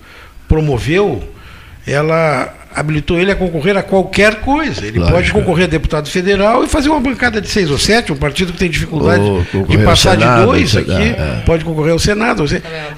promoveu, 0.48 1.22
ela 1.86 2.52
habilitou 2.74 3.18
ele 3.18 3.32
a 3.32 3.36
concorrer 3.36 3.76
a 3.76 3.82
qualquer 3.82 4.36
coisa. 4.36 4.86
Ele 4.86 4.98
Lógico. 4.98 5.16
pode 5.16 5.32
concorrer 5.32 5.64
a 5.64 5.68
deputado 5.68 6.08
federal 6.08 6.62
e 6.64 6.68
fazer 6.68 6.88
uma 6.88 7.00
bancada 7.00 7.40
de 7.40 7.48
seis 7.48 7.70
ou 7.70 7.78
sete, 7.78 8.12
um 8.12 8.16
partido 8.16 8.52
que 8.52 8.58
tem 8.58 8.70
dificuldade 8.70 9.22
de 9.68 9.78
passar 9.78 10.18
Senado, 10.18 10.40
de 10.40 10.46
dois 10.46 10.76
aqui, 10.76 10.92
é. 10.92 11.42
pode 11.44 11.64
concorrer 11.64 11.92
ao 11.92 11.98
Senado. 11.98 12.44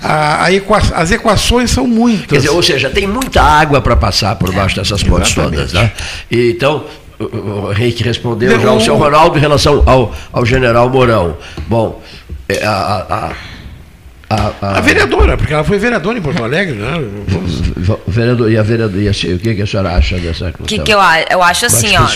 A, 0.03 0.45
a 0.45 0.53
equa, 0.53 0.83
as 0.95 1.11
equações 1.11 1.71
são 1.71 1.87
muitas. 1.87 2.27
Quer 2.27 2.37
dizer, 2.37 2.51
ou 2.51 2.63
seja, 2.63 2.91
tem 2.91 3.07
muita 3.07 3.43
água 3.43 3.81
para 3.81 3.97
passar 3.97 4.37
por 4.37 4.53
baixo 4.53 4.77
dessas 4.77 5.03
pontes 5.03 5.35
todas. 5.35 5.73
Né? 5.73 5.91
E, 6.31 6.51
então, 6.51 6.85
o 7.19 7.73
Henrique 7.73 8.03
respondeu 8.03 8.61
já 8.61 8.73
o 8.73 8.81
seu 8.81 8.97
Ronaldo 8.97 9.39
em 9.39 9.41
relação 9.41 9.83
ao, 9.87 10.15
ao 10.33 10.45
general 10.45 10.91
Mourão. 10.91 11.37
Bom, 11.69 12.03
é, 12.49 12.65
a, 12.65 13.07
a 13.09 13.33
a, 14.33 14.67
a, 14.67 14.79
a, 14.79 14.81
vereadora, 14.81 15.37
porque 15.37 15.53
ela 15.53 15.65
foi 15.65 15.79
vereadora 15.79 16.19
em 16.19 16.23
Porto 16.23 16.43
Alegre, 16.43 16.75
né? 16.75 16.93
Vereador, 18.07 18.51
e 18.51 18.57
a 18.57 18.63
vereadora, 18.63 19.11
o 19.11 19.39
que, 19.39 19.55
que 19.55 19.63
a 19.63 19.67
senhora 19.67 19.95
acha 19.95 20.17
dessa 20.17 20.47
questão? 20.47 20.67
Que, 20.67 20.79
que 20.79 20.93
eu, 20.93 20.99
eu 21.31 21.43
acho 21.43 21.67
assim, 21.67 21.97
ó. 21.97 22.07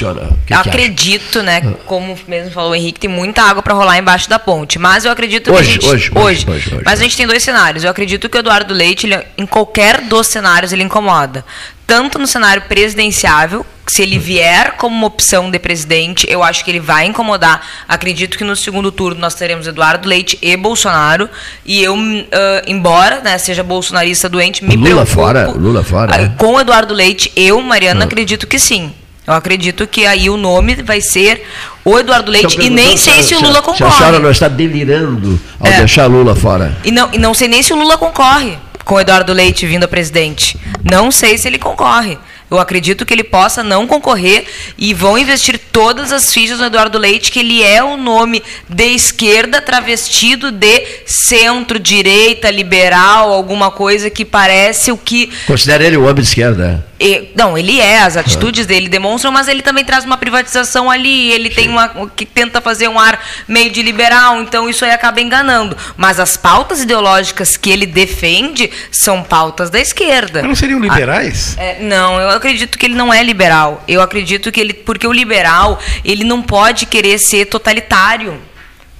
Que 0.47 0.55
eu 0.55 0.59
acredito, 0.59 1.41
acha? 1.41 1.43
né? 1.43 1.63
Ah. 1.65 1.73
Como 1.85 2.17
mesmo 2.27 2.51
falou 2.51 2.71
o 2.71 2.75
Henrique, 2.75 3.01
tem 3.01 3.11
muita 3.11 3.43
água 3.43 3.63
para 3.63 3.75
rolar 3.75 3.99
embaixo 3.99 4.29
da 4.29 4.39
ponte. 4.39 4.79
Mas 4.79 5.05
eu 5.05 5.13
acredito 5.13 5.53
hoje, 5.53 5.79
que. 5.79 5.85
Gente, 5.85 5.87
hoje, 5.87 6.11
hoje, 6.15 6.47
hoje, 6.49 6.71
hoje, 6.75 6.83
Mas 6.85 7.01
a 7.01 7.03
gente 7.03 7.17
tem 7.17 7.27
dois 7.27 7.43
cenários. 7.43 7.85
Eu 7.85 7.91
acredito 7.91 8.29
que 8.29 8.37
o 8.37 8.41
Eduardo 8.41 8.73
Leite, 8.73 9.07
ele, 9.07 9.19
em 9.37 9.47
qualquer 9.47 10.01
dos 10.03 10.27
cenários, 10.27 10.73
ele 10.73 10.83
incomoda. 10.83 11.45
Tanto 11.87 12.19
no 12.19 12.27
cenário 12.27 12.63
presidenciável, 12.63 13.65
se 13.87 14.03
ele 14.03 14.19
vier 14.19 14.73
como 14.73 14.97
uma 14.97 15.07
opção 15.07 15.51
de 15.51 15.59
presidente, 15.59 16.27
eu 16.29 16.43
acho 16.43 16.65
que 16.65 16.71
ele 16.71 16.81
vai 16.81 17.07
incomodar. 17.07 17.63
Acredito 17.87 18.37
que 18.37 18.43
no 18.43 18.57
segundo 18.57 18.91
turno 18.91 19.21
nós 19.21 19.35
teremos 19.35 19.67
Eduardo 19.67 20.09
Leite 20.09 20.37
e 20.43 20.57
Bolsonaro. 20.57 21.29
E 21.65 21.83
eu, 21.83 21.95
uh, 21.95 22.29
embora 22.67 23.21
né, 23.21 23.39
seja 23.39 23.63
bolsonarista 23.63 24.29
doente, 24.29 24.65
me 24.65 24.75
Lula 24.75 24.89
preocupo. 24.89 25.13
Fora, 25.13 25.51
Lula 25.53 25.85
fora. 25.85 26.23
Uh, 26.23 26.31
com 26.37 26.61
Eduardo 26.61 26.93
Leite, 26.93 27.31
eu, 27.37 27.61
Mariana, 27.63 28.01
ah. 28.01 28.07
acredito 28.07 28.47
que 28.47 28.59
sim. 28.59 28.93
Eu 29.25 29.35
acredito 29.35 29.87
que 29.89 30.07
aí 30.07 30.31
o 30.31 30.37
nome 30.37 30.77
vai 30.77 31.01
ser 31.01 31.45
o 31.85 31.99
Eduardo 31.99 32.31
Leite 32.31 32.61
e 32.61 32.71
nem 32.71 32.97
sei 32.97 33.23
se, 33.23 33.31
se 33.31 33.35
o 33.35 33.41
Lula 33.41 33.61
concorre. 33.61 33.77
Se 33.77 33.85
a 33.85 33.99
senhora 33.99 34.19
não 34.21 34.31
está 34.31 34.47
delirando 34.47 35.41
ao 35.59 35.67
é. 35.67 35.79
deixar 35.79 36.07
Lula 36.07 36.35
fora. 36.37 36.77
E 36.85 36.93
não, 36.93 37.09
e 37.13 37.19
não 37.19 37.35
sei 37.35 37.49
nem 37.49 37.63
se 37.63 37.73
o 37.73 37.77
Lula 37.77 37.99
concorre 37.99 38.57
com 38.87 39.01
Eduardo 39.01 39.33
Leite 39.33 39.67
vindo 39.67 39.83
a 39.83 39.89
presidente. 39.89 40.57
Não 40.83 41.11
sei 41.11 41.37
se 41.37 41.49
ele 41.49 41.59
concorre. 41.59 42.17
Eu 42.49 42.61
acredito 42.61 43.05
que 43.05 43.13
ele 43.13 43.25
possa 43.25 43.65
não 43.65 43.89
concorrer 43.89 44.47
e 44.79 44.95
vão 44.95 45.19
investir 45.19 45.59
todas 45.73 46.13
as 46.13 46.33
fichas 46.33 46.61
no 46.61 46.67
Eduardo 46.67 46.97
Leite, 46.97 47.33
que 47.33 47.41
ele 47.41 47.61
é 47.61 47.83
o 47.83 47.97
nome 47.97 48.41
de 48.69 48.85
esquerda 48.85 49.61
travestido 49.61 50.53
de 50.53 50.87
centro, 51.05 51.81
direita, 51.81 52.49
liberal, 52.49 53.33
alguma 53.33 53.73
coisa 53.73 54.09
que 54.09 54.25
parece 54.25 54.93
o 54.93 54.97
que. 54.97 55.33
Considera 55.49 55.85
ele 55.85 55.97
o 55.97 56.03
homem 56.03 56.23
de 56.23 56.29
esquerda? 56.29 56.87
Não, 57.35 57.59
ele 57.59 57.79
é, 57.79 58.01
as 58.01 58.17
atitudes 58.17 58.65
ah. 58.65 58.69
dele 58.69 58.89
demonstram, 58.89 59.31
mas 59.31 59.49
ele 59.49 59.61
também 59.61 59.85
traz 59.85 60.05
uma 60.05 60.17
privatização 60.17 60.91
ali, 60.91 61.31
ele 61.31 61.51
Sim. 61.51 61.55
tem 61.55 61.69
uma 61.69 61.89
que 62.09 62.25
tenta 62.25 62.61
fazer 62.61 62.89
um 62.89 62.99
ar 62.99 63.23
meio 63.47 63.71
de 63.71 63.83
liberal, 63.83 64.41
então 64.41 64.69
isso 64.69 64.85
aí 64.85 64.91
acaba 64.91 65.21
enganando. 65.21 65.77
Mas 65.97 66.19
as 66.19 66.37
pautas 66.37 66.83
ideológicas 66.83 67.57
que 67.57 67.71
ele 67.71 67.85
defende 67.85 68.71
são 68.91 69.23
pautas 69.23 69.69
da 69.69 69.79
esquerda. 69.79 70.41
Mas 70.41 70.49
não 70.49 70.57
seriam 70.57 70.81
liberais? 70.81 71.55
Ah, 71.59 71.63
é, 71.63 71.79
não, 71.81 72.19
eu 72.19 72.31
acredito 72.31 72.79
que 72.79 72.87
ele 72.87 72.95
não 72.95 73.13
é 73.13 73.23
liberal. 73.23 73.85
Eu 73.87 74.01
acredito 74.01 74.51
que 74.51 74.61
ele. 74.61 74.73
Porque 74.73 75.07
o 75.07 75.13
liberal, 75.13 75.79
ele 76.05 76.25
não 76.25 76.43
pode 76.43 76.87
querer 76.87 77.19
ser 77.19 77.47
totalitário 77.47 78.41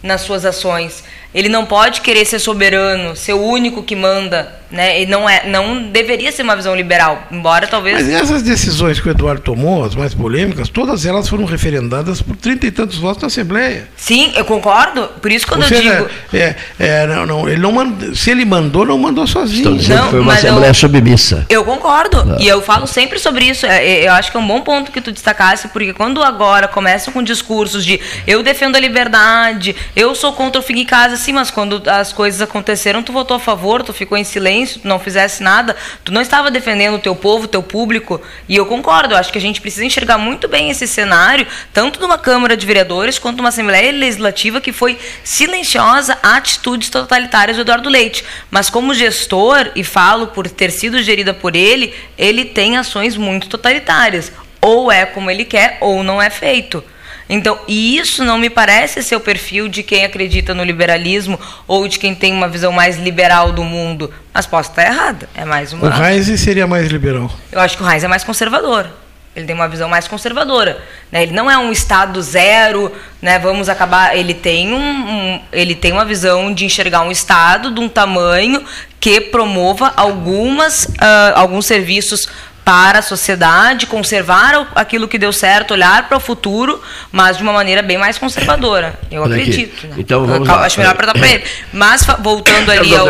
nas 0.03 0.21
suas 0.21 0.45
ações. 0.45 1.03
Ele 1.37 1.51
não 1.51 1.67
pode 1.67 2.01
querer 2.01 2.25
ser 2.25 2.39
soberano, 2.39 3.15
ser 3.15 3.35
o 3.35 3.43
único 3.43 3.83
que 3.83 3.95
manda, 3.95 4.51
né? 4.71 5.03
E 5.03 5.07
não 5.07 5.29
é, 5.29 5.47
não 5.47 5.83
deveria 5.83 6.33
ser 6.33 6.43
uma 6.43 6.57
visão 6.57 6.75
liberal, 6.75 7.25
embora 7.31 7.67
talvez. 7.67 8.03
Mas 8.03 8.09
essas 8.09 8.43
decisões 8.43 8.99
que 8.99 9.07
o 9.07 9.11
Eduardo 9.11 9.43
tomou, 9.43 9.85
as 9.85 9.95
mais 9.95 10.15
polêmicas, 10.15 10.71
todas 10.71 11.05
elas 11.05 11.29
foram 11.29 11.45
referendadas 11.45 12.23
por 12.23 12.35
trinta 12.37 12.67
e 12.67 12.71
tantos 12.71 12.97
votos 12.97 13.21
na 13.21 13.27
Assembleia. 13.27 13.87
Sim, 13.95 14.33
eu 14.35 14.47
concordo. 14.47 15.09
Por 15.21 15.31
isso 15.31 15.47
quando 15.47 15.63
Ou 15.63 15.69
eu 15.69 15.81
digo, 15.83 16.11
é, 16.33 16.55
é, 16.79 17.07
não, 17.07 17.27
não, 17.27 17.49
ele 17.49 17.61
não 17.61 17.71
mandou, 17.71 18.15
se 18.15 18.31
ele 18.31 18.47
mandou, 18.47 18.87
não 18.87 18.97
mandou 18.97 19.27
sozinho. 19.27 19.73
não, 19.73 20.11
foi 20.11 20.21
uma 20.21 20.33
Assembleia 20.33 20.71
eu, 20.71 20.75
submissa. 20.75 21.45
Eu 21.51 21.63
concordo 21.63 22.25
não. 22.25 22.41
e 22.41 22.49
eu 22.49 22.63
falo 22.63 22.87
sempre 22.87 23.19
sobre 23.19 23.45
isso. 23.45 23.67
É, 23.67 23.85
é, 23.85 24.09
eu 24.09 24.13
acho 24.15 24.31
que 24.31 24.39
é 24.39 24.41
um 24.41 24.47
bom 24.47 24.63
ponto 24.63 24.91
que 24.91 25.03
tu 25.03 25.13
destacasse, 25.13 25.69
porque 25.69 25.93
quando 25.93 26.23
agora 26.23 26.67
começam 26.67 27.13
com 27.13 27.23
discursos 27.23 27.85
de 27.85 28.01
eu 28.27 28.43
defendo 28.43 28.77
a 28.77 28.81
liberdade, 28.81 29.77
eu 29.95 30.15
sou 30.15 30.33
contra 30.33 30.61
o 30.61 30.65
fim 30.65 30.81
em 30.81 30.87
casa 30.87 31.26
Sim, 31.27 31.33
mas 31.33 31.51
quando 31.51 31.83
as 31.91 32.13
coisas 32.13 32.41
aconteceram, 32.41 33.03
tu 33.03 33.13
votou 33.13 33.37
a 33.37 33.41
favor, 33.41 33.83
tu 33.83 33.93
ficou 33.93 34.17
em 34.17 34.23
silêncio, 34.23 34.83
tu 34.83 34.87
não 34.87 35.01
fizesse 35.01 35.43
nada, 35.43 35.75
tu 36.05 36.13
não 36.13 36.21
estava 36.21 36.53
defendendo 36.53 36.95
o 36.95 36.99
teu 37.01 37.17
povo, 37.17 37.47
o 37.47 37.49
teu 37.49 37.65
público. 37.65 38.23
E 38.49 38.55
eu 38.55 38.65
concordo, 38.65 39.13
eu 39.13 39.19
acho 39.19 39.33
que 39.33 39.39
a 39.39 39.41
gente 39.41 39.61
precisa 39.61 39.85
enxergar 39.85 40.19
muito 40.19 40.47
bem 40.47 40.71
esse 40.71 40.87
cenário, 40.87 41.45
tanto 41.73 42.01
numa 42.01 42.17
Câmara 42.17 42.57
de 42.57 42.65
Vereadores 42.65 43.19
quanto 43.19 43.39
numa 43.39 43.49
Assembleia 43.49 43.91
Legislativa 43.91 44.61
que 44.61 44.73
foi 44.73 45.01
silenciosa 45.25 46.17
a 46.23 46.37
atitudes 46.37 46.91
totalitárias 46.91 47.57
do 47.57 47.63
Eduardo 47.63 47.89
Leite. 47.89 48.25
Mas 48.49 48.71
como 48.71 48.95
gestor, 48.95 49.73
e 49.75 49.83
falo 49.83 50.29
por 50.29 50.49
ter 50.49 50.71
sido 50.71 51.03
gerida 51.03 51.35
por 51.35 51.57
ele, 51.57 51.93
ele 52.17 52.45
tem 52.45 52.77
ações 52.77 53.17
muito 53.17 53.49
totalitárias. 53.49 54.31
Ou 54.61 54.93
é 54.93 55.05
como 55.05 55.29
ele 55.29 55.45
quer, 55.45 55.79
ou 55.81 56.05
não 56.05 56.23
é 56.23 56.31
feito. 56.31 56.85
Então, 57.29 57.59
e 57.67 57.99
isso 57.99 58.25
não 58.25 58.39
me 58.39 58.49
parece 58.49 59.03
ser 59.03 59.17
o 59.17 59.21
perfil 59.21 59.69
de 59.69 59.83
quem 59.83 60.05
acredita 60.05 60.55
no 60.55 60.63
liberalismo 60.63 61.39
ou 61.67 61.89
de 61.89 61.99
quem 61.99 62.15
tem 62.15 62.33
uma 62.33 62.49
visão 62.49 62.73
mais 62.73 62.97
liberal 62.99 63.53
do 63.53 63.65
mundo. 63.65 64.13
Mas 64.33 64.47
posso 64.47 64.71
estar 64.71 64.87
errada. 64.87 65.29
É 65.35 65.45
mais 65.45 65.73
uma. 65.73 65.87
O 65.87 65.91
Reis 65.91 66.27
seria 66.41 66.67
mais 66.67 66.89
liberal. 66.89 67.31
Eu 67.51 67.61
acho 67.61 67.77
que 67.77 67.83
o 67.83 67.87
Reis 67.87 68.05
é 68.05 68.09
mais 68.09 68.23
conservador. 68.23 68.89
Ele 69.35 69.45
tem 69.45 69.55
uma 69.55 69.69
visão 69.69 69.87
mais 69.87 70.09
conservadora. 70.09 70.83
Né? 71.13 71.25
Ele 71.25 71.33
não 71.33 71.51
é 71.51 71.59
um 71.59 71.71
Estado 71.71 72.23
zero, 72.23 72.91
né? 73.21 73.39
vamos 73.39 73.69
acabar. 73.69 74.17
Ele 74.17 74.33
tem, 74.33 74.73
um, 74.73 74.79
um, 74.79 75.41
ele 75.53 75.75
tem 75.75 75.93
uma 75.93 76.07
visão 76.07 76.55
de 76.55 76.65
enxergar 76.65 77.03
um 77.03 77.11
Estado 77.11 77.71
de 77.71 77.79
um 77.79 77.89
tamanho 77.89 78.65
que 78.99 79.21
promova 79.21 79.93
algumas, 79.95 80.85
uh, 80.85 81.35
alguns 81.35 81.67
serviços 81.67 82.27
para 82.67 82.99
a 82.99 83.03
sociedade, 83.03 83.87
conservar 83.87 84.67
aquilo 84.75 85.07
que 85.07 85.17
deu 85.17 85.33
certo, 85.33 85.71
olhar 85.71 86.09
para 86.09 86.17
o 86.17 86.21
futuro, 86.21 86.83
mas 87.13 87.37
de 87.37 87.45
uma 87.45 87.53
maneira 87.53 87.81
bem 87.81 87.97
mais 87.97 88.19
conservadora. 88.19 88.99
Eu 89.09 89.23
Olha 89.23 89.37
acredito. 89.37 89.87
Né? 89.87 89.95
Então 89.99 90.27
vamos 90.27 90.49
lá. 90.49 90.65
Acho 90.65 90.81
melhor 90.81 90.97
perguntar 90.97 91.17
para 91.17 91.29
ele. 91.29 91.45
Mas 91.73 92.05
voltando 92.19 92.73
ali 92.73 92.93
ao, 92.97 93.09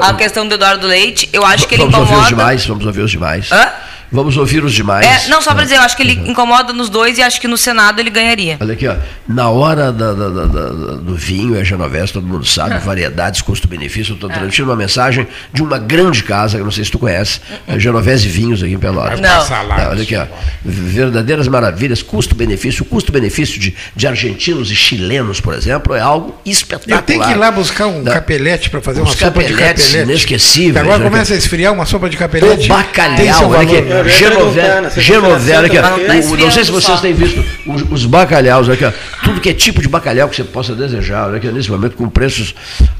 à 0.00 0.14
questão 0.14 0.48
do 0.48 0.54
Eduardo 0.54 0.86
Leite, 0.86 1.28
eu 1.30 1.44
acho 1.44 1.68
que 1.68 1.74
ele 1.74 1.82
vamos 1.82 1.94
incomoda. 1.94 2.14
Vamos 2.14 2.22
ouvir 2.22 2.32
os 2.32 2.38
demais, 2.38 2.66
vamos 2.66 2.86
ouvir 2.86 3.00
os 3.02 3.10
demais. 3.10 3.52
Hã? 3.52 3.70
Vamos 4.10 4.36
ouvir 4.36 4.64
os 4.64 4.72
demais. 4.72 5.06
É, 5.06 5.28
não, 5.28 5.42
só 5.42 5.52
para 5.54 5.64
dizer, 5.64 5.76
eu 5.76 5.82
acho 5.82 5.96
que 5.96 6.02
ele 6.02 6.12
incomoda 6.28 6.72
nos 6.72 6.88
dois 6.88 7.18
e 7.18 7.22
acho 7.22 7.40
que 7.40 7.48
no 7.48 7.56
Senado 7.56 7.98
ele 8.00 8.10
ganharia. 8.10 8.56
Olha 8.60 8.72
aqui, 8.74 8.86
ó. 8.86 8.96
Na 9.28 9.48
hora 9.50 9.92
da, 9.92 10.12
da, 10.12 10.28
da, 10.28 10.68
do 10.96 11.14
vinho, 11.14 11.58
é 11.58 11.64
Genovese, 11.64 12.12
todo 12.12 12.26
mundo 12.26 12.44
sabe, 12.46 12.78
variedades, 12.84 13.42
custo-benefício. 13.42 14.12
Eu 14.12 14.14
estou 14.14 14.28
transmitindo 14.28 14.68
uma 14.68 14.76
mensagem 14.76 15.26
de 15.52 15.62
uma 15.62 15.78
grande 15.78 16.22
casa, 16.22 16.56
que 16.58 16.64
não 16.64 16.70
sei 16.70 16.84
se 16.84 16.90
tu 16.90 16.98
conhece, 16.98 17.40
é 17.66 17.78
Genovese 17.78 18.28
Vinhos 18.28 18.62
aqui 18.62 18.74
em 18.74 18.78
Pelotas. 18.78 19.20
Não. 19.20 19.76
É, 19.76 19.88
olha 19.88 20.02
aqui, 20.02 20.16
ó. 20.16 20.26
Verdadeiras 20.64 21.48
maravilhas, 21.48 22.02
custo-benefício. 22.02 22.82
O 22.82 22.86
custo-benefício 22.86 23.58
de, 23.58 23.74
de 23.94 24.06
argentinos 24.06 24.70
e 24.70 24.76
chilenos, 24.76 25.40
por 25.40 25.54
exemplo, 25.54 25.94
é 25.94 26.00
algo 26.00 26.38
espetacular. 26.44 26.98
Eu 26.98 27.02
tenho 27.02 27.22
que 27.24 27.30
ir 27.30 27.36
lá 27.36 27.50
buscar 27.50 27.86
um 27.86 28.04
capelete 28.04 28.70
para 28.70 28.80
fazer 28.80 29.00
uma 29.00 29.10
sopa 29.14 29.42
de 29.42 29.54
capelete. 29.54 29.96
inesquecíveis. 29.98 30.76
Agora 30.76 31.02
começa 31.02 31.34
a 31.34 31.36
esfriar 31.36 31.72
uma 31.72 31.86
sopa 31.86 32.08
de 32.08 32.16
capelete. 32.16 32.66
O 32.66 32.68
bacalhau, 32.68 33.50
olha 33.50 33.60
aqui. 33.62 33.95
Genovese, 34.04 35.00
Genovese, 35.00 35.52
aqui, 35.52 35.78
o, 35.78 36.36
não 36.36 36.50
sei 36.50 36.64
se 36.64 36.70
vocês 36.70 37.00
têm 37.00 37.12
visto 37.12 37.44
os, 37.66 37.82
os 37.90 38.06
bacalhaus, 38.06 38.68
aqui, 38.68 38.84
tudo 39.24 39.40
que 39.40 39.48
é 39.50 39.54
tipo 39.54 39.80
de 39.80 39.88
bacalhau 39.88 40.28
que 40.28 40.36
você 40.36 40.44
possa 40.44 40.74
desejar, 40.74 41.34
aqui, 41.34 41.48
nesse 41.48 41.70
momento 41.70 41.96
com 41.96 42.08
preços 42.08 42.54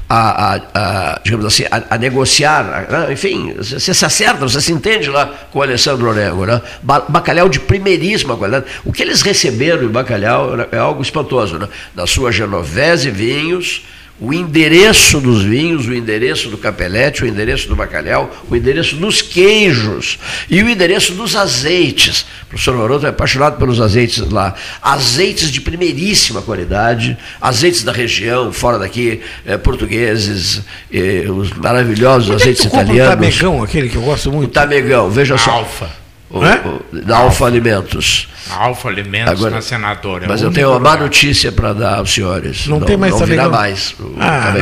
a, 0.09 0.55
a, 0.55 0.61
a 0.73 1.19
digamos 1.23 1.45
assim, 1.45 1.65
a, 1.69 1.95
a 1.95 1.97
negociar, 1.97 2.87
né? 2.89 3.07
enfim, 3.11 3.53
você 3.57 3.93
se 3.93 4.05
acerta, 4.05 4.47
você 4.47 4.61
se 4.61 4.71
entende 4.71 5.09
lá 5.09 5.25
com 5.51 5.59
o 5.59 5.61
Alessandro 5.61 6.09
Onego, 6.09 6.45
né? 6.45 6.61
bacalhau 7.09 7.49
de 7.49 7.59
primeiríssima 7.59 8.35
qualidade. 8.37 8.65
O 8.85 8.91
que 8.91 9.03
eles 9.03 9.21
receberam 9.21 9.83
em 9.83 9.89
bacalhau 9.89 10.51
é 10.71 10.77
algo 10.77 11.01
espantoso, 11.01 11.57
né? 11.57 11.67
Na 11.95 12.07
sua 12.07 12.31
Genovese 12.31 13.09
Vinhos, 13.09 13.83
o 14.19 14.33
endereço 14.33 15.19
dos 15.19 15.43
vinhos, 15.43 15.87
o 15.87 15.93
endereço 15.93 16.49
do 16.49 16.57
capelete, 16.57 17.23
o 17.23 17.27
endereço 17.27 17.67
do 17.67 17.75
bacalhau, 17.75 18.35
o 18.49 18.55
endereço 18.55 18.95
dos 18.95 19.21
queijos 19.21 20.17
e 20.49 20.63
o 20.63 20.69
endereço 20.69 21.13
dos 21.13 21.35
azeites. 21.35 22.25
O 22.43 22.47
professor 22.47 22.75
Maroto 22.75 23.05
é 23.05 23.09
apaixonado 23.09 23.57
pelos 23.57 23.79
azeites 23.79 24.19
lá. 24.31 24.55
Azeites 24.81 25.51
de 25.51 25.61
primeiríssima 25.61 26.41
qualidade, 26.41 27.17
azeites 27.39 27.83
da 27.83 27.91
região, 27.91 28.51
fora 28.51 28.79
daqui, 28.79 29.21
é, 29.45 29.57
portugueses, 29.57 30.61
é, 30.91 31.25
os 31.29 31.51
maravilhosos 31.51 32.29
Onde 32.29 32.41
azeites 32.41 32.65
é 32.65 32.67
italianos. 32.69 33.13
O 33.13 33.17
tamegão, 33.17 33.63
aquele 33.63 33.89
que 33.89 33.97
eu 33.97 34.01
gosto 34.01 34.31
muito. 34.31 34.49
O 34.49 34.51
tamegão, 34.51 35.09
veja 35.11 35.37
só. 35.37 35.51
Alfa. 35.51 36.06
O, 36.29 36.39
o, 36.39 37.01
da 37.05 37.17
Alfa 37.17 37.45
Alimentos. 37.45 38.27
Alfa 38.49 38.89
Alimentos 38.89 39.31
Agora, 39.31 39.55
na 39.55 39.61
senadora. 39.61 40.25
Mas 40.27 40.41
eu 40.41 40.51
tenho 40.51 40.69
uma 40.71 40.79
má 40.79 40.97
notícia 40.97 41.51
para 41.51 41.73
dar 41.73 41.99
aos 41.99 42.13
senhores. 42.13 42.67
Não, 42.67 42.79
não 42.79 42.85
tem 42.85 42.97
mais 42.97 43.13
Não 43.13 43.25
virá 43.25 43.49
mais 43.49 43.95
o 43.99 44.15
ah, 44.19 44.53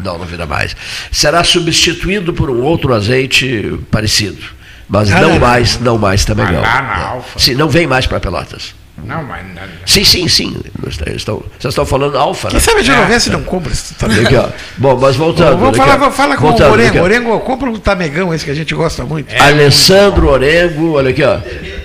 Não, 0.00 0.12
não, 0.12 0.18
não 0.18 0.26
virá 0.26 0.46
mais. 0.46 0.74
Será 1.12 1.44
substituído 1.44 2.32
por 2.32 2.50
um 2.50 2.62
outro 2.62 2.92
azeite 2.92 3.78
parecido. 3.90 4.42
mas 4.88 5.10
Ah, 5.12 5.20
não, 5.20 5.30
não, 5.30 5.38
mais, 5.38 5.80
não 5.80 5.98
mais 5.98 6.24
também 6.24 6.46
Mas 6.46 6.54
não. 6.54 6.62
lá 6.62 6.82
na 6.82 7.06
Alfa. 7.08 7.38
Sim, 7.38 7.54
não 7.54 7.68
vem 7.68 7.86
mais 7.86 8.06
para 8.06 8.18
Pelotas. 8.20 8.74
Não, 9.02 9.22
mas. 9.24 9.44
não- 9.46 9.62
Sim, 9.84 10.04
sim, 10.04 10.28
sim. 10.28 10.56
Eles 11.06 11.16
estão, 11.16 11.42
vocês 11.58 11.72
estão 11.72 11.84
falando 11.84 12.16
alfa, 12.16 12.48
Quem 12.48 12.58
né? 12.58 12.60
sabe 12.60 12.80
a 12.80 12.82
Genovese 12.84 13.28
não 13.30 13.42
compra 13.42 13.72
esse 13.72 13.94
Olha 14.02 14.22
aqui, 14.22 14.36
ó. 14.36 14.48
Bom, 14.78 14.96
mas 14.98 15.16
voltando. 15.16 15.58
Vamos 15.58 15.76
falar, 15.76 15.94
aqui, 15.94 16.16
fala 16.16 16.36
com 16.36 16.42
Voltando, 16.48 16.70
o 16.70 16.72
Orengo. 16.72 17.00
Orengo, 17.00 17.40
compra 17.40 17.68
um 17.70 17.76
tamegão 17.76 18.32
esse 18.32 18.44
que 18.44 18.50
a 18.50 18.54
gente 18.54 18.72
gosta 18.74 19.04
muito. 19.04 19.32
É 19.34 19.40
Alessandro 19.40 20.28
Orengo, 20.28 20.92
olha 20.92 21.10
aqui, 21.10 21.22
ó. 21.24 21.38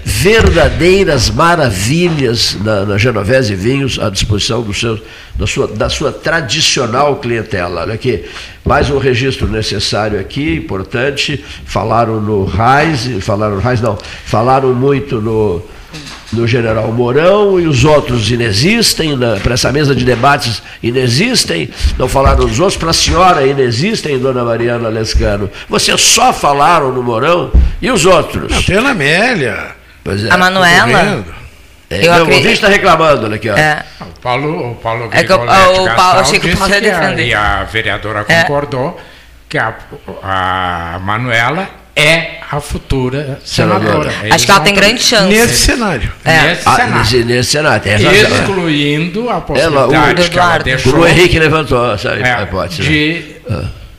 Verdadeiras 0.05 1.29
maravilhas 1.29 2.55
na, 2.63 2.85
na 2.85 2.97
Genovese 2.97 3.55
Vinhos 3.55 3.97
à 3.99 4.09
disposição 4.09 4.61
do 4.61 4.73
seu, 4.73 4.99
da, 5.35 5.47
sua, 5.47 5.67
da 5.67 5.89
sua 5.89 6.11
tradicional 6.11 7.15
clientela. 7.17 7.81
Olha 7.81 7.93
aqui, 7.95 8.23
mais 8.63 8.89
um 8.91 8.97
registro 8.97 9.47
necessário 9.47 10.19
aqui, 10.19 10.55
importante. 10.55 11.43
Falaram 11.65 12.19
no 12.21 12.45
Raiz, 12.45 13.07
falaram 13.23 13.55
no 13.55 13.61
Raiz, 13.61 13.81
não, 13.81 13.97
falaram 14.25 14.73
muito 14.73 15.19
no, 15.21 15.63
no 16.31 16.47
General 16.47 16.87
Mourão 16.91 17.59
e 17.59 17.65
os 17.67 17.83
outros 17.83 18.29
inexistem, 18.31 19.17
para 19.41 19.53
essa 19.53 19.71
mesa 19.71 19.95
de 19.95 20.05
debates 20.05 20.61
inexistem, 20.81 21.69
não 21.97 22.07
falaram 22.07 22.45
dos 22.45 22.59
outros, 22.59 22.77
para 22.77 22.91
a 22.91 22.93
senhora 22.93 23.45
inexistem, 23.45 24.19
dona 24.19 24.43
Mariana 24.43 24.89
Lescano. 24.89 25.49
Vocês 25.67 25.99
só 26.01 26.31
falaram 26.31 26.91
no 26.91 27.01
Mourão 27.01 27.51
e 27.81 27.89
os 27.89 28.05
outros? 28.05 28.51
Não, 28.51 28.61
tem 28.61 28.77
a 28.77 28.89
Amélia. 28.91 29.67
Pois 30.03 30.23
é. 30.23 30.31
A 30.31 30.37
Manuela? 30.37 30.85
Vendo. 31.03 31.39
É, 31.91 32.05
Eu 32.05 32.13
acredito- 32.13 32.51
está 32.51 32.67
reclamando, 32.67 33.25
olha 33.25 33.35
aqui, 33.35 33.49
ó. 33.49 33.57
É. 33.57 33.83
O 34.01 34.19
Paulo, 34.21 34.71
o 34.71 34.75
Paulo 34.75 35.09
É 35.11 35.23
que 35.23 35.33
o- 35.33 35.37
Paulo- 35.39 35.85
Gastal 35.85 36.19
achei 36.19 36.39
que 36.39 36.45
o 36.45 36.49
disse 36.49 36.59
Paulo 36.59 36.73
ia 36.75 36.81
que 36.81 36.89
a- 36.89 36.99
defender. 36.99 37.25
E 37.27 37.33
a 37.33 37.63
vereadora 37.63 38.25
É. 38.27 38.41
concordou 38.43 38.99
que 39.49 39.57
a, 39.57 39.73
a 40.21 40.99
Manuela 41.01 41.67
é 41.99 42.39
a 42.51 42.59
futura 42.59 43.39
senadora. 43.43 44.09
Acho 44.09 44.25
Eles 44.25 44.45
que 44.45 44.51
ela 44.51 44.59
não 44.59 44.65
tem 44.65 44.73
grande 44.73 45.03
chance. 45.03 45.27
Nesse 45.27 45.55
cenário. 45.55 46.11
É. 46.25 46.41
Nesse 46.41 46.61
Ah, 46.65 46.75
cenário. 46.75 46.95
nesse, 46.99 47.23
nesse 47.23 47.51
cenário, 47.51 47.81
tem 47.83 47.91
razão. 47.93 48.11
Excluindo 48.13 49.29
a 49.29 49.33
Ela, 49.33 49.41
possibilidade 49.41 50.21
o, 50.21 50.29
que 50.29 50.37
ela 50.39 50.45
Eduardo. 50.45 50.63
deixou 50.63 50.91
como 50.93 51.03
o 51.03 51.07
Henrique 51.07 51.37
levantou 51.39 51.93
essa 51.93 52.09
é, 52.11 52.43
hipótese. 52.43 52.81
né? 52.81 52.87
de 52.87 53.25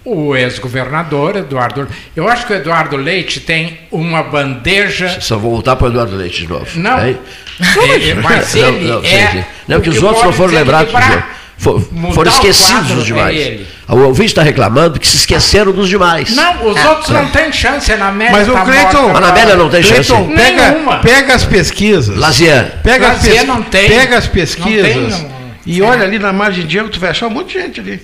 o 0.05 0.35
ex-governador 0.35 1.37
Eduardo. 1.37 1.87
Eu 2.17 2.27
acho 2.29 2.47
que 2.47 2.53
o 2.53 2.57
Eduardo 2.57 2.97
Leite 2.97 3.39
tem 3.41 3.79
uma 3.93 4.23
bandeja. 4.23 5.21
Só 5.21 5.37
vou 5.39 5.53
voltar 5.53 5.77
para 5.77 5.87
o 5.87 5.91
Eduardo 5.91 6.17
Leite 6.17 6.41
de 6.43 6.49
novo. 6.49 6.67
Não. 6.75 6.99
É, 6.99 7.15
mas 8.23 8.55
Não, 8.55 8.69
ele 8.69 8.89
não, 8.89 9.01
sim, 9.03 9.09
é. 9.09 9.45
Não, 9.69 9.81
que 9.81 9.91
os 9.91 10.03
outros 10.03 10.25
não 10.25 10.33
foram 10.33 10.55
lembrados. 10.55 10.93
foram 11.59 12.31
esquecidos 12.31 13.05
demais. 13.05 13.37
é 13.37 13.41
ele. 13.41 13.67
O 13.91 13.99
ouvinte 14.07 14.29
está 14.29 14.43
reclamando 14.43 15.01
que 15.01 15.07
se 15.07 15.17
esqueceram 15.17 15.73
dos 15.73 15.89
demais. 15.89 16.35
Não, 16.37 16.67
os 16.69 16.85
outros 16.85 17.09
não 17.11 17.29
têm 17.31 17.53
chance. 17.53 17.95
Na 17.97 18.13
média 18.13 18.33
Mas 18.37 18.49
o 18.49 18.53
tá 18.53 18.63
Cleiton. 18.65 19.03
morta. 19.03 19.13
A 19.15 19.17
Anabélia 19.19 19.57
não 19.57 19.69
tem 19.69 19.83
chance. 19.83 20.13
Cleiton, 20.13 20.35
pega, 20.35 20.71
Nenhuma. 20.71 20.99
pega 21.01 21.35
as 21.35 21.45
pesquisas. 21.45 22.17
Lazier. 22.17 22.75
Pega 22.85 23.09
as, 23.09 23.13
Lazier 23.17 23.39
pes- 23.39 23.47
não 23.47 23.63
tem. 23.63 23.89
pega 23.89 24.19
as 24.19 24.25
Não 24.27 24.33
pesquisas 24.33 24.87
tem, 24.95 25.01
não. 25.09 25.31
e 25.67 25.83
olha 25.83 26.05
ali 26.05 26.19
na 26.19 26.33
margem 26.33 26.65
de 26.67 26.79
erro, 26.79 26.89
tu 26.89 27.01
vai 27.01 27.11
achar 27.11 27.27
um 27.27 27.31
monte 27.31 27.53
de 27.59 27.63
gente 27.65 27.81
ali. 27.81 28.01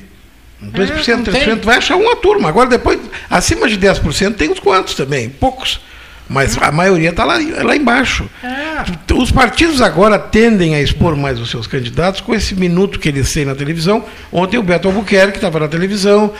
2%, 0.63 1.17
não 1.19 1.23
3%, 1.25 1.33
tem. 1.45 1.57
tu 1.57 1.67
vai 1.67 1.77
achar 1.79 1.97
uma 1.97 2.17
turma. 2.17 2.49
Agora, 2.49 2.69
depois, 2.69 2.99
acima 3.31 3.69
de 3.69 3.79
10% 3.79 4.35
tem 4.35 4.51
uns 4.51 4.59
quantos 4.59 4.95
também, 4.95 5.29
poucos. 5.29 5.81
Mas 6.29 6.59
a 6.61 6.73
maioria 6.73 7.11
está 7.11 7.25
lá, 7.25 7.39
lá 7.63 7.77
embaixo. 7.77 8.29
É. 8.43 9.15
Os 9.15 9.31
partidos 9.31 9.81
agora 9.81 10.19
tendem 10.19 10.75
a 10.75 10.81
expor 10.81 11.17
mais 11.17 11.39
os 11.39 11.51
seus 11.51 11.67
candidatos 11.67 12.21
com 12.21 12.35
esse 12.35 12.55
minuto 12.55 12.99
que 12.99 13.09
eles 13.09 13.33
têm 13.33 13.45
na 13.45 13.55
televisão. 13.55 14.05
Ontem 14.33 14.59
o 14.59 14.63
Beto 14.63 14.89
Albuquerque 14.89 15.39
estava 15.39 15.61
na 15.61 15.69
televisão, 15.69 16.33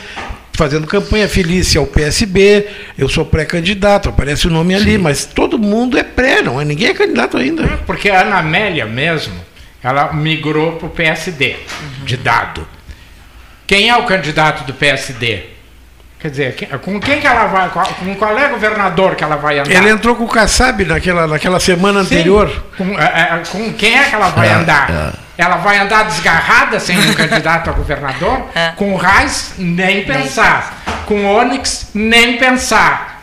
fazendo 0.53 0.87
campanha 0.87 1.29
Felícia 1.29 1.79
ao 1.79 1.85
PSB, 1.85 2.67
eu 2.97 3.07
sou 3.07 3.23
pré-candidato, 3.23 4.09
aparece 4.09 4.47
o 4.47 4.49
nome 4.49 4.75
ali, 4.75 4.97
mas 4.97 5.23
todo 5.23 5.57
mundo 5.57 5.97
é 5.97 6.03
pré, 6.03 6.41
não 6.41 6.59
é? 6.59 6.65
Ninguém 6.65 6.87
é 6.87 6.93
candidato 6.93 7.37
ainda. 7.37 7.65
Porque 7.85 8.09
a 8.09 8.21
Ana 8.21 8.39
Amélia 8.39 8.85
mesmo, 8.85 9.35
ela 9.83 10.11
migrou 10.11 10.73
para 10.73 10.87
o 10.87 10.89
PSD, 10.89 11.55
de 12.03 12.17
dado. 12.17 12.67
Quem 13.65 13.89
é 13.89 13.95
o 13.95 14.05
candidato 14.05 14.65
do 14.65 14.73
PSD? 14.73 15.56
Quer 16.19 16.31
dizer, 16.31 16.79
com 16.83 16.99
quem 16.99 17.21
que 17.21 17.27
ela 17.27 17.45
vai, 17.45 17.69
com 17.69 18.15
qual 18.15 18.37
é 18.39 18.47
o 18.47 18.49
governador 18.49 19.15
que 19.15 19.23
ela 19.23 19.35
vai 19.35 19.59
andar? 19.59 19.71
Ele 19.71 19.89
entrou 19.89 20.15
com 20.15 20.23
o 20.23 20.27
Kassab 20.27 20.83
naquela, 20.83 21.27
naquela 21.27 21.59
semana 21.59 22.03
Sim. 22.03 22.15
anterior. 22.15 22.63
Com, 22.75 22.99
é, 22.99 23.03
é, 23.05 23.43
com 23.51 23.71
quem 23.73 23.95
é 23.95 24.03
que 24.03 24.15
ela 24.15 24.29
vai 24.29 24.47
É, 24.47 24.53
andar? 24.53 25.13
Ela 25.37 25.57
vai 25.57 25.77
andar 25.77 26.05
desgarrada 26.05 26.79
sem 26.79 26.97
um 26.97 27.13
candidato 27.13 27.69
a 27.69 27.73
governador? 27.73 28.47
É. 28.55 28.71
Com 28.75 28.93
o 28.93 28.97
Reis, 28.97 29.53
nem 29.59 30.05
pensar. 30.05 30.73
Com 31.05 31.23
o 31.23 31.37
Onyx, 31.37 31.91
nem 31.93 32.37
pensar. 32.37 33.16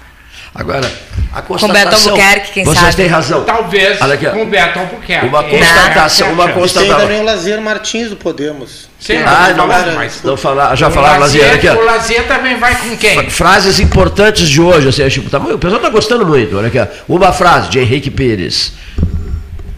Agora, 0.55 0.87
a 1.33 1.37
Beto 1.37 1.49
constatação... 1.49 2.13
Albuquerque, 2.13 2.53
quem 2.53 2.65
Vocês 2.65 2.79
sabe? 2.79 2.97
têm 2.97 3.07
razão. 3.09 3.43
Talvez 3.45 4.01
Olha 4.01 4.15
aqui, 4.15 4.27
ó. 4.27 4.31
com 4.31 4.43
o 4.43 4.47
Beto 4.47 4.79
Albuquerque. 4.79 5.27
Uma 5.27 5.43
constatação, 5.43 6.33
uma 6.33 6.45
chance. 6.45 6.51
E 6.51 6.53
tem 6.53 6.63
constatação. 6.63 6.99
também 7.01 7.21
o 7.21 7.25
Lazier 7.25 7.61
Martins 7.61 8.11
do 8.11 8.17
Podemos. 8.17 8.89
Sim, 9.01 9.17
Ah, 9.27 9.49
não, 9.57 9.67
não, 9.67 9.95
mas 9.95 10.23
não 10.23 10.37
falar, 10.37 10.77
já 10.77 10.89
falaram, 10.91 11.21
Lazier, 11.21 11.45
Lazier, 11.47 11.73
aqui, 11.73 11.79
ó. 11.79 11.83
o 11.83 11.85
Lazier 11.85 12.27
também 12.29 12.57
vai 12.57 12.77
com 12.77 12.97
quem? 12.97 13.29
Frases 13.31 13.81
importantes 13.81 14.49
de 14.49 14.61
hoje, 14.61 14.89
assim, 14.89 15.09
tipo, 15.09 15.29
tá, 15.29 15.39
o 15.39 15.59
pessoal 15.59 15.79
está 15.81 15.91
gostando 15.91 16.25
muito. 16.25 16.57
Olha 16.57 16.69
aqui, 16.69 16.79
ó. 16.79 16.87
uma 17.09 17.33
frase 17.33 17.69
de 17.69 17.81
Henrique 17.81 18.11
Pires. 18.11 18.73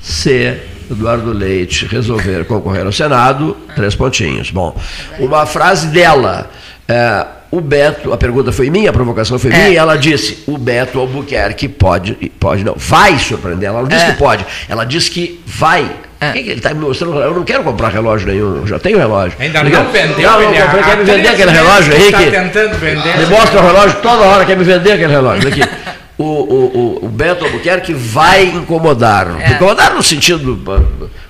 Se 0.00 0.58
Eduardo 0.90 1.32
Leite 1.32 1.86
resolver 1.86 2.44
concorrer 2.44 2.84
ao 2.86 2.92
Senado, 2.92 3.56
três 3.74 3.94
pontinhos. 3.94 4.50
Bom, 4.50 4.78
uma 5.18 5.46
frase 5.46 5.88
dela. 5.88 6.50
é, 6.86 7.26
o 7.51 7.60
Beto, 7.60 8.12
a 8.12 8.16
pergunta 8.16 8.51
foi 8.52 8.68
minha, 8.70 8.90
a 8.90 8.93
provocação 8.93 9.39
foi 9.39 9.51
minha, 9.51 9.68
e 9.68 9.77
ela 9.77 9.97
disse: 9.97 10.43
o 10.47 10.59
Beto 10.59 10.98
Albuquerque 10.98 11.68
pode, 11.68 12.14
pode 12.39 12.64
não, 12.64 12.74
vai 12.77 13.18
surpreender. 13.18 13.68
Ela 13.68 13.81
não 13.82 13.89
disse 13.89 14.05
É. 14.05 14.10
que 14.12 14.18
pode, 14.18 14.44
ela 14.68 14.85
disse 14.85 15.10
que 15.10 15.40
vai. 15.47 15.90
É. 16.20 16.31
O 16.31 16.32
que 16.32 16.39
ele 16.39 16.52
está 16.52 16.73
me 16.73 16.81
mostrando? 16.81 17.18
Eu 17.20 17.35
não 17.35 17.44
quero 17.44 17.62
comprar 17.62 17.89
relógio 17.90 18.27
nenhum, 18.28 18.56
eu 18.56 18.66
já 18.66 18.78
tenho 18.78 18.97
relógio. 18.98 19.36
Ainda 19.39 19.62
não 19.62 19.70
quer- 19.70 19.85
vendeu, 20.09 20.31
Não, 20.31 20.40
não 20.43 20.51
ele 20.55 20.62
comprei, 20.62 20.82
quer 20.82 20.97
me 20.97 21.05
vender 21.05 21.28
aquele 21.28 21.51
relógio, 21.51 21.93
que 21.93 21.98
Henrique. 22.01 22.23
está 22.23 22.40
tentando 22.43 22.78
vender 22.78 23.18
Me 23.18 23.27
mostra 23.27 23.60
o 23.60 23.66
relógio. 23.66 23.97
toda 24.01 24.23
hora, 24.23 24.44
quer 24.47 24.56
me 24.56 24.64
vender 24.64 24.93
aquele 24.93 25.12
relógio. 25.12 25.48
Aqui. 25.48 25.60
O, 26.18 26.24
o, 26.24 26.98
o, 27.02 27.05
o 27.05 27.09
Beto 27.10 27.44
Albuquerque 27.44 27.93
vai 27.93 28.47
incomodar. 28.47 29.36
É. 29.39 29.51
Incomodar 29.51 29.93
no 29.93 30.02
sentido, 30.02 30.59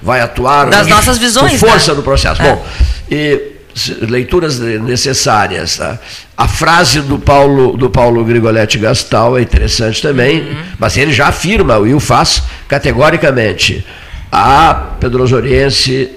vai 0.00 0.20
atuar 0.20 0.70
Das 0.70 0.86
nossas 0.86 1.18
visões, 1.18 1.50
com 1.60 1.66
força 1.66 1.90
né? 1.90 1.96
no 1.96 2.04
processo. 2.04 2.40
É. 2.40 2.44
Bom, 2.44 2.64
e 3.10 3.55
leituras 4.00 4.58
necessárias. 4.58 5.76
tá? 5.76 5.98
A 6.36 6.48
frase 6.48 7.00
do 7.00 7.18
Paulo, 7.18 7.76
do 7.76 7.90
Paulo 7.90 8.24
Grigoletti 8.24 8.78
Gastal 8.78 9.38
é 9.38 9.42
interessante 9.42 10.00
também, 10.02 10.40
Uhum. 10.40 10.62
mas 10.78 10.96
ele 10.96 11.12
já 11.12 11.28
afirma, 11.28 11.74
e 11.86 11.94
o 11.94 12.00
faz 12.00 12.42
categoricamente. 12.68 13.84
A 14.32 14.74
pedrosoriense 15.00 16.10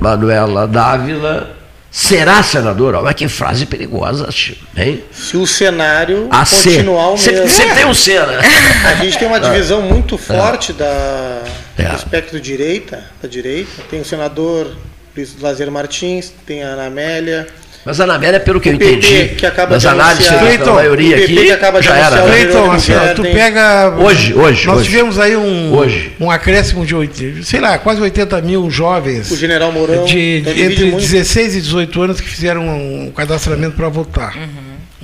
Manuela 0.00 0.66
Dávila 0.66 1.56
será 1.90 2.42
senadora. 2.42 2.98
Olha 3.00 3.12
que 3.12 3.28
frase 3.28 3.66
perigosa, 3.66 4.28
hein? 4.76 5.04
Se 5.12 5.36
o 5.36 5.46
cenário 5.46 6.26
A 6.30 6.38
continuar 6.46 7.08
o 7.10 7.18
mesmo. 7.18 7.48
sempre 7.48 7.74
tem 7.74 7.84
um 7.84 7.92
C, 7.94 8.18
né? 8.18 8.38
A 8.90 8.94
gente 9.04 9.18
tem 9.18 9.28
uma 9.28 9.38
divisão 9.38 9.82
muito 9.82 10.16
forte 10.16 10.72
da, 10.72 11.42
É. 11.78 11.82
do 11.90 11.96
espectro 11.96 12.40
direita, 12.40 13.04
da 13.22 13.28
direita. 13.28 13.82
Tem 13.90 14.00
o 14.00 14.04
senador 14.04 14.74
Luiz 15.16 15.36
Lazer 15.40 15.70
Martins, 15.70 16.32
tem 16.46 16.62
a 16.62 16.68
Ana 16.68 16.86
Amélia. 16.86 17.46
Mas 17.84 18.00
a 18.00 18.04
Amélia, 18.14 18.38
pelo 18.38 18.60
que 18.60 18.68
eu 18.68 18.74
O 18.74 18.78
PP, 18.78 18.92
entendi, 18.94 19.34
que 19.34 19.44
acaba 19.44 19.72
das 19.72 19.82
de 19.82 19.88
análises 19.88 20.28
pela 20.28 20.74
maioria 20.74 21.16
o 21.16 21.18
PP 21.18 21.32
aqui, 21.32 21.44
que 21.46 21.50
acaba 21.52 21.80
de 21.80 21.88
já 21.88 21.96
era. 21.96 22.16
né? 22.16 22.22
Cleiton, 22.26 22.70
assim, 22.70 22.92
ó, 22.94 23.12
tu 23.14 23.22
pega. 23.22 23.90
Hoje, 23.98 24.34
hoje, 24.34 24.66
Nós 24.68 24.76
hoje. 24.78 24.88
tivemos 24.88 25.18
aí 25.18 25.36
um, 25.36 25.74
Hoje. 25.74 26.12
um 26.20 26.30
acréscimo 26.30 26.86
de, 26.86 27.44
sei 27.44 27.58
lá, 27.60 27.76
quase 27.78 28.00
80 28.00 28.40
mil 28.40 28.70
jovens. 28.70 29.32
O 29.32 29.36
general 29.36 29.72
Mourão 29.72 30.04
de, 30.04 30.42
de- 30.42 30.62
entre 30.62 30.84
muito. 30.84 30.98
16 31.00 31.56
e 31.56 31.60
18 31.60 32.02
anos 32.02 32.20
que 32.20 32.28
fizeram 32.28 32.68
um 32.68 33.10
cadastramento 33.10 33.74
para 33.76 33.88
votar. 33.88 34.36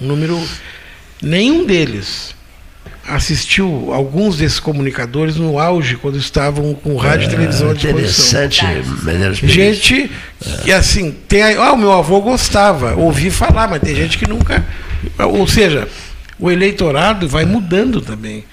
Um 0.01 0.07
número. 0.07 0.41
Nenhum 1.21 1.67
deles 1.67 2.33
assistiu 3.09 3.91
alguns 3.93 4.39
desses 4.39 4.61
comunicadores 4.61 5.37
no 5.37 5.59
auge, 5.59 5.97
quando 5.97 6.19
estavam 6.19 6.75
com 6.75 6.97
rádio 6.97 7.27
e 7.27 7.31
televisão 7.31 7.71
à 7.71 7.75
disposição. 7.75 8.41
É, 8.41 8.45
Interessante. 8.45 8.67
Gente 9.49 10.11
que 10.65 10.73
assim, 10.73 11.15
tem 11.27 11.43
aí, 11.43 11.57
ah, 11.57 11.73
o 11.73 11.77
meu 11.77 11.93
avô 11.93 12.21
gostava, 12.21 12.95
ouvi 12.95 13.31
falar, 13.31 13.69
mas 13.69 13.81
tem 13.81 13.95
gente 13.95 14.19
que 14.19 14.29
nunca. 14.29 14.65
Ou 15.19 15.47
seja, 15.47 15.89
o 16.39 16.51
eleitorado 16.51 17.29
vai 17.29 17.45
mudando 17.45 18.01
também. 18.01 18.45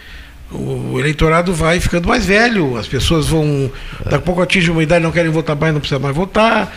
o 0.52 0.98
eleitorado 1.00 1.54
vai 1.54 1.80
ficando 1.80 2.08
mais 2.08 2.26
velho, 2.26 2.78
as 2.78 2.88
pessoas 2.88 3.28
vão. 3.28 3.72
Daqui 4.04 4.16
a 4.16 4.20
pouco 4.20 4.42
atingem 4.42 4.72
uma 4.72 4.84
idade, 4.84 5.04
não 5.04 5.12
querem 5.12 5.32
votar 5.32 5.56
mais, 5.56 5.74
não 5.74 5.80
precisa 5.82 6.00
mais 6.00 6.16
votar. 6.16 6.74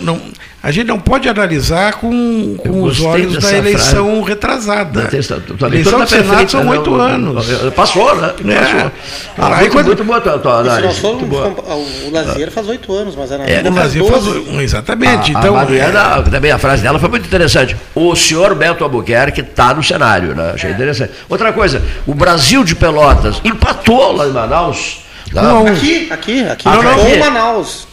Não, 0.00 0.20
a 0.62 0.70
gente 0.70 0.86
não 0.86 0.98
pode 0.98 1.28
analisar 1.28 1.94
com, 1.94 2.56
com 2.56 2.82
os 2.82 3.00
olhos 3.00 3.38
da 3.38 3.56
eleição 3.56 4.16
frase. 4.16 4.28
retrasada. 4.28 5.08
A 5.08 5.66
eleição 5.66 6.00
do 6.00 6.06
Senado 6.06 6.50
são 6.50 6.68
oito 6.68 6.94
anos. 6.94 7.46
Passou, 7.74 8.14
né? 8.16 8.34
É. 8.48 8.64
Passou. 8.64 8.92
Ah, 9.38 9.56
muito, 9.60 9.72
quando... 9.72 9.86
muito 9.86 10.04
boa 10.04 10.18
a 10.18 10.38
tua 10.38 10.60
análise. 10.60 11.06
o 11.06 12.10
Lazier 12.10 12.50
faz 12.50 12.68
oito 12.68 12.92
anos, 12.92 13.14
mas 13.14 13.30
era 13.30 13.48
é, 13.48 13.62
o 13.62 13.72
Lazier 13.72 14.04
faz 14.04 14.24
Exatamente. 14.60 15.34
A, 15.34 15.38
então, 15.38 15.56
a 15.56 15.64
Mariana, 15.64 16.22
também 16.22 16.50
a 16.50 16.58
frase 16.58 16.82
dela 16.82 16.98
foi 16.98 17.08
muito 17.08 17.26
interessante. 17.26 17.76
O 17.94 18.14
senhor 18.16 18.54
Beto 18.54 18.82
Albuquerque 18.82 19.40
está 19.40 19.72
no 19.72 19.82
cenário, 19.82 20.34
né? 20.34 20.52
Achei 20.54 20.70
interessante. 20.72 21.12
Outra 21.28 21.52
coisa, 21.52 21.82
o 22.06 22.14
Brasil 22.14 22.64
de 22.64 22.74
Pelotas 22.74 23.40
empatou 23.44 24.12
lá 24.16 24.26
em 24.26 24.32
Manaus. 24.32 25.07
Não, 25.32 25.66
aqui, 25.66 26.08
aqui, 26.10 26.44
aqui. 26.44 26.68
Ah, 26.68 26.76
não, 26.76 26.94
com 26.94 27.12
o 27.12 27.18
Manaus. 27.18 27.88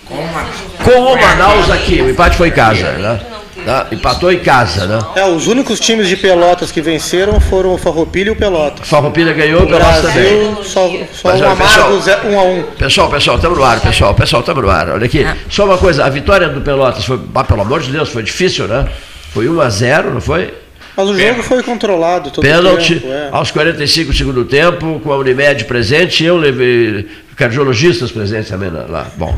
Com 0.83 1.13
o 1.13 1.21
Manaus 1.21 1.69
aqui, 1.69 2.01
o 2.01 2.09
empate 2.09 2.37
foi 2.37 2.49
em 2.49 2.51
casa, 2.51 2.91
né? 2.93 3.19
Né? 3.65 3.87
Empatou 3.93 4.31
em 4.31 4.39
casa, 4.39 4.85
né? 4.85 4.99
É, 5.15 5.25
os 5.25 5.47
únicos 5.47 5.79
times 5.79 6.07
de 6.07 6.15
Pelotas 6.15 6.71
que 6.71 6.81
venceram 6.81 7.39
foram 7.39 7.73
o 7.73 7.77
Farroupilha 7.79 8.29
e 8.29 8.31
o 8.31 8.35
Pelotas. 8.35 8.87
Farroupilha 8.87 9.33
ganhou, 9.33 9.63
o 9.63 9.67
Pelotas 9.67 10.01
também. 10.01 10.55
Só, 10.63 10.87
só 11.11 11.29
Mas, 11.29 11.41
um 11.41 11.45
amargo, 11.45 11.97
pessoal, 11.97 12.21
um 12.25 12.39
a 12.39 12.43
um. 12.43 12.63
Pessoal, 12.77 13.09
pessoal, 13.09 13.35
estamos 13.37 13.57
no 13.57 13.63
ar, 13.63 13.79
pessoal, 13.79 14.13
pessoal, 14.13 14.41
estamos 14.41 14.63
no 14.63 14.69
ar. 14.69 14.89
Olha 14.89 15.05
aqui, 15.05 15.23
ah. 15.23 15.35
só 15.49 15.65
uma 15.65 15.79
coisa, 15.79 16.05
a 16.05 16.09
vitória 16.09 16.47
do 16.47 16.61
Pelotas 16.61 17.05
foi, 17.05 17.19
ah, 17.33 17.43
pelo 17.43 17.61
amor 17.61 17.81
de 17.81 17.91
Deus, 17.91 18.09
foi 18.09 18.21
difícil, 18.21 18.67
né? 18.67 18.87
Foi 19.33 19.49
1 19.49 19.59
a 19.59 19.69
0 19.69 20.13
não 20.13 20.21
foi? 20.21 20.53
Mas 20.95 21.09
o 21.09 21.19
jogo 21.19 21.43
foi 21.43 21.61
controlado 21.61 22.31
todo 22.31 22.41
Pênalti, 22.41 22.95
tempo, 22.95 23.11
é. 23.11 23.29
aos 23.31 23.51
45 23.51 24.11
do 24.11 24.17
segundo 24.17 24.45
tempo, 24.45 25.01
com 25.03 25.11
a 25.11 25.17
Unimed 25.17 25.65
presente, 25.65 26.23
eu 26.23 26.37
levei 26.37 27.05
cardiologistas 27.35 28.11
presentes 28.11 28.49
também 28.49 28.69
lá. 28.69 29.07
Bom, 29.17 29.37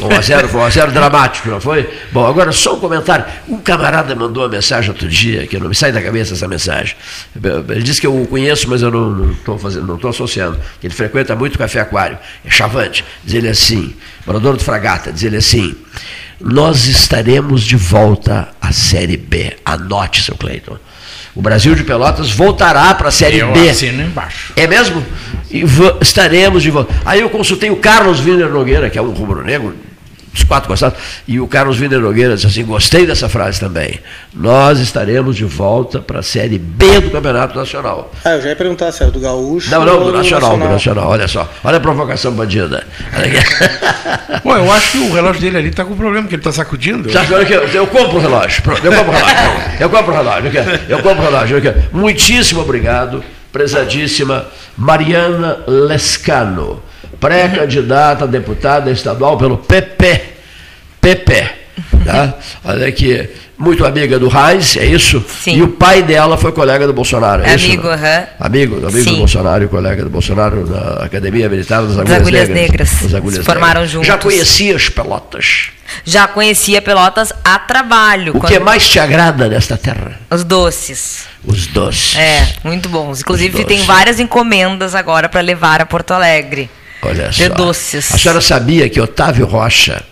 1 0.00 0.16
a 0.16 0.20
0 0.20 0.48
foi 0.48 0.60
um 0.60 0.64
a 0.64 0.70
0 0.70 0.92
dramático, 0.92 1.48
não 1.48 1.60
foi? 1.60 1.88
Bom, 2.12 2.26
agora 2.26 2.52
só 2.52 2.76
um 2.76 2.80
comentário. 2.80 3.24
Um 3.48 3.58
camarada 3.58 4.14
mandou 4.14 4.42
uma 4.42 4.48
mensagem 4.48 4.90
outro 4.90 5.08
dia, 5.08 5.46
que 5.46 5.58
não 5.58 5.68
me 5.68 5.74
sai 5.74 5.92
da 5.92 6.00
cabeça 6.00 6.34
essa 6.34 6.48
mensagem. 6.48 6.94
Ele 7.68 7.82
disse 7.82 8.00
que 8.00 8.06
eu 8.06 8.22
o 8.22 8.26
conheço, 8.26 8.68
mas 8.68 8.82
eu 8.82 8.90
não 8.90 9.32
estou 9.32 9.58
fazendo, 9.58 9.86
não 9.86 9.96
estou 9.96 10.10
associando. 10.10 10.58
Ele 10.82 10.94
frequenta 10.94 11.34
muito 11.34 11.56
o 11.56 11.58
Café 11.58 11.80
Aquário, 11.80 12.18
é 12.44 12.50
chavante. 12.50 13.04
Diz 13.24 13.34
ele 13.34 13.48
assim, 13.48 13.94
morador 14.26 14.56
do 14.56 14.62
Fragata, 14.62 15.12
diz 15.12 15.22
ele 15.24 15.36
assim 15.36 15.76
nós 16.44 16.86
estaremos 16.86 17.62
de 17.62 17.76
volta 17.76 18.48
à 18.60 18.72
Série 18.72 19.16
B. 19.16 19.56
Anote, 19.64 20.22
seu 20.22 20.34
Cleiton. 20.34 20.76
O 21.34 21.40
Brasil 21.40 21.74
de 21.74 21.84
Pelotas 21.84 22.30
voltará 22.30 22.92
para 22.94 23.08
a 23.08 23.12
Série 23.12 23.38
eu 23.38 23.52
B. 23.52 23.70
Assino 23.70 24.02
embaixo. 24.02 24.52
É 24.56 24.66
mesmo? 24.66 25.02
E 25.52 25.64
estaremos 26.00 26.62
de 26.62 26.70
volta. 26.70 26.94
Aí 27.04 27.20
eu 27.20 27.28
consultei 27.28 27.70
o 27.70 27.76
Carlos 27.76 28.24
Wiener 28.24 28.48
Nogueira, 28.48 28.88
que 28.88 28.98
é 28.98 29.02
um 29.02 29.10
rubro-negro, 29.10 29.74
os 30.34 30.44
quatro 30.44 30.68
gostaram. 30.68 30.94
E 31.28 31.38
o 31.38 31.46
Carlos 31.46 31.78
Wiener 31.78 32.00
Nogueira 32.00 32.34
disse 32.34 32.46
assim: 32.46 32.64
gostei 32.64 33.06
dessa 33.06 33.28
frase 33.28 33.60
também. 33.60 34.00
Nós 34.32 34.78
estaremos 34.78 35.36
de 35.36 35.44
volta 35.44 36.00
para 36.00 36.20
a 36.20 36.22
Série 36.22 36.58
B 36.58 37.00
do 37.00 37.10
Campeonato 37.10 37.56
Nacional. 37.56 38.10
Ah, 38.24 38.30
eu 38.30 38.42
já 38.42 38.48
ia 38.48 38.56
perguntar 38.56 38.90
se 38.92 39.02
era 39.02 39.12
do 39.12 39.20
Gaúcho. 39.20 39.70
Não, 39.70 39.84
não, 39.84 40.04
do 40.04 40.12
Nacional, 40.12 40.56
do 40.56 40.64
Nacional. 40.64 41.08
Olha 41.10 41.28
só. 41.28 41.48
Olha 41.62 41.76
a 41.76 41.80
provocação 41.80 42.32
bandida. 42.32 42.86
Bom, 44.42 44.56
eu 44.56 44.72
acho 44.72 44.92
que 44.92 44.98
o 44.98 45.12
relógio 45.12 45.42
dele 45.42 45.58
ali 45.58 45.68
está 45.68 45.84
com 45.84 45.94
problema, 45.94 46.26
que 46.26 46.34
ele 46.34 46.40
está 46.40 46.52
sacudindo. 46.52 47.10
Olha 47.10 47.42
aqui, 47.42 47.76
eu 47.76 47.86
compro 47.86 48.16
o 48.16 48.20
relógio. 48.20 48.62
Eu 48.82 48.92
compro 48.92 49.12
o 49.12 49.14
relógio. 49.14 49.52
Eu 49.78 49.90
compro 49.90 50.12
o 50.12 50.16
relógio. 50.16 50.52
Eu 50.88 50.98
compro 51.02 51.22
o 51.22 51.24
relógio. 51.26 51.62
Muitíssimo 51.92 52.62
obrigado, 52.62 53.22
prezadíssima 53.52 54.46
Mariana 54.76 55.58
Lescano 55.66 56.82
pré-candidata 57.22 58.24
a 58.24 58.26
deputada 58.26 58.90
estadual 58.90 59.38
pelo 59.38 59.58
PP. 59.58 60.32
PP. 61.00 61.51
Tá? 62.04 62.34
Olha 62.64 62.86
aqui, 62.86 63.28
muito 63.58 63.84
amiga 63.86 64.18
do 64.18 64.28
Reis, 64.28 64.76
é 64.76 64.84
isso? 64.84 65.24
Sim. 65.42 65.58
E 65.58 65.62
o 65.62 65.68
pai 65.68 66.02
dela 66.02 66.36
foi 66.36 66.52
colega 66.52 66.86
do 66.86 66.92
Bolsonaro, 66.92 67.42
é 67.42 67.54
amigo, 67.54 67.82
isso? 67.82 67.88
Uhum. 67.88 68.26
Amigo, 68.40 68.76
amigo 68.76 69.04
Sim. 69.04 69.10
do 69.12 69.16
Bolsonaro 69.18 69.64
e 69.64 69.68
colega 69.68 70.02
do 70.04 70.10
Bolsonaro 70.10 70.66
na 70.68 71.04
Academia 71.04 71.48
Militar 71.48 71.82
das 71.82 71.98
Agulhas, 71.98 72.20
agulhas 72.20 72.48
Negras. 72.48 72.90
Negras. 72.90 73.04
As 73.04 73.14
agulhas 73.14 73.38
Se 73.38 73.44
formaram 73.44 73.80
negras. 73.82 73.90
juntos. 73.90 74.08
Já 74.08 74.18
conhecias 74.18 74.88
Pelotas? 74.88 75.68
Já 76.04 76.26
conhecia 76.26 76.82
Pelotas 76.82 77.32
a 77.44 77.58
trabalho. 77.58 78.36
O 78.36 78.40
que 78.40 78.58
mais 78.58 78.88
te 78.88 78.98
agrada 78.98 79.48
nesta 79.48 79.76
terra? 79.76 80.18
Os 80.30 80.42
doces. 80.44 81.24
Os 81.44 81.66
doces. 81.66 82.16
É, 82.16 82.48
muito 82.64 82.88
bons. 82.88 83.20
Inclusive 83.20 83.64
tem 83.64 83.84
várias 83.84 84.18
encomendas 84.18 84.94
agora 84.94 85.28
para 85.28 85.40
levar 85.40 85.80
a 85.80 85.86
Porto 85.86 86.12
Alegre. 86.12 86.68
Olha 87.02 87.28
de 87.28 87.46
só. 87.48 87.54
doces. 87.54 88.14
A 88.14 88.18
senhora 88.18 88.40
sabia 88.40 88.88
que 88.88 89.00
Otávio 89.00 89.44
Rocha 89.46 90.02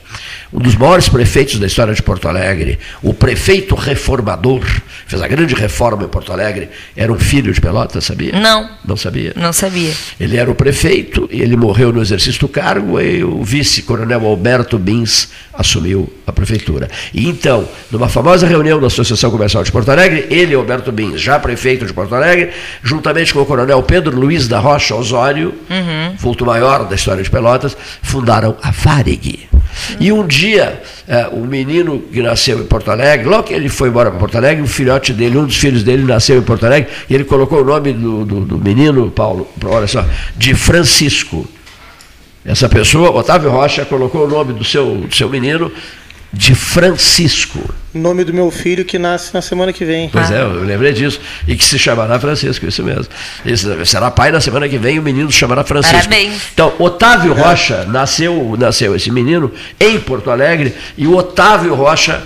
um 0.52 0.58
dos 0.58 0.74
maiores 0.74 1.08
prefeitos 1.08 1.58
da 1.58 1.66
história 1.66 1.94
de 1.94 2.02
Porto 2.02 2.28
Alegre, 2.28 2.78
o 3.02 3.14
prefeito 3.14 3.74
reformador, 3.74 4.64
fez 5.06 5.22
a 5.22 5.28
grande 5.28 5.54
reforma 5.54 6.04
em 6.04 6.08
Porto 6.08 6.32
Alegre, 6.32 6.68
era 6.96 7.12
um 7.12 7.18
filho 7.18 7.52
de 7.52 7.60
Pelotas, 7.60 8.04
sabia? 8.04 8.32
Não. 8.32 8.68
Não 8.84 8.96
sabia? 8.96 9.32
Não 9.36 9.52
sabia. 9.52 9.92
Ele 10.18 10.36
era 10.36 10.50
o 10.50 10.54
prefeito 10.54 11.28
e 11.30 11.40
ele 11.40 11.56
morreu 11.56 11.92
no 11.92 12.02
exercício 12.02 12.40
do 12.40 12.48
cargo 12.48 13.00
e 13.00 13.22
o 13.22 13.42
vice-coronel 13.42 14.26
Alberto 14.26 14.78
Bins 14.78 15.28
assumiu 15.52 16.12
a 16.26 16.32
prefeitura. 16.32 16.88
E 17.12 17.28
então, 17.28 17.68
numa 17.90 18.08
famosa 18.08 18.46
reunião 18.46 18.80
da 18.80 18.86
Associação 18.86 19.30
Comercial 19.30 19.62
de 19.62 19.70
Porto 19.70 19.90
Alegre, 19.90 20.26
ele, 20.30 20.54
Alberto 20.54 20.90
Bins, 20.90 21.20
já 21.20 21.38
prefeito 21.38 21.86
de 21.86 21.92
Porto 21.92 22.14
Alegre, 22.14 22.50
juntamente 22.82 23.32
com 23.32 23.40
o 23.40 23.46
coronel 23.46 23.82
Pedro 23.82 24.18
Luiz 24.18 24.48
da 24.48 24.58
Rocha 24.58 24.94
Osório, 24.94 25.54
uhum. 25.68 26.16
vulto 26.18 26.44
maior 26.44 26.88
da 26.88 26.94
história 26.94 27.22
de 27.22 27.30
Pelotas, 27.30 27.76
fundaram 28.02 28.56
a 28.62 28.70
Varig. 28.70 29.49
E 29.98 30.12
um 30.12 30.26
dia, 30.26 30.82
é, 31.06 31.28
o 31.28 31.44
menino 31.44 32.00
que 32.00 32.22
nasceu 32.22 32.60
em 32.60 32.66
Porto 32.66 32.90
Alegre, 32.90 33.28
logo 33.28 33.44
que 33.44 33.54
ele 33.54 33.68
foi 33.68 33.88
embora 33.88 34.10
para 34.10 34.18
Porto 34.18 34.36
Alegre, 34.36 34.62
o 34.62 34.66
filhote 34.66 35.12
dele, 35.12 35.38
um 35.38 35.46
dos 35.46 35.56
filhos 35.56 35.82
dele, 35.82 36.04
nasceu 36.04 36.38
em 36.38 36.42
Porto 36.42 36.66
Alegre, 36.66 36.90
e 37.08 37.14
ele 37.14 37.24
colocou 37.24 37.62
o 37.62 37.64
nome 37.64 37.92
do, 37.92 38.24
do, 38.24 38.40
do 38.40 38.58
menino, 38.58 39.10
Paulo, 39.10 39.48
olha 39.64 39.86
só, 39.86 40.04
de 40.36 40.54
Francisco. 40.54 41.46
Essa 42.44 42.68
pessoa, 42.68 43.10
Otávio 43.10 43.50
Rocha, 43.50 43.84
colocou 43.84 44.24
o 44.24 44.28
nome 44.28 44.54
do 44.54 44.64
seu, 44.64 44.96
do 44.96 45.14
seu 45.14 45.28
menino 45.28 45.70
de 46.32 46.54
Francisco. 46.54 47.74
Nome 47.92 48.22
do 48.22 48.32
meu 48.32 48.50
filho 48.52 48.84
que 48.84 48.98
nasce 48.98 49.34
na 49.34 49.42
semana 49.42 49.72
que 49.72 49.84
vem. 49.84 50.08
Pois 50.08 50.30
ah. 50.30 50.36
é, 50.36 50.42
eu 50.42 50.62
lembrei 50.62 50.92
disso. 50.92 51.20
E 51.46 51.56
que 51.56 51.64
se 51.64 51.76
chamará 51.78 52.20
Francisco, 52.20 52.64
isso 52.66 52.84
mesmo. 52.84 53.06
Isso, 53.44 53.84
será 53.84 54.10
pai 54.10 54.30
na 54.30 54.40
semana 54.40 54.68
que 54.68 54.78
vem 54.78 54.96
e 54.96 54.98
o 55.00 55.02
menino 55.02 55.30
se 55.32 55.38
chamará 55.38 55.64
Francisco. 55.64 55.96
Parabéns. 55.96 56.42
Então, 56.52 56.72
Otávio 56.78 57.36
é. 57.36 57.40
Rocha, 57.40 57.84
nasceu, 57.86 58.54
nasceu 58.56 58.94
esse 58.94 59.10
menino 59.10 59.52
em 59.78 59.98
Porto 59.98 60.30
Alegre, 60.30 60.74
e 60.96 61.06
o 61.06 61.16
Otávio 61.16 61.74
Rocha 61.74 62.22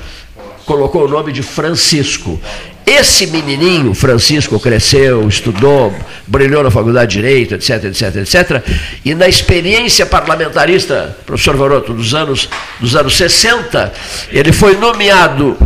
colocou 0.66 1.06
o 1.06 1.08
nome 1.08 1.32
de 1.32 1.42
Francisco. 1.42 2.38
Esse 2.86 3.26
menininho, 3.28 3.94
Francisco, 3.94 4.60
cresceu, 4.60 5.26
estudou, 5.26 5.94
brilhou 6.26 6.62
na 6.62 6.70
faculdade 6.70 7.12
de 7.12 7.22
Direito, 7.22 7.54
etc, 7.54 7.84
etc, 7.84 8.16
etc. 8.16 8.62
E 9.04 9.14
na 9.14 9.26
experiência 9.26 10.04
parlamentarista, 10.04 11.16
professor 11.24 11.56
Varoto, 11.56 11.94
dos 11.94 12.14
anos, 12.14 12.48
dos 12.80 12.94
anos 12.94 13.16
60, 13.16 13.92
ele 14.30 14.52
foi 14.52 14.76
nomeado 14.76 15.56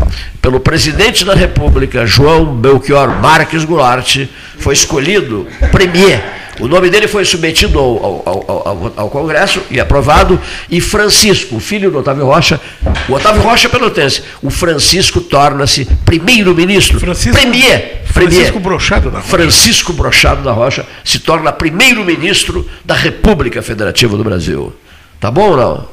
pelo 0.40 0.60
presidente 0.60 1.24
da 1.24 1.34
República, 1.34 2.06
João 2.06 2.54
Belchior 2.54 3.20
Marques 3.20 3.64
Goulart, 3.64 4.26
foi 4.58 4.74
escolhido 4.74 5.46
premier 5.72 6.37
o 6.60 6.68
nome 6.68 6.90
dele 6.90 7.08
foi 7.08 7.24
submetido 7.24 7.78
ao, 7.78 8.22
ao, 8.26 8.44
ao, 8.46 8.92
ao, 8.96 9.10
Congresso 9.10 9.62
e 9.70 9.80
aprovado, 9.80 10.40
e 10.68 10.80
Francisco, 10.80 11.58
filho 11.60 11.90
do 11.90 11.98
Otávio 11.98 12.24
Rocha, 12.24 12.60
o 13.08 13.12
Otávio 13.12 13.42
Rocha 13.42 13.68
é 13.68 13.70
pelotense, 13.70 14.22
o 14.42 14.50
Francisco 14.50 15.20
torna-se 15.20 15.84
primeiro-ministro, 16.04 16.98
premier, 17.00 18.02
Francisco 18.04 18.58
Brochado 18.60 19.10
da 19.10 19.18
Rocha. 19.18 19.30
Francisco 19.30 19.92
Brochado 19.92 20.42
da 20.42 20.52
Rocha 20.52 20.86
se 21.04 21.20
torna 21.20 21.52
primeiro-ministro 21.52 22.68
da 22.84 22.94
República 22.94 23.62
Federativa 23.62 24.16
do 24.16 24.24
Brasil. 24.24 24.74
Tá 25.20 25.30
bom 25.30 25.50
ou 25.50 25.56
não? 25.56 25.88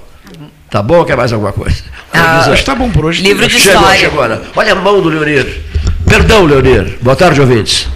Tá 0.70 0.82
bom 0.82 0.98
ou 0.98 1.06
quer 1.06 1.16
mais 1.16 1.32
alguma 1.32 1.54
coisa? 1.54 1.84
Ah, 2.12 2.52
está 2.54 2.76
bom 2.76 2.90
por 2.90 3.06
hoje. 3.06 3.22
Livro 3.24 3.48
de 3.48 3.60
chegou, 3.60 3.82
história. 3.82 4.00
Chegou, 4.00 4.52
Olha 4.56 4.72
a 4.72 4.76
mão 4.76 5.02
do 5.02 5.10
Leonir. 5.10 5.62
Perdão, 6.08 6.46
Leonir. 6.46 6.98
Boa 7.02 7.16
tarde, 7.16 7.40
ouvintes. 7.40 7.88